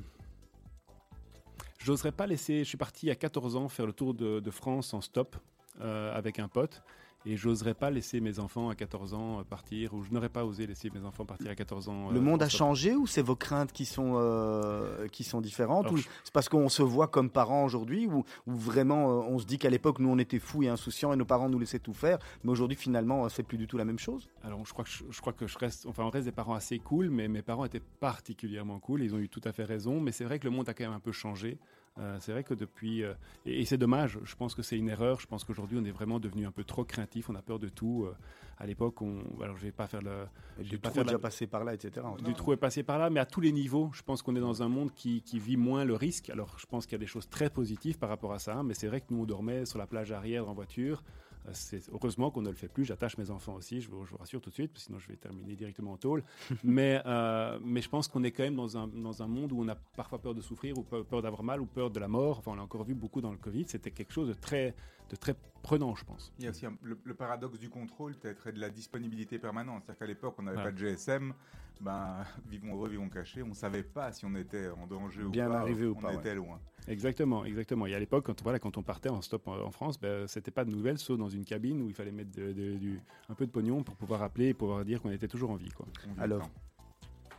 J'oserais 1.80 2.12
pas 2.14 2.26
laisser. 2.28 2.60
Je 2.60 2.70
suis 2.70 2.78
parti 2.78 3.10
à 3.12 3.16
14 3.16 3.56
ans 3.56 3.68
faire 3.68 3.86
le 3.86 3.94
tour 3.94 4.14
de, 4.14 4.40
de 4.40 4.52
France 4.52 4.94
en 4.94 5.02
stop 5.02 5.36
euh, 5.82 6.16
avec 6.16 6.40
un 6.40 6.48
pote. 6.48 6.82
Et 7.26 7.38
j'oserais 7.38 7.74
pas 7.74 7.90
laisser 7.90 8.20
mes 8.20 8.40
enfants 8.40 8.70
à 8.70 8.76
14 8.76 9.14
ans 9.14 9.40
euh, 9.40 9.44
partir, 9.44 9.94
ou 9.94 10.04
je 10.04 10.12
n'aurais 10.12 10.30
pas 10.30 10.44
osé 10.46 10.68
laisser 10.68 10.90
mes 10.94 11.06
enfants 11.06 11.26
partir 11.26 11.52
à 11.52 11.56
14 11.56 11.88
ans. 11.90 12.10
Le 12.12 12.18
euh, 12.18 12.22
monde 12.22 12.44
a 12.44 12.50
stop. 12.50 12.58
changé 12.60 12.96
ou 12.96 13.08
c'est 13.08 13.22
vos 13.22 13.36
craintes 13.36 13.72
qui 13.72 13.86
sont, 13.86 14.14
euh, 14.16 15.08
qui 15.08 15.24
sont 15.24 15.40
différentes 15.40 15.86
Alors, 15.86 15.94
ou 15.94 15.98
je- 15.98 16.08
c'est 16.24 16.34
parce 16.34 16.50
qu'on 16.50 16.68
se 16.70 16.84
voit 16.84 17.08
comme 17.08 17.30
parents 17.30 17.64
aujourd'hui 17.64 18.08
ou, 18.08 18.24
ou 18.46 18.54
vraiment 18.56 19.10
euh, 19.22 19.26
on 19.30 19.40
se 19.40 19.46
dit 19.46 19.58
qu'à 19.58 19.70
l'époque 19.70 20.00
nous 20.00 20.10
on 20.10 20.18
était 20.18 20.40
fous 20.40 20.64
et 20.64 20.68
insouciants 20.68 21.14
et 21.14 21.16
nos 21.16 21.24
parents 21.26 21.48
nous 21.50 21.60
laissaient 21.60 21.80
tout 21.80 21.94
faire 21.94 22.20
mais 22.44 22.52
aujourd'hui 22.52 22.76
finalement 22.76 23.30
c'est 23.30 23.44
plus 23.44 23.58
du 23.58 23.68
tout 23.68 23.78
la 23.78 23.86
même 23.86 24.00
chose? 24.00 24.28
Alors, 24.44 24.66
je 24.66 24.74
crois 24.74 24.84
que 24.84 24.90
je, 24.92 25.04
je 25.10 25.22
crois 25.22 25.32
que 25.34 25.48
je 25.48 25.58
reste, 25.58 25.86
enfin, 25.86 26.04
on 26.04 26.10
reste 26.10 26.26
des 26.26 26.32
parents 26.34 26.56
assez 26.56 26.80
cool, 26.80 27.10
mais 27.10 27.28
mes 27.30 27.42
parents 27.42 27.64
étaient 27.64 27.82
particulièrement 28.02 28.80
cool. 28.80 29.02
Ils 29.02 29.16
ont 29.16 29.20
eu 29.20 29.30
tout 29.30 29.42
à 29.46 29.54
fait 29.54 29.64
raison, 29.64 30.02
mais 30.02 30.12
c'est 30.12 30.26
vrai 30.26 30.40
que 30.40 30.44
le 30.46 30.52
monde 30.52 30.68
a 30.68 30.74
quand 30.74 30.84
même 30.84 30.94
un 30.94 31.00
peu 31.00 31.12
changé. 31.14 31.58
Euh, 32.00 32.18
c'est 32.20 32.32
vrai 32.32 32.44
que 32.44 32.56
depuis, 32.56 33.04
euh, 33.04 33.14
et, 33.46 33.62
et 33.62 33.66
c'est 33.66 33.78
dommage. 33.78 34.18
Je 34.24 34.36
pense 34.36 34.56
que 34.56 34.64
c'est 34.64 34.78
une 34.78 34.90
erreur. 34.90 35.20
Je 35.20 35.28
pense 35.28 35.44
qu'aujourd'hui, 35.44 35.78
on 35.80 35.86
est 35.86 35.92
vraiment 35.92 36.20
devenu 36.20 36.46
un 36.48 36.52
peu 36.52 36.64
trop 36.64 36.84
craintif. 36.84 37.30
On 37.30 37.36
a 37.36 37.42
peur 37.44 37.60
de 37.60 37.70
tout. 37.70 38.06
Euh, 38.08 38.16
à 38.58 38.66
l'époque, 38.66 39.02
on, 39.02 39.22
alors 39.42 39.58
je 39.58 39.64
vais 39.64 39.72
pas 39.72 39.88
faire 39.88 40.02
le, 40.02 40.26
Je 40.58 40.64
du 40.64 40.70
vais 40.72 40.78
pas 40.78 40.90
trou 40.90 40.96
faire 40.96 41.04
déjà 41.06 41.18
la- 41.18 41.22
passé 41.22 41.48
par 41.48 41.64
là 41.64 41.74
etc. 41.74 42.06
du 42.24 42.34
trou 42.34 42.54
est 42.54 42.58
passé 42.58 42.82
par 42.84 42.98
là, 43.00 43.10
mais 43.10 43.20
à 43.20 43.26
tous 43.26 43.42
les 43.42 43.52
niveaux, 43.52 43.90
je 43.94 44.02
pense 44.04 44.22
qu'on 44.22 44.36
est 44.36 44.40
dans 44.40 44.62
un 44.64 44.70
monde 44.70 44.92
qui, 44.94 45.22
qui 45.22 45.38
vit 45.40 45.58
moins 45.58 45.86
le 45.86 45.96
risque. 45.96 46.30
Alors, 46.30 46.56
je 46.60 46.66
pense 46.68 46.86
qu'il 46.86 46.94
y 46.94 46.96
a 46.96 47.00
des 47.00 47.08
choses 47.08 47.28
très 47.30 47.50
positives 47.50 47.98
par 48.00 48.10
rapport 48.10 48.32
à 48.34 48.40
ça, 48.40 48.62
mais 48.64 48.74
c'est 48.76 48.88
vrai 48.88 49.02
que 49.02 49.08
nous, 49.12 49.22
on 49.22 49.26
dormait 49.26 49.66
sur 49.66 49.80
la 49.80 49.88
plage 49.88 50.12
arrière 50.12 50.48
en 50.50 50.54
voiture. 50.54 51.04
C'est 51.52 51.82
heureusement 51.92 52.32
qu'on 52.32 52.42
ne 52.42 52.50
le 52.50 52.56
fait 52.56 52.68
plus. 52.70 52.86
J'attache 52.86 53.18
mes 53.18 53.30
enfants 53.30 53.56
aussi, 53.56 53.82
je 53.82 53.90
vous, 53.90 54.06
je 54.06 54.12
vous 54.12 54.18
rassure 54.18 54.40
tout 54.42 54.50
de 54.50 54.54
suite, 54.56 54.78
sinon 54.78 54.98
je 55.00 55.08
vais 55.10 55.18
terminer 55.18 55.56
directement 55.56 55.92
en 55.94 55.98
tôle. 55.98 56.24
mais, 56.64 57.02
euh, 57.06 57.60
mais 57.64 57.82
je 57.82 57.90
pense 57.90 58.08
qu'on 58.08 58.24
est 58.24 58.32
quand 58.32 58.44
même 58.44 58.56
dans 58.56 58.78
un, 58.78 58.88
dans 58.88 59.22
un 59.22 59.28
monde 59.28 59.52
où 59.52 59.60
on 59.62 59.68
a 59.68 59.76
parfois 59.76 60.20
peur 60.20 60.34
de 60.34 60.42
souffrir, 60.42 60.78
ou 60.78 60.84
peur, 60.84 61.06
peur 61.06 61.22
d'avoir 61.22 61.44
mal, 61.44 61.60
ou 61.62 61.66
peur 61.66 61.90
de 61.92 62.00
la 62.00 62.08
mort. 62.08 62.40
Enfin, 62.40 62.52
on 62.52 62.56
l'a 62.56 62.64
encore 62.64 62.84
vu 62.84 62.94
beaucoup 62.96 63.20
dans 63.22 63.32
le 63.32 63.38
Covid. 63.38 63.66
C'était 63.68 63.92
quelque 63.92 64.14
chose 64.14 64.30
de 64.30 64.34
très, 64.34 64.74
de 65.10 65.16
très 65.16 65.36
prenant, 65.62 65.96
je 65.96 66.06
pense. 66.06 66.32
Il 66.40 66.46
y 66.46 66.48
a 66.48 66.52
aussi 66.52 66.66
un- 66.66 66.78
le, 66.82 66.98
le 67.04 67.14
paradoxe 67.14 67.60
du 67.60 67.70
contrôle, 67.70 68.16
peut-être, 68.16 68.48
et 68.48 68.52
de 68.54 68.60
la 68.60 68.70
disponibilité 68.70 69.38
permanente. 69.40 69.84
C'est-à-dire 69.86 70.00
qu'à 70.00 70.06
l'époque, 70.08 70.36
on 70.40 70.44
n'avait 70.44 70.58
Ouais. 70.58 70.64
pas 70.64 70.72
de 70.72 70.78
GSM. 70.78 71.34
Ben, 71.82 72.24
vivons 72.48 72.74
heureux, 72.76 72.88
vivons 72.90 73.10
cachés. 73.10 73.44
On 73.44 73.48
ne 73.50 73.54
savait 73.54 73.84
pas 73.84 74.12
si 74.14 74.26
on 74.26 74.34
était 74.36 74.70
en 74.70 74.88
danger 74.88 75.24
Bien 75.26 75.48
ou 75.48 75.52
pas. 75.52 75.60
arrivé 75.60 75.86
ou 75.86 75.96
on 75.98 76.02
pas, 76.02 76.14
était 76.14 76.34
loin. 76.36 76.60
Exactement, 76.88 77.44
exactement. 77.44 77.86
Et 77.88 77.94
à 77.96 78.00
l'époque, 78.00 78.26
quand, 78.26 78.42
voilà, 78.42 78.58
quand 78.60 78.78
on 78.78 78.84
partait 78.84 79.10
en 79.10 79.22
stop 79.22 79.48
en, 79.50 79.58
en 79.58 79.72
France, 79.72 80.00
ben, 80.00 80.26
c'était 80.28 80.52
pas 80.52 80.64
de 80.64 80.72
nouvelles, 80.72 80.98
sauf 80.98 81.18
dans 81.18 81.30
une 81.30 81.44
cabine 81.44 81.82
où 81.82 81.88
il 81.90 81.94
fallait 81.94 82.12
mettre 82.12 82.32
de- 82.32 82.54
de- 82.54 82.78
du, 82.78 83.02
un 83.28 83.34
peu 83.34 83.46
de 83.46 83.52
pognon 83.52 83.84
pour 83.84 83.96
pouvoir 83.96 84.22
appeler 84.24 84.48
et 84.50 84.54
pouvoir 84.54 84.86
dire 84.86 85.02
qu'on 85.02 85.12
était 85.12 85.28
toujours 85.28 85.50
en 85.52 85.56
vie. 85.56 85.72
Quoi. 85.72 85.86
On 86.18 86.22
Alors. 86.22 86.50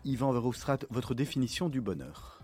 Yvan 0.05 0.33
Verhofstadt, 0.33 0.87
votre 0.91 1.15
définition 1.15 1.71
du 1.71 1.81
bonheur? 1.81 2.43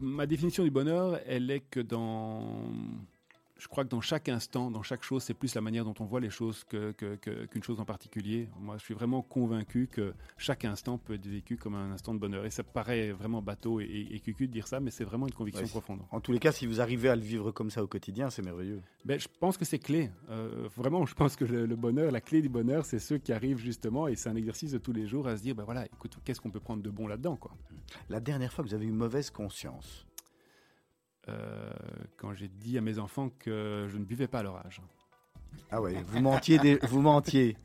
Ma 0.00 0.26
définition 0.26 0.64
du 0.64 0.70
bonheur, 0.72 1.20
elle 1.26 1.50
est 1.52 1.60
que 1.60 1.78
dans. 1.80 2.64
Je 3.58 3.66
crois 3.66 3.84
que 3.84 3.88
dans 3.88 4.00
chaque 4.00 4.28
instant, 4.28 4.70
dans 4.70 4.82
chaque 4.82 5.02
chose, 5.02 5.22
c'est 5.24 5.34
plus 5.34 5.54
la 5.54 5.60
manière 5.60 5.84
dont 5.84 5.94
on 5.98 6.04
voit 6.04 6.20
les 6.20 6.30
choses 6.30 6.62
que- 6.64 6.92
que- 6.92 7.16
que- 7.16 7.46
qu'une 7.46 7.62
chose 7.62 7.80
en 7.80 7.84
particulier. 7.84 8.48
Moi, 8.60 8.76
je 8.78 8.84
suis 8.84 8.94
vraiment 8.94 9.20
convaincu 9.22 9.88
que 9.90 10.14
chaque 10.36 10.64
instant 10.64 10.96
peut 10.96 11.14
être 11.14 11.26
vécu 11.26 11.56
comme 11.56 11.74
un 11.74 11.90
instant 11.90 12.14
de 12.14 12.20
bonheur. 12.20 12.44
Et 12.46 12.50
ça 12.50 12.62
paraît 12.62 13.10
vraiment 13.10 13.42
bateau 13.42 13.80
et, 13.80 13.84
et, 13.84 14.14
et 14.14 14.20
cucu 14.20 14.46
de 14.46 14.52
dire 14.52 14.68
ça, 14.68 14.78
mais 14.78 14.90
c'est 14.92 15.02
vraiment 15.04 15.26
une 15.26 15.34
conviction 15.34 15.64
Ouais. 15.64 15.68
profonde. 15.70 16.00
En 16.12 16.20
tous 16.20 16.30
les 16.32 16.38
cas 16.38 16.52
si 16.52 16.66
vous 16.66 16.80
arrivez 16.80 17.08
à 17.08 17.16
le 17.16 17.22
vivre 17.22 17.50
comme 17.50 17.70
ça 17.70 17.82
au 17.82 17.88
quotidien 17.88 18.30
c'est 18.30 18.42
merveilleux. 18.42 18.80
Ben, 19.04 19.18
je 19.18 19.26
pense 19.40 19.56
que 19.56 19.64
c'est 19.64 19.78
clé. 19.80 20.10
Euh, 20.30 20.68
vraiment, 20.76 21.04
je 21.06 21.14
pense 21.14 21.34
que 21.34 21.44
le, 21.44 21.66
le 21.66 21.76
bonheur, 21.76 22.10
la 22.12 22.20
clé 22.20 22.42
du 22.42 22.48
bonheur, 22.48 22.84
c'est 22.84 22.98
ceux 23.00 23.18
qui 23.18 23.32
arrivent 23.32 23.58
justement, 23.58 24.06
et 24.08 24.16
c'est 24.16 24.28
un 24.28 24.36
exercice 24.36 24.72
de 24.72 24.78
tous 24.78 24.92
les 24.92 25.06
jours 25.06 25.26
à 25.26 25.36
se 25.36 25.42
dire, 25.42 25.54
ben 25.54 25.64
voilà, 25.64 25.84
écoute, 25.86 26.16
qu'est-ce 26.24 26.40
qu'on 26.40 26.50
peut 26.50 26.60
prendre 26.60 26.82
de 26.82 26.90
bon 26.90 27.06
là-dedans, 27.06 27.36
quoi. 27.36 27.50
La 28.08 28.20
dernière 28.20 28.52
fois 28.52 28.62
que 28.64 28.68
vous 28.68 28.74
avez 28.74 28.86
eu 28.86 28.92
mauvaise 28.92 29.30
conscience 29.30 30.06
quand 32.16 32.34
j'ai 32.34 32.48
dit 32.48 32.76
à 32.78 32.80
mes 32.80 32.98
enfants 32.98 33.30
que 33.38 33.86
je 33.88 33.96
ne 33.98 34.04
buvais 34.04 34.26
pas 34.28 34.40
à 34.40 34.42
leur 34.42 34.56
âge. 34.64 34.80
Ah 35.70 35.80
ouais, 35.82 35.94
vous 36.06 36.20
mentiez, 36.20 36.58
des- 36.58 36.78
vous 36.88 37.00
mentiez. 37.00 37.56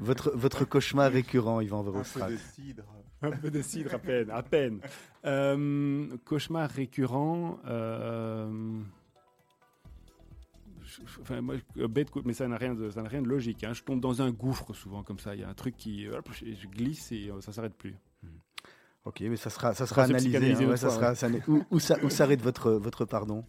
Votre, 0.00 0.30
votre 0.36 0.64
cauchemar 0.64 1.10
récurrent, 1.12 1.60
Yvan 1.60 1.80
Un 1.80 1.84
peu 1.84 1.90
Verhofstadt. 1.90 2.30
de 2.32 2.36
cidre. 2.36 2.84
Un 3.22 3.30
peu 3.32 3.50
de 3.50 3.60
cidre 3.62 3.94
à 3.94 3.98
peine, 3.98 4.30
à 4.30 4.42
peine. 4.42 4.80
Euh, 5.26 6.08
cauchemar 6.24 6.70
récurrent. 6.70 7.58
euh, 7.66 8.80
je- 10.82 11.02
Enfin, 11.20 11.40
moi, 11.40 11.56
bête, 11.88 12.08
mais 12.24 12.32
ça 12.32 12.48
n'a 12.48 12.56
rien 12.56 12.74
de, 12.74 12.90
ça 12.90 13.02
n'a 13.02 13.08
rien 13.08 13.22
de 13.22 13.28
logique. 13.28 13.62
hein. 13.64 13.72
Je 13.74 13.82
tombe 13.82 14.00
dans 14.00 14.22
un 14.22 14.30
gouffre 14.30 14.72
souvent 14.74 15.02
comme 15.02 15.18
ça. 15.18 15.34
Il 15.34 15.40
y 15.40 15.44
a 15.44 15.48
un 15.48 15.54
truc 15.54 15.76
qui, 15.76 16.08
hop, 16.08 16.28
je, 16.32 16.46
je 16.54 16.66
glisse 16.66 17.12
et 17.12 17.30
euh, 17.30 17.40
ça 17.40 17.52
s'arrête 17.52 17.74
plus. 17.74 17.94
Ok, 19.04 19.20
mais 19.22 19.36
ça 19.36 19.48
sera, 19.50 19.74
ça 19.74 19.86
sera 19.86 20.02
analysé. 20.04 20.52
hein, 20.52 20.76
ça 20.76 21.14
ça 21.14 21.28
où, 21.48 21.62
où 21.70 21.78
ça- 21.80 21.96
où 22.04 22.10
s'arrête 22.10 22.42
votre, 22.42 22.72
votre 22.72 23.04
pardon 23.04 23.44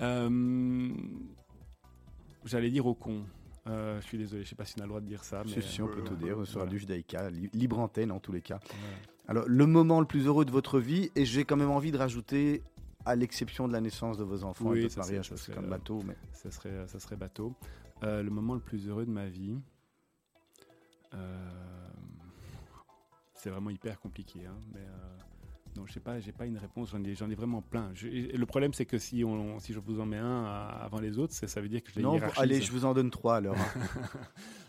Euh, 0.00 0.88
J'allais 2.44 2.70
dire 2.70 2.86
au 2.86 2.94
con. 2.94 3.22
Euh, 3.66 3.98
je 4.00 4.06
suis 4.06 4.18
désolé, 4.18 4.42
je 4.44 4.48
sais 4.50 4.54
pas 4.54 4.64
si 4.66 4.74
on 4.78 4.80
a 4.80 4.84
le 4.84 4.88
droit 4.88 5.00
de 5.00 5.06
dire 5.06 5.24
ça. 5.24 5.42
Si, 5.46 5.56
mais, 5.56 5.62
si, 5.62 5.80
on 5.82 5.86
peut 5.88 6.00
euh, 6.00 6.04
tout 6.04 6.16
dire 6.16 6.36
sur 6.46 6.58
voilà. 6.58 6.70
du 6.70 6.78
Judaïka, 6.78 7.30
li- 7.30 7.48
libre 7.54 7.78
antenne 7.78 8.10
en 8.12 8.20
tous 8.20 8.32
les 8.32 8.42
cas. 8.42 8.60
Voilà. 8.68 8.96
Alors, 9.28 9.44
le 9.46 9.66
moment 9.66 10.00
le 10.00 10.06
plus 10.06 10.26
heureux 10.26 10.44
de 10.44 10.50
votre 10.50 10.78
vie, 10.80 11.10
et 11.16 11.24
j'ai 11.24 11.44
quand 11.44 11.56
même 11.56 11.70
envie 11.70 11.90
de 11.92 11.96
rajouter, 11.96 12.62
à 13.06 13.16
l'exception 13.16 13.66
de 13.68 13.72
la 13.72 13.80
naissance 13.80 14.18
de 14.18 14.24
vos 14.24 14.44
enfants 14.44 14.66
Oui, 14.66 14.78
et 14.80 14.82
de 14.82 14.88
votre 14.88 14.98
mariage, 14.98 15.24
ça, 15.26 15.30
parce 15.30 15.40
que 15.42 15.52
c'est, 15.52 15.54
comme 15.54 15.68
bateau, 15.70 16.02
mais 16.06 16.16
Ça 16.32 16.50
serait, 16.50 16.86
ça 16.88 16.98
serait 16.98 17.16
bateau. 17.16 17.54
Euh, 18.02 18.22
le 18.22 18.30
moment 18.30 18.54
le 18.54 18.60
plus 18.60 18.88
heureux 18.88 19.06
de 19.06 19.10
ma 19.10 19.26
vie. 19.28 19.56
euh, 21.14 21.50
c'est 23.44 23.50
vraiment 23.50 23.70
hyper 23.70 24.00
compliqué. 24.00 24.40
hein, 24.46 24.56
mais 24.72 24.80
euh, 24.80 25.76
non, 25.76 25.84
je 25.86 25.92
sais 25.92 26.00
pas, 26.00 26.18
j'ai 26.20 26.32
pas 26.32 26.46
une 26.46 26.56
réponse. 26.56 26.90
J'en 26.92 27.02
ai, 27.04 27.14
j'en 27.14 27.28
ai 27.28 27.34
vraiment 27.34 27.60
plein. 27.60 27.90
Je- 27.94 28.08
le 28.08 28.46
problème, 28.46 28.72
c'est 28.72 28.86
que 28.86 28.96
si, 28.96 29.22
on, 29.24 29.58
si 29.60 29.72
je 29.74 29.80
vous 29.80 30.00
en 30.00 30.06
mets 30.06 30.16
un 30.16 30.44
à- 30.44 30.80
avant 30.84 30.98
les 31.00 31.18
autres, 31.18 31.34
ça, 31.34 31.46
ça 31.46 31.60
veut 31.60 31.68
dire 31.68 31.82
que 31.82 31.90
je 31.90 31.96
les 31.96 32.02
non, 32.02 32.16
vous- 32.16 32.24
allez, 32.36 32.60
je 32.62 32.72
vous 32.72 32.84
en 32.86 32.94
donne 32.94 33.10
trois 33.10 33.36
alors. 33.36 33.56
hein. 33.56 33.80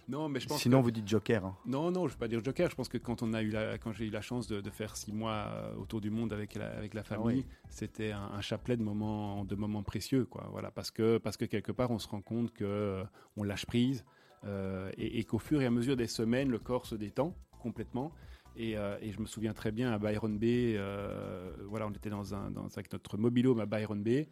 Non, 0.07 0.29
mais 0.29 0.39
je 0.39 0.47
pense 0.47 0.61
Sinon, 0.61 0.79
que- 0.79 0.83
vous 0.83 0.91
dites 0.91 1.07
Joker. 1.07 1.43
hein. 1.45 1.57
Non, 1.65 1.89
non, 1.89 2.07
je 2.07 2.13
veux 2.13 2.19
pas 2.19 2.27
dire 2.27 2.43
Joker. 2.43 2.69
Je 2.69 2.75
pense 2.75 2.89
que 2.89 2.99
quand, 2.99 3.23
on 3.23 3.33
a 3.33 3.41
eu 3.41 3.49
la, 3.49 3.77
quand 3.79 3.91
j'ai 3.91 4.05
eu 4.05 4.11
la 4.11 4.21
chance 4.21 4.45
de, 4.47 4.61
de 4.61 4.69
faire 4.69 4.95
six 4.97 5.11
mois 5.13 5.47
euh, 5.47 5.75
autour 5.77 5.99
du 6.01 6.11
monde 6.11 6.31
avec 6.31 6.53
la, 6.53 6.67
avec 6.77 6.93
la 6.93 7.03
famille, 7.03 7.37
oui. 7.39 7.45
c'était 7.69 8.11
un, 8.11 8.21
un 8.33 8.41
chapelet 8.41 8.77
de 8.77 8.83
moments, 8.83 9.45
de 9.45 9.55
moments 9.55 9.81
précieux. 9.81 10.25
Quoi. 10.25 10.47
Voilà, 10.51 10.69
parce, 10.69 10.91
que, 10.91 11.17
parce 11.17 11.37
que 11.37 11.45
quelque 11.45 11.71
part, 11.71 11.89
on 11.89 11.97
se 11.97 12.07
rend 12.07 12.21
compte 12.21 12.51
qu'on 12.55 13.43
lâche 13.43 13.65
prise 13.65 14.05
euh, 14.43 14.91
et, 14.97 15.19
et 15.19 15.23
qu'au 15.23 15.39
fur 15.39 15.59
et 15.61 15.65
à 15.65 15.71
mesure 15.71 15.95
des 15.95 16.05
semaines, 16.07 16.49
le 16.49 16.59
corps 16.59 16.85
se 16.85 16.93
détend 16.93 17.33
complètement. 17.59 18.11
Et, 18.57 18.77
euh, 18.77 18.97
et 19.01 19.11
je 19.11 19.19
me 19.19 19.25
souviens 19.25 19.53
très 19.53 19.71
bien 19.71 19.91
à 19.91 19.97
Byron 19.99 20.37
Bay, 20.37 20.75
euh, 20.77 21.51
voilà, 21.67 21.87
on 21.87 21.91
était 21.91 22.09
dans 22.09 22.33
un, 22.33 22.51
dans, 22.51 22.67
avec 22.67 22.91
notre 22.93 23.17
mobilhome 23.17 23.59
à 23.59 23.65
Byron 23.65 24.01
Bay. 24.01 24.27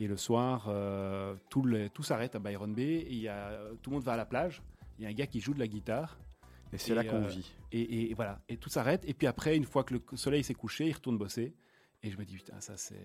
Et 0.00 0.06
le 0.08 0.16
soir, 0.16 0.66
euh, 0.68 1.34
tout, 1.50 1.62
le- 1.62 1.88
tout 1.88 2.02
s'arrête 2.02 2.34
à 2.34 2.38
Byron 2.38 2.72
Bay. 2.74 2.82
Et 2.82 3.12
il 3.12 3.20
y 3.20 3.28
a, 3.28 3.58
tout 3.82 3.90
le 3.90 3.94
monde 3.96 4.04
va 4.04 4.12
à 4.12 4.16
la 4.16 4.26
plage. 4.26 4.62
Il 4.98 5.04
y 5.04 5.06
a 5.06 5.10
un 5.10 5.12
gars 5.12 5.26
qui 5.26 5.40
joue 5.40 5.54
de 5.54 5.58
la 5.60 5.66
guitare. 5.68 6.18
Et 6.72 6.78
c'est 6.78 6.92
Et, 6.92 6.94
là 6.94 7.04
qu'on 7.04 7.22
euh, 7.24 7.28
vit. 7.28 7.52
Et, 7.72 7.80
et- 7.80 8.10
et 8.10 8.14
voilà, 8.14 8.40
et 8.48 8.56
tout 8.56 8.68
s'arrête. 8.68 9.04
Et 9.08 9.14
puis 9.14 9.26
après, 9.26 9.56
une 9.56 9.64
fois 9.64 9.84
que 9.84 9.94
le 9.94 10.00
soleil 10.16 10.42
s'est 10.44 10.54
couché, 10.54 10.86
il 10.88 10.92
retourne 10.92 11.18
bosser. 11.18 11.54
Et 12.02 12.10
je 12.10 12.18
me 12.18 12.24
dis, 12.24 12.34
putain, 12.34 12.60
ça 12.60 12.76
c'est. 12.76 13.00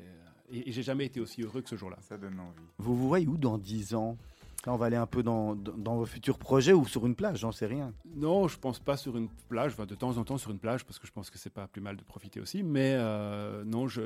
Et, 0.51 0.69
et 0.69 0.71
j'ai 0.71 0.83
jamais 0.83 1.05
été 1.05 1.19
aussi 1.21 1.41
heureux 1.41 1.61
que 1.61 1.69
ce 1.69 1.75
jour-là. 1.77 1.97
Ça 2.01 2.17
donne 2.17 2.39
envie. 2.39 2.59
Vous 2.79 2.95
vous 2.95 3.07
voyez 3.07 3.27
où 3.27 3.37
dans 3.37 3.57
10 3.57 3.93
ans? 3.95 4.17
Là, 4.65 4.73
on 4.73 4.75
va 4.75 4.87
aller 4.87 4.97
un 4.97 5.05
peu 5.05 5.23
dans, 5.23 5.55
vos 5.55 6.05
futurs 6.05 6.37
projets 6.37 6.73
ou 6.73 6.85
sur 6.85 7.05
une 7.05 7.15
plage, 7.15 7.39
j'en 7.39 7.51
sais 7.51 7.65
rien. 7.65 7.93
Non, 8.15 8.49
je 8.49 8.57
pense 8.59 8.79
pas 8.79 8.97
sur 8.97 9.15
une 9.15 9.29
plage. 9.47 9.71
Enfin, 9.71 9.85
de 9.85 9.95
temps 9.95 10.17
en 10.17 10.23
temps 10.25 10.37
sur 10.37 10.51
une 10.51 10.59
plage, 10.59 10.85
parce 10.85 10.99
que 10.99 11.07
je 11.07 11.13
pense 11.13 11.29
que 11.29 11.37
c'est 11.37 11.49
pas 11.49 11.67
plus 11.67 11.81
mal 11.81 11.95
de 11.95 12.03
profiter 12.03 12.41
aussi. 12.41 12.61
Mais 12.61 12.95
euh, 12.97 13.63
non, 13.63 13.87
je, 13.87 14.01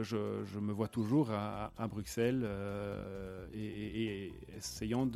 me 0.60 0.72
vois 0.72 0.88
toujours 0.88 1.32
à, 1.32 1.88
Bruxelles 1.88 2.42
euh, 2.44 3.48
et, 3.54 4.32
essayant 4.56 5.08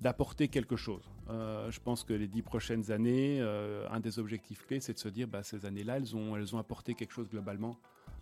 d'apporter 0.00 0.48
quelque 0.48 0.74
chose. 0.74 1.08
Euh, 1.30 1.70
je 1.70 1.78
pense 1.78 2.02
que 2.02 2.12
les 2.12 2.26
dix 2.26 2.42
prochaines 2.42 2.90
années, 2.90 3.40
un 3.40 4.00
des 4.00 4.18
objectifs 4.18 4.66
clés, 4.66 4.80
c'est 4.80 4.94
de 4.94 4.98
se 4.98 5.08
dire, 5.08 5.28
bah, 5.28 5.44
ces 5.44 5.64
années-là, 5.64 5.98
elles 5.98 6.16
ont 6.16 6.58
apporté 6.58 6.94
quelque 6.94 7.12
chose 7.12 7.28
globalement, 7.28 7.78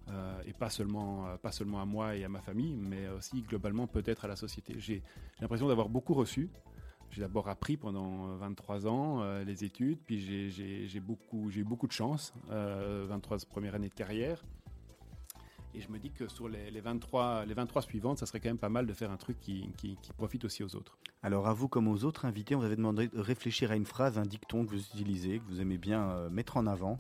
euh, 0.09 0.41
et 0.47 0.53
pas 0.53 0.71
seulement, 0.71 1.27
euh, 1.27 1.37
pas 1.37 1.53
seulement 1.53 1.81
à 1.81 1.85
moi 1.85 2.17
et 2.17 2.25
à 2.25 2.29
ma 2.29 2.41
famille, 2.41 2.75
mais 2.77 3.09
aussi 3.09 3.43
globalement 3.43 3.87
peut-être 3.87 4.25
à 4.25 4.29
la 4.29 4.37
société. 4.37 4.75
J'ai 4.79 5.03
l'impression 5.41 5.69
d'avoir 5.69 5.89
beaucoup 5.89 6.15
reçu. 6.15 6.49
J'ai 7.11 7.21
d'abord 7.23 7.49
appris 7.49 7.77
pendant 7.77 8.29
euh, 8.31 8.37
23 8.37 8.87
ans 8.87 9.23
euh, 9.23 9.45
les 9.45 9.65
études, 9.65 9.99
puis 10.05 10.21
j'ai- 10.21 11.01
beaucoup, 11.01 11.51
eu 11.51 11.65
beaucoup 11.65 11.87
de 11.87 11.93
chance, 11.93 12.35
euh, 12.51 13.07
23 13.09 13.39
premières 13.49 13.75
années 13.75 13.89
de 13.89 13.95
carrière. 13.95 14.43
Et 15.75 15.81
je 15.81 15.91
me 15.91 15.99
dis 15.99 16.11
que 16.11 16.27
sur 16.29 16.49
les, 16.49 16.71
les 16.71 16.81
23, 16.81 17.45
les 17.45 17.53
23 17.55 17.83
suivantes, 17.83 18.19
ça 18.19 18.27
serait 18.27 18.41
quand 18.41 18.49
même 18.49 18.57
pas 18.59 18.71
mal 18.71 18.87
de 18.87 18.93
faire 18.95 19.11
un 19.11 19.17
truc 19.19 19.39
qui, 19.41 19.69
qui- 19.77 19.97
qui 20.01 20.13
profite 20.15 20.45
aussi 20.45 20.63
aux 20.65 20.75
autres. 20.75 20.97
Alors 21.23 21.47
à 21.49 21.53
vous 21.53 21.69
comme 21.69 21.87
aux 21.89 22.05
autres 22.05 22.25
invités, 22.25 22.55
on 22.55 22.61
vous 22.61 22.65
avait 22.65 22.77
demandé 22.77 23.09
de 23.09 23.19
réfléchir 23.21 23.71
à 23.71 23.77
une 23.77 23.85
phrase, 23.85 24.19
un 24.19 24.23
dicton 24.23 24.65
que 24.65 24.71
vous 24.71 24.81
utilisez, 24.81 25.39
que 25.39 25.45
vous 25.49 25.61
aimez 25.61 25.77
bien 25.79 26.29
mettre 26.31 26.57
en 26.57 26.67
avant. 26.67 26.99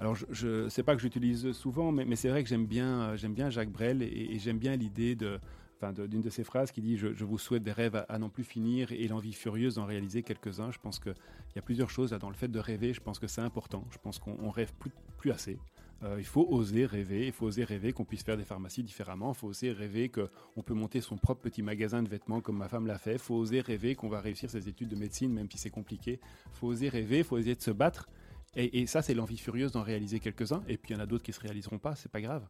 Alors, 0.00 0.14
je 0.14 0.64
ne 0.64 0.68
sais 0.70 0.82
pas 0.82 0.96
que 0.96 1.02
j'utilise 1.02 1.52
souvent, 1.52 1.92
mais, 1.92 2.16
c'est 2.16 2.30
vrai 2.30 2.42
que 2.42 2.48
j'aime 2.48 2.64
bien, 2.64 3.12
euh, 3.12 3.50
Jacques 3.50 3.70
Brel 3.70 4.02
et, 4.02 4.38
j'aime 4.38 4.58
bien 4.58 4.74
l'idée 4.74 5.14
d'une 5.14 6.22
de 6.22 6.30
ses 6.30 6.42
phrases 6.42 6.72
qui 6.72 6.80
dit 6.80 6.96
je, 6.96 7.22
vous 7.22 7.36
souhaite 7.36 7.62
des 7.62 7.72
rêves 7.72 7.96
à, 7.96 8.00
à 8.08 8.18
n'en 8.18 8.30
plus 8.30 8.44
finir 8.44 8.92
et 8.92 9.06
l'envie 9.08 9.34
furieuse 9.34 9.74
d'en 9.74 9.84
réaliser 9.84 10.22
quelques-uns. 10.22 10.70
Je 10.70 10.78
pense 10.78 10.98
qu'il 11.00 11.14
y 11.54 11.58
a 11.58 11.62
plusieurs 11.62 11.90
choses 11.90 12.12
là, 12.12 12.18
dans 12.18 12.30
le 12.30 12.34
fait 12.34 12.48
de 12.48 12.58
rêver. 12.58 12.94
Je 12.94 13.00
pense 13.02 13.18
que 13.18 13.26
c'est 13.26 13.42
important. 13.42 13.84
Je 13.90 13.98
pense 13.98 14.18
qu'on 14.18 14.38
on 14.40 14.48
rêve 14.48 14.72
plus, 14.78 14.90
plus 15.18 15.32
assez. 15.32 15.58
Euh, 16.02 16.16
il 16.18 16.24
faut 16.24 16.46
oser 16.48 16.86
rêver. 16.86 17.26
Il 17.26 17.32
faut 17.32 17.44
oser 17.44 17.64
rêver 17.64 17.92
qu'on 17.92 18.06
puisse 18.06 18.22
faire 18.22 18.38
des 18.38 18.44
pharmacies 18.44 18.82
différemment. 18.82 19.32
Il 19.32 19.36
faut 19.36 19.48
oser 19.48 19.70
rêver 19.70 20.08
qu'on 20.08 20.62
peut 20.62 20.72
monter 20.72 21.02
son 21.02 21.18
propre 21.18 21.42
petit 21.42 21.62
magasin 21.62 22.02
de 22.02 22.08
vêtements 22.08 22.40
comme 22.40 22.56
ma 22.56 22.68
femme 22.68 22.86
l'a 22.86 22.96
fait. 22.96 23.12
Il 23.12 23.18
faut 23.18 23.34
oser 23.34 23.60
rêver 23.60 23.94
qu'on 23.94 24.08
va 24.08 24.22
réussir 24.22 24.48
ses 24.48 24.66
études 24.66 24.88
de 24.88 24.96
médecine, 24.96 25.30
même 25.30 25.50
si 25.50 25.58
c'est 25.58 25.68
compliqué. 25.68 26.20
Il 26.46 26.56
faut 26.56 26.68
oser 26.68 26.88
rêver. 26.88 27.18
Il 27.18 27.24
faut 27.24 27.36
oser 27.36 27.54
de 27.54 27.60
se 27.60 27.70
battre. 27.70 28.08
Et, 28.56 28.80
et 28.80 28.86
ça, 28.86 29.02
c'est 29.02 29.14
l'envie 29.14 29.38
furieuse 29.38 29.72
d'en 29.72 29.82
réaliser 29.82 30.20
quelques-uns. 30.20 30.62
Et 30.66 30.76
puis, 30.76 30.92
il 30.92 30.96
y 30.96 31.00
en 31.00 31.02
a 31.02 31.06
d'autres 31.06 31.24
qui 31.24 31.32
se 31.32 31.40
réaliseront 31.40 31.78
pas. 31.78 31.94
C'est 31.94 32.10
pas 32.10 32.20
grave. 32.20 32.48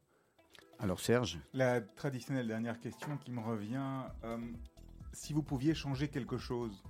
Alors 0.83 0.99
Serge, 0.99 1.39
La 1.53 1.83
traditionnelle 1.83 2.47
dernière 2.47 2.81
question 2.81 3.19
qui 3.19 3.31
me 3.31 3.41
revient, 3.41 4.03
euh, 4.25 4.39
si 5.13 5.35
vous 5.35 5.43
pouviez 5.43 5.75
changer 5.75 6.09
quelque 6.09 6.39
chose 6.39 6.83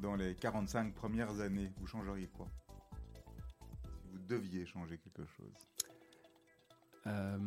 dans 0.00 0.14
les 0.14 0.36
45 0.36 0.94
premières 0.94 1.40
années, 1.40 1.72
vous 1.78 1.88
changeriez 1.88 2.28
quoi? 2.28 2.46
Si 3.82 4.06
vous 4.12 4.18
deviez 4.28 4.64
changer 4.66 4.98
quelque 4.98 5.26
chose? 5.26 5.52
Euh, 7.08 7.38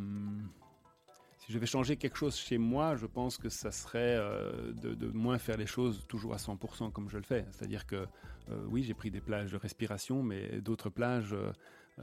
si 1.42 1.52
je 1.52 1.58
vais 1.58 1.66
changer 1.66 1.98
quelque 1.98 2.18
chose 2.18 2.36
chez 2.36 2.60
moi, 2.60 2.96
je 2.96 3.08
pense 3.08 3.39
que 3.39 3.50
ça 3.50 3.72
serait 3.72 4.16
euh, 4.20 4.72
de, 4.74 5.08
moins 5.08 5.39
faire 5.39 5.58
les 5.58 5.66
choses 5.66 6.06
toujours 6.08 6.36
à 6.36 6.38
100% 6.38 6.92
comme 6.92 7.10
je 7.10 7.18
le 7.18 7.24
fais. 7.24 7.46
C'est-à-dire 7.52 7.88
que 7.88 7.96
euh, 7.96 8.66
oui, 8.68 8.84
j'ai 8.84 8.94
pris 8.94 9.10
des 9.10 9.22
plages 9.22 9.52
de 9.52 9.58
respiration, 9.58 10.22
mais 10.22 10.62
d'autres 10.62 10.92
plages 10.92 11.36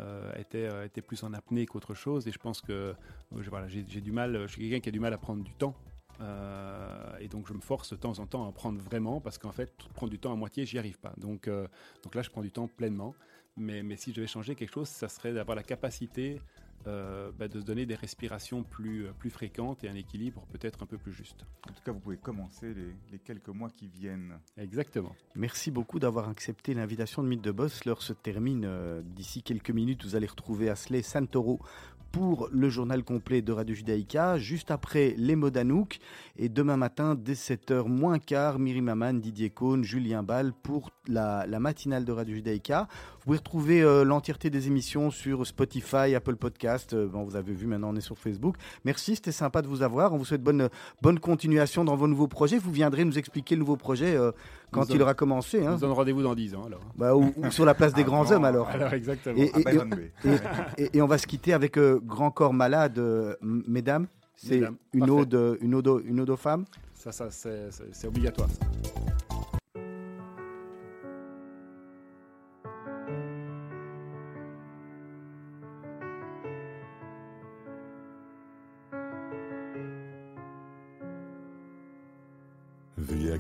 euh, 0.01 0.33
étaient, 0.35 1.03
plus 1.03 1.23
en 1.23 1.33
apnée 1.35 1.67
qu'autre 1.67 1.95
chose. 1.95 2.27
Et 2.27 2.33
je 2.33 2.39
pense 2.39 2.61
que 2.61 2.95
voilà, 3.31 3.69
j'ai 3.69 3.83
du 3.85 4.11
mal, 4.11 4.49
je 4.49 4.53
suis 4.53 4.63
quelqu'un 4.63 4.81
qui 4.81 4.89
a 4.89 4.93
du 4.93 5.01
mal 5.01 5.13
à 5.13 5.19
prendre 5.19 5.45
du 5.45 5.55
temps. 5.55 5.77
Et 7.21 7.29
donc 7.29 7.47
je 7.47 7.53
me 7.53 7.61
force 7.61 7.91
de 7.91 7.97
temps 7.97 8.19
en 8.19 8.27
temps 8.27 8.43
à 8.43 8.49
en 8.49 8.53
prendre 8.53 8.83
vraiment 8.83 9.21
parce 9.21 9.39
qu'en 9.39 9.53
fait 9.53 9.73
prendre 9.95 10.11
du 10.11 10.19
temps 10.19 10.33
à 10.33 10.35
moitié 10.35 10.67
j'y 10.67 10.77
arrive 10.77 10.99
pas 10.99 11.15
donc 11.17 11.49
donc 11.49 12.15
là 12.17 12.23
je 12.23 12.31
prends 12.31 12.43
du 12.43 12.51
temps 12.51 12.67
pleinement 12.67 13.15
mais, 13.57 13.85
mais 13.85 13.97
si 13.97 14.11
je 14.11 14.17
devais 14.17 14.27
changer 14.27 14.57
quelque 14.57 14.73
chose 14.73 14.89
ça 14.89 15.09
serait 15.09 15.33
d'avoir 15.33 15.55
la 15.55 15.63
capacité 15.63 16.41
euh, 16.87 17.31
bah, 17.39 17.49
de 17.49 17.61
se 17.61 17.65
donner 17.65 17.87
des 17.87 17.95
respirations 17.95 18.63
plus, 18.63 19.07
euh, 19.07 19.13
plus 19.19 19.31
fréquentes 19.31 19.85
et 19.85 19.89
un 19.89 19.95
équilibre 19.95 20.47
peut-être 20.53 20.83
un 20.83 20.87
peu 20.87 20.97
plus 20.97 21.13
juste. 21.13 21.45
En 21.69 21.73
tout 21.73 21.83
cas, 21.85 21.93
vous 21.93 21.99
pouvez 21.99 22.17
commencer 22.17 22.73
les, 22.73 22.95
les 23.13 23.19
quelques 23.19 23.49
mois 23.49 23.69
qui 23.69 23.89
viennent. 23.89 24.39
Exactement. 24.57 25.15
merci 25.35 25.71
beaucoup 25.71 25.99
d'avoir 25.99 26.29
accepté 26.29 26.75
l'invitation 26.75 27.23
de 27.23 27.29
Mythe 27.29 27.43
de 27.43 27.51
Boss. 27.51 27.85
L'heure 27.85 28.03
se 28.03 28.13
termine 28.13 28.65
euh, 28.65 29.03
d'ici 29.03 29.43
quelques 29.43 29.71
minutes. 29.71 30.05
Vous 30.05 30.17
allez 30.17 30.27
retrouver 30.27 30.71
Asley 30.71 31.03
Santoro 31.03 31.61
pour 32.13 32.49
le 32.51 32.69
journal 32.69 33.05
complet 33.05 33.43
de 33.43 33.53
Radio 33.53 33.75
Judaïka, 33.75 34.39
juste 34.39 34.71
après 34.71 35.15
les 35.17 35.37
mots 35.37 35.51
d'Anouk. 35.51 35.99
Et 36.37 36.49
demain 36.49 36.77
matin, 36.77 37.15
dès 37.15 37.35
7h 37.35 37.87
moins 37.87 38.19
quart, 38.19 38.59
Myri 38.59 38.81
Maman, 38.81 39.15
Didier 39.15 39.51
Cohn, 39.51 39.85
Julien 39.85 40.23
Ball 40.23 40.53
pour 40.53 40.91
la, 41.07 41.47
la 41.47 41.61
matinale 41.61 42.05
de 42.05 42.13
Radio 42.13 42.35
Judaïka. 42.35 42.89
Vous 43.29 43.35
pouvez 43.35 43.39
retrouver 43.41 43.83
euh, 43.83 44.05
l'entièreté 44.05 44.49
des 44.49 44.69
émissions 44.69 45.11
sur 45.11 45.47
Spotify, 45.47 46.15
Apple 46.15 46.37
Podcast. 46.37 46.95
Euh, 46.95 47.07
bon, 47.07 47.25
vous 47.25 47.37
avez 47.37 47.53
vu, 47.53 47.67
maintenant 47.67 47.91
on 47.91 47.97
est 47.97 48.01
sur 48.01 48.17
Facebook. 48.17 48.57
Merci, 48.87 49.17
c'était 49.17 49.33
sympa 49.33 49.61
de 49.61 49.67
vous 49.69 49.83
avoir. 49.83 50.15
On 50.15 50.17
vous 50.17 50.25
souhaite 50.25 50.43
bonne, 50.43 50.71
bonne 51.03 51.19
continuation 51.21 51.85
dans 51.85 51.95
vos 51.95 52.09
nouveaux 52.09 52.27
projets. 52.27 52.57
Vous 52.57 52.73
viendrez 52.73 53.05
nous 53.05 53.19
expliquer 53.19 53.55
le 53.55 53.59
nouveau 53.59 53.77
projet 53.77 54.17
euh, 54.17 54.33
quand 54.71 54.89
Nous 54.89 54.95
il 54.95 55.01
en- 55.01 55.05
aura 55.05 55.13
commencé. 55.13 55.61
On 55.63 55.67
Hein. 55.69 55.75
vous 55.75 55.81
donne 55.83 55.93
rendez-vous 55.93 56.23
dans 56.23 56.35
10 56.35 56.55
ans 56.55 56.65
alors. 56.65 56.81
Bah, 56.97 57.15
ou, 57.15 57.35
ou 57.37 57.51
sur 57.51 57.67
la 57.67 57.75
place 57.75 57.93
des 57.93 58.03
grands 58.05 58.23
Avant- 58.23 58.37
hommes 58.37 58.45
alors. 58.47 58.69
Alors 58.69 58.95
exactement. 58.95 59.37
Et- 59.37 59.53
Bay. 59.63 60.11
Et, 60.25 60.83
et- 60.85 60.97
et 60.97 61.03
on 61.03 61.07
va 61.07 61.19
se 61.19 61.27
quitter 61.27 61.53
avec 61.53 61.77
euh, 61.77 62.01
Grand 62.03 62.31
Corps 62.31 62.55
Malade, 62.55 62.99
euh, 62.99 63.35
mesdames. 63.43 64.07
C'est 64.37 64.63
une 64.95 65.01
parfait. 65.01 65.13
ode, 65.13 65.59
une, 65.61 65.75
ode, 65.75 66.03
une 66.07 66.21
ode 66.21 66.31
aux 66.31 66.37
femmes. 66.39 66.65
Ça, 66.95 67.13
ça 67.13 67.29
c'est 67.31 68.07
obligatoire. 68.07 68.49
ça. 68.49 69.37